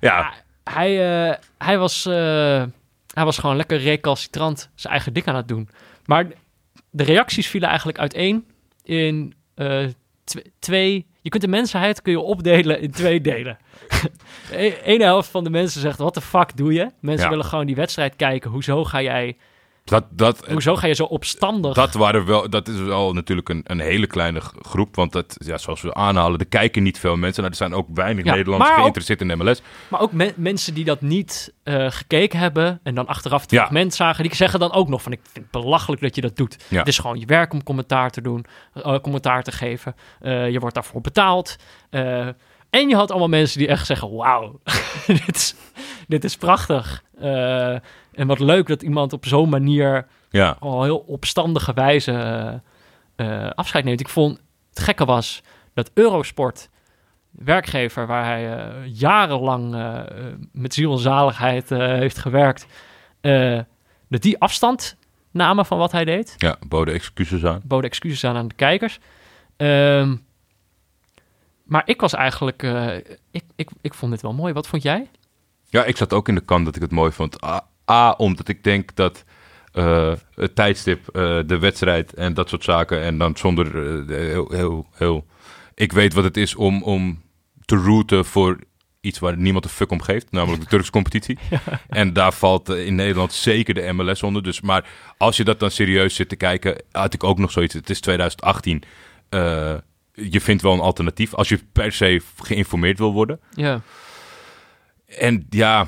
Ja, 0.01 0.33
hij, 0.65 1.29
eh, 1.29 1.37
hij, 1.59 1.79
was, 1.79 2.07
eh, 2.07 2.65
hij 3.15 3.25
was 3.25 3.39
gewoon 3.39 3.57
lekker 3.57 3.79
recalcitrant 3.79 4.71
zijn 4.75 4.93
eigen 4.93 5.13
dik 5.13 5.29
aan 5.29 5.37
het 5.37 5.49
doen. 5.49 5.69
Maar 6.05 6.27
de 6.97 7.03
reacties 7.05 7.47
vielen 7.47 7.69
eigenlijk 7.69 7.99
uiteen 7.99 8.47
in 8.85 9.35
eh, 9.55 9.85
tw- 10.25 10.37
twee... 10.59 11.07
Je 11.21 11.29
kunt 11.29 11.43
de 11.43 11.49
mensheid 11.49 12.03
kun 12.03 12.13
je 12.13 12.21
opdelen 12.21 12.81
in 12.81 12.91
twee 12.91 13.21
delen. 13.21 13.59
Eén 14.85 15.01
helft 15.01 15.29
van 15.29 15.45
de 15.45 15.51
mensen 15.51 15.81
zegt, 15.81 15.99
wat 15.99 16.15
de 16.15 16.21
fuck 16.21 16.57
doe 16.57 16.73
je? 16.73 16.91
Mensen 17.01 17.25
Ja. 17.25 17.31
willen 17.31 17.45
gewoon 17.45 17.67
die 17.67 17.75
wedstrijd 17.75 18.17
kijken. 18.17 18.51
Hoezo 18.51 18.85
ga 18.85 19.03
jij, 19.03 19.37
dat, 19.87 20.05
dat, 20.11 20.47
hoezo 20.51 20.77
ga 20.77 20.87
je 20.87 20.95
zo 20.95 21.05
opstandig? 21.05 21.75
Dat, 21.75 21.95
waren 21.95 22.27
wel, 22.27 22.51
dat 22.51 22.69
is 22.69 22.79
wel 22.81 23.13
natuurlijk 23.13 23.49
een, 23.49 23.61
een 23.65 23.81
hele 23.81 24.07
kleine 24.07 24.41
groep. 24.63 24.95
Want 24.97 25.13
dat, 25.13 25.37
ja, 25.39 25.59
zoals 25.59 25.81
we 25.83 25.95
aanhalen, 25.95 26.39
er 26.39 26.47
kijken 26.47 26.83
niet 26.83 26.99
veel 26.99 27.17
mensen. 27.17 27.41
Nou, 27.43 27.53
er 27.53 27.59
zijn 27.59 27.75
ook 27.75 27.87
weinig 27.95 28.25
Ja, 28.25 28.33
Nederlanders 28.35 28.71
ook- 28.71 28.77
geïnteresseerd 28.77 29.21
in 29.21 29.39
MLS. 29.39 29.63
Maar 29.89 30.01
ook 30.01 30.13
me- 30.13 30.35
mensen 30.37 30.75
die 30.75 30.85
dat 30.85 31.01
niet 31.01 31.55
eh, 31.63 31.87
gekeken 31.91 32.39
hebben 32.39 32.81
en 32.83 32.95
dan 32.95 33.07
achteraf 33.07 33.41
het 33.43 33.51
Ja. 33.51 33.59
fragment 33.59 33.95
zagen, 33.95 34.23
die 34.25 34.35
zeggen 34.35 34.61
dan 34.61 34.73
ook 34.73 34.89
nog 34.89 35.03
van 35.03 35.13
ik 35.13 35.21
vind 35.33 35.45
het 35.53 35.63
belachelijk 35.63 36.03
dat 36.03 36.15
je 36.15 36.21
dat 36.21 36.37
doet. 36.37 36.65
Ja. 36.69 36.79
Het 36.79 36.89
is 36.89 36.99
gewoon 36.99 37.19
je 37.19 37.27
werk 37.27 37.53
om 37.53 37.63
commentaar 37.63 38.11
te 38.11 38.21
doen, 38.21 38.45
eh, 38.75 38.99
commentaar 39.01 39.43
te 39.43 39.53
geven. 39.53 39.95
Eh, 40.21 40.51
je 40.51 40.59
wordt 40.59 40.75
daarvoor 40.75 41.01
betaald. 41.01 41.57
En 42.71 42.89
je 42.89 42.95
had 42.95 43.11
allemaal 43.11 43.29
mensen 43.29 43.59
die 43.59 43.69
echt 43.69 43.87
zeggen, 43.87 44.15
wauw, 44.15 44.61
dit, 45.07 45.37
is, 45.37 45.55
dit 46.09 46.25
is 46.25 46.37
prachtig. 46.37 47.03
En 48.17 48.27
wat 48.27 48.39
leuk 48.39 48.67
dat 48.67 48.83
iemand 48.83 49.13
op 49.13 49.27
zo'n 49.27 49.49
manier 49.49 50.07
Ja, 50.31 50.57
al 50.61 50.83
heel 50.83 50.99
opstandige 50.99 51.73
wijze 51.73 52.13
eh, 52.13 53.45
eh, 53.45 53.51
afscheid 53.51 53.85
neemt. 53.85 54.01
Ik 54.01 54.09
vond 54.09 54.41
het 54.69 54.81
gekke 54.81 55.05
was 55.05 55.43
dat 55.75 55.91
Eurosport, 55.95 56.69
werkgever 57.31 58.07
waar 58.07 58.25
hij 58.25 58.57
eh, 58.57 58.75
jarenlang 58.85 59.95
met 60.53 60.75
ziel 60.75 60.93
en 60.93 60.99
zaligheid 60.99 61.69
heeft 61.69 62.19
gewerkt, 62.19 62.67
dat 64.09 64.23
die 64.23 64.39
afstand 64.39 64.97
namen 65.31 65.67
van 65.67 65.79
wat 65.79 65.93
hij 65.93 66.05
deed. 66.05 66.35
ja, 66.37 66.57
boden 66.69 66.95
excuses 66.95 67.45
aan. 67.45 67.61
Boden 67.65 67.91
excuses 67.91 68.25
aan 68.25 68.37
aan 68.37 68.49
de 68.49 68.55
kijkers. 68.55 68.99
Ehm, 69.57 70.17
maar 71.65 71.83
ik 71.85 72.01
was 72.01 72.15
eigenlijk, 72.15 72.63
ik, 73.31 73.45
ik, 73.57 73.71
ik 73.81 73.95
vond 73.95 74.13
dit 74.13 74.23
wel 74.23 74.33
mooi. 74.33 74.53
Wat 74.53 74.67
vond 74.67 74.83
jij? 74.83 75.11
Ja, 75.69 75.85
ik 75.85 75.97
zat 75.97 76.13
ook 76.13 76.29
in 76.29 76.35
de 76.35 76.45
kant 76.45 76.65
dat 76.65 76.77
ik 76.77 76.83
het 76.83 76.91
mooi 76.91 77.13
vond. 77.13 77.45
A, 77.45 77.67
A, 77.91 78.11
omdat 78.13 78.49
ik 78.49 78.65
denk 78.65 78.95
dat 78.95 79.25
eh, 79.73 80.13
het 80.35 80.55
tijdstip, 80.55 81.09
eh, 81.09 81.39
de 81.47 81.59
wedstrijd 81.59 82.15
en 82.15 82.35
dat 82.35 82.49
soort 82.49 82.65
zaken... 82.65 83.03
en 83.03 83.19
dan 83.19 83.37
zonder 83.37 83.67
eh, 83.67 84.07
de- 84.07 84.15
heel, 84.15 84.49
heel, 84.51 84.87
heel... 84.95 85.27
Ik 85.75 85.93
weet 85.93 86.13
wat 86.15 86.25
het 86.25 86.37
is 86.37 86.55
om, 86.55 86.83
om 86.83 87.23
te 87.65 87.77
routen 87.77 88.25
voor 88.25 88.59
iets 89.01 89.19
waar 89.19 89.37
niemand 89.37 89.65
een 89.65 89.71
fuck 89.71 89.91
om 89.91 90.03
geeft. 90.03 90.31
Namelijk 90.31 90.63
de 90.63 90.69
Turkse 90.69 90.91
competitie. 90.91 91.39
En 91.89 92.13
daar 92.13 92.33
valt 92.33 92.69
in 92.69 92.95
Nederland 92.95 93.33
zeker 93.33 93.75
de 93.75 93.93
MLS 93.93 94.23
onder. 94.23 94.43
Dus, 94.43 94.61
maar 94.61 94.89
als 95.19 95.37
je 95.37 95.45
dat 95.45 95.61
dan 95.61 95.71
serieus 95.71 96.15
zit 96.15 96.29
te 96.29 96.37
kijken... 96.37 96.83
had 96.93 97.15
ik 97.15 97.25
ook 97.25 97.39
nog 97.39 97.51
zoiets. 97.51 97.75
Het 97.75 97.91
is 97.91 98.01
2018. 98.01 98.83
Eh, 99.29 99.75
je 100.13 100.41
vindt 100.41 100.63
wel 100.63 100.73
een 100.73 100.81
alternatief 100.81 101.35
als 101.35 101.49
je 101.49 101.61
per 101.73 101.93
se 101.93 102.21
geïnformeerd 102.43 102.99
wil 102.99 103.13
worden. 103.13 103.41
Ja, 103.55 103.81
En 105.07 105.47
ja, 105.51 105.87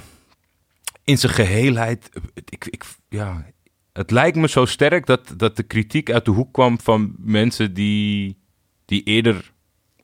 in 1.08 1.18
zijn 1.18 1.32
geheelheid, 1.32 2.10
ik, 2.44 2.66
ik, 2.66 2.84
ja, 3.08 3.44
het 3.92 4.10
lijkt 4.10 4.36
me 4.36 4.48
zo 4.48 4.64
sterk 4.64 5.06
dat, 5.06 5.34
dat 5.36 5.56
de 5.56 5.62
kritiek 5.62 6.10
uit 6.10 6.24
de 6.24 6.30
hoek 6.30 6.52
kwam 6.52 6.80
van 6.80 7.14
mensen 7.18 7.74
die, 7.74 8.38
die 8.84 9.02
eerder 9.02 9.52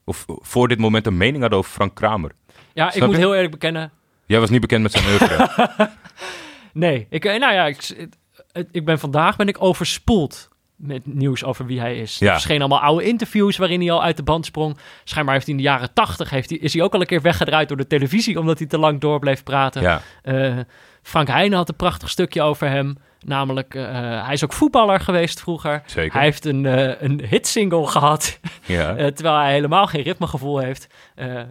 of 0.04 0.24
voor 0.26 0.68
dit 0.68 0.78
moment 0.78 1.06
een 1.06 1.16
mening 1.16 1.40
hadden 1.40 1.58
over 1.58 1.70
Frank 1.70 1.94
Kramer. 1.94 2.32
ja 2.72 2.94
ik 2.94 3.02
moet 3.02 3.10
je? 3.10 3.16
heel 3.16 3.34
eerlijk 3.34 3.50
bekennen, 3.50 3.92
Jij 4.26 4.40
was 4.40 4.50
niet 4.50 4.60
bekend 4.60 4.82
met 4.82 4.92
zijn 4.92 5.06
oeuvre. 5.06 5.48
Nee, 6.72 7.06
ik, 7.10 7.24
eh, 7.24 7.38
nou 7.38 7.52
ja, 7.52 7.66
ik, 7.66 8.08
ik 8.70 8.84
ben 8.84 8.98
vandaag 8.98 9.36
ben 9.36 9.48
ik 9.48 9.62
overspoeld 9.62 10.48
met 10.76 11.06
nieuws 11.06 11.44
over 11.44 11.66
wie 11.66 11.80
hij 11.80 11.96
is. 11.96 12.18
Ja. 12.18 12.26
Er 12.26 12.32
verschenen 12.32 12.60
allemaal 12.60 12.88
oude 12.88 13.04
interviews 13.04 13.56
waarin 13.56 13.80
hij 13.80 13.90
al 13.90 14.02
uit 14.02 14.16
de 14.16 14.22
band 14.22 14.46
sprong. 14.46 14.76
Schijnbaar 15.04 15.34
heeft 15.34 15.46
hij 15.46 15.54
in 15.56 15.62
de 15.62 15.68
jaren 15.68 15.92
tachtig 15.92 16.30
heeft 16.30 16.50
hij, 16.50 16.58
is 16.58 16.72
hij 16.74 16.82
ook 16.82 16.94
al 16.94 17.00
een 17.00 17.06
keer 17.06 17.22
weggedraaid 17.22 17.68
door 17.68 17.76
de 17.76 17.86
televisie 17.86 18.38
omdat 18.38 18.58
hij 18.58 18.66
te 18.66 18.78
lang 18.78 19.00
door 19.00 19.18
bleef 19.18 19.42
praten. 19.42 19.82
ja, 19.82 20.02
Eh, 20.22 20.58
Frank 21.02 21.28
Heijnen 21.28 21.58
had 21.58 21.68
een 21.68 21.76
prachtig 21.76 22.10
stukje 22.10 22.42
over 22.42 22.68
hem. 22.68 22.96
Namelijk, 23.26 23.74
eh, 23.74 23.84
hij 24.24 24.32
is 24.32 24.44
ook 24.44 24.52
voetballer 24.52 25.00
geweest 25.00 25.40
vroeger. 25.40 25.82
zeker. 25.86 26.12
Hij 26.12 26.22
heeft 26.22 26.44
een, 26.44 26.66
eh 26.66 27.02
een 27.02 27.24
hitsingle 27.28 27.86
gehad, 27.86 28.38
ja. 28.66 28.94
terwijl 28.94 29.36
hij 29.36 29.52
helemaal 29.52 29.86
geen 29.86 30.02
ritmegevoel 30.02 30.58
heeft. 30.58 30.86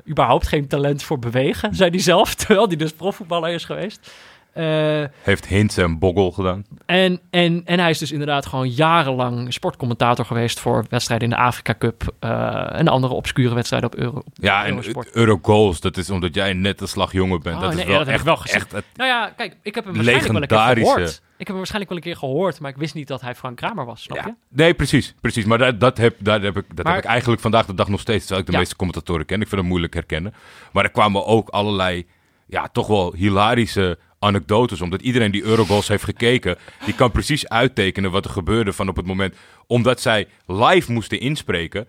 Überhaupt 0.09 0.47
geen 0.47 0.67
talent 0.67 1.03
voor 1.03 1.19
bewegen, 1.19 1.76
zei 1.76 1.89
hij 1.89 1.99
zelf, 1.99 2.36
terwijl 2.45 2.67
hij 2.67 2.76
dus 2.76 2.91
profvoetballer 2.93 3.49
is 3.53 3.65
geweest. 3.65 4.11
Eh, 4.54 5.04
Heeft 5.22 5.45
Hintz 5.47 5.78
en 5.78 5.99
Boggel 5.99 6.32
gedaan. 6.32 6.66
en, 6.86 7.20
en, 7.30 7.62
en 7.66 7.80
hij 7.80 7.89
is 7.89 7.97
dus 7.97 8.12
inderdaad 8.12 8.45
gewoon 8.45 8.70
jarenlang 8.70 9.54
sportcommentator 9.54 10.26
geweest 10.26 10.60
voor 10.60 10.86
wedstrijden 10.89 11.30
in 11.30 11.36
de 11.36 11.41
Afrika 11.41 11.76
Cup 11.80 12.14
eh, 12.20 12.80
en 12.80 12.88
andere 12.88 13.14
obscure 13.14 13.56
wedstrijden 13.56 13.89
op 13.93 13.99
Euro. 13.99 14.18
op 14.18 14.26
Ja, 14.34 14.66
en. 14.66 14.82
Eurogoals, 15.12 15.80
dat 15.80 15.97
is 15.97 16.10
omdat 16.10 16.36
jij 16.36 16.54
net 16.54 16.82
een 16.82 16.88
slag 16.88 17.12
jonger 17.12 17.39
bent. 17.39 17.56
Oh, 17.56 17.62
dat 17.62 17.74
is 17.74 17.84
wel 17.84 17.91
ja, 17.93 17.97
dat 17.97 18.08
echt, 18.08 18.24
wel 18.24 18.43
echt 18.43 18.72
het- 18.72 18.86
Nou 18.95 19.10
ja, 19.10 19.34
kijk, 19.38 19.58
ik 19.62 19.76
heb 19.76 19.84
hem 19.86 19.93
waarschijnlijk 19.93 20.32
wel 20.32 20.41
een 20.41 20.47
keer 20.47 20.84
gehoord. 20.86 21.22
Ik 21.38 21.38
heb 21.38 21.47
hem 21.47 21.56
waarschijnlijk 21.58 21.89
wel 21.89 21.97
een 21.97 22.04
keer 22.04 22.18
gehoord, 22.30 22.60
maar 22.60 22.70
ik 22.72 22.78
wist 22.78 22.93
niet 22.93 23.08
dat 23.08 23.22
hij 23.22 23.36
Frank 23.36 23.58
Kramer 23.58 23.86
was, 23.86 24.01
snap 24.04 24.18
je? 24.26 24.34
Nee, 24.49 24.74
precies. 24.74 25.16
precies. 25.22 25.45
Maar 25.45 25.58
dat, 25.58 25.80
dat, 25.80 25.97
heb, 25.97 26.16
daar 26.20 26.41
heb 26.41 26.58
ik, 26.58 26.66
dat 26.76 26.86
Maar- 26.86 26.93
heb 26.93 27.04
ik 27.04 27.10
eigenlijk 27.10 27.41
vandaag 27.41 27.66
de 27.66 27.74
dag 27.74 27.88
nog 27.88 27.99
steeds. 27.99 28.20
Terwijl 28.22 28.39
ik 28.39 28.45
de 28.45 28.51
Ja. 28.51 28.58
meeste 28.60 28.76
commentatoren 28.76 29.26
ken. 29.26 29.41
Ik 29.41 29.47
vind 29.47 29.60
het 29.62 29.70
moeilijk 29.70 29.93
herkennen. 29.93 30.34
Maar 30.72 30.84
er 30.84 30.91
kwamen 30.91 31.26
ook 31.26 31.49
allerlei, 31.49 32.06
ja, 32.47 32.68
toch 32.72 32.88
wel 32.88 33.14
hilarische 33.14 33.97
anekdotes. 34.24 34.82
Omdat 34.82 35.01
iedereen 35.01 35.32
die 35.32 35.43
Eurogoals 35.43 35.88
heeft 35.88 36.03
gekeken, 36.03 36.57
die 36.86 36.95
kan 36.95 37.11
precies 37.11 37.49
uittekenen 37.49 38.11
wat 38.11 38.26
er 38.26 38.32
gebeurde 38.32 38.74
van 38.74 38.89
op 38.89 38.95
het 38.95 39.05
moment. 39.05 39.36
Omdat 39.67 40.01
zij 40.01 40.28
live 40.45 40.91
moesten 40.91 41.19
inspreken, 41.19 41.88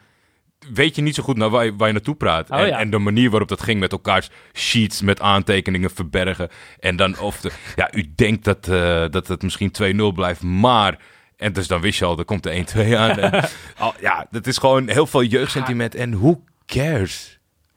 weet 0.72 0.96
je 0.96 1.02
niet 1.02 1.14
zo 1.14 1.22
goed 1.22 1.36
naar 1.36 1.50
waar 1.50 1.64
je, 1.64 1.76
waar 1.76 1.86
je 1.86 1.92
naartoe 1.92 2.14
praat. 2.14 2.50
Oh, 2.50 2.58
en, 2.58 2.66
ja. 2.66 2.78
en 2.78 2.90
de 2.90 2.98
manier 2.98 3.30
waarop 3.30 3.48
dat 3.48 3.62
ging 3.62 3.80
met 3.80 3.92
elkaars 3.92 4.30
sheets 4.52 5.02
met 5.02 5.20
aantekeningen 5.20 5.90
verbergen. 5.90 6.48
En 6.78 6.96
dan 6.96 7.18
of 7.18 7.40
de, 7.40 7.50
ja, 7.76 7.94
u 7.94 8.12
denkt 8.14 8.44
dat, 8.44 8.68
eh, 8.68 9.04
dat 9.10 9.28
het 9.28 9.42
misschien 9.42 9.70
2-0 9.70 10.14
blijft, 10.14 10.42
maar... 10.42 10.98
En 11.36 11.52
dus 11.52 11.66
dan 11.66 11.80
wist 11.80 11.98
je 11.98 12.04
al, 12.04 12.18
er 12.18 12.24
komt 12.24 12.42
de 12.42 12.64
1-2 12.74 12.96
aan. 12.96 13.18
En, 13.18 13.44
al, 13.78 13.94
ja, 14.00 14.26
dat 14.30 14.46
is 14.46 14.58
gewoon 14.58 14.88
heel 14.88 15.06
veel 15.06 15.22
jeugdsentiment. 15.22 15.94
En 15.94 16.18
who 16.18 16.42
cares? 16.66 17.33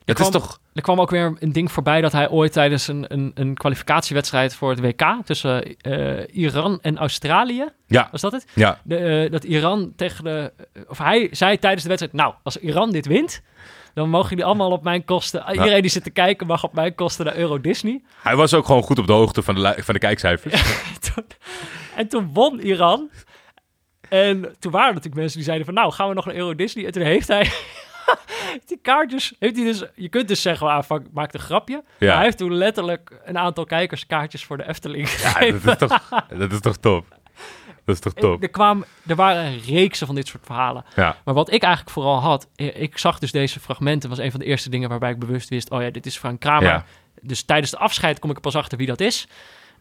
Het 0.07 0.15
kwam- 0.15 0.27
is 0.27 0.33
toch... 0.41 0.59
Er 0.73 0.81
kwam 0.83 0.99
ook 1.01 1.09
weer 1.09 1.35
een 1.39 1.51
ding 1.51 1.71
voorbij 1.71 2.01
dat 2.01 2.11
hij 2.11 2.29
ooit 2.29 2.51
tijdens 2.51 2.87
een, 2.87 3.05
een, 3.07 3.31
een 3.35 3.53
kwalificatiewedstrijd 3.55 4.55
voor 4.55 4.69
het 4.69 4.79
WK 4.79 5.03
tussen 5.25 5.77
eh, 5.77 6.35
Iran 6.43 6.79
en 6.81 6.97
Australië, 6.97 7.65
Ja, 7.87 8.07
was 8.11 8.21
dat 8.21 8.31
het? 8.31 8.45
ja, 8.53 8.79
De, 8.83 8.97
eh, 8.97 9.31
dat 9.31 9.43
Iran 9.43 9.93
tegen 9.95 10.23
de. 10.23 10.53
Of 10.87 10.97
hij 10.97 11.27
zei 11.31 11.59
tijdens 11.59 11.83
de 11.83 11.89
wedstrijd: 11.89 12.15
Nou, 12.15 12.33
als 12.43 12.57
Iran 12.57 12.91
dit 12.91 13.05
wint. 13.05 13.41
Dan 13.93 14.09
mogen 14.09 14.29
jullie 14.29 14.45
allemaal 14.45 14.71
op 14.71 14.83
mijn 14.83 15.05
kosten. 15.05 15.43
Iedereen 15.51 15.81
die 15.81 15.91
zit 15.91 16.03
te 16.03 16.09
kijken 16.09 16.47
mag 16.47 16.63
op 16.63 16.73
mijn 16.73 16.95
kosten 16.95 17.25
naar 17.25 17.35
Euro 17.35 17.61
Disney. 17.61 18.01
hij 18.21 18.35
was 18.35 18.53
ook 18.53 18.65
gewoon 18.65 18.83
goed 18.83 18.99
op 18.99 19.07
de 19.07 19.13
hoogte 19.13 19.41
van 19.41 19.55
de, 19.55 19.73
van 19.77 19.93
de 19.93 19.99
kijkcijfers. 19.99 20.53
Toen- 21.13 21.25
en 21.95 22.07
toen 22.07 22.29
won 22.33 22.59
Iran. 22.59 23.09
En 24.09 24.55
toen 24.59 24.71
waren 24.71 24.87
er 24.87 24.93
natuurlijk 24.93 25.15
mensen 25.15 25.35
die 25.37 25.45
zeiden 25.45 25.65
van... 25.65 25.73
Nou, 25.75 25.91
gaan 25.91 26.07
we 26.07 26.13
nog 26.13 26.25
naar 26.25 26.35
Euro 26.35 26.55
Disney? 26.55 26.85
En 26.85 26.91
toen 26.91 27.03
heeft 27.03 27.27
hij... 27.27 27.51
die 28.67 28.79
kaartjes... 28.81 29.33
Heeft 29.39 29.55
hij 29.55 29.65
dus, 29.65 29.83
je 29.95 30.09
kunt 30.09 30.27
dus 30.27 30.41
zeggen, 30.41 30.67
ah, 30.67 30.83
fuck, 30.83 31.01
maak 31.11 31.33
een 31.33 31.39
grapje. 31.39 31.83
Ja. 31.97 32.07
Maar 32.07 32.15
hij 32.15 32.23
heeft 32.23 32.37
toen 32.37 32.53
letterlijk 32.53 33.21
een 33.25 33.37
aantal 33.37 33.65
kijkerskaartjes 33.65 34.45
voor 34.45 34.57
de 34.57 34.67
Efteling 34.67 35.09
Ja, 35.09 35.51
dat 35.51 35.81
is 35.81 35.87
toch, 35.87 36.09
dat 36.39 36.51
is 36.51 36.59
toch 36.59 36.77
top? 36.77 37.05
Dat 37.85 37.95
is 37.95 38.01
toch 38.01 38.13
top? 38.13 38.43
Er, 38.43 38.49
kwam, 38.49 38.85
er 39.07 39.15
waren 39.15 39.59
reeksen 39.59 40.05
van 40.05 40.15
dit 40.15 40.27
soort 40.27 40.45
verhalen. 40.45 40.85
Ja, 40.95 41.15
Maar 41.25 41.33
wat 41.33 41.51
ik 41.51 41.61
eigenlijk 41.63 41.93
vooral 41.93 42.19
had, 42.19 42.47
eh, 42.55 42.81
ik 42.81 42.97
zag 42.97 43.19
dus 43.19 43.31
deze 43.31 43.59
fragmenten, 43.59 44.09
was 44.09 44.17
een 44.17 44.31
van 44.31 44.39
de 44.39 44.45
eerste 44.45 44.69
dingen 44.69 44.89
waarbij 44.89 45.11
ik 45.11 45.19
bewust 45.19 45.49
wist, 45.49 45.69
oh 45.69 45.81
ja, 45.81 45.89
dit 45.89 46.05
is 46.05 46.17
Frank 46.17 46.39
Kramer. 46.39 46.67
Ja. 46.67 46.85
Dus 47.21 47.43
tijdens 47.43 47.71
de 47.71 47.77
afscheid 47.77 48.19
kom 48.19 48.29
ik 48.29 48.35
er 48.35 48.41
pas 48.41 48.55
achter 48.55 48.77
wie 48.77 48.87
dat 48.87 48.99
is. 48.99 49.27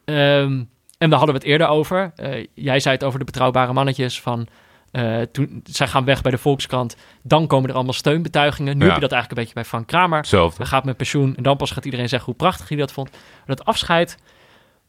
Ehm, 0.04 0.62
en 0.98 1.10
daar 1.10 1.18
hadden 1.18 1.34
we 1.34 1.40
het 1.40 1.50
eerder 1.50 1.66
over. 1.66 2.12
Eh, 2.16 2.46
jij 2.54 2.80
zei 2.80 2.94
het 2.94 3.04
over 3.04 3.18
de 3.18 3.24
betrouwbare 3.24 3.72
mannetjes 3.72 4.20
van, 4.20 4.46
eh, 4.90 5.20
toen, 5.32 5.60
zij 5.64 5.86
gaan 5.88 6.04
weg 6.04 6.22
bij 6.22 6.30
de 6.30 6.38
Volkskrant, 6.38 6.96
dan 7.22 7.46
komen 7.46 7.68
er 7.68 7.74
allemaal 7.74 7.92
steunbetuigingen. 7.92 8.78
Nu 8.78 8.84
Ja. 8.84 8.86
heb 8.86 8.94
je 8.94 9.08
dat 9.08 9.12
eigenlijk 9.12 9.30
een 9.30 9.46
beetje 9.46 9.60
bij 9.60 9.64
Frank 9.70 9.86
Kramer. 9.86 10.18
hetzelfde. 10.18 10.56
Hij 10.56 10.66
gaat 10.66 10.84
met 10.84 10.96
pensioen 10.96 11.36
en 11.36 11.42
dan 11.42 11.56
pas 11.56 11.70
gaat 11.70 11.84
iedereen 11.84 12.08
zeggen 12.08 12.26
hoe 12.28 12.36
prachtig 12.36 12.68
hij 12.68 12.78
dat 12.78 12.92
vond. 12.92 13.10
Dat 13.46 13.64
afscheid, 13.64 14.18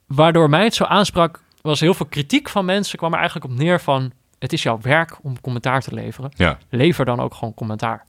waardoor 0.06 0.50
mij 0.50 0.64
het 0.64 0.76
zo 0.76 0.84
aansprak, 0.84 1.42
was 1.62 1.80
heel 1.80 1.94
veel 1.94 2.06
kritiek 2.06 2.50
van 2.50 2.66
mensen, 2.66 2.98
kwam 2.98 3.12
er 3.14 3.20
eigenlijk 3.20 3.52
op 3.52 3.58
neer 3.58 3.80
van, 3.82 4.12
het 4.40 4.54
is 4.54 4.64
jouw 4.64 4.80
werk 4.82 5.18
om 5.22 5.42
commentaar 5.42 5.82
te 5.82 5.94
leveren. 5.94 6.32
Ja, 6.36 6.58
Lever 6.70 7.06
dan 7.06 7.20
ook 7.20 7.34
gewoon 7.34 7.54
commentaar. 7.54 8.06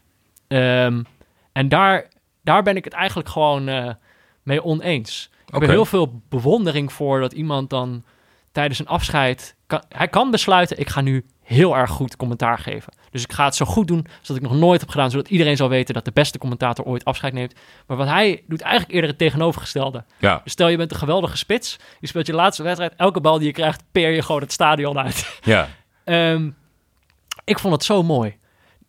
Ehm, 0.49 1.03
en 1.53 1.69
daar, 1.69 2.07
daar 2.43 2.63
ben 2.63 2.77
ik 2.77 2.85
het 2.85 2.93
eigenlijk 2.93 3.29
gewoon 3.29 3.69
eh, 3.69 3.91
mee 4.43 4.65
oneens. 4.65 5.31
Ik 5.47 5.55
heb 5.55 5.69
heel 5.71 5.85
veel 5.85 6.23
bewondering 6.29 6.93
voor 6.93 7.21
dat 7.21 7.33
iemand 7.33 7.71
dan 7.71 8.05
tijdens 8.53 8.79
een 8.79 8.87
afscheid... 8.89 9.57
Kan, 9.67 9.83
hij 9.89 10.09
kan 10.09 10.31
besluiten, 10.31 10.79
ik 10.79 10.89
ga 10.89 11.01
nu 11.01 11.25
heel 11.49 11.77
erg 11.77 11.91
goed 11.91 12.17
commentaar 12.17 12.59
geven. 12.59 12.93
Dus 13.11 13.23
ik 13.23 13.33
ga 13.33 13.45
het 13.45 13.55
zo 13.55 13.65
goed 13.65 13.87
doen 13.87 14.07
als 14.19 14.29
dat 14.29 14.37
ik 14.37 14.43
nog 14.43 14.55
nooit 14.55 14.81
heb 14.81 14.91
gedaan... 14.91 15.11
zodat 15.11 15.29
iedereen 15.29 15.57
zal 15.57 15.69
weten 15.69 15.95
dat 15.95 16.05
de 16.05 16.11
beste 16.13 16.39
commentator 16.39 16.85
ooit 16.85 17.05
afscheid 17.05 17.33
neemt. 17.33 17.55
Maar 17.87 17.97
wat 17.97 18.07
hij 18.07 18.43
doet 18.47 18.61
eigenlijk 18.61 18.93
eerder 18.93 19.11
het 19.11 19.19
tegenovergestelde. 19.19 20.05
ja, 20.19 20.41
Dus 20.45 20.53
stel 20.53 20.69
je 20.69 20.77
bent 20.77 20.91
een 20.91 20.99
geweldige 20.99 21.37
spits, 21.37 21.77
je 22.01 22.07
speelt 22.07 22.27
je 22.27 22.35
laatste 22.35 22.63
wedstrijd... 22.63 22.95
elke 22.97 23.21
bal 23.21 23.39
die 23.39 23.47
je 23.47 23.53
krijgt, 23.53 23.83
peer 23.93 24.11
je 24.11 24.23
gewoon 24.23 24.41
het 24.41 24.53
stadion 24.53 24.99
uit. 24.99 25.41
ja. 25.45 25.69
Ehm, 26.05 26.51
ik 27.45 27.59
vond 27.59 27.75
het 27.75 27.85
zo 27.85 28.03
mooi. 28.03 28.37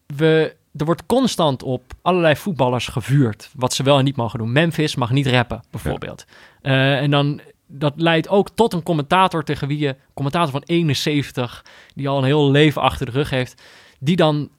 We, 0.05 0.55
er 0.75 0.85
wordt 0.85 1.05
constant 1.05 1.63
op 1.63 1.83
allerlei 2.01 2.35
voetballers 2.35 2.87
gevuurd. 2.87 3.49
Wat 3.55 3.73
ze 3.73 3.83
wel 3.83 3.97
en 3.97 4.03
niet 4.03 4.15
mogen 4.15 4.39
doen. 4.39 4.51
Memphis 4.51 4.95
mag 4.95 5.11
niet 5.11 5.27
rappen, 5.27 5.63
bijvoorbeeld. 5.71 6.25
Eh, 6.61 6.97
en 6.97 7.11
dan, 7.11 7.41
dat 7.71 7.93
leidt 7.95 8.29
ook 8.29 8.49
tot 8.49 8.73
een 8.73 8.83
commentator 8.83 9.43
tegen 9.43 9.67
wie 9.67 9.79
je... 9.79 9.95
commentator 10.13 10.51
van 10.51 10.63
71, 10.65 11.65
die 11.95 12.09
al 12.09 12.17
een 12.17 12.23
heel 12.23 12.51
leven 12.51 12.81
achter 12.81 13.05
de 13.05 13.11
rug 13.11 13.29
heeft... 13.29 13.61
die 13.99 14.15
dan 14.15 14.49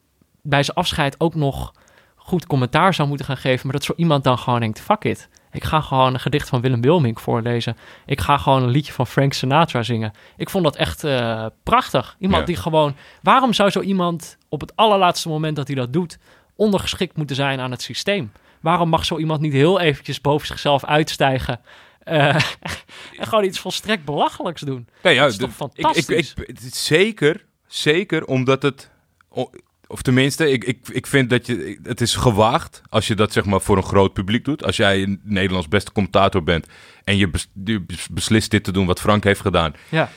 bij 0.42 0.62
zijn 0.62 0.76
afscheid 0.76 1.20
ook 1.20 1.34
nog 1.34 1.72
goed 2.16 2.46
commentaar 2.46 2.94
zou 2.94 3.08
moeten 3.08 3.26
gaan 3.26 3.36
geven... 3.36 3.66
maar 3.66 3.76
dat 3.76 3.84
zo 3.84 3.92
iemand 3.96 4.24
dan 4.24 4.38
gewoon 4.38 4.60
denkt, 4.60 4.80
fuck 4.80 5.04
it. 5.04 5.28
Ik 5.52 5.64
ga 5.64 5.80
gewoon 5.80 6.14
een 6.14 6.20
gedicht 6.20 6.48
van 6.48 6.60
Willem 6.60 6.80
Wilmink 6.80 7.20
voorlezen. 7.20 7.76
Ik 8.06 8.20
ga 8.20 8.38
gewoon 8.38 8.62
een 8.62 8.70
liedje 8.70 8.92
van 8.92 9.06
Frank 9.06 9.32
Sinatra 9.32 9.82
zingen. 9.82 10.12
Ik 10.36 10.50
vond 10.50 10.64
dat 10.64 10.76
echt 10.76 11.04
eh, 11.04 11.46
prachtig. 11.62 12.16
Iemand 12.18 12.40
Ja. 12.40 12.46
die 12.46 12.56
gewoon... 12.56 12.94
Waarom 13.22 13.52
zou 13.52 13.70
zo 13.70 13.80
iemand 13.80 14.38
op 14.48 14.60
het 14.60 14.76
allerlaatste 14.76 15.28
moment 15.28 15.56
dat 15.56 15.66
hij 15.66 15.76
dat 15.76 15.92
doet... 15.92 16.18
ondergeschikt 16.56 17.16
moeten 17.16 17.36
zijn 17.36 17.60
aan 17.60 17.70
het 17.70 17.82
systeem? 17.82 18.32
Waarom 18.60 18.88
mag 18.88 19.04
zo 19.04 19.18
iemand 19.18 19.40
niet 19.40 19.52
heel 19.52 19.80
eventjes 19.80 20.20
boven 20.20 20.46
zichzelf 20.46 20.84
uitstijgen... 20.84 21.60
eh, 22.10 22.34
en 23.18 23.26
gewoon 23.28 23.44
iets 23.44 23.58
volstrekt 23.58 24.04
belachelijks 24.04 24.60
doen? 24.60 24.88
Nee, 25.02 25.14
ja, 25.14 25.22
Dat 25.22 25.30
is 25.30 25.36
toch 25.38 25.54
fantastisch? 25.54 26.08
Ik, 26.08 26.38
ik, 26.38 26.48
ik, 26.48 26.74
zeker, 26.74 27.44
zeker 27.66 28.24
omdat 28.26 28.62
het... 28.62 28.90
Of 29.86 30.02
tenminste, 30.02 30.50
ik, 30.50 30.64
ik, 30.64 30.88
ik 30.88 31.06
vind 31.06 31.30
dat 31.30 31.46
je... 31.46 31.78
Het 31.82 32.00
is 32.00 32.14
gewaagd 32.14 32.82
als 32.88 33.06
je 33.06 33.14
dat 33.14 33.32
zeg 33.32 33.44
maar 33.44 33.60
voor 33.60 33.76
een 33.76 33.82
groot 33.82 34.12
publiek 34.12 34.44
doet. 34.44 34.64
Als 34.64 34.76
jij 34.76 35.02
een 35.02 35.20
Nederlands 35.24 35.68
beste 35.68 35.92
commentator 35.92 36.42
bent... 36.42 36.66
en 37.04 37.16
je, 37.16 37.28
bes- 37.28 37.50
je 37.64 37.84
beslist 38.10 38.50
dit 38.50 38.64
te 38.64 38.72
doen 38.72 38.86
wat 38.86 39.00
Frank 39.00 39.24
heeft 39.24 39.40
gedaan... 39.40 39.74
Ja, 39.88 40.10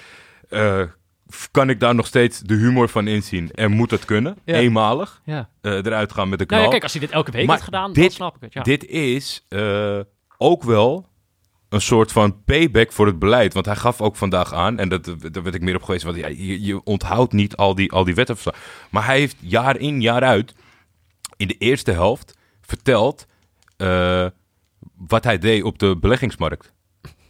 eh, 0.49 0.81
kan 1.51 1.69
ik 1.69 1.79
daar 1.79 1.95
nog 1.95 2.05
steeds 2.07 2.39
de 2.39 2.53
humor 2.53 2.89
van 2.89 3.07
inzien. 3.07 3.51
En 3.51 3.71
moet 3.71 3.89
dat 3.89 4.05
kunnen, 4.05 4.37
Ja. 4.45 4.55
eenmalig, 4.55 5.21
ja. 5.25 5.49
eh, 5.61 5.71
eruit 5.71 6.11
gaan 6.13 6.29
met 6.29 6.39
de 6.39 6.45
knal. 6.45 6.59
Nou 6.59 6.71
ja, 6.71 6.77
kijk, 6.79 6.83
als 6.83 6.91
hij 6.99 7.01
dit 7.01 7.11
elke 7.11 7.31
week 7.31 7.45
Maar 7.45 7.55
had 7.55 7.65
gedaan, 7.65 7.93
dit- 7.93 8.03
dan 8.03 8.11
snap 8.11 8.35
ik 8.35 8.41
het. 8.41 8.53
Ja. 8.53 8.61
Dit 8.61 8.85
is 8.85 9.45
ook 10.37 10.63
wel 10.63 11.07
een 11.73 11.81
soort 11.81 12.11
van 12.11 12.43
payback 12.43 12.91
voor 12.91 13.05
het 13.05 13.19
beleid. 13.19 13.53
Want 13.53 13.65
hij 13.65 13.75
gaf 13.75 14.01
ook 14.01 14.15
vandaag 14.15 14.53
aan, 14.53 14.79
en 14.79 14.89
dat, 14.89 15.05
daar 15.05 15.43
werd 15.43 15.55
ik 15.55 15.61
meer 15.61 15.75
op 15.75 15.83
geweest, 15.83 16.03
want 16.03 16.17
ja, 16.17 16.27
je, 16.27 16.63
je 16.63 16.83
onthoudt 16.83 17.33
niet 17.33 17.55
al 17.55 17.75
die, 17.75 17.91
al 17.91 18.03
die 18.03 18.15
wetten. 18.15 18.37
Maar 18.89 19.05
hij 19.05 19.19
heeft 19.19 19.35
jaar 19.39 19.77
in, 19.77 20.01
jaar 20.01 20.23
uit, 20.23 20.53
in 21.37 21.47
de 21.47 21.57
eerste 21.57 21.91
helft, 21.91 22.37
verteld 22.61 23.27
eh, 23.77 24.27
wat 24.97 25.23
hij 25.23 25.37
deed 25.37 25.63
op 25.63 25.79
de 25.79 25.97
beleggingsmarkt. 25.97 26.71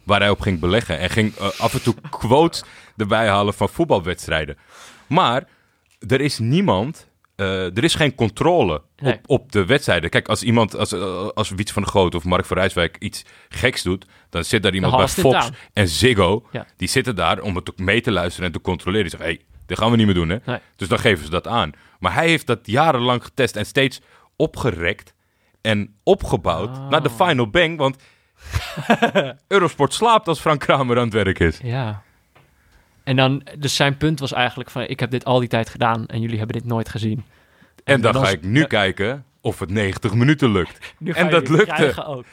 Waar 0.02 0.20
hij 0.20 0.30
op 0.30 0.40
ging 0.40 0.60
beleggen. 0.60 0.98
En 0.98 1.10
ging 1.10 1.34
eh, 1.34 1.60
af 1.60 1.74
en 1.74 1.82
toe 1.82 1.94
quotes 2.10 2.64
erbij 2.96 3.28
halen 3.28 3.54
van 3.54 3.68
voetbalwedstrijden. 3.68 4.56
Maar 5.06 5.48
er 6.08 6.20
is 6.20 6.38
niemand, 6.38 7.08
eh, 7.36 7.76
er 7.76 7.84
is 7.84 7.94
geen 7.94 8.14
controle 8.14 8.82
Nee. 8.96 9.14
op, 9.14 9.20
op 9.26 9.52
de 9.52 9.64
wedstrijden. 9.66 10.10
Kijk, 10.10 10.28
als 10.28 10.42
iemand, 10.42 10.76
als, 10.76 10.92
eh, 10.92 11.26
als 11.28 11.50
Wiets 11.50 11.72
van 11.72 11.82
der 11.82 11.90
Groot 11.90 12.14
of 12.14 12.24
Mark 12.24 12.44
van 12.44 12.56
Rijswijk 12.56 12.96
iets 12.98 13.24
geks 13.48 13.82
doet, 13.82 14.06
dan 14.30 14.44
zit 14.44 14.62
daar 14.62 14.74
iemand 14.74 14.96
bij 14.96 15.08
Fox 15.08 15.50
en 15.72 15.88
Ziggo. 15.88 16.46
Ja. 16.52 16.66
Die 16.76 16.88
zitten 16.88 17.16
daar 17.16 17.40
om 17.40 17.56
het 17.56 17.70
ook 17.70 17.78
mee 17.78 18.00
te 18.00 18.10
luisteren 18.10 18.46
en 18.46 18.52
te 18.52 18.60
controleren. 18.60 19.08
Die 19.08 19.18
zeggen, 19.18 19.30
hé, 19.30 19.36
hey, 19.36 19.46
dit 19.66 19.78
gaan 19.78 19.90
we 19.90 19.96
niet 19.96 20.06
meer 20.06 20.14
doen, 20.14 20.28
hè? 20.28 20.36
Nee. 20.44 20.58
Dus 20.76 20.88
dan 20.88 20.98
geven 20.98 21.24
ze 21.24 21.30
dat 21.30 21.46
aan. 21.46 21.72
Maar 21.98 22.14
hij 22.14 22.28
heeft 22.28 22.46
dat 22.46 22.58
jarenlang 22.62 23.24
getest 23.24 23.56
en 23.56 23.66
steeds 23.66 24.00
opgerekt 24.36 25.14
en 25.60 25.94
opgebouwd 26.02 26.68
Oh. 26.78 26.88
naar 26.88 27.02
de 27.02 27.10
final 27.10 27.50
bang. 27.50 27.78
Want 27.78 27.96
Eurosport 29.48 29.94
slaapt 29.94 30.28
als 30.28 30.40
Frank 30.40 30.60
Kramer 30.60 30.96
aan 30.98 31.04
het 31.04 31.12
werk 31.12 31.38
is. 31.38 31.58
Ja. 31.62 32.02
En 33.04 33.16
dan, 33.16 33.46
dus 33.58 33.76
zijn 33.76 33.96
punt 33.96 34.20
was 34.20 34.32
eigenlijk 34.32 34.70
van, 34.70 34.82
ik 34.82 35.00
heb 35.00 35.10
dit 35.10 35.24
al 35.24 35.38
die 35.38 35.48
tijd 35.48 35.68
gedaan 35.68 36.06
en 36.06 36.20
jullie 36.20 36.38
hebben 36.38 36.56
dit 36.56 36.66
nooit 36.66 36.88
gezien. 36.88 37.24
En 37.84 38.00
dan 38.00 38.12
dan 38.12 38.24
ga 38.24 38.30
ik 38.30 38.42
nu 38.42 38.64
kijken 38.64 39.24
of 39.40 39.58
het 39.58 39.70
90 39.70 40.14
minuten 40.14 40.52
lukt. 40.52 40.94
En 41.04 41.30
dat 41.30 41.48
lukte. 41.48 42.04
ook. 42.04 42.24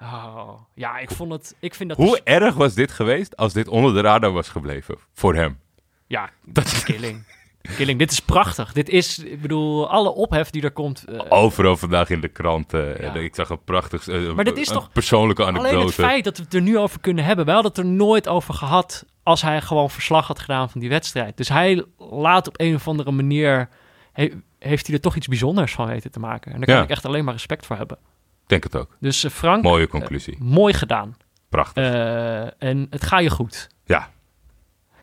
Oh, 0.00 0.60
ja, 0.74 0.98
ik 0.98 1.10
vond 1.10 1.32
het, 1.32 1.54
ik 1.58 1.74
vind 1.74 1.88
dat... 1.88 1.98
Hoe 1.98 2.20
erg 2.24 2.54
was 2.54 2.74
dit 2.74 2.92
geweest 2.92 3.36
als 3.36 3.52
dit 3.52 3.68
onder 3.68 3.94
de 3.94 4.00
radar 4.00 4.32
was 4.32 4.48
gebleven 4.48 4.96
voor 5.12 5.34
hem? 5.34 5.58
Ja, 6.06 6.30
dat 6.44 6.64
is 6.64 6.84
killing. 6.84 7.24
Killing, 7.76 7.98
dit 7.98 8.10
is 8.10 8.20
prachtig. 8.20 8.72
Dit 8.72 8.88
is, 8.88 9.18
ik 9.18 9.40
bedoel, 9.42 9.90
alle 9.90 10.10
ophef 10.14 10.50
die 10.50 10.62
er 10.62 10.70
komt. 10.70 11.04
eh, 11.04 11.20
Overal 11.28 11.76
vandaag 11.76 12.10
in 12.10 12.20
de 12.20 12.28
krant. 12.28 12.74
eh, 12.74 13.00
Ja. 13.00 13.14
Ik 13.14 13.34
zag 13.34 13.48
een 13.50 13.64
prachtig... 13.64 14.08
eh, 14.08 14.32
Maar 14.32 14.44
dit 14.44 14.58
is 14.58 14.68
toch 14.68 14.92
persoonlijke 14.92 15.42
alleen 15.42 15.54
het 15.54 15.64
anekdote. 15.64 15.92
feit 15.92 16.24
dat 16.24 16.36
we 16.36 16.42
het 16.42 16.54
er 16.54 16.60
nu 16.62 16.78
over 16.78 17.00
kunnen 17.00 17.24
hebben. 17.24 17.44
We 17.44 17.50
hadden 17.52 17.70
het 17.70 17.80
er 17.80 17.86
nooit 17.86 18.28
over 18.28 18.54
gehad 18.54 19.04
als 19.22 19.42
hij 19.42 19.60
gewoon 19.60 19.90
verslag 19.90 20.26
had 20.26 20.38
gedaan 20.38 20.70
van 20.70 20.80
die 20.80 20.88
wedstrijd. 20.88 21.36
Dus 21.36 21.48
hij 21.48 21.84
laat 21.98 22.48
op 22.48 22.60
een 22.60 22.74
of 22.74 22.88
andere 22.88 23.10
manier... 23.10 23.68
he- 24.12 24.32
heeft 24.58 24.86
hij 24.86 24.96
er 24.96 25.02
toch 25.02 25.16
iets 25.16 25.26
bijzonders 25.28 25.72
van 25.72 25.86
weten 25.86 26.10
te 26.10 26.18
maken. 26.18 26.52
En 26.52 26.56
daar 26.58 26.66
kan 26.66 26.76
Ja. 26.76 26.82
ik 26.82 26.90
echt 26.90 27.04
alleen 27.06 27.24
maar 27.24 27.34
respect 27.34 27.66
voor 27.66 27.76
hebben. 27.76 27.98
Denk 28.46 28.62
het 28.64 28.76
ook. 28.76 28.96
Dus 29.00 29.26
Frank, 29.32 29.62
Mooie 29.62 29.88
conclusie. 29.88 30.36
mooi 30.40 30.74
gedaan. 30.74 31.16
Prachtig. 31.48 31.84
En 32.58 32.86
het 32.90 33.04
ga 33.04 33.18
je 33.18 33.30
goed. 33.30 33.68
ja. 33.84 34.10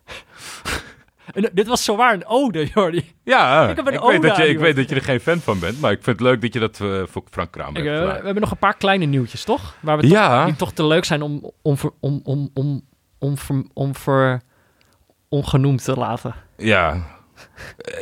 En, 1.34 1.44
eh, 1.44 1.50
dit 1.54 1.68
was 1.68 1.84
zowaar 1.84 2.14
een 2.14 2.26
ode, 2.26 2.66
Jordi. 2.74 3.14
Ja, 3.24 3.64
Ik 3.70 3.76
heb 3.76 3.88
een 3.88 3.94
ik, 3.94 4.02
ode 4.04 4.12
weet, 4.12 4.22
dat 4.22 4.36
je, 4.38 4.44
ik 4.44 4.50
die 4.50 4.60
weet 4.60 4.76
dat 4.76 4.90
je 4.90 4.96
er 4.96 5.02
geen 5.02 5.20
fan 5.20 5.40
van 5.40 5.60
bent. 5.60 5.80
Maar 5.82 5.92
ik 5.92 6.04
vind 6.04 6.20
het 6.20 6.28
leuk 6.28 6.42
dat 6.42 6.54
je 6.54 6.60
dat 6.60 6.80
eh, 6.82 7.02
voor 7.06 7.24
Frank 7.32 7.52
Kramer 7.52 7.78
Ik, 7.82 7.88
hebt 7.88 7.98
eh, 7.98 8.02
we 8.04 8.08
gedaan. 8.10 8.26
hebben 8.26 8.42
nog 8.44 8.52
een 8.52 8.58
paar 8.58 8.78
kleine 8.78 9.06
nieuwtjes, 9.06 9.44
toch? 9.44 9.76
Waar 9.80 9.96
we 9.96 10.02
toch- 10.02 10.12
Ja. 10.12 10.46
die 10.46 10.56
toch 10.56 10.72
te 10.74 10.86
leuk 10.86 11.06
zijn 11.06 11.22
om, 11.22 11.52
om, 11.62 11.76
om, 12.00 12.20
om, 12.24 12.50
om, 12.54 12.82
om, 13.20 13.38
om, 13.74 13.96
ver- 13.96 14.42
ongenoemd 15.30 15.84
te 15.84 15.94
laten. 15.96 16.36
Ja. 16.58 17.06
Eh, 17.78 18.02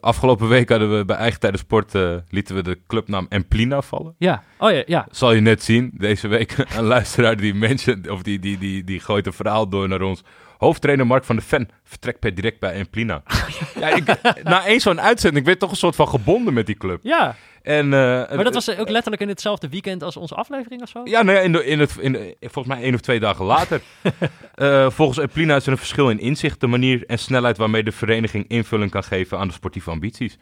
Afgelopen 0.00 0.48
week 0.48 0.68
hadden 0.68 0.98
we 0.98 1.04
bij 1.04 1.16
Eigen 1.16 1.40
Tijden 1.40 1.58
Sport... 1.58 1.94
eh, 1.94 2.14
lieten 2.28 2.54
we 2.54 2.62
de 2.62 2.78
clubnaam 2.86 3.26
Emplina 3.28 3.80
vallen. 3.80 4.14
Ja, 4.18 4.42
oh 4.58 4.70
ja, 4.70 4.82
ja. 4.86 5.06
Zal 5.10 5.32
je 5.32 5.40
net 5.40 5.62
zien, 5.62 5.90
deze 5.94 6.28
week 6.28 6.54
een 6.76 6.84
luisteraar 6.84 7.36
die 7.36 7.54
mensen, 7.54 8.10
of 8.10 8.22
die, 8.22 8.38
die, 8.38 8.58
die, 8.58 8.84
die 8.84 9.00
gooit 9.00 9.26
een 9.26 9.32
verhaal 9.32 9.68
door 9.68 9.88
naar 9.88 10.02
ons. 10.02 10.22
Hoofdtrainer 10.60 11.06
Mark 11.06 11.24
van 11.24 11.36
de 11.36 11.42
Ven 11.42 11.68
vertrekt 11.84 12.20
per 12.20 12.34
direct 12.34 12.60
bij 12.60 12.72
Emplina. 12.72 13.22
ja, 13.80 13.88
ik, 13.88 14.04
na 14.42 14.66
één 14.66 14.80
zo'n 14.80 15.00
uitzending 15.00 15.44
werd 15.44 15.56
ik 15.56 15.62
toch 15.62 15.70
een 15.70 15.76
soort 15.76 15.96
van 15.96 16.08
gebonden 16.08 16.54
met 16.54 16.66
die 16.66 16.76
club. 16.76 17.00
Ja, 17.02 17.36
En, 17.62 17.84
eh, 17.84 17.90
maar 17.90 18.44
dat 18.44 18.54
was 18.54 18.76
ook 18.76 18.88
letterlijk 18.88 19.22
in 19.22 19.28
hetzelfde 19.28 19.68
weekend 19.68 20.02
als 20.02 20.16
onze 20.16 20.34
aflevering 20.34 20.82
of 20.82 20.88
zo? 20.88 21.00
Ja, 21.04 21.22
ja, 21.22 21.38
in 21.38 21.52
de, 21.52 21.64
in 21.64 21.80
het, 21.80 21.96
in 21.96 22.34
volgens 22.40 22.74
mij 22.74 22.84
één 22.84 22.94
of 22.94 23.00
twee 23.00 23.20
dagen 23.20 23.44
later. 23.44 23.80
Eh, 24.54 24.90
volgens 24.90 25.18
Emplina 25.18 25.56
is 25.56 25.66
er 25.66 25.72
een 25.72 25.78
verschil 25.78 26.10
in 26.10 26.18
inzicht, 26.18 26.60
de 26.60 26.66
manier 26.66 27.04
en 27.06 27.18
snelheid 27.18 27.56
waarmee 27.56 27.82
de 27.82 27.92
vereniging 27.92 28.44
invulling 28.48 28.90
kan 28.90 29.04
geven 29.04 29.38
aan 29.38 29.48
de 29.48 29.54
sportieve 29.54 29.90
ambities. 29.90 30.38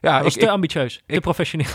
Ja, 0.00 0.14
dat 0.14 0.22
was 0.22 0.34
ik, 0.34 0.40
te 0.40 0.46
ik, 0.46 0.52
ambitieus, 0.52 1.02
te 1.06 1.14
ik- 1.14 1.20
professioneel. 1.20 1.66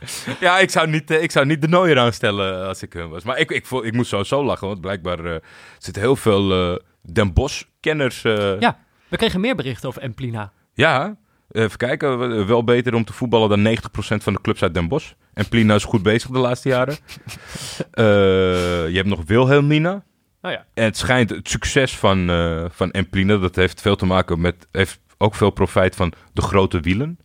ja 0.40 0.58
ik, 0.58 0.70
zou 0.70 0.88
niet, 0.90 1.10
eh, 1.10 1.22
ik 1.22 1.30
zou 1.30 1.46
niet 1.46 1.60
de 1.60 1.68
nooier 1.68 1.98
aanstellen 1.98 2.66
als 2.66 2.82
ik 2.82 2.92
hun 2.92 3.08
was. 3.08 3.22
Maar 3.24 3.38
ik, 3.38 3.50
ik, 3.50 3.66
vo- 3.66 3.82
ik 3.82 3.92
moest 3.92 4.08
sowieso 4.08 4.44
lachen, 4.44 4.66
want 4.66 4.80
blijkbaar 4.80 5.24
eh 5.24 5.36
zitten 5.78 6.02
heel 6.02 6.16
veel 6.16 6.72
eh 6.72 6.78
Den 7.12 7.32
Bosch-kenners. 7.32 8.24
eh, 8.24 8.60
Ja, 8.60 8.78
we 9.08 9.16
kregen 9.16 9.40
meer 9.40 9.54
berichten 9.54 9.88
over 9.88 10.02
Emplina. 10.02 10.52
Ja, 10.74 11.16
even 11.50 11.76
kijken. 11.76 12.46
Wel 12.46 12.64
beter 12.64 12.94
om 12.94 13.04
te 13.04 13.12
voetballen 13.12 13.48
dan 13.48 13.76
90% 13.76 14.22
van 14.22 14.32
de 14.32 14.40
clubs 14.42 14.62
uit 14.62 14.74
Den 14.74 14.88
Bosch. 14.88 15.12
En 15.34 15.48
Plina 15.48 15.74
is 15.74 15.84
goed 15.84 16.02
bezig 16.02 16.30
de 16.30 16.38
laatste 16.38 16.68
jaren. 16.68 16.96
Eh, 17.90 18.04
je 18.88 18.92
hebt 18.94 19.08
nog 19.08 19.20
Wilhelmina. 19.26 20.04
Oh 20.42 20.50
ja, 20.50 20.66
En 20.74 20.84
het 20.84 20.96
schijnt 20.96 21.30
het 21.30 21.48
succes 21.48 21.96
van, 21.96 22.30
eh 22.30 22.64
van 22.70 22.90
Emplina, 22.90 23.36
dat 23.36 23.56
heeft 23.56 23.80
veel 23.80 23.96
te 23.96 24.06
maken 24.06 24.40
met, 24.40 24.66
heeft 24.70 25.00
ook 25.18 25.34
veel 25.34 25.50
profijt 25.50 25.96
van 25.96 26.12
de 26.32 26.42
grote 26.42 26.80
wielen. 26.80 27.18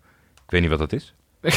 Ik 0.48 0.54
weet 0.54 0.62
niet 0.62 0.70
wat 0.70 0.80
dat 0.80 0.94
is. 0.94 1.14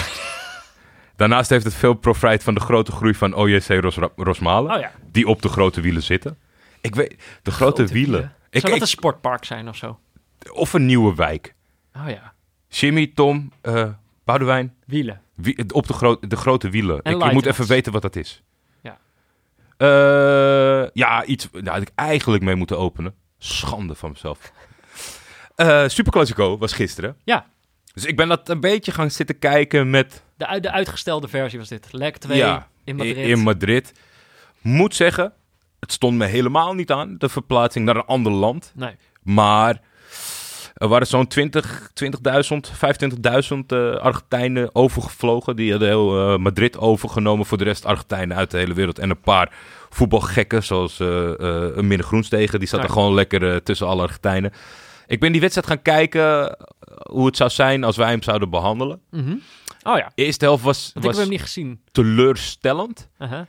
Daarnaast 1.16 1.51
heeft 1.51 1.64
het 1.64 1.74
veel 1.74 1.95
profijt 1.95 2.43
van 2.43 2.55
de 2.55 2.61
grote 2.61 2.93
groei 2.93 3.14
van 3.14 3.34
OJC 3.34 3.66
Ros 3.68 3.97
Rosmalen, 4.16 4.74
oh 4.74 4.80
ja. 4.80 4.93
die 5.12 5.26
op 5.26 5.43
de 5.43 5.49
grote 5.49 5.80
wielen 5.80 6.03
zitten. 6.03 6.38
Ik 6.80 6.95
weet, 6.95 7.22
de 7.43 7.51
grote, 7.51 7.86
wielen. 7.86 8.22
Ik, 8.51 8.61
Zou 8.61 8.62
dat 8.62 8.74
ik- 8.74 8.80
een 8.80 8.86
sportpark 8.88 9.45
zijn 9.45 9.68
of 9.68 9.76
zo? 9.76 9.99
of 10.53 10.72
een 10.72 10.86
nieuwe 10.86 11.14
wijk. 11.14 11.55
Oh 11.97 12.09
ja, 12.09 12.32
Jimmy, 12.68 13.12
Tom, 13.14 13.53
eh 13.61 13.88
Boudewijn, 14.24 14.74
wielen. 14.86 15.20
wie, 15.34 15.74
op 15.74 15.86
de, 15.86 15.93
gro 15.93 16.18
de 16.20 16.36
grote 16.36 16.70
wielen. 16.70 16.99
Ik, 17.03 17.22
ik 17.24 17.32
moet 17.32 17.47
even 17.47 17.66
weten 17.66 17.93
wat 17.93 18.03
dat 18.03 18.16
is. 18.16 18.43
Ja. 18.80 18.99
Eh, 19.76 20.88
ja, 20.93 21.24
iets 21.24 21.49
nou, 21.53 21.68
had 21.68 21.82
ik 21.82 21.91
eigenlijk 21.95 22.43
mee 22.43 22.55
moeten 22.55 22.78
openen. 22.78 23.14
Schande 23.38 23.95
van 23.95 24.11
mezelf. 24.11 24.53
Superclassico 25.93 26.59
was 26.59 26.72
gisteren. 26.72 27.16
Ja, 27.24 27.47
Dus 27.93 28.05
ik 28.05 28.16
ben 28.16 28.28
dat 28.28 28.49
een 28.49 28.61
beetje 28.61 28.93
gaan 28.93 29.11
zitten 29.11 29.38
kijken 29.38 29.91
met... 29.91 30.22
de, 30.36 30.61
de 30.61 30.70
uitgestelde 30.70 31.28
versie 31.28 31.59
was 31.59 31.68
dit. 31.68 31.88
Lek 31.91 32.16
2 32.16 32.36
ja, 32.38 32.68
in 32.84 32.97
Madrid. 32.97 33.16
In 33.16 33.38
Madrid. 33.38 33.93
Moet 34.61 34.95
zeggen, 34.95 35.32
het 35.80 35.93
stond 35.93 36.16
me 36.18 36.26
helemaal 36.26 36.74
niet 36.74 36.91
aan, 36.91 37.14
de 37.18 37.28
verplaatsing 37.28 37.84
naar 37.84 37.97
een 37.97 38.05
ander 38.05 38.32
land. 38.32 38.72
nee, 38.74 38.97
Maar 39.22 39.80
er 40.74 40.88
waren 40.88 41.07
zo'n 41.07 41.26
20, 41.26 41.91
20.000, 42.05 42.09
25.000 43.53 43.59
eh, 43.66 43.95
Argentijnen 43.95 44.74
overgevlogen. 44.74 45.57
Die 45.57 45.70
hadden 45.70 45.88
heel 45.88 46.32
eh, 46.32 46.38
Madrid 46.38 46.78
overgenomen. 46.78 47.47
Voor 47.47 47.59
de 47.59 47.64
rest 47.64 47.84
Argentijnen 47.84 48.36
uit 48.36 48.51
de 48.51 48.59
hele 48.59 48.74
wereld. 48.74 48.99
En 48.99 49.11
een 49.11 49.20
paar 49.20 49.53
voetbalgekken, 49.91 50.62
zoals 50.62 51.01
eh 51.01 51.28
eh 51.28 51.76
een 51.76 51.86
Minne 51.86 52.05
Groenstegen. 52.05 52.59
Die 52.59 52.68
zat 52.68 52.80
Ja. 52.80 52.86
er 52.86 52.93
gewoon 52.93 53.14
lekker 53.14 53.62
tussen 53.62 53.86
alle 53.86 54.03
Argentijnen. 54.03 54.53
Ik 55.11 55.20
ben 55.20 55.32
die 55.32 55.40
wedstrijd 55.40 55.66
gaan 55.68 55.82
kijken 55.82 56.48
eh, 56.50 56.66
hoe 57.11 57.26
het 57.26 57.36
zou 57.36 57.50
zijn 57.50 57.84
als 57.84 57.96
wij 57.96 58.08
hem 58.11 58.22
zouden 58.22 58.50
behandelen. 58.50 59.00
Mhm. 59.11 59.34
Oh 59.82 59.96
ja, 59.98 60.12
De 60.14 60.24
eerste 60.24 60.44
helft 60.44 60.62
was, 60.64 60.90
was 60.94 61.16
hem 61.16 61.28
niet 61.28 61.40
gezien. 61.40 61.80
teleurstellend. 61.92 63.08
Uh-huh. 63.18 63.40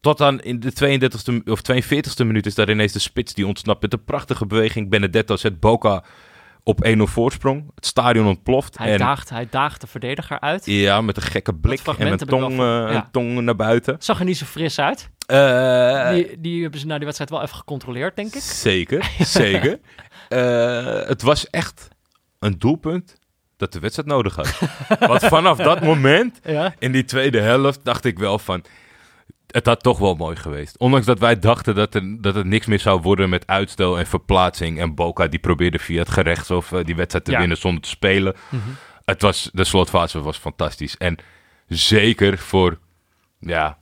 Tot 0.00 0.18
dan 0.18 0.40
in 0.40 0.60
de 0.60 0.72
32e 0.72 1.50
of 1.50 1.60
42e 1.72 2.26
minuut 2.26 2.46
is 2.46 2.54
daar 2.54 2.70
ineens 2.70 2.92
de 2.92 2.98
spits 2.98 3.34
die 3.34 3.46
ontsnapt 3.46 3.82
met 3.82 3.92
een 3.92 4.04
prachtige 4.04 4.46
beweging. 4.46 4.90
Benedetto 4.90 5.36
zet 5.36 5.60
Boca 5.60 6.04
op 6.62 6.84
1-0 6.96 6.96
voorsprong. 7.02 7.70
Het 7.74 7.86
stadion 7.86 8.26
ontploft. 8.26 8.78
Hij, 8.78 8.92
en 8.92 8.98
daagt, 8.98 9.30
hij 9.30 9.46
daagt 9.50 9.80
de 9.80 9.86
verdediger 9.86 10.40
uit. 10.40 10.66
ja, 10.66 11.00
met 11.00 11.16
een 11.16 11.22
gekke 11.22 11.54
blik 11.54 11.80
en 11.98 12.06
een 12.06 12.18
tong, 12.18 12.56
ja. 12.56 12.94
een 12.94 13.10
tong 13.10 13.40
naar 13.40 13.56
buiten. 13.56 13.96
Zag 13.98 14.18
er 14.18 14.24
niet 14.24 14.36
zo 14.36 14.44
fris 14.46 14.78
uit. 14.78 15.10
Eh, 15.26 16.10
Die, 16.12 16.40
die 16.40 16.62
hebben 16.62 16.80
ze 16.80 16.86
na 16.86 16.94
die 16.94 17.04
wedstrijd 17.04 17.30
wel 17.30 17.42
even 17.42 17.56
gecontroleerd, 17.56 18.16
denk 18.16 18.34
ik. 18.34 18.42
Zeker, 18.42 19.10
zeker. 19.40 19.78
Eh, 20.32 21.08
het 21.08 21.22
was 21.22 21.50
echt 21.50 21.88
een 22.38 22.58
doelpunt 22.58 23.16
dat 23.56 23.72
de 23.72 23.78
wedstrijd 23.80 24.08
nodig 24.08 24.36
had. 24.36 24.58
Want 25.08 25.24
vanaf 25.24 25.56
dat 25.58 25.82
moment 25.82 26.40
Ja. 26.44 26.74
in 26.78 26.92
die 26.92 27.04
tweede 27.04 27.40
helft 27.40 27.84
dacht 27.84 28.04
ik 28.04 28.18
wel 28.18 28.38
van... 28.38 28.64
Het 29.46 29.66
had 29.66 29.82
toch 29.82 29.98
wel 29.98 30.14
mooi 30.14 30.36
geweest. 30.36 30.78
Ondanks 30.78 31.06
dat 31.06 31.18
wij 31.18 31.38
dachten 31.38 31.74
dat, 31.74 31.94
er, 31.94 32.20
dat 32.22 32.34
het 32.34 32.46
niks 32.46 32.66
meer 32.66 32.78
zou 32.80 33.00
worden 33.00 33.28
met 33.28 33.46
uitstel 33.46 33.98
en 33.98 34.06
verplaatsing. 34.06 34.78
En 34.80 34.94
Boca 34.94 35.26
die 35.26 35.38
probeerde 35.38 35.78
via 35.78 35.98
het 35.98 36.10
gerechtshof 36.10 36.72
eh, 36.72 36.84
die 36.84 36.96
wedstrijd 36.96 37.24
te 37.24 37.30
Ja. 37.30 37.38
winnen 37.38 37.56
zonder 37.56 37.82
te 37.82 37.88
spelen. 37.88 38.34
Mhm. 38.48 38.62
Het 39.04 39.22
was, 39.22 39.50
de 39.52 39.64
slotfase 39.64 40.20
was 40.20 40.36
fantastisch. 40.38 40.96
En 40.96 41.16
zeker 41.68 42.38
voor 42.38 42.78
ja, 43.38 43.78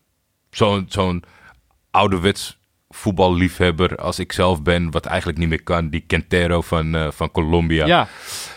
zo'n 0.50 0.86
zo'n 0.88 1.24
ouderwets 1.90 2.58
voetballiefhebber 2.92 3.96
als 3.96 4.18
ik 4.18 4.32
zelf 4.32 4.62
ben, 4.62 4.90
wat 4.90 5.06
eigenlijk 5.06 5.38
niet 5.38 5.48
meer 5.48 5.62
kan. 5.62 5.88
Die 5.88 6.04
Quintero 6.06 6.60
van, 6.60 6.94
eh, 6.94 7.10
van 7.10 7.30
Colombia. 7.30 7.86
Ja. 7.86 8.08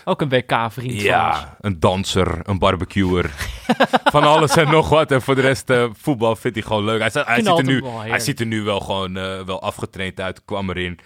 ook 0.04 0.20
een 0.20 0.28
WK-vriend. 0.28 1.00
Ja, 1.00 1.56
een 1.60 1.80
danser, 1.80 2.40
een 2.42 2.58
barbecuer. 2.58 3.30
van 4.12 4.22
alles 4.22 4.56
en 4.56 4.70
nog 4.70 4.88
wat. 4.88 5.10
En 5.10 5.22
voor 5.22 5.34
de 5.34 5.40
rest, 5.40 5.70
eh, 5.70 5.86
voetbal 5.92 6.36
vindt 6.36 6.56
hij 6.56 6.66
gewoon 6.66 6.84
leuk. 6.84 7.00
Hij, 7.00 7.22
hij, 7.24 7.42
ziet, 7.42 7.58
er 7.58 7.64
nu, 7.64 7.80
wel, 7.80 8.00
hij 8.00 8.18
ziet 8.18 8.40
er 8.40 8.46
nu 8.46 8.62
wel 8.62 8.80
gewoon 8.80 9.16
eh, 9.16 9.40
wel 9.40 9.62
afgetraind 9.62 10.20
uit. 10.20 10.44
Kwam 10.44 10.70
erin. 10.70 10.98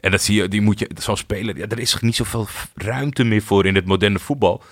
En 0.00 0.10
dat 0.10 0.22
zie 0.22 0.42
je, 0.42 0.48
die 0.48 0.60
moet 0.60 0.78
je, 0.78 0.90
zo'n 0.98 1.16
speler, 1.16 1.56
ja, 1.56 1.66
er 1.66 1.78
is 1.78 1.96
niet 2.00 2.16
zoveel 2.16 2.46
ruimte 2.74 3.24
meer 3.24 3.42
voor 3.42 3.66
in 3.66 3.74
het 3.74 3.86
moderne 3.86 4.18
voetbal. 4.18 4.62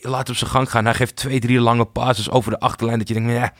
Laat 0.00 0.26
hem 0.26 0.36
zijn 0.36 0.50
gang 0.50 0.70
gaan. 0.70 0.84
Hij 0.84 0.94
geeft 0.94 1.16
twee, 1.16 1.40
drie 1.40 1.60
lange 1.60 1.84
passes 1.84 2.30
over 2.30 2.50
de 2.50 2.58
achterlijn. 2.58 2.98
Dat 2.98 3.08
je 3.08 3.14
denkt, 3.14 3.32
ja, 3.32 3.52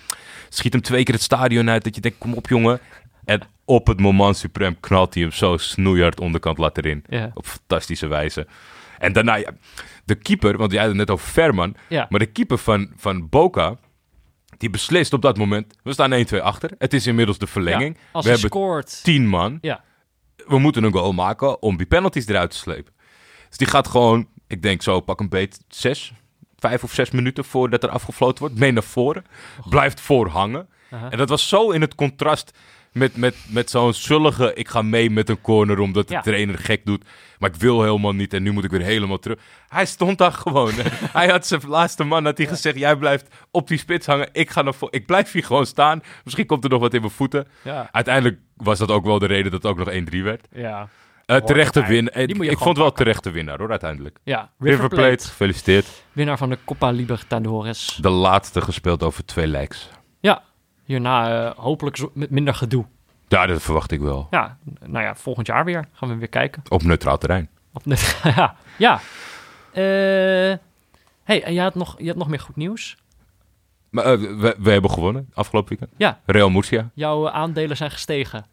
schiet 0.49 0.73
hem 0.73 0.83
twee 0.83 1.03
keer 1.03 1.15
het 1.15 1.23
stadion 1.23 1.71
uit. 1.71 1.85
Dat 1.85 1.95
je 1.95 2.01
denkt, 2.01 2.19
kom 2.19 2.35
op 2.35 2.49
jongen. 2.49 2.81
En 3.25 3.43
op 3.69 3.87
het 3.87 4.01
moment 4.01 4.37
suprem 4.37 4.81
knalt 4.81 5.15
hij 5.15 5.23
hem 5.23 5.33
zo 5.33 5.57
snoeihard 5.57 6.21
onderkant 6.21 6.59
laat 6.59 6.79
erin. 6.79 7.05
Ja. 7.09 7.31
Op 7.35 7.47
fantastische 7.47 8.07
wijze. 8.07 8.47
En 8.99 9.13
daarna, 9.13 9.35
ja, 9.35 9.51
de 10.05 10.15
keeper, 10.15 10.57
want 10.57 10.73
jij 10.73 10.81
had 10.81 10.89
het 10.89 10.99
net 10.99 11.11
over 11.11 11.29
Verman. 11.29 11.77
Ja. 11.89 12.07
Maar 12.09 12.19
de 12.19 12.27
keeper 12.27 12.59
van, 12.59 12.93
van 12.97 13.29
Boca, 13.29 13.77
die 14.59 14.71
beslist 14.71 15.13
op 15.13 15.23
dat 15.23 15.39
moment. 15.39 15.75
We 15.83 15.93
staan 15.93 16.27
1-2 16.35 16.43
achter. 16.43 16.71
Het 16.79 16.95
is 16.95 17.07
inmiddels 17.07 17.39
de 17.39 17.47
verlenging. 17.47 17.99
Als 18.13 18.25
we 18.25 18.31
hebben 18.31 18.49
scoort. 18.49 19.05
10 19.05 19.29
man. 19.29 19.59
Ja. 19.61 19.85
We 20.47 20.59
moeten 20.59 20.85
een 20.85 20.93
goal 20.93 21.13
maken 21.13 21.63
om 21.63 21.77
die 21.77 21.87
penalties 21.87 22.27
eruit 22.27 22.51
te 22.51 22.57
slepen. 22.57 22.93
Dus 23.49 23.59
die 23.59 23.67
gaat 23.67 23.89
gewoon, 23.89 24.29
ik 24.47 24.63
denk 24.63 24.83
zo, 24.83 25.01
pak 25.01 25.21
een 25.21 25.29
beet, 25.29 25.61
zes, 25.69 26.13
vijf 26.57 26.83
of 26.83 26.93
zes 26.93 27.11
minuten 27.11 27.45
voordat 27.45 27.83
er 27.83 27.89
afgefloten 27.89 28.39
wordt, 28.39 28.59
mee 28.59 28.73
naar 28.73 28.83
voren. 28.83 29.25
Blijft 29.69 30.01
voor 30.01 30.29
hangen. 30.29 30.69
En 31.11 31.19
dat 31.19 31.29
was 31.29 31.49
zo 31.49 31.71
in 31.71 31.81
het 31.81 31.95
contrast 31.95 32.59
met, 32.93 33.17
met, 33.17 33.37
met 33.49 33.71
zo'n 33.71 33.95
zullige, 33.95 34.55
ik 34.55 34.69
ga 34.69 34.83
mee 34.83 35.11
met 35.11 35.29
een 35.29 35.41
corner 35.41 35.79
omdat 35.79 36.09
de 36.09 36.15
Ja. 36.15 36.21
trainer 36.21 36.59
gek 36.59 36.85
doet. 36.87 37.05
Maar 37.39 37.51
ik 37.51 37.57
wil 37.57 37.83
helemaal 37.83 38.13
niet 38.13 38.35
en 38.35 38.43
nu 38.43 38.51
moet 38.53 38.65
ik 38.65 38.71
weer 38.71 38.81
helemaal 38.83 39.19
terug. 39.19 39.39
Hij 39.69 39.87
stond 39.87 40.19
daar 40.19 40.33
gewoon. 40.33 40.73
hij 41.19 41.29
had 41.29 41.47
zijn 41.47 41.61
laatste 41.67 42.05
man 42.05 42.25
had 42.25 42.39
hij 42.39 42.47
gezegd, 42.47 42.79
jij 42.79 42.97
blijft 42.97 43.35
op 43.51 43.69
die 43.69 43.79
spits 43.79 44.07
hangen. 44.07 44.29
Ik, 44.33 44.51
ga 44.51 44.63
naar 44.63 44.75
vo- 44.75 44.89
ik 44.91 45.07
blijf 45.07 45.33
hier 45.33 45.45
gewoon 45.45 45.67
staan. 45.67 46.03
Misschien 46.25 46.47
komt 46.47 46.65
er 46.65 46.71
nog 46.71 46.81
wat 46.81 46.95
in 46.95 47.01
mijn 47.01 47.13
voeten. 47.13 47.49
Ja. 47.63 47.89
Uiteindelijk 47.93 48.39
was 48.57 48.79
dat 48.79 48.91
ook 48.91 49.05
wel 49.05 49.19
de 49.19 49.27
reden 49.27 49.51
dat 49.53 49.63
het 49.63 49.71
ook 49.73 49.79
nog 49.79 49.89
1-3 49.95 50.23
werd. 50.23 50.47
Ja. 50.53 50.89
Eh, 51.27 51.37
terechte 51.37 51.85
win. 51.87 52.09
eh, 52.11 52.23
Ik 52.29 52.59
vond 52.59 52.77
wel 52.77 52.93
terechte 52.93 53.31
winnaar 53.31 53.59
hoor, 53.59 53.71
uiteindelijk. 53.71 54.19
Ja, 54.25 54.51
River 54.59 54.89
Plate, 54.89 55.27
gefeliciteerd. 55.27 55.87
winnaar 56.13 56.39
van 56.39 56.49
de 56.51 56.59
Copa 56.65 56.91
Libertadores. 56.91 57.99
De 58.01 58.09
laatste 58.09 58.61
gespeeld 58.61 59.03
over 59.03 59.25
twee 59.25 59.47
lijks. 59.47 59.89
Ja, 60.21 60.43
hierna 60.89 61.47
eh, 61.47 61.57
hopelijk 61.57 61.99
met 62.15 62.31
minder 62.31 62.55
gedoe. 62.55 62.85
Ja, 63.29 63.47
dat 63.47 63.63
verwacht 63.63 63.91
ik 63.91 64.01
wel. 64.01 64.27
Ja, 64.31 64.59
nou 64.85 65.05
ja, 65.05 65.15
volgend 65.15 65.47
jaar 65.47 65.65
weer 65.65 65.89
gaan 65.93 66.09
we 66.09 66.17
weer 66.17 66.29
kijken. 66.29 66.63
Op 66.69 66.83
neutraal 66.83 67.19
terrein. 67.19 67.49
Of 67.73 67.85
net, 67.85 68.21
ja. 68.37 68.57
ja. 68.79 68.95
Eh, 69.73 70.57
hey, 71.25 71.43
en 71.43 71.53
je 71.55 71.61
had, 71.61 71.75
nog, 71.75 71.95
je 71.99 72.07
had 72.07 72.17
nog 72.17 72.29
meer 72.29 72.41
goed 72.41 72.57
nieuws. 72.57 72.97
Maar 73.91 74.05
eh, 74.05 74.19
we, 74.19 74.57
we 74.59 74.71
hebben 74.71 74.91
gewonnen 74.91 75.31
afgelopen 75.35 75.69
weekend. 75.69 75.93
Ja, 75.99 76.21
Real 76.27 76.51
Murcia. 76.51 76.91
jouw 76.95 77.31
aandelen 77.31 77.77
zijn 77.77 77.91
gestegen. 77.91 78.47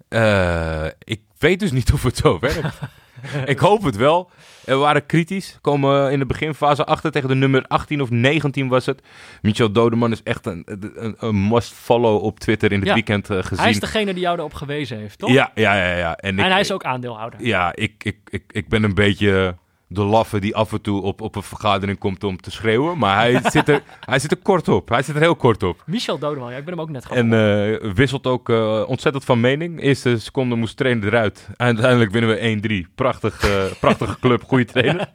Ik 1.03 1.21
weet 1.37 1.59
dus 1.59 1.71
niet 1.71 1.93
of 1.93 2.03
het 2.03 2.17
zo 2.17 2.39
werkt. 2.39 2.79
ik 3.45 3.59
hoop 3.59 3.83
het 3.83 3.95
wel. 3.95 4.29
We 4.65 4.75
waren 4.75 5.05
kritisch. 5.05 5.57
Komen 5.61 6.11
in 6.11 6.19
de 6.19 6.25
beginfase 6.25 6.85
achter 6.85 7.11
tegen 7.11 7.29
de 7.29 7.35
nummer 7.35 7.63
18 7.67 8.01
of 8.01 8.09
19 8.09 8.67
was 8.67 8.85
het. 8.85 9.01
Michel 9.41 9.71
Dodeman 9.71 10.11
is 10.11 10.23
echt 10.23 10.45
een, 10.45 10.63
een, 10.95 11.15
een 11.19 11.47
must-follow 11.47 12.23
op 12.23 12.39
Twitter 12.39 12.71
in 12.71 12.79
het 12.79 12.87
Ja. 12.87 12.93
weekend 12.93 13.29
eh, 13.29 13.37
gezien. 13.37 13.59
Hij 13.59 13.69
is 13.69 13.79
degene 13.79 14.13
die 14.13 14.21
jou 14.21 14.37
erop 14.37 14.53
gewezen 14.53 14.97
heeft, 14.97 15.19
toch? 15.19 15.29
Ja, 15.31 15.51
ja, 15.55 15.75
ja. 15.75 15.95
ja. 15.97 16.15
En, 16.15 16.37
ik, 16.39 16.45
En 16.45 16.51
hij 16.51 16.59
is 16.59 16.71
ook 16.71 16.83
aandeelhouder. 16.83 17.43
Ja, 17.45 17.75
ik, 17.75 17.93
ik, 18.03 18.17
ik, 18.29 18.43
ik 18.47 18.67
ben 18.67 18.83
een 18.83 18.93
beetje 18.93 19.55
de 19.87 20.03
laffe 20.03 20.39
die 20.39 20.55
af 20.55 20.71
en 20.71 20.81
toe 20.81 21.01
op, 21.01 21.21
op 21.21 21.35
een 21.35 21.43
vergadering 21.43 21.97
komt 21.97 22.23
om 22.23 22.37
te 22.41 22.51
schreeuwen. 22.51 22.97
Maar 22.97 23.15
hij 23.15 23.39
zit, 23.51 23.69
er, 23.69 23.81
hij 23.99 24.19
zit 24.19 24.31
er 24.31 24.37
kort 24.37 24.67
op. 24.67 24.89
Hij 24.89 25.01
zit 25.03 25.15
er 25.15 25.21
heel 25.21 25.35
kort 25.35 25.63
op. 25.63 25.83
Michel 25.85 26.17
Dodeman, 26.19 26.51
ja, 26.51 26.57
ik 26.57 26.65
ben 26.65 26.73
hem 26.73 26.81
ook 26.81 26.89
net 26.89 27.09
En 27.09 27.31
gevolgd. 27.31 27.81
eh, 27.83 27.91
wisselt 27.93 28.27
ook 28.27 28.49
eh, 28.49 28.83
ontzettend 28.87 29.25
van 29.25 29.39
mening. 29.39 29.81
Eerste 29.81 30.19
seconde 30.19 30.55
moest 30.55 30.77
trainer 30.77 31.07
eruit. 31.07 31.47
En 31.57 31.65
uiteindelijk 31.65 32.11
winnen 32.11 32.29
we 32.61 32.85
1-3. 32.89 32.93
Prachtig, 32.95 33.43
eh, 33.43 33.63
prachtige 33.79 34.19
club, 34.19 34.43
goede 34.43 34.65
trainer. 34.65 35.09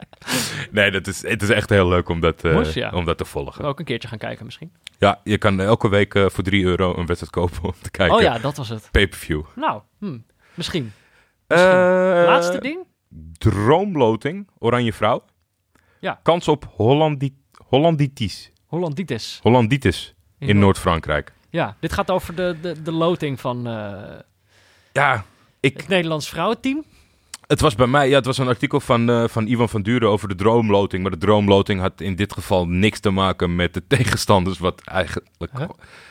Nee, 0.70 0.90
dat 0.90 1.06
is, 1.06 1.22
het 1.28 1.42
is 1.42 1.48
echt 1.48 1.70
heel 1.70 1.88
leuk 1.88 2.08
om 2.08 2.20
dat, 2.20 2.42
Moest, 2.42 2.74
ja. 2.74 2.90
om 2.90 3.04
dat 3.04 3.18
te 3.18 3.24
volgen. 3.24 3.64
ook 3.64 3.78
een 3.78 3.84
keertje 3.84 4.08
gaan 4.08 4.18
kijken 4.18 4.44
misschien. 4.44 4.72
Ja, 4.98 5.20
je 5.24 5.38
kan 5.38 5.60
elke 5.60 5.88
week 5.88 6.18
voor 6.26 6.44
3 6.44 6.64
euro 6.64 6.96
een 6.96 7.06
wedstrijd 7.06 7.32
kopen 7.32 7.62
om 7.62 7.72
te 7.82 7.90
kijken. 7.90 8.16
Oh 8.16 8.22
ja, 8.22 8.38
dat 8.38 8.56
was 8.56 8.68
het. 8.68 8.88
Pay-per-view. 8.90 9.42
Nou, 9.54 9.80
hm, 9.98 10.18
misschien. 10.54 10.92
Eh, 11.46 11.58
Laatste 12.26 12.60
ding? 12.60 12.78
Droomloting, 13.38 14.48
Oranje 14.58 14.92
Vrouw. 14.92 15.24
Ja. 16.00 16.20
Kans 16.22 16.48
op 16.48 16.64
Hollandi 16.76 17.34
Hollanditis. 17.68 18.52
Hollanditis. 18.66 19.38
Hollanditis 19.42 20.14
in, 20.38 20.48
In 20.48 20.58
Noord-Frankrijk. 20.58 21.32
Ja, 21.50 21.76
dit 21.80 21.92
gaat 21.92 22.10
over 22.10 22.34
de, 22.34 22.56
de, 22.62 22.82
de 22.82 22.92
loting 22.92 23.40
van 23.40 23.66
eh, 23.66 24.18
Ja, 24.92 25.24
ik, 25.60 25.76
het 25.76 25.88
Nederlands 25.88 26.28
vrouwenteam. 26.28 26.84
het 27.46 27.60
was 27.60 27.74
bij 27.74 27.86
mij, 27.86 28.08
ja, 28.08 28.16
het 28.16 28.24
was 28.26 28.38
een 28.38 28.46
artikel 28.48 28.80
van, 28.80 29.10
eh, 29.10 29.28
van 29.28 29.46
Ivan 29.46 29.68
van 29.68 29.82
Duren 29.82 30.08
over 30.08 30.28
de 30.28 30.34
droomloting. 30.34 31.02
Maar 31.02 31.10
de 31.10 31.18
droomloting 31.18 31.80
had 31.80 32.00
in 32.00 32.16
dit 32.16 32.32
geval 32.32 32.66
niks 32.68 33.00
te 33.00 33.10
maken 33.10 33.56
met 33.56 33.74
de 33.74 33.86
tegenstanders. 33.96 34.58
Wat 34.58 34.80
eigenlijk, 34.84 35.28
Huh? 35.56 35.68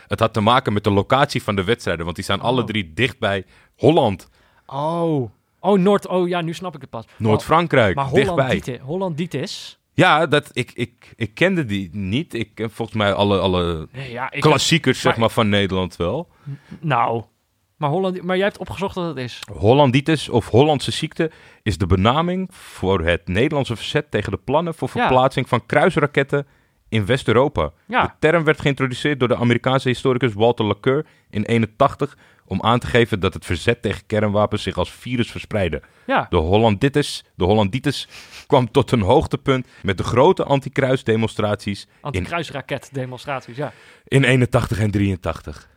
het 0.08 0.20
had 0.20 0.34
te 0.34 0.42
maken 0.42 0.74
met 0.74 0.84
de 0.84 0.92
locatie 0.92 1.44
van 1.44 1.56
de 1.56 1.64
wedstrijden. 1.64 2.04
Want 2.04 2.16
die 2.16 2.26
staan 2.26 2.40
alle 2.42 2.62
Oh. 2.62 2.68
drie 2.68 2.94
dicht 2.94 3.20
bij 3.20 3.46
Holland, 3.76 4.30
Oh. 4.66 5.30
Oh, 5.60 5.80
Noord. 5.80 6.08
Oh 6.08 6.28
ja, 6.28 6.42
nu 6.42 6.54
snap 6.54 6.76
ik 6.76 6.82
het 6.82 6.90
pas. 6.90 7.06
Noord-Frankrijk, 7.18 7.96
Maar 7.96 8.06
dichtbij. 8.14 8.26
Hollanditis, 8.36 8.78
Hollanditis. 8.80 9.80
Ja, 9.94 10.28
dat, 10.28 10.50
ik, 10.54 10.72
ik, 10.74 11.14
ik 11.16 11.34
kende 11.34 11.66
die 11.66 11.90
niet. 11.92 12.34
Ik 12.34 12.50
ken 12.56 12.72
volgens 12.72 12.98
mij 12.98 13.14
alle, 13.14 13.40
alle 13.40 13.88
Nee, 13.92 14.12
ja, 14.12 14.32
ik 14.32 14.42
klassiekers 14.42 15.00
zeg 15.02 15.12
maar- 15.12 15.20
maar, 15.22 15.30
van 15.30 15.50
Nederland 15.50 15.96
wel. 15.96 16.28
Nou, 16.80 17.24
maar, 17.78 17.90
Holland, 17.90 18.22
maar 18.22 18.36
jij 18.36 18.46
hebt 18.46 18.58
opgezocht 18.58 18.96
wat 18.96 19.08
het 19.08 19.18
is. 19.18 19.42
Hollanditis 19.54 20.30
of 20.30 20.50
Hollandse 20.50 20.92
ziekte 20.92 21.32
is 21.64 21.78
de 21.78 21.86
benaming 21.88 22.48
voor 22.52 23.02
het 23.06 23.28
Nederlandse 23.28 23.76
verzet 23.76 24.12
tegen 24.12 24.32
de 24.32 24.40
plannen 24.44 24.74
voor 24.74 24.90
Ja. 24.94 25.00
verplaatsing 25.02 25.50
van 25.50 25.66
kruisraketten 25.66 26.48
in 26.90 27.06
West-Europa. 27.06 27.72
Ja. 27.88 28.04
De 28.04 28.12
term 28.20 28.44
werd 28.44 28.62
geïntroduceerd 28.62 29.20
door 29.20 29.28
de 29.28 29.36
Amerikaanse 29.36 29.88
historicus 29.88 30.34
Walter 30.34 30.66
Lacour 30.66 31.06
in 31.30 31.44
81 31.46 32.18
om 32.50 32.62
aan 32.62 32.80
te 32.80 32.88
geven 32.88 33.20
dat 33.20 33.34
het 33.34 33.46
verzet 33.46 33.82
tegen 33.82 34.06
kernwapens 34.06 34.64
zich 34.64 34.78
als 34.78 34.92
virus 34.92 35.32
verspreidde. 35.32 35.82
Ja, 36.06 36.28
De 36.30 36.38
Hollanditis, 36.38 37.24
de 37.36 37.44
Hollanditis 37.44 38.08
kwam 38.48 38.72
tot 38.72 38.92
een 38.92 39.02
hoogtepunt 39.02 39.68
met 39.82 39.98
de 39.98 40.04
grote 40.04 40.44
anti-kruisdemonstraties 40.44 41.88
anti-kruisraket-demonstraties, 42.02 43.58
ja. 43.58 43.74
in 44.08 44.24
81 44.24 44.80
en 44.80 44.92
83. 44.92 45.70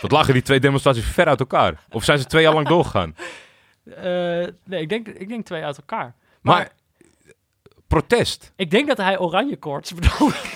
Wat 0.00 0.10
lagen 0.10 0.32
die 0.32 0.42
twee 0.42 0.60
demonstraties 0.60 1.04
ver 1.04 1.26
uit 1.26 1.40
elkaar? 1.40 1.84
Of 1.90 2.04
zijn 2.04 2.18
ze 2.18 2.24
twee 2.24 2.42
jaar 2.42 2.54
lang 2.54 2.68
doorgegaan? 2.68 3.16
Eh, 3.84 4.02
nee, 4.64 4.80
ik 4.80 4.88
denk, 4.88 5.08
ik 5.08 5.28
denk 5.28 5.44
twee 5.46 5.64
uit 5.64 5.76
elkaar. 5.76 6.14
Maar, 6.40 6.56
Maar 6.56 6.70
protest. 7.86 8.52
ik 8.56 8.70
denk 8.70 8.88
dat 8.88 8.96
hij 8.96 9.18
oranje 9.18 9.56
koorts 9.56 9.94
bedoelt. 9.94 10.34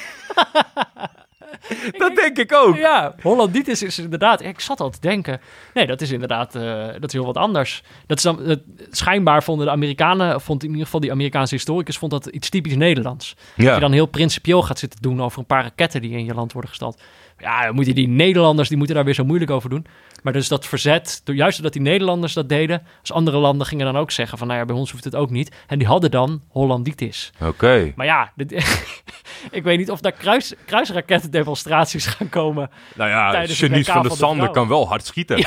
Dat 1.98 2.16
denk 2.16 2.38
ik 2.38 2.52
ook. 2.54 2.76
ja, 2.76 3.14
Hollanditis 3.22 3.82
is 3.82 3.98
inderdaad... 3.98 4.42
Ik 4.42 4.60
zat 4.60 4.80
al 4.80 4.90
te 4.90 5.00
denken. 5.00 5.40
Nee, 5.74 5.86
dat 5.86 6.00
is 6.00 6.10
inderdaad 6.10 6.54
eh, 6.54 6.86
dat 6.86 7.04
is 7.04 7.12
heel 7.12 7.24
wat 7.24 7.36
anders. 7.36 7.82
Dat 8.06 8.16
is 8.16 8.22
dan, 8.22 8.60
schijnbaar 8.90 9.42
vonden 9.42 9.66
de 9.66 9.72
Amerikanen... 9.72 10.40
Vond 10.40 10.62
in 10.62 10.68
ieder 10.68 10.84
geval 10.84 11.00
die 11.00 11.10
Amerikaanse 11.10 11.54
historicus... 11.54 11.98
Vond 11.98 12.10
dat 12.10 12.26
iets 12.26 12.48
typisch 12.48 12.76
Nederlands. 12.76 13.36
Dat 13.56 13.74
je 13.74 13.80
dan 13.80 13.92
heel 13.92 14.06
principieel 14.06 14.62
gaat 14.62 14.78
zitten 14.78 15.02
doen... 15.02 15.22
over 15.22 15.38
een 15.38 15.46
paar 15.46 15.62
raketten 15.62 16.00
die 16.02 16.10
in 16.10 16.24
je 16.24 16.34
land 16.34 16.52
worden 16.52 16.70
gestald. 16.70 17.00
Ja, 17.42 17.64
dan 17.64 17.74
moeten 17.74 17.94
die 17.94 18.08
Nederlanders... 18.08 18.68
die 18.68 18.76
moeten 18.76 18.94
daar 18.96 19.04
weer 19.04 19.14
zo 19.14 19.24
moeilijk 19.24 19.50
over 19.50 19.70
doen. 19.70 19.86
Maar 20.22 20.32
dus 20.32 20.48
dat 20.48 20.66
verzet... 20.66 21.22
Juist 21.24 21.54
doordat 21.56 21.72
die 21.72 21.82
Nederlanders 21.82 22.32
dat 22.32 22.48
deden... 22.48 22.82
als 23.00 23.12
andere 23.12 23.36
landen 23.36 23.66
gingen 23.66 23.86
dan 23.86 23.96
ook 23.96 24.10
zeggen 24.10 24.38
van... 24.38 24.46
nou 24.46 24.58
ja, 24.58 24.64
bij 24.66 24.76
ons 24.76 24.90
hoeft 24.90 25.04
het 25.04 25.14
ook 25.14 25.30
niet. 25.30 25.56
En 25.66 25.78
die 25.78 25.86
hadden 25.88 26.10
dan 26.10 26.42
Hollanditis. 26.48 27.32
Oké. 27.40 27.92
Maar 27.96 28.06
ja, 28.06 28.32
dit, 28.36 28.52
ik 29.50 29.62
weet 29.62 29.78
niet 29.78 29.90
of 29.90 30.00
daar 30.00 30.12
kruis, 30.12 30.54
kruisrakettendemonstraties 30.66 32.06
gaan 32.06 32.28
komen. 32.28 32.70
Nou 32.94 33.10
ja, 33.10 33.32
Janice 33.32 33.68
WK 33.68 33.84
van 33.84 33.94
van 33.94 34.02
de 34.02 34.16
Sander 34.16 34.50
kan 34.50 34.68
wel 34.68 34.88
hard 34.88 35.06
schieten. 35.06 35.46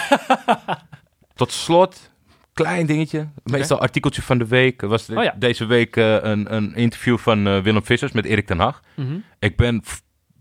Tot 1.35 1.51
slot, 1.51 2.11
klein 2.53 2.85
dingetje. 2.85 3.27
Meestal 3.43 3.79
artikeltje 3.79 4.21
van 4.21 4.37
de 4.37 4.47
week. 4.47 4.81
Was 4.81 5.05
de- 5.05 5.15
Oh 5.17 5.23
ja. 5.23 5.35
deze 5.37 5.65
week 5.65 5.95
eh, 5.97 6.13
een, 6.13 6.55
een 6.55 6.75
interview 6.75 7.17
van 7.17 7.47
eh, 7.47 7.59
Willem 7.61 7.85
Vissers 7.85 8.11
met 8.11 8.25
Erik 8.25 8.45
ten 8.45 8.59
Hag. 8.59 8.81
Mhm. 8.95 9.17
Ik 9.39 9.57
ben 9.57 9.83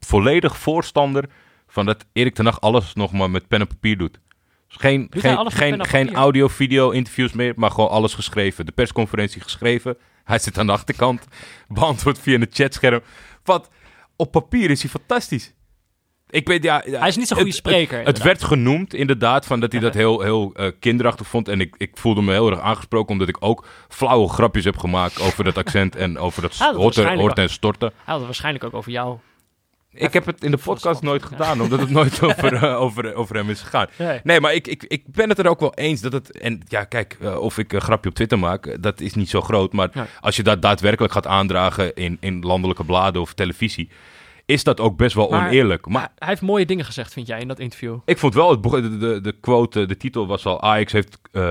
volledig 0.00 0.56
voorstander 0.58 1.24
van 1.74 1.86
dat 1.86 2.04
Erik 2.12 2.34
ten 2.34 2.44
Hag 2.44 2.60
alles 2.60 2.94
nog 2.94 3.12
maar 3.12 3.30
met 3.30 3.48
pen 3.48 3.60
en 3.60 3.66
papier 3.66 3.98
doet. 3.98 4.20
Dus 4.68 4.76
geen, 4.76 5.06
Doet 5.10 5.20
geen, 5.20 5.50
geen, 5.50 5.80
en 5.80 5.86
geen 5.86 6.14
audio, 6.14 6.48
video, 6.48 6.90
interviews 6.90 7.32
meer, 7.32 7.52
maar 7.56 7.70
gewoon 7.70 7.88
alles 7.90 8.14
geschreven. 8.14 8.66
De 8.66 8.72
persconferentie 8.72 9.40
geschreven. 9.40 9.96
Hij 10.24 10.38
zit 10.38 10.58
aan 10.58 10.66
de 10.66 10.72
achterkant, 10.72 11.26
beantwoordt 11.68 12.18
via 12.18 12.34
een 12.34 12.46
chatscherm. 12.50 13.00
Wat, 13.44 13.70
op 14.16 14.30
papier 14.32 14.70
is 14.70 14.80
hij 14.82 14.90
fantastisch. 14.90 15.54
Ik 16.30 16.48
weet, 16.48 16.62
ja, 16.62 16.82
Hij 16.86 17.08
is 17.08 17.16
niet 17.16 17.26
zo'n 17.26 17.36
goede 17.36 17.50
het- 17.50 17.58
spreker. 17.58 17.98
Het, 17.98 18.06
het 18.06 18.22
werd 18.22 18.44
genoemd 18.44 18.94
inderdaad, 18.94 19.46
van 19.46 19.60
dat 19.60 19.72
hij 19.72 19.80
dat 19.80 19.94
heel, 19.94 20.20
heel 20.20 20.52
eh, 20.54 20.70
kinderachtig 20.80 21.26
vond. 21.26 21.48
En 21.48 21.60
ik, 21.60 21.74
ik 21.78 21.96
voelde 21.96 22.22
me 22.22 22.32
heel 22.32 22.50
erg 22.50 22.60
aangesproken, 22.60 23.12
omdat 23.12 23.28
ik 23.28 23.36
ook 23.40 23.66
flauwe 23.88 24.28
grapjes 24.28 24.64
heb 24.64 24.78
gemaakt 24.78 25.20
over 25.20 25.44
dat 25.44 25.56
accent 25.56 25.96
en 25.96 26.18
over 26.18 26.42
dat 26.42 26.56
Ah, 26.60 26.76
horten 26.76 27.34
en 27.44 27.50
storten. 27.50 27.88
Hij 27.88 28.02
had 28.04 28.16
het 28.16 28.24
waarschijnlijk 28.24 28.64
ook 28.64 28.74
over 28.74 28.90
jou. 28.92 29.18
Ik 29.94 30.12
heb 30.12 30.26
het 30.26 30.44
in 30.44 30.50
de 30.50 30.56
podcast 30.56 31.02
nooit 31.02 31.22
gedaan, 31.24 31.60
omdat 31.60 31.80
het 31.80 31.90
nooit 31.90 32.22
over, 32.28 32.54
eh, 32.54 32.80
over, 32.80 33.14
over 33.14 33.36
hem 33.36 33.50
is 33.50 33.60
gegaan. 33.60 33.86
Nee. 33.98 34.20
Nee, 34.22 34.40
maar 34.40 34.54
ik, 34.54 34.66
ik, 34.66 34.84
ik 34.88 35.02
ben 35.06 35.28
het 35.28 35.38
er 35.38 35.48
ook 35.48 35.60
wel 35.60 35.74
eens 35.74 36.00
dat 36.00 36.12
het... 36.12 36.38
En 36.38 36.62
ja, 36.68 36.84
kijk, 36.84 37.16
eh, 37.20 37.36
of 37.38 37.58
ik 37.58 37.72
een 37.72 37.80
grapje 37.80 38.08
op 38.08 38.14
Twitter 38.14 38.38
maak, 38.38 38.66
eh, 38.66 38.74
dat 38.80 39.00
is 39.00 39.14
niet 39.14 39.28
zo 39.28 39.40
groot. 39.40 39.72
Maar 39.72 39.88
Ja. 39.92 40.06
als 40.20 40.36
je 40.36 40.42
dat 40.42 40.62
daadwerkelijk 40.62 41.12
gaat 41.12 41.26
aandragen 41.26 41.94
in, 41.94 42.16
in 42.20 42.40
landelijke 42.40 42.84
bladen 42.84 43.20
of 43.20 43.34
televisie... 43.34 43.88
is 44.44 44.64
dat 44.64 44.80
ook 44.80 44.96
best 44.96 45.14
wel 45.14 45.28
Maar- 45.30 45.46
oneerlijk. 45.46 45.86
Maar 45.86 46.12
Hij 46.18 46.28
heeft 46.28 46.42
mooie 46.42 46.66
dingen 46.66 46.84
gezegd, 46.84 47.12
vind 47.12 47.26
jij, 47.26 47.40
in 47.40 47.48
dat 47.48 47.58
interview. 47.58 47.98
ik 48.04 48.18
vond 48.18 48.34
wel, 48.34 48.50
het, 48.50 48.62
de, 48.62 48.96
de, 48.98 49.20
de 49.20 49.32
quote, 49.40 49.86
de 49.86 49.96
titel 49.96 50.26
was 50.26 50.46
al... 50.46 50.62
Ajax 50.62 50.92
heeft 50.92 51.18
eh, 51.32 51.42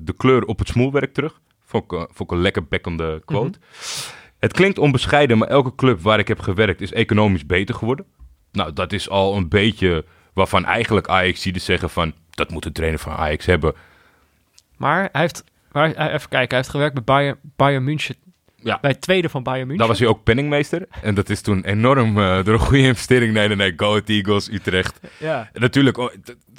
de 0.00 0.14
kleur 0.16 0.44
op 0.44 0.58
het 0.58 0.68
smoelwerk 0.68 1.14
terug. 1.14 1.40
Vond 1.64 1.84
ik, 1.84 1.92
eh, 1.92 1.98
vond 1.98 2.30
ik 2.30 2.36
een 2.36 2.42
lekker 2.42 2.64
bekkende 2.64 3.22
quote. 3.24 3.58
Het 4.40 4.52
klinkt 4.52 4.78
onbescheiden, 4.78 5.38
maar 5.38 5.48
elke 5.48 5.74
club 5.74 6.00
waar 6.00 6.18
ik 6.18 6.28
heb 6.28 6.40
gewerkt... 6.40 6.80
is 6.80 6.92
economisch 6.92 7.46
beter 7.46 7.74
geworden. 7.74 8.06
Nou, 8.52 8.72
dat 8.72 8.92
is 8.92 9.08
al 9.08 9.36
een 9.36 9.48
beetje 9.48 10.04
waarvan 10.34 10.64
eigenlijk 10.64 11.08
Ajax 11.08 11.42
zie 11.42 11.58
zeggen 11.58 11.90
van... 11.90 12.12
dat 12.30 12.50
moet 12.50 12.62
de 12.62 12.72
trainer 12.72 12.98
van 13.00 13.12
Ajax 13.12 13.46
hebben. 13.46 13.74
Maar 14.76 15.08
hij 15.12 15.20
heeft, 15.20 15.44
waar, 15.72 15.90
hij- 15.94 16.12
even 16.12 16.28
kijken, 16.28 16.48
hij 16.48 16.56
heeft 16.56 16.68
gewerkt 16.68 16.94
bij 16.94 17.04
Bayern, 17.04 17.36
Bayern 17.56 17.84
München. 17.84 18.14
Ja. 18.62 18.78
Bij 18.80 18.90
het 18.90 19.00
tweede 19.00 19.28
van 19.28 19.42
Bayern 19.42 19.60
München. 19.66 19.78
Daar 19.78 19.88
was 19.88 19.98
hij 19.98 20.08
ook 20.08 20.22
penningmeester. 20.24 20.86
En 21.02 21.14
dat 21.14 21.28
is 21.28 21.40
toen 21.40 21.64
enorm 21.64 22.18
eh, 22.18 22.44
door 22.44 22.54
een 22.54 22.60
goede 22.60 22.82
investering. 22.82 23.32
Nee, 23.32 23.46
nee, 23.48 23.56
nee. 23.56 23.72
Go 23.76 23.88
Ahead 23.88 24.08
Eagles, 24.08 24.50
Utrecht. 24.50 25.00
Ja. 25.18 25.50
En 25.52 25.60
natuurlijk, 25.60 25.96
oh, 25.96 26.10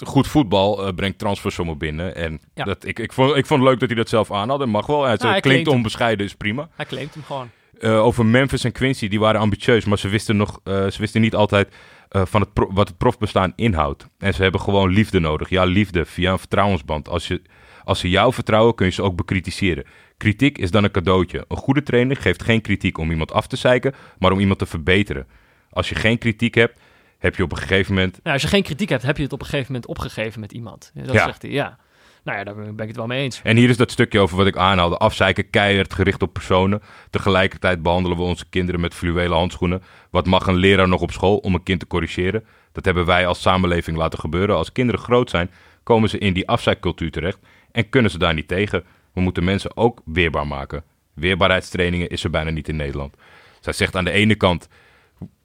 goed 0.04 0.28
voetbal 0.28 0.86
eh, 0.88 0.94
brengt 0.94 1.20
transfersommen 1.20 1.78
binnen. 1.78 2.16
En 2.16 2.42
Ja. 2.54 2.64
dat, 2.64 2.86
ik, 2.86 3.00
ik, 3.00 3.14
vond, 3.14 3.36
ik 3.36 3.46
vond 3.46 3.60
het 3.62 3.70
leuk 3.70 3.80
dat 3.80 3.90
hij 3.90 3.98
dat 3.98 4.10
zelf 4.10 4.32
aan 4.32 4.50
had. 4.50 4.60
Dat 4.60 4.68
mag 4.68 4.86
wel. 4.86 5.04
Hij, 5.04 5.16
Nou, 5.20 5.40
klinkt 5.40 5.68
onbescheiden, 5.68 6.26
is 6.26 6.36
prima. 6.36 6.70
Hij 6.76 6.86
claimt 6.86 7.14
hem 7.14 7.24
gewoon. 7.24 7.50
Eh, 7.82 8.04
over 8.04 8.26
Memphis 8.26 8.64
en 8.64 8.72
Quincy, 8.72 9.08
die 9.08 9.20
waren 9.20 9.42
ambitieus. 9.42 9.86
Maar 9.86 9.98
ze 9.98 10.08
wisten, 10.08 10.38
nog, 10.38 10.60
eh, 10.64 10.88
ze 10.90 10.98
wisten 11.00 11.22
niet 11.22 11.36
altijd 11.36 11.74
eh, 12.10 12.22
van 12.26 12.42
het 12.42 12.50
wat 12.54 12.88
het 12.88 12.98
profbestaan 12.98 13.54
inhoudt. 13.56 14.08
En 14.18 14.34
ze 14.34 14.42
hebben 14.42 14.62
gewoon 14.62 14.90
liefde 14.90 15.20
nodig. 15.20 15.50
Ja, 15.50 15.64
liefde 15.64 16.06
via 16.06 16.32
een 16.32 16.40
vertrouwensband. 16.40 17.10
Als 17.10 17.28
je, 17.28 17.42
Als 17.84 18.00
ze 18.00 18.10
jou 18.10 18.34
vertrouwen, 18.34 18.76
kun 18.76 18.86
je 18.86 18.92
ze 18.92 19.02
ook 19.02 19.16
bekritiseren. 19.16 19.84
Kritiek 20.18 20.58
is 20.58 20.72
dan 20.72 20.84
een 20.84 20.92
cadeautje. 20.92 21.46
Een 21.48 21.58
goede 21.58 21.84
trainer 21.84 22.16
geeft 22.18 22.44
geen 22.44 22.62
kritiek 22.62 22.98
om 22.98 23.10
iemand 23.12 23.32
af 23.32 23.48
te 23.48 23.56
zeiken, 23.56 23.94
maar 24.20 24.32
om 24.32 24.40
iemand 24.40 24.60
te 24.60 24.66
verbeteren. 24.66 25.28
Als 25.70 25.90
je 25.90 25.96
geen 25.96 26.18
kritiek 26.18 26.56
hebt, 26.56 26.80
heb 27.18 27.36
je 27.36 27.44
op 27.44 27.52
een 27.52 27.58
gegeven 27.58 27.94
moment 27.94 28.20
Nou, 28.24 28.34
als 28.34 28.42
je 28.42 28.48
geen 28.48 28.64
kritiek 28.64 28.90
hebt, 28.90 29.04
heb 29.04 29.18
je 29.18 29.24
het 29.24 29.34
op 29.34 29.40
een 29.40 29.46
gegeven 29.46 29.72
moment 29.72 29.90
opgegeven 29.90 30.40
met 30.40 30.52
iemand. 30.52 30.92
Dat 30.94 31.14
Ja. 31.14 31.26
zegt 31.26 31.42
hij, 31.42 31.52
ja. 31.52 31.78
Nou 32.24 32.38
ja, 32.38 32.44
daar 32.44 32.56
ben 32.56 32.78
ik 32.78 32.88
het 32.88 32.96
wel 32.96 33.08
mee 33.08 33.24
eens. 33.24 33.42
En 33.44 33.58
hier 33.58 33.70
is 33.70 33.78
dat 33.78 33.92
stukje 33.92 34.20
over 34.20 34.38
wat 34.38 34.48
ik 34.48 34.58
aanhaalde. 34.58 34.98
Afzeiken, 34.98 35.50
keihard 35.50 35.94
gericht 35.94 36.22
op 36.22 36.34
personen. 36.34 36.82
Tegelijkertijd 37.10 37.82
behandelen 37.82 38.18
we 38.18 38.24
onze 38.24 38.46
kinderen 38.50 38.82
met 38.82 38.94
fluwelen 38.94 39.38
handschoenen. 39.38 39.84
Wat 40.10 40.26
mag 40.26 40.48
een 40.48 40.56
leraar 40.56 40.88
nog 40.88 41.02
op 41.02 41.12
school 41.12 41.38
om 41.38 41.54
een 41.54 41.64
kind 41.64 41.80
te 41.80 41.88
corrigeren? 41.88 42.46
Dat 42.72 42.86
hebben 42.86 43.06
wij 43.06 43.28
als 43.28 43.42
samenleving 43.42 43.98
laten 43.98 44.20
gebeuren. 44.20 44.56
Als 44.56 44.72
kinderen 44.72 45.02
groot 45.02 45.30
zijn, 45.30 45.52
komen 45.84 46.10
ze 46.10 46.18
in 46.18 46.34
die 46.34 46.48
afzeikcultuur 46.48 47.12
terecht. 47.12 47.40
En 47.72 47.90
kunnen 47.90 48.12
ze 48.12 48.18
daar 48.18 48.34
niet 48.34 48.48
tegen. 48.48 48.84
We 49.14 49.22
moeten 49.22 49.44
mensen 49.44 49.78
ook 49.78 50.02
weerbaar 50.06 50.48
maken. 50.48 50.84
Weerbaarheidstrainingen 51.14 52.10
is 52.10 52.24
er 52.24 52.30
bijna 52.30 52.50
niet 52.50 52.68
in 52.70 52.76
Nederland. 52.76 53.16
Zij 53.60 53.74
zegt 53.74 53.96
aan 53.96 54.06
de 54.06 54.12
ene 54.12 54.36
kant 54.36 54.68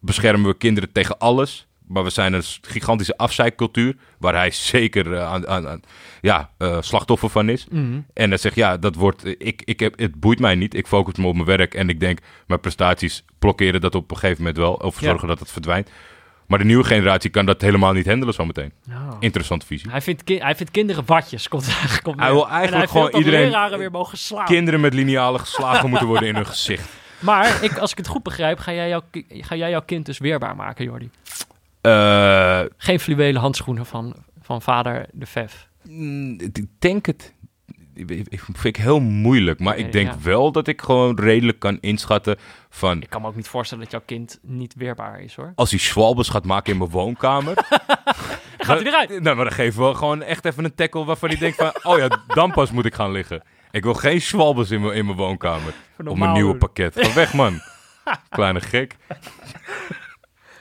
beschermen 0.01 0.51
we 0.51 0.57
kinderen 0.57 0.93
tegen 0.93 1.19
alles. 1.19 1.67
Maar 1.89 2.05
we 2.05 2.11
zijn 2.11 2.33
een 2.33 2.43
gigantische 2.61 3.17
afzeikcultuur. 3.17 3.97
Waar 4.19 4.35
hij 4.35 4.51
zeker 4.51 5.13
eh, 5.15 5.27
aan, 5.33 5.49
aan, 5.49 5.69
aan- 5.69 5.81
ja, 6.21 6.51
eh, 6.59 6.77
slachtoffer 6.81 7.29
van 7.31 7.49
is. 7.49 7.67
En 8.15 8.31
dan 8.31 8.39
zegt 8.39 8.55
ja, 8.55 8.77
dat 8.77 8.95
wordt. 8.95 9.25
Ik, 9.39 9.63
ik 9.65 9.81
heb, 9.81 9.99
het 9.99 10.21
boeit 10.21 10.39
mij 10.39 10.55
niet. 10.55 10.75
Ik 10.75 10.87
focus 10.87 11.15
me 11.17 11.27
op 11.27 11.35
mijn 11.35 11.47
werk. 11.47 11.75
En 11.75 11.89
ik 11.89 12.01
denk, 12.01 12.19
mijn 12.47 12.61
prestaties 12.61 13.25
blokkeren 13.39 13.81
dat 13.81 13.95
op 13.95 14.11
een 14.11 14.17
gegeven 14.17 14.39
moment 14.43 14.57
wel. 14.59 14.73
Of 14.75 15.01
Ja. 15.01 15.09
zorgen 15.09 15.29
dat 15.29 15.39
het 15.39 15.51
verdwijnt. 15.53 15.91
Maar 16.47 16.59
de 16.59 16.65
nieuwe 16.65 16.85
generatie 16.85 17.31
kan 17.31 17.47
dat 17.47 17.61
helemaal 17.61 17.93
niet 17.93 18.07
handelen 18.07 18.35
zometeen. 18.35 18.73
Nou. 18.85 19.17
Interessante 19.21 19.67
visie. 19.67 19.91
Hij 19.91 20.01
vindt, 20.03 20.25
ki- 20.25 20.39
hij 20.39 20.55
vindt 20.57 20.73
kinderen 20.73 21.03
watjes. 21.07 21.49
Komt, 21.49 21.67
Hij 22.17 22.33
wil 22.33 22.45
En 22.47 22.51
eigenlijk 22.51 22.93
hij 22.93 23.03
gewoon 23.03 23.23
iedereen- 23.25 23.79
weer 23.79 23.91
mogen 23.91 24.19
slaan. 24.19 24.45
Kinderen 24.45 24.81
met 24.81 24.95
linealen 24.95 25.41
geslagen 25.41 25.89
moeten 25.91 26.07
worden 26.09 26.29
in 26.29 26.35
hun 26.35 26.47
gezicht. 26.57 26.89
Maar 27.19 27.63
ik, 27.65 27.79
als 27.79 27.91
ik 27.91 27.97
het 27.99 28.07
goed 28.07 28.23
begrijp, 28.23 28.59
ga 28.59 28.73
jij, 28.73 28.89
jouw, 28.89 29.03
ga 29.29 29.55
jij 29.57 29.71
jouw 29.71 29.83
kind 29.87 30.07
dus 30.07 30.19
weerbaar 30.19 30.57
maken, 30.57 30.85
Jordi. 30.85 31.11
Eh, 31.87 32.61
Geen 32.77 33.01
fluwelen 33.01 33.41
handschoenen 33.41 33.87
van, 33.87 34.15
van 34.41 34.63
vader 34.63 35.07
de 35.13 35.27
Vef. 35.27 35.69
Mm, 35.83 36.31
Ik 36.41 36.65
denk 36.79 37.07
het. 37.07 37.35
Ik 37.95 38.11
ik- 38.11 38.41
vind 38.41 38.65
ik 38.65 38.77
heel 38.77 39.01
moeilijk. 39.01 39.61
Maar 39.61 39.77
Nee, 39.77 39.85
ik 39.85 39.93
denk 39.93 40.09
ja. 40.11 40.19
wel 40.23 40.53
dat 40.53 40.67
ik 40.69 40.83
gewoon 40.83 41.21
redelijk 41.21 41.59
kan 41.59 41.79
inschatten 41.81 42.37
van. 42.71 43.03
Ik 43.03 43.11
kan 43.11 43.21
me 43.23 43.29
ook 43.29 43.37
niet 43.37 43.49
voorstellen 43.49 43.83
dat 43.85 43.93
jouw 43.93 44.03
kind 44.07 44.39
niet 44.43 44.75
weerbaar 44.75 45.21
is, 45.21 45.35
hoor. 45.35 45.53
Als 45.55 45.71
hij 45.71 45.79
schwalbes 45.79 46.29
gaat 46.29 46.45
maken 46.45 46.73
in 46.73 46.79
mijn 46.79 46.91
woonkamer. 46.91 47.55
Gaat 48.59 48.79
hij 48.79 48.87
eruit? 48.87 49.09
Nou, 49.23 49.37
maar 49.37 49.45
dan 49.45 49.53
geven 49.55 49.89
we 49.89 49.95
gewoon 49.95 50.23
echt 50.23 50.45
even 50.45 50.65
een 50.65 50.75
tackle 50.75 51.05
waarvan 51.05 51.29
hij 51.29 51.39
denkt 51.39 51.57
van... 51.57 51.73
Oh 51.83 51.99
ja, 51.99 52.19
dan 52.27 52.51
pas 52.53 52.71
moet 52.71 52.85
ik 52.87 52.95
gaan 52.95 53.13
liggen. 53.13 53.43
Ik 53.71 53.83
wil 53.83 53.95
geen 53.95 54.21
schwalbes 54.21 54.71
in 54.71 54.81
mijn, 54.81 54.95
in 54.95 55.05
mijn 55.05 55.17
woonkamer. 55.17 55.73
Op 56.07 56.17
mijn 56.19 56.33
nieuwe 56.33 56.57
pakket. 56.57 56.95
Ga 57.01 57.15
weg, 57.15 57.33
man. 57.35 57.61
Kleine 58.29 58.61
gek. 58.61 58.97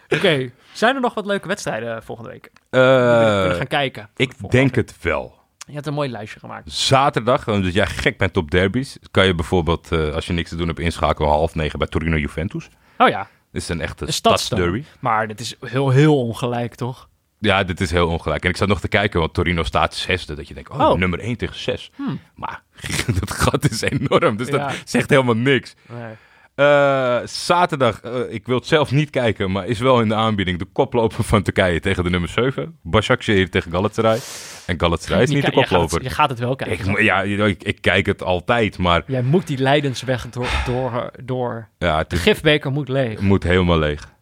Oké, 0.09 0.51
zijn 0.77 0.95
er 0.95 1.01
nog 1.01 1.13
wat 1.13 1.25
leuke 1.25 1.47
wedstrijden 1.47 2.03
volgende 2.03 2.29
week? 2.31 2.41
Die 2.69 2.81
Eh, 2.81 2.87
we 3.33 3.37
kunnen 3.39 3.57
gaan 3.57 3.67
kijken. 3.67 4.09
ik 4.15 4.51
denk 4.51 4.75
het 4.75 4.95
wel. 5.01 5.33
Je 5.67 5.73
hebt 5.73 5.85
een 5.87 5.93
mooi 5.93 6.09
lijstje 6.09 6.39
gemaakt. 6.39 6.71
Zaterdag, 6.71 7.47
omdat 7.47 7.73
jij 7.73 7.85
gek 7.87 8.17
bent 8.17 8.37
op 8.37 8.51
derbies... 8.51 8.97
kan 9.11 9.25
je 9.25 9.35
bijvoorbeeld, 9.35 9.91
eh, 9.91 10.13
als 10.13 10.27
je 10.27 10.33
niks 10.33 10.49
te 10.49 10.55
doen 10.55 10.67
hebt, 10.67 10.79
inschakelen 10.79 11.29
om 11.29 11.35
half 11.35 11.55
negen 11.55 11.79
bij 11.79 11.87
Torino 11.87 12.17
Juventus. 12.17 12.69
Oh 12.97 13.07
ja, 13.09 13.27
Dit 13.51 13.61
is 13.61 13.69
een 13.69 13.81
echte 13.81 14.05
een 14.07 14.13
stadsderby. 14.13 14.83
Maar 14.99 15.27
dit 15.27 15.39
is 15.39 15.55
heel, 15.59 15.89
heel 15.89 16.19
ongelijk, 16.19 16.75
toch? 16.75 17.09
Ja, 17.39 17.63
dit 17.63 17.81
is 17.81 17.91
heel 17.91 18.07
ongelijk. 18.07 18.43
En 18.43 18.49
ik 18.49 18.57
zat 18.57 18.67
nog 18.67 18.79
te 18.79 18.87
kijken, 18.87 19.19
want 19.19 19.33
Torino 19.33 19.63
staat 19.63 19.93
zesde. 19.93 20.35
Dat 20.35 20.47
je 20.47 20.53
denkt, 20.53 20.69
oh, 20.69 20.79
Oh. 20.89 20.97
nummer 20.97 21.19
1 21.19 21.37
tegen 21.37 21.55
6. 21.59 21.91
Maar 22.35 22.63
dat 23.19 23.31
gat 23.31 23.69
is 23.69 23.81
enorm, 23.81 24.37
dus 24.37 24.47
Ja. 24.47 24.57
dat 24.57 24.75
zegt 24.85 25.09
helemaal 25.09 25.35
niks. 25.35 25.73
Nee. 25.89 26.13
Eh, 26.55 27.19
zaterdag, 27.25 28.01
eh, 28.01 28.33
ik 28.33 28.45
wil 28.45 28.55
het 28.55 28.67
zelf 28.67 28.91
niet 28.91 29.09
kijken, 29.09 29.51
maar 29.51 29.67
is 29.67 29.79
wel 29.79 30.01
in 30.01 30.07
de 30.07 30.15
aanbieding 30.15 30.59
de 30.59 30.65
koploper 30.65 31.23
van 31.23 31.41
Turkije 31.43 31.79
tegen 31.79 32.03
de 32.03 32.09
nummer 32.09 32.29
7. 32.29 32.79
Başakşehir 32.83 33.49
tegen 33.49 33.71
Galatasaray. 33.71 34.19
En 34.65 34.79
Galatasaray 34.79 35.23
is 35.23 35.29
niet 35.29 35.45
de 35.45 35.51
gaat 35.51 35.67
koploper. 35.67 36.03
Je 36.03 36.09
gaat 36.09 36.29
het 36.29 36.39
wel 36.39 36.55
kijken. 36.55 36.89
Ik, 36.89 36.99
ja, 37.01 37.21
ik, 37.21 37.63
ik 37.63 37.81
kijk 37.81 38.05
het 38.05 38.23
altijd, 38.23 38.77
maar 38.77 39.03
Jij 39.07 39.21
moet 39.21 39.47
die 39.47 39.57
lijdensweg 39.57 40.29
door, 40.29 40.49
door, 40.65 41.11
door. 41.23 41.69
ja, 41.77 41.97
het 41.97 42.09
De 42.09 42.15
gifbeker 42.15 42.71
moet 42.71 42.89
leeg. 42.89 43.13
Oké. 43.13 43.23
moet 43.23 43.43
helemaal 43.43 43.79
leeg. 43.79 44.13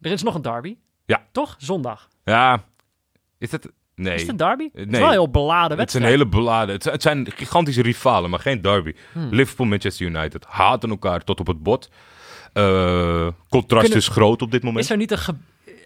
Er 0.00 0.12
is 0.12 0.22
nog 0.22 0.34
een 0.34 0.42
derby. 0.42 0.76
Ja. 1.06 1.26
Toch? 1.32 1.54
Zondag. 1.58 2.08
Ja, 2.24 2.64
is 3.38 3.50
het... 3.50 3.68
Nee. 3.98 4.14
Is 4.14 4.20
het 4.20 4.30
een 4.30 4.36
derby? 4.36 4.68
Het 4.72 4.86
is 4.86 4.90
nee. 4.90 5.00
wel 5.00 5.10
heel 5.10 5.30
beladen 5.30 5.78
Het 5.78 5.88
is 5.88 5.94
een 5.94 6.02
wedstrijd. 6.02 6.30
hele 6.30 6.44
beladen. 6.44 6.74
Het, 6.74 6.84
het 6.84 7.02
zijn 7.02 7.26
gigantische 7.34 7.82
rivalen, 7.82 8.30
maar 8.30 8.40
geen 8.40 8.62
derby. 8.62 8.92
Hmm. 9.12 9.28
Liverpool, 9.30 9.66
Manchester 9.66 10.06
United 10.06 10.44
haten 10.48 10.90
elkaar 10.90 11.24
tot 11.24 11.40
op 11.40 11.46
het 11.46 11.62
bot. 11.62 11.90
Eh 12.52 13.26
contrast 13.48 13.84
Kunnen- 13.84 14.02
is 14.02 14.08
groot 14.08 14.42
op 14.42 14.50
dit 14.50 14.62
moment. 14.62 14.84
Is 14.84 14.90
er 14.90 14.96
niet 14.96 15.10
een 15.10 15.18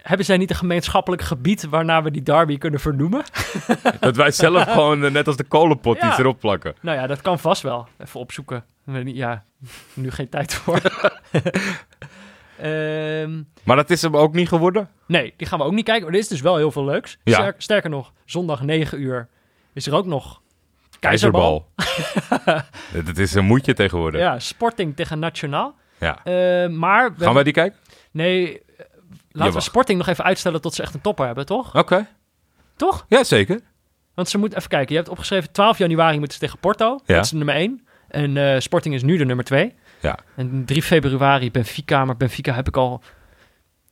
Hebben 0.02 0.26
zij 0.26 0.36
niet 0.36 0.50
een 0.50 0.56
gemeenschappelijk 0.56 1.22
gebied 1.22 1.64
waarna 1.68 2.02
we 2.02 2.10
die 2.10 2.22
derby 2.22 2.58
kunnen 2.58 2.80
vernoemen? 2.80 3.22
Dat 4.00 4.16
wij 4.16 4.30
zelf 4.30 4.62
gewoon, 4.62 5.04
eh, 5.04 5.10
net 5.10 5.26
als 5.26 5.36
de 5.36 5.44
kolenpot, 5.44 5.96
Ja. 6.00 6.08
iets 6.08 6.18
erop 6.18 6.40
plakken. 6.40 6.74
Nou 6.80 6.98
ja, 6.98 7.06
dat 7.06 7.20
kan 7.22 7.38
vast 7.38 7.62
wel. 7.62 7.88
Even 7.98 8.20
opzoeken. 8.20 8.64
Ja, 9.04 9.44
nu 9.94 10.10
geen 10.10 10.28
tijd 10.28 10.54
voor. 10.54 10.80
Ehm, 12.62 13.42
Maar 13.62 13.76
dat 13.76 13.90
is 13.90 14.02
hem 14.02 14.16
ook 14.16 14.32
niet 14.34 14.48
geworden. 14.48 14.88
nee, 15.06 15.34
die 15.36 15.46
gaan 15.46 15.58
we 15.58 15.64
ook 15.64 15.72
niet 15.72 15.84
kijken. 15.84 16.04
Maar 16.04 16.12
er 16.14 16.20
is 16.20 16.28
dus 16.28 16.40
wel 16.40 16.56
heel 16.56 16.70
veel 16.72 16.84
leuks. 16.84 17.18
Ja. 17.24 17.32
Sterk- 17.34 17.60
sterker 17.60 17.90
nog, 17.90 18.12
zondag 18.24 18.62
9 18.62 19.00
uur 19.02 19.28
is 19.72 19.86
er 19.86 19.94
ook 19.94 20.06
nog 20.06 20.40
Keizerbal. 21.00 21.68
Keizerbal. 21.76 22.62
Het 23.06 23.18
is 23.18 23.34
een 23.34 23.44
moedje 23.44 23.74
tegenwoordig. 23.74 24.20
Ja. 24.20 24.32
Ja, 24.32 24.38
Sporting 24.38 24.96
tegen 24.96 25.18
Nationaal. 25.18 25.74
Eh, 25.98 26.12
maar 26.68 27.14
we 27.16 27.24
Gaan 27.24 27.34
wij 27.34 27.42
die 27.42 27.52
kijken? 27.52 27.78
Nee, 28.10 28.58
eh, 28.58 28.84
laten 29.30 29.54
we. 29.54 29.60
Sporting 29.60 29.98
nog 29.98 30.06
even 30.08 30.24
uitstellen 30.24 30.60
tot 30.60 30.74
ze 30.74 30.82
echt 30.82 30.94
een 30.94 31.00
topper 31.00 31.26
hebben, 31.26 31.46
toch? 31.46 31.76
Oké. 31.76 32.06
Toch? 32.76 33.04
Ja, 33.08 33.24
zeker. 33.24 33.60
Want 34.14 34.28
ze 34.28 34.38
moeten 34.38 34.58
even 34.58 34.70
kijken. 34.70 34.90
Je 34.90 34.96
hebt 35.00 35.08
opgeschreven 35.12 35.52
12 35.52 35.78
januari 35.78 36.18
moeten 36.18 36.38
ze 36.38 36.44
tegen 36.44 36.58
Porto. 36.58 37.00
Ja. 37.04 37.14
Dat 37.14 37.24
is 37.24 37.30
de 37.30 37.36
nummer 37.36 37.54
1. 37.54 37.86
En 38.08 38.36
eh, 38.36 38.60
Sporting 38.60 38.94
is 38.94 39.02
nu 39.02 39.16
de 39.16 39.24
nummer 39.24 39.44
2. 39.44 39.74
Ja. 40.02 40.18
En 40.36 40.64
3 40.64 40.82
februari 40.82 41.50
Benfica. 41.50 42.04
Maar 42.04 42.16
Benfica 42.16 42.54
heb 42.54 42.68
ik 42.68 42.76
al, 42.76 43.02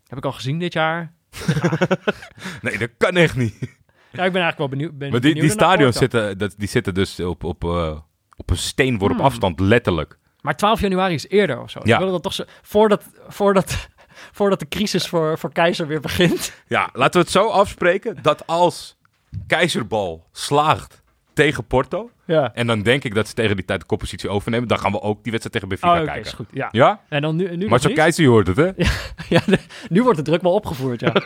heb 0.06 0.18
ik 0.18 0.24
al 0.24 0.32
gezien 0.32 0.58
dit 0.58 0.72
jaar. 0.72 1.12
Nee, 2.62 2.78
dat 2.78 2.90
kan 2.96 3.16
echt 3.16 3.36
niet. 3.36 3.56
Ja, 4.12 4.24
ik 4.24 4.32
ben 4.32 4.42
eigenlijk 4.42 4.58
wel 4.58 4.68
benieuwd. 4.68 4.98
Ben 4.98 5.10
Maar 5.10 5.20
die, 5.20 5.32
die 5.32 5.40
benieuwd 5.40 5.58
stadions 5.58 5.96
zitten, 5.96 6.38
dat, 6.38 6.54
die 6.58 6.68
zitten 6.68 6.94
dus 6.94 7.20
op, 7.20 7.44
op, 7.44 7.64
eh, 7.64 7.98
op 8.36 8.50
een 8.50 8.56
steenworp 8.56 9.12
Hmm. 9.16 9.24
afstand, 9.24 9.60
letterlijk. 9.60 10.18
Maar 10.40 10.56
12 10.56 10.80
januari 10.80 11.14
is 11.14 11.28
eerder 11.28 11.60
of 11.60 11.70
zo. 11.70 11.80
Ja. 11.82 11.92
Ik 11.92 11.98
wilde 11.98 12.12
dat 12.12 12.22
toch 12.22 12.32
zo... 12.32 12.44
Voordat, 12.62 13.04
voordat, 13.28 13.88
voordat 14.38 14.58
de 14.58 14.68
crisis 14.68 15.08
voor, 15.08 15.38
voor 15.38 15.52
Keizer 15.52 15.86
weer 15.86 16.00
begint. 16.00 16.52
Ja, 16.66 16.88
laten 16.92 17.12
we 17.12 17.18
het 17.18 17.30
zo 17.30 17.48
afspreken 17.48 18.22
dat 18.22 18.46
als 18.46 18.96
Keizerbal 19.46 20.28
slaagt 20.32 21.02
tegen 21.32 21.64
Porto... 21.64 22.10
Ja. 22.24 22.50
en 22.54 22.66
dan 22.66 22.82
denk 22.82 23.04
ik 23.04 23.14
dat 23.14 23.28
ze 23.28 23.34
tegen 23.34 23.56
die 23.56 23.64
tijd 23.64 23.80
de 23.80 23.86
koppositie 23.86 24.28
overnemen... 24.28 24.68
dan 24.68 24.78
gaan 24.78 24.92
we 24.92 25.00
ook 25.00 25.22
die 25.22 25.32
wedstrijd 25.32 25.52
tegen 25.52 25.68
Benfica 25.68 25.92
Oh, 25.92 25.96
oké, 25.96 26.04
kijken. 26.06 26.26
is 26.26 26.32
goed. 26.32 26.46
Ja. 26.52 26.68
Ja? 26.70 27.00
En 27.08 27.22
dan 27.22 27.36
nu, 27.36 27.56
nu 27.56 27.68
Maar 27.68 27.80
zo? 27.80 27.92
Keizer, 27.92 28.26
hoort 28.26 28.46
het, 28.46 28.56
hè? 28.56 28.70
Ja, 29.36 29.40
de- 29.46 29.58
nu 29.88 30.02
wordt 30.02 30.18
de 30.18 30.24
druk 30.24 30.42
wel 30.42 30.52
opgevoerd, 30.54 31.00
ja. 31.00 31.12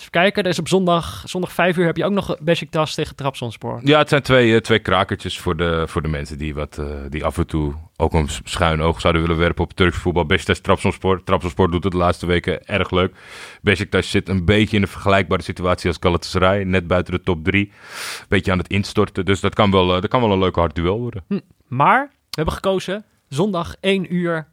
even 0.00 0.12
kijken, 0.12 0.42
er 0.42 0.48
is 0.48 0.58
op 0.58 0.68
zondag, 0.68 1.22
zondag 1.26 1.52
5 1.52 1.76
uur 1.76 1.86
heb 1.86 1.96
je 1.96 2.04
ook 2.04 2.12
nog 2.12 2.36
Besiktas 2.40 2.94
tegen 2.94 3.16
Trabzonspor. 3.16 3.80
Ja, 3.84 3.98
het 3.98 4.08
zijn 4.08 4.22
twee, 4.22 4.54
eh, 4.54 4.60
twee 4.60 4.78
krakertjes 4.78 5.38
voor 5.38 5.56
de, 5.56 5.84
voor 5.86 6.02
de 6.02 6.08
mensen 6.08 6.38
die, 6.38 6.54
wat, 6.54 6.78
eh, 6.78 6.86
die 7.08 7.24
af 7.24 7.38
en 7.38 7.46
toe 7.46 7.74
ook 7.96 8.12
een 8.12 8.28
schuin 8.44 8.80
oog 8.80 9.00
zouden 9.00 9.22
willen 9.22 9.36
werpen 9.38 9.64
op 9.64 9.72
Turks 9.72 9.96
voetbal. 9.96 10.26
Besiktas, 10.26 10.60
Trabzonspor. 10.60 11.24
Trabzonspor 11.24 11.70
doet 11.70 11.82
het 11.84 11.92
de 11.92 11.98
laatste 11.98 12.26
weken 12.26 12.66
erg 12.66 12.90
leuk. 12.90 13.14
Besiktas 13.62 14.10
zit 14.10 14.28
een 14.28 14.44
beetje 14.44 14.76
in 14.76 14.82
een 14.82 14.88
vergelijkbare 14.88 15.42
situatie 15.42 15.88
als 15.88 15.96
Galatasaray. 16.00 16.64
Net 16.64 16.86
buiten 16.86 17.12
de 17.12 17.22
top 17.22 17.44
drie. 17.44 17.72
Beetje 18.28 18.52
aan 18.52 18.58
het 18.58 18.68
instorten. 18.68 19.24
Dus 19.24 19.40
dat 19.40 19.54
kan 19.54 19.70
wel, 19.70 19.94
eh, 19.94 20.00
dat 20.00 20.10
kan 20.10 20.20
wel 20.20 20.32
een 20.32 20.38
leuke 20.38 20.60
hard 20.60 20.74
duel 20.74 20.98
worden. 21.00 21.24
Maar 21.66 22.06
we 22.10 22.26
hebben 22.30 22.54
gekozen 22.54 23.04
zondag 23.28 23.74
1 23.80 24.14
uur 24.14 24.46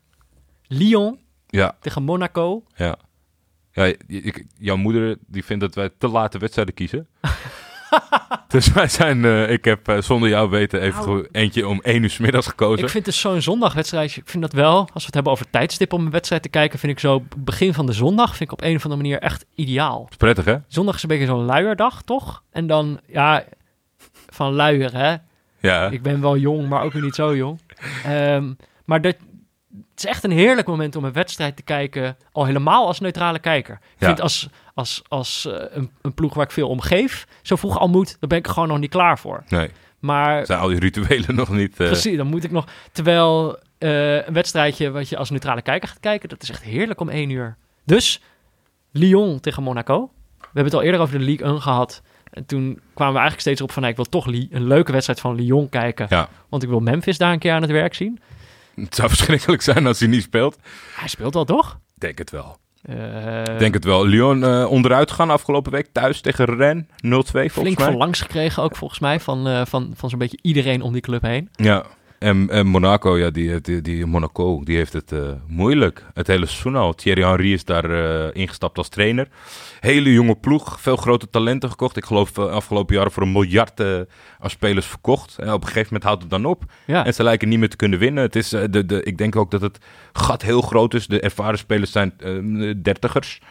Lyon 0.67 1.19
Ja, 1.47 1.75
tegen 1.79 2.03
Monaco. 2.03 2.63
ja. 2.75 2.97
Ja 3.85 3.93
ik- 4.07 4.45
jouw 4.57 4.75
moeder 4.77 5.17
die 5.27 5.43
vindt 5.45 5.61
dat 5.63 5.75
wij 5.75 5.89
te 5.97 6.07
late 6.07 6.37
wedstrijden 6.37 6.73
kiezen. 6.73 7.07
dus 8.47 8.71
wij 8.71 8.87
zijn, 8.87 9.25
eh, 9.25 9.51
ik 9.51 9.65
heb 9.65 9.87
eh, 9.87 10.01
zonder 10.01 10.29
jou 10.29 10.49
weten 10.49 10.81
even 10.81 11.05
Nou. 11.05 11.27
eentje 11.31 11.67
om 11.67 11.81
één 11.81 12.03
uur 12.03 12.09
's 12.09 12.17
middags 12.17 12.47
gekozen. 12.47 12.83
Ik 12.85 12.89
vind 12.91 13.05
dus 13.05 13.19
zo'n 13.19 13.41
zondagwedstrijd, 13.41 14.15
ik 14.15 14.29
vind 14.29 14.43
dat 14.43 14.53
wel, 14.53 14.77
als 14.79 14.89
we 14.93 15.05
het 15.05 15.13
hebben 15.13 15.31
over 15.31 15.49
tijdstip 15.49 15.93
om 15.93 16.05
een 16.05 16.11
wedstrijd 16.11 16.41
te 16.43 16.49
kijken, 16.49 16.79
vind 16.79 16.91
ik 16.91 16.99
zo 16.99 17.23
begin 17.37 17.73
van 17.73 17.85
de 17.85 17.93
zondag, 17.93 18.29
vind 18.35 18.41
ik 18.41 18.51
op 18.51 18.61
een 18.63 18.75
of 18.75 18.83
andere 18.83 19.01
manier 19.01 19.19
echt 19.19 19.45
ideaal. 19.55 20.07
is 20.09 20.17
prettig, 20.17 20.45
hè? 20.45 20.55
Zondag 20.67 20.95
is 20.95 21.03
een 21.03 21.09
beetje 21.09 21.25
zo'n 21.25 21.45
luierdag, 21.45 22.01
toch? 22.01 22.43
En 22.51 22.67
dan, 22.67 22.99
ja, 23.07 23.43
van 24.29 24.53
luier, 24.53 24.93
hè? 24.93 25.15
Ja. 25.59 25.89
Ik 25.89 26.01
ben 26.01 26.21
wel 26.21 26.37
jong, 26.37 26.67
maar 26.69 26.83
ook 26.83 26.93
weer 26.93 27.01
niet 27.01 27.15
zo 27.15 27.35
jong. 27.35 27.59
Ehm, 28.05 28.53
maar 28.85 29.01
dat, 29.01 29.15
het 29.97 30.05
is 30.05 30.11
echt 30.11 30.23
een 30.23 30.31
heerlijk 30.31 30.67
moment 30.67 30.95
om 30.95 31.03
een 31.05 31.13
wedstrijd 31.13 31.55
te 31.55 31.61
kijken, 31.63 32.17
al 32.31 32.45
helemaal 32.45 32.85
als 32.87 32.99
neutrale 32.99 33.39
kijker. 33.39 33.73
Ik 33.75 33.99
Ja. 34.01 34.07
vind 34.07 34.21
als, 34.21 34.49
als, 34.73 35.01
als 35.07 35.45
eh, 35.45 35.65
een, 35.69 35.91
een 36.01 36.13
ploeg 36.13 36.33
waar 36.33 36.45
ik 36.45 36.51
veel 36.51 36.69
om 36.69 36.81
geef, 36.81 37.27
zo 37.41 37.55
vroeg 37.55 37.79
al 37.79 37.87
moet, 37.87 38.17
dan 38.19 38.29
ben 38.29 38.37
ik 38.37 38.47
gewoon 38.47 38.67
nog 38.67 38.79
niet 38.79 38.89
klaar 38.89 39.19
voor. 39.19 39.43
Nee, 39.49 39.69
Maar 39.99 40.45
zijn 40.45 40.59
al 40.59 40.67
die 40.67 40.79
rituelen 40.79 41.35
nog 41.41 41.49
niet... 41.49 41.71
eh, 41.79 41.87
precies, 41.87 42.17
dan 42.17 42.27
moet 42.27 42.43
ik 42.43 42.51
nog... 42.51 42.65
Terwijl 42.91 43.57
eh, 43.77 44.25
een 44.27 44.33
wedstrijdje 44.33 44.91
wat 44.91 45.09
je 45.09 45.17
als 45.17 45.29
neutrale 45.29 45.61
kijker 45.61 45.87
gaat 45.89 45.99
kijken, 45.99 46.29
dat 46.29 46.41
is 46.43 46.49
echt 46.49 46.63
heerlijk 46.63 46.99
om 47.01 47.09
één 47.09 47.29
uur. 47.29 47.57
Dus, 47.85 48.21
Lyon 48.91 49.39
tegen 49.39 49.63
Monaco. 49.63 50.11
We 50.39 50.45
hebben 50.45 50.63
het 50.63 50.73
al 50.73 50.81
eerder 50.81 51.01
over 51.01 51.19
de 51.19 51.25
Ligue 51.25 51.45
1 51.47 51.61
gehad. 51.61 52.01
En 52.31 52.45
toen 52.45 52.63
kwamen 52.93 53.13
we 53.13 53.19
eigenlijk 53.19 53.39
steeds 53.39 53.61
op 53.61 53.71
van, 53.71 53.81
nou, 53.81 53.93
ik 53.95 53.99
wil 54.01 54.09
toch 54.21 54.27
een 54.27 54.67
leuke 54.67 54.91
wedstrijd 54.91 55.19
van 55.19 55.35
Lyon 55.35 55.69
kijken. 55.69 56.05
Ja, 56.09 56.29
Want 56.49 56.63
ik 56.63 56.69
wil 56.69 56.79
Memphis 56.79 57.17
daar 57.17 57.31
een 57.31 57.39
keer 57.39 57.53
aan 57.53 57.61
het 57.61 57.71
werk 57.71 57.93
zien. 57.93 58.19
het 58.85 58.95
zou 58.95 59.09
verschrikkelijk 59.09 59.61
zijn 59.61 59.87
als 59.87 59.99
hij 59.99 60.07
niet 60.07 60.23
speelt. 60.23 60.57
Hij 60.95 61.07
speelt 61.07 61.35
al, 61.35 61.45
toch? 61.45 61.79
Denk 61.93 62.17
het 62.17 62.31
wel. 62.31 62.57
Eh, 62.81 63.57
Denk 63.57 63.73
het 63.73 63.83
wel. 63.83 64.05
Lyon 64.05 64.43
eh, 64.43 64.65
onderuit 64.69 65.11
gaan 65.11 65.29
afgelopen 65.29 65.71
week 65.71 65.87
thuis 65.91 66.21
tegen 66.21 66.45
Rennes. 66.45 66.85
0-2 66.85 66.89
volgens 67.05 67.51
flink 67.51 67.77
mij. 67.77 67.85
van 67.87 67.97
langs 67.97 68.21
gekregen 68.21 68.63
ook 68.63 68.75
volgens 68.75 68.99
mij 68.99 69.19
van, 69.19 69.47
eh, 69.47 69.61
van, 69.65 69.93
van 69.95 70.09
zo'n 70.09 70.19
beetje 70.19 70.39
iedereen 70.41 70.81
om 70.81 70.93
die 70.93 71.01
club 71.01 71.21
heen. 71.21 71.49
Ja. 71.55 71.85
En, 72.19 72.49
en 72.49 72.67
Monaco, 72.67 73.17
ja, 73.17 73.29
die, 73.29 73.61
die, 73.61 73.81
die 73.81 74.05
Monaco, 74.05 74.63
die 74.63 74.75
heeft 74.75 74.93
het 74.93 75.11
eh, 75.11 75.19
moeilijk. 75.47 76.05
Het 76.13 76.27
hele 76.27 76.45
seizoen 76.45 76.75
al. 76.75 76.93
Thierry 76.93 77.23
Henry 77.23 77.53
is 77.53 77.65
daar 77.65 77.91
eh, 77.91 78.29
ingestapt 78.41 78.77
als 78.77 78.89
trainer. 78.89 79.27
Hele 79.79 80.13
jonge 80.13 80.35
ploeg, 80.35 80.81
veel 80.81 80.95
grote 80.95 81.29
talenten 81.29 81.69
gekocht. 81.69 81.97
Ik 81.97 82.05
geloof 82.05 82.37
uh, 82.37 82.45
afgelopen 82.45 82.95
jaren 82.95 83.11
voor 83.11 83.23
een 83.23 83.31
miljard 83.31 83.81
aan 84.39 84.49
spelers 84.49 84.85
verkocht. 84.85 85.37
En 85.37 85.53
op 85.53 85.61
een 85.61 85.67
gegeven 85.67 85.85
moment 85.85 86.03
houdt 86.03 86.21
het 86.21 86.31
dan 86.31 86.45
op. 86.45 86.63
Ja. 86.85 87.05
En 87.05 87.13
ze 87.13 87.23
lijken 87.23 87.49
niet 87.49 87.59
meer 87.59 87.69
te 87.69 87.75
kunnen 87.75 87.99
winnen. 87.99 88.23
Het 88.23 88.35
is, 88.35 88.49
de, 88.49 88.85
de, 88.85 89.03
ik 89.03 89.17
denk 89.17 89.35
ook 89.35 89.51
dat 89.51 89.61
het 89.61 89.77
gat 90.13 90.41
heel 90.41 90.61
groot 90.61 90.93
is. 90.93 91.07
De 91.07 91.19
ervaren 91.19 91.57
spelers 91.57 91.91
zijn 91.91 92.13
dertigers. 92.81 93.41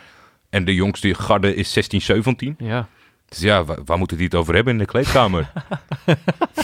En 0.51 0.65
de 0.65 0.75
jongste 0.75 1.15
garde 1.15 1.55
is 1.55 1.73
16, 1.73 2.01
17. 2.01 2.55
Ja. 2.59 2.89
Dus 3.29 3.39
ja, 3.39 3.65
waar, 3.65 3.85
waar 3.85 3.99
moeten 3.99 4.17
die 4.17 4.27
het 4.27 4.35
over 4.35 4.55
hebben 4.55 4.73
in 4.73 4.79
de 4.79 4.85
kleedkamer? 4.85 5.53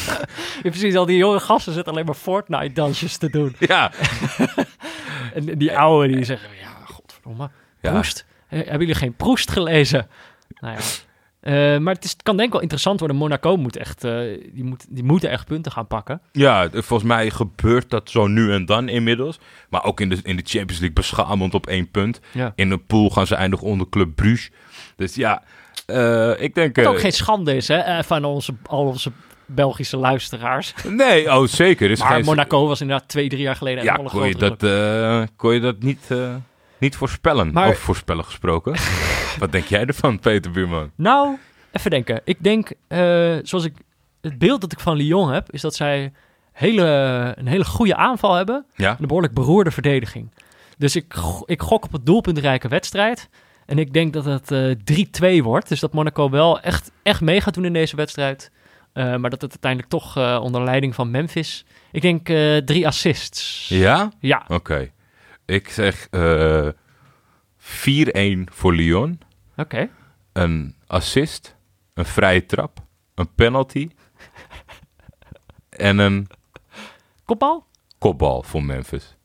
ja, 0.63 0.71
precies, 0.71 0.95
al 0.95 1.07
die 1.07 1.17
jonge 1.17 1.41
gasten 1.41 1.73
zitten 1.73 1.93
alleen 1.93 2.07
maar 2.07 2.15
Fortnite-dansjes 2.15 3.17
te 3.17 3.31
doen. 3.31 3.55
Ja. 3.59 3.93
en 5.35 5.59
die 5.59 5.79
oude 5.79 6.15
die 6.15 6.25
zeggen, 6.25 6.49
ja, 6.61 6.85
godverdomme, 6.85 7.51
Proest. 7.81 8.27
Ja. 8.49 8.57
Hebben 8.57 8.79
jullie 8.79 8.95
geen 8.95 9.15
Proest 9.15 9.51
gelezen? 9.51 10.07
Nou 10.61 10.77
ja. 10.77 10.83
Uh, 11.43 11.79
maar 11.79 11.95
het, 11.95 12.05
is, 12.05 12.11
het, 12.11 12.23
kan 12.23 12.37
denk 12.37 12.47
ik 12.47 12.53
wel 12.53 12.63
interessant 12.63 12.99
worden. 12.99 13.17
Monaco 13.17 13.57
moet 13.57 13.77
echt, 13.77 14.05
uh, 14.05 14.39
die, 14.53 14.65
moet, 14.65 14.87
die 14.89 15.05
moeten 15.05 15.31
echt 15.31 15.47
punten 15.47 15.73
gaan 15.73 15.87
pakken. 15.87 16.21
Ja, 16.33 16.69
volgens 16.71 17.03
mij 17.03 17.31
gebeurt 17.31 17.91
dat 17.91 18.11
zo 18.11 18.27
nu 18.27 18.53
en 18.53 18.67
dan 18.67 18.89
inmiddels. 18.89 19.41
Maar 19.69 19.85
ook 19.85 20.01
in 20.01 20.09
de, 20.09 20.19
in 20.23 20.37
de 20.37 20.43
Champions 20.45 20.79
League 20.79 20.93
beschamend 20.93 21.55
op 21.55 21.67
één 21.67 21.91
punt. 21.91 22.21
Ja. 22.33 22.53
In 22.55 22.69
de 22.69 22.79
pool 22.79 23.11
gaan 23.11 23.27
ze 23.27 23.35
eindigen 23.35 23.67
onder 23.67 23.89
Club 23.89 24.17
Bruges. 24.17 24.51
Dus 24.97 25.15
ja, 25.15 25.43
ik 26.39 26.55
denk... 26.55 26.77
Wat 26.77 26.86
ook 26.86 27.01
geen 27.01 27.12
schande 27.12 27.56
is, 27.56 27.69
hè, 27.69 27.77
eh, 27.77 28.02
van 28.02 28.24
onze, 28.24 28.55
al 28.66 28.86
onze 28.86 29.12
Belgische 29.47 29.97
luisteraars. 29.97 30.74
Nee, 30.89 31.35
oh 31.36 31.47
zeker. 31.47 31.90
Is 31.90 32.01
maar 32.01 32.12
geen... 32.12 32.24
Monaco 32.24 32.66
was 32.66 32.81
inderdaad 32.81 33.09
twee, 33.09 33.28
drie 33.28 33.43
jaar 33.43 33.56
geleden 33.56 33.85
ja, 33.85 33.94
kon 33.94 34.28
je, 34.28 34.35
dat, 34.35 34.62
uh, 34.62 35.23
kon 35.36 35.55
je 35.55 35.60
dat 35.60 35.82
niet, 35.82 36.09
uh, 36.09 36.35
niet 36.78 36.97
voorspellen? 36.97 37.52
Maar... 37.52 37.69
Of 37.69 37.78
voorspellen 37.78 38.24
gesproken. 38.24 38.74
Wat 39.39 39.52
denk 39.52 39.64
jij 39.64 39.85
ervan, 39.85 40.19
Peter 40.19 40.51
Buurman? 40.51 40.90
Nou, 40.94 41.36
even 41.73 41.90
denken. 41.90 42.20
Ik 42.24 42.36
denk, 42.40 42.73
uh, 42.89 42.98
zoals 43.43 43.64
ik... 43.64 43.74
Het 44.20 44.39
beeld 44.39 44.60
dat 44.60 44.73
ik 44.73 44.81
van 44.81 44.97
Lyon 44.97 45.32
heb, 45.32 45.52
is 45.52 45.60
dat 45.60 45.74
zij 45.74 46.12
hele, 46.52 46.85
een 47.36 47.47
hele 47.47 47.64
goede 47.64 47.97
aanval 47.97 48.35
hebben. 48.35 48.64
Ja. 48.77 48.89
En 48.90 48.97
een 49.01 49.06
behoorlijk 49.06 49.35
beroerde 49.35 49.70
verdediging. 49.70 50.31
Dus 50.78 50.97
ik, 50.97 51.14
ik 51.44 51.62
gok 51.62 51.85
op 51.85 51.93
het 51.93 52.06
doelpuntrijke 52.06 52.69
wedstrijd. 52.69 53.28
En 53.67 53.79
ik 53.79 53.93
denk 53.93 54.13
dat 54.13 54.25
het 54.25 54.51
uh, 54.51 55.39
3-2 55.41 55.43
wordt. 55.43 55.69
Dus 55.69 55.81
dat 55.81 55.93
Monaco 55.93 56.31
wel 56.31 56.61
echt, 56.61 56.91
echt 57.03 57.21
mee 57.21 57.41
gaat 57.41 57.55
doen 57.55 57.65
in 57.65 57.73
deze 57.73 57.97
wedstrijd. 57.97 58.51
Uh, 58.95 59.17
maar 59.17 59.31
dat 59.31 59.41
het 59.41 59.51
uiteindelijk 59.51 59.91
toch 59.91 60.19
uh, 60.19 60.39
onder 60.43 60.63
leiding 60.65 60.95
van 60.95 61.11
Memphis. 61.11 61.65
Ik 61.93 62.03
denk 62.03 62.27
drie 62.67 62.87
assists. 62.87 63.69
Ja? 63.69 64.13
Ja. 64.19 64.43
Oké. 64.43 64.55
Okay. 64.55 64.93
Ik 65.47 65.69
zeg 65.69 66.09
4-1 66.09 66.13
voor 68.45 68.75
Lyon. 68.75 69.21
Oké. 69.57 69.61
Okay. 69.61 69.91
Een 70.33 70.75
assist, 70.87 71.57
een 71.95 72.05
vrije 72.05 72.47
trap, 72.47 72.79
een 73.15 73.35
penalty 73.35 73.91
en 75.69 75.99
een 75.99 76.29
kopbal. 77.25 77.67
Kopbal 77.99 78.43
voor 78.43 78.63
Memphis. 78.63 79.17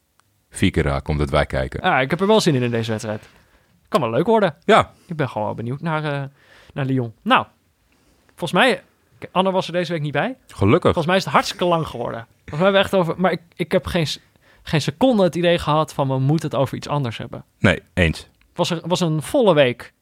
Vier 0.50 0.70
keer 0.70 0.82
raak, 0.84 1.08
omdat 1.08 1.30
wij 1.30 1.46
kijken. 1.46 1.80
Ah, 1.80 2.00
ik 2.00 2.10
heb 2.10 2.20
er 2.20 2.26
wel 2.26 2.40
zin 2.40 2.54
in 2.54 2.62
in 2.62 2.70
deze 2.70 2.90
wedstrijd. 2.90 3.28
Kan 3.88 4.00
wel 4.00 4.10
leuk 4.10 4.26
worden. 4.26 4.56
Ja. 4.64 4.92
Ik 5.06 5.16
ben 5.16 5.28
gewoon 5.28 5.46
wel 5.46 5.56
benieuwd 5.56 5.80
naar, 5.80 6.04
uh, 6.04 6.22
naar 6.72 6.84
Lyon. 6.84 7.14
Nou, 7.22 7.46
volgens 8.34 8.52
mij 8.52 8.82
Anne 9.32 9.50
was 9.50 9.66
er 9.66 9.72
deze 9.72 9.92
week 9.92 10.02
niet 10.02 10.12
bij. 10.12 10.36
Gelukkig. 10.46 10.82
Volgens 10.82 11.06
mij 11.06 11.16
is 11.16 11.24
het 11.24 11.32
hartstikke 11.32 11.64
lang 11.64 11.86
geworden. 11.86 12.26
Mij 12.44 12.58
hebben 12.58 12.72
we 12.72 12.78
echt 12.78 12.94
over... 12.94 13.14
Maar 13.16 13.32
ik, 13.32 13.40
ik 13.54 13.72
heb 13.72 13.86
geen, 13.86 14.06
geen 14.62 14.80
seconde 14.80 15.22
het 15.22 15.34
idee 15.34 15.58
gehad 15.58 15.94
van... 15.94 16.08
we 16.08 16.18
moeten 16.18 16.50
het 16.50 16.58
over 16.58 16.76
iets 16.76 16.88
anders 16.88 17.18
hebben. 17.18 17.44
Nee, 17.58 17.82
eens. 17.94 18.18
Het 18.18 18.56
was, 18.56 18.70
er, 18.70 18.80
was 18.84 19.00
een 19.00 19.22
volle 19.22 19.54
week. 19.54 19.92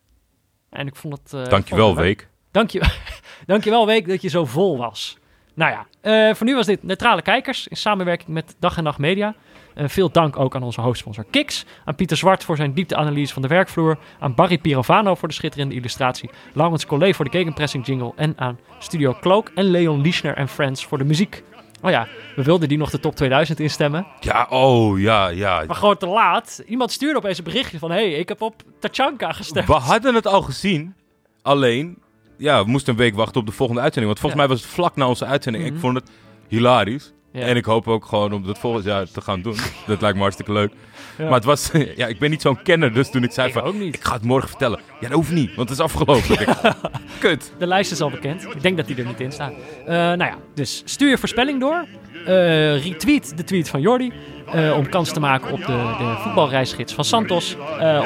En 0.70 0.86
ik 0.86 0.96
vond 0.96 1.18
het... 1.22 1.32
Uh, 1.32 1.44
Dankjewel, 1.44 1.96
week. 1.96 2.28
Dank 2.50 2.70
je, 2.70 2.82
Dankjewel, 3.46 3.86
week, 3.86 4.08
dat 4.08 4.22
je 4.22 4.28
zo 4.28 4.44
vol 4.44 4.76
was. 4.76 5.18
Nou 5.54 5.72
ja, 5.72 5.86
uh, 6.28 6.34
voor 6.34 6.46
nu 6.46 6.54
was 6.54 6.66
dit 6.66 6.82
Neutrale 6.82 7.22
Kijkers... 7.22 7.68
in 7.68 7.76
samenwerking 7.76 8.28
met 8.28 8.56
Dag 8.58 8.76
en 8.76 8.84
Nacht 8.84 8.98
Media... 8.98 9.34
Uh, 9.76 9.88
veel 9.88 10.10
dank 10.10 10.38
ook 10.38 10.54
aan 10.54 10.62
onze 10.62 10.80
hoofdsponsor 10.80 11.24
Kiks. 11.30 11.64
Aan 11.84 11.94
Pieter 11.94 12.16
Zwart 12.16 12.44
voor 12.44 12.56
zijn 12.56 12.72
diepteanalyse 12.72 13.32
van 13.32 13.42
de 13.42 13.48
werkvloer. 13.48 13.98
Aan 14.18 14.34
Barry 14.34 14.58
Pirovano 14.58 15.14
voor 15.14 15.28
de 15.28 15.34
schitterende 15.34 15.74
illustratie. 15.74 16.30
Laurens 16.52 16.86
Collet 16.86 17.16
voor 17.16 17.24
de 17.24 17.30
gegenpressing 17.30 17.86
jingle. 17.86 18.12
En 18.16 18.32
aan 18.36 18.58
Studio 18.78 19.16
Cloak 19.20 19.50
en 19.54 19.64
Leon 19.64 20.00
Lischner 20.00 20.34
en 20.34 20.48
Friends 20.48 20.86
voor 20.86 20.98
de 20.98 21.04
muziek. 21.04 21.42
Oh 21.82 21.90
ja, 21.90 22.08
we 22.36 22.42
wilden 22.42 22.68
die 22.68 22.78
nog 22.78 22.90
de 22.90 23.00
top 23.00 23.16
2000 23.16 23.60
instemmen. 23.60 24.06
Ja, 24.20 24.46
oh 24.50 25.00
ja, 25.00 25.28
ja. 25.28 25.64
Maar 25.66 25.76
gewoon 25.76 25.96
te 25.96 26.06
laat. 26.06 26.62
Iemand 26.66 26.92
stuurde 26.92 27.18
opeens 27.18 27.38
een 27.38 27.44
berichtje 27.44 27.78
van... 27.78 27.90
hé, 27.90 28.10
hey, 28.10 28.12
ik 28.12 28.28
heb 28.28 28.42
op 28.42 28.62
Tachanka 28.78 29.32
gestemd. 29.32 29.66
We 29.66 29.72
hadden 29.72 30.14
het 30.14 30.26
al 30.26 30.42
gezien. 30.42 30.94
Alleen, 31.42 31.98
ja, 32.36 32.64
we 32.64 32.70
moesten 32.70 32.92
een 32.92 32.98
week 32.98 33.14
wachten 33.14 33.40
op 33.40 33.46
de 33.46 33.52
volgende 33.52 33.82
uitzending. 33.82 34.14
Want 34.14 34.20
volgens 34.26 34.42
ja. 34.42 34.48
mij 34.48 34.56
was 34.56 34.66
het 34.66 34.74
vlak 34.74 34.96
na 34.96 35.08
onze 35.08 35.24
uitzending. 35.24 35.64
Mm 35.64 35.68
-hmm. 35.68 35.78
Ik 35.78 35.84
vond 35.84 35.96
het 35.96 36.10
hilarisch. 36.48 37.12
Ja. 37.36 37.42
En 37.42 37.56
ik 37.56 37.64
hoop 37.64 37.88
ook 37.88 38.04
gewoon 38.04 38.32
om 38.32 38.46
dat 38.46 38.58
volgend 38.58 38.84
jaar 38.84 39.10
te 39.10 39.20
gaan 39.20 39.42
doen. 39.42 39.56
dat 39.86 40.00
lijkt 40.00 40.16
me 40.16 40.22
hartstikke 40.22 40.52
leuk. 40.52 40.72
Ja. 41.18 41.24
Maar 41.24 41.34
het 41.34 41.44
was, 41.44 41.70
ja, 41.96 42.06
ik 42.06 42.18
ben 42.18 42.30
niet 42.30 42.42
zo'n 42.42 42.62
kenner, 42.62 42.92
dus 42.92 43.10
toen 43.10 43.22
ik 43.22 43.32
zei 43.32 43.46
ik 43.46 43.52
van, 43.52 43.62
ook 43.62 43.74
niet. 43.74 43.94
ik 43.94 44.04
ga 44.04 44.12
het 44.12 44.24
morgen 44.24 44.48
vertellen. 44.48 44.80
Ja, 45.00 45.08
dat 45.08 45.16
hoeft 45.16 45.30
niet, 45.30 45.54
want 45.54 45.68
het 45.68 45.78
is 45.78 45.84
afgelopen. 45.84 46.36
kut. 47.18 47.52
De 47.58 47.66
lijst 47.66 47.92
is 47.92 48.00
al 48.00 48.10
bekend. 48.10 48.42
Ik 48.42 48.62
denk 48.62 48.76
dat 48.76 48.86
die 48.86 48.96
er 48.96 49.04
niet 49.04 49.20
in 49.20 49.32
staat. 49.32 49.52
Uh, 49.52 49.86
nou 49.86 50.24
ja, 50.24 50.36
dus 50.54 50.82
stuur 50.84 51.08
je 51.08 51.18
voorspelling 51.18 51.60
door. 51.60 51.84
Uh, 52.12 52.84
retweet 52.84 53.36
de 53.36 53.44
tweet 53.44 53.68
van 53.68 53.80
Jordi. 53.80 54.12
Uh, 54.54 54.76
om 54.76 54.88
kans 54.88 55.12
te 55.12 55.20
maken 55.20 55.52
op 55.52 55.58
de, 55.58 55.94
de 55.98 56.14
voetbalreisgids 56.18 56.94
van 56.94 57.04
Santos. 57.04 57.56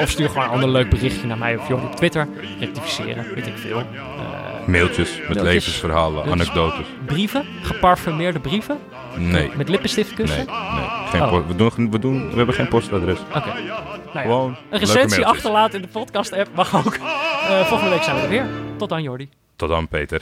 of 0.01 0.09
stuur 0.09 0.29
gewoon 0.29 0.43
een 0.43 0.49
ander 0.49 0.69
leuk 0.69 0.89
berichtje 0.89 1.27
naar 1.27 1.37
mij 1.37 1.55
of 1.55 1.67
Jordi 1.67 1.85
op 1.85 1.95
Twitter. 1.95 2.27
Rectificeren, 2.59 3.33
weet 3.35 3.47
ik 3.47 3.57
veel. 3.57 3.83
Mailtjes 4.67 5.21
met 5.27 5.41
levensverhalen, 5.41 6.23
dus 6.23 6.31
anekdotes. 6.31 6.85
Brieven? 7.05 7.45
Geparfumeerde 7.61 8.39
brieven? 8.39 8.79
Nee. 9.17 9.51
Met 9.55 9.69
lippenstift 9.69 10.13
kussen? 10.13 10.45
Nee, 10.45 10.55
nee. 10.55 10.87
Geen 11.07 11.21
oh. 11.21 11.47
we, 11.47 11.55
doen, 11.55 11.91
we, 11.91 11.99
doen, 11.99 12.29
we 12.29 12.35
hebben 12.35 12.55
geen 12.55 12.67
postadres. 12.67 13.19
Oké. 13.19 13.37
Okay. 13.37 13.63
Nou 13.63 13.67
ja. 14.13 14.21
Gewoon 14.21 14.57
een 14.69 14.79
recensie 14.79 15.25
achterlaten 15.25 15.75
in 15.75 15.81
de 15.81 15.87
podcast-app 15.87 16.55
mag 16.55 16.75
ook. 16.75 16.95
Uh, 16.95 17.65
volgende 17.65 17.93
week 17.93 18.03
zijn 18.03 18.15
we 18.15 18.21
er 18.21 18.29
weer. 18.29 18.45
Tot 18.77 18.89
dan, 18.89 19.03
Jordi. 19.03 19.29
Tot 19.55 19.69
dan, 19.69 19.87
Peter. 19.87 20.21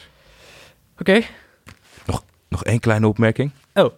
Oké. 1.00 1.12
Okay. 1.12 1.28
Nog, 2.06 2.24
nog 2.50 2.64
één 2.64 2.80
kleine 2.80 3.08
opmerking. 3.08 3.52
Oh. 3.74 3.94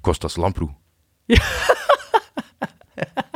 Kostas 0.00 0.36
Lamproe. 0.36 0.70
Ja. 1.26 1.42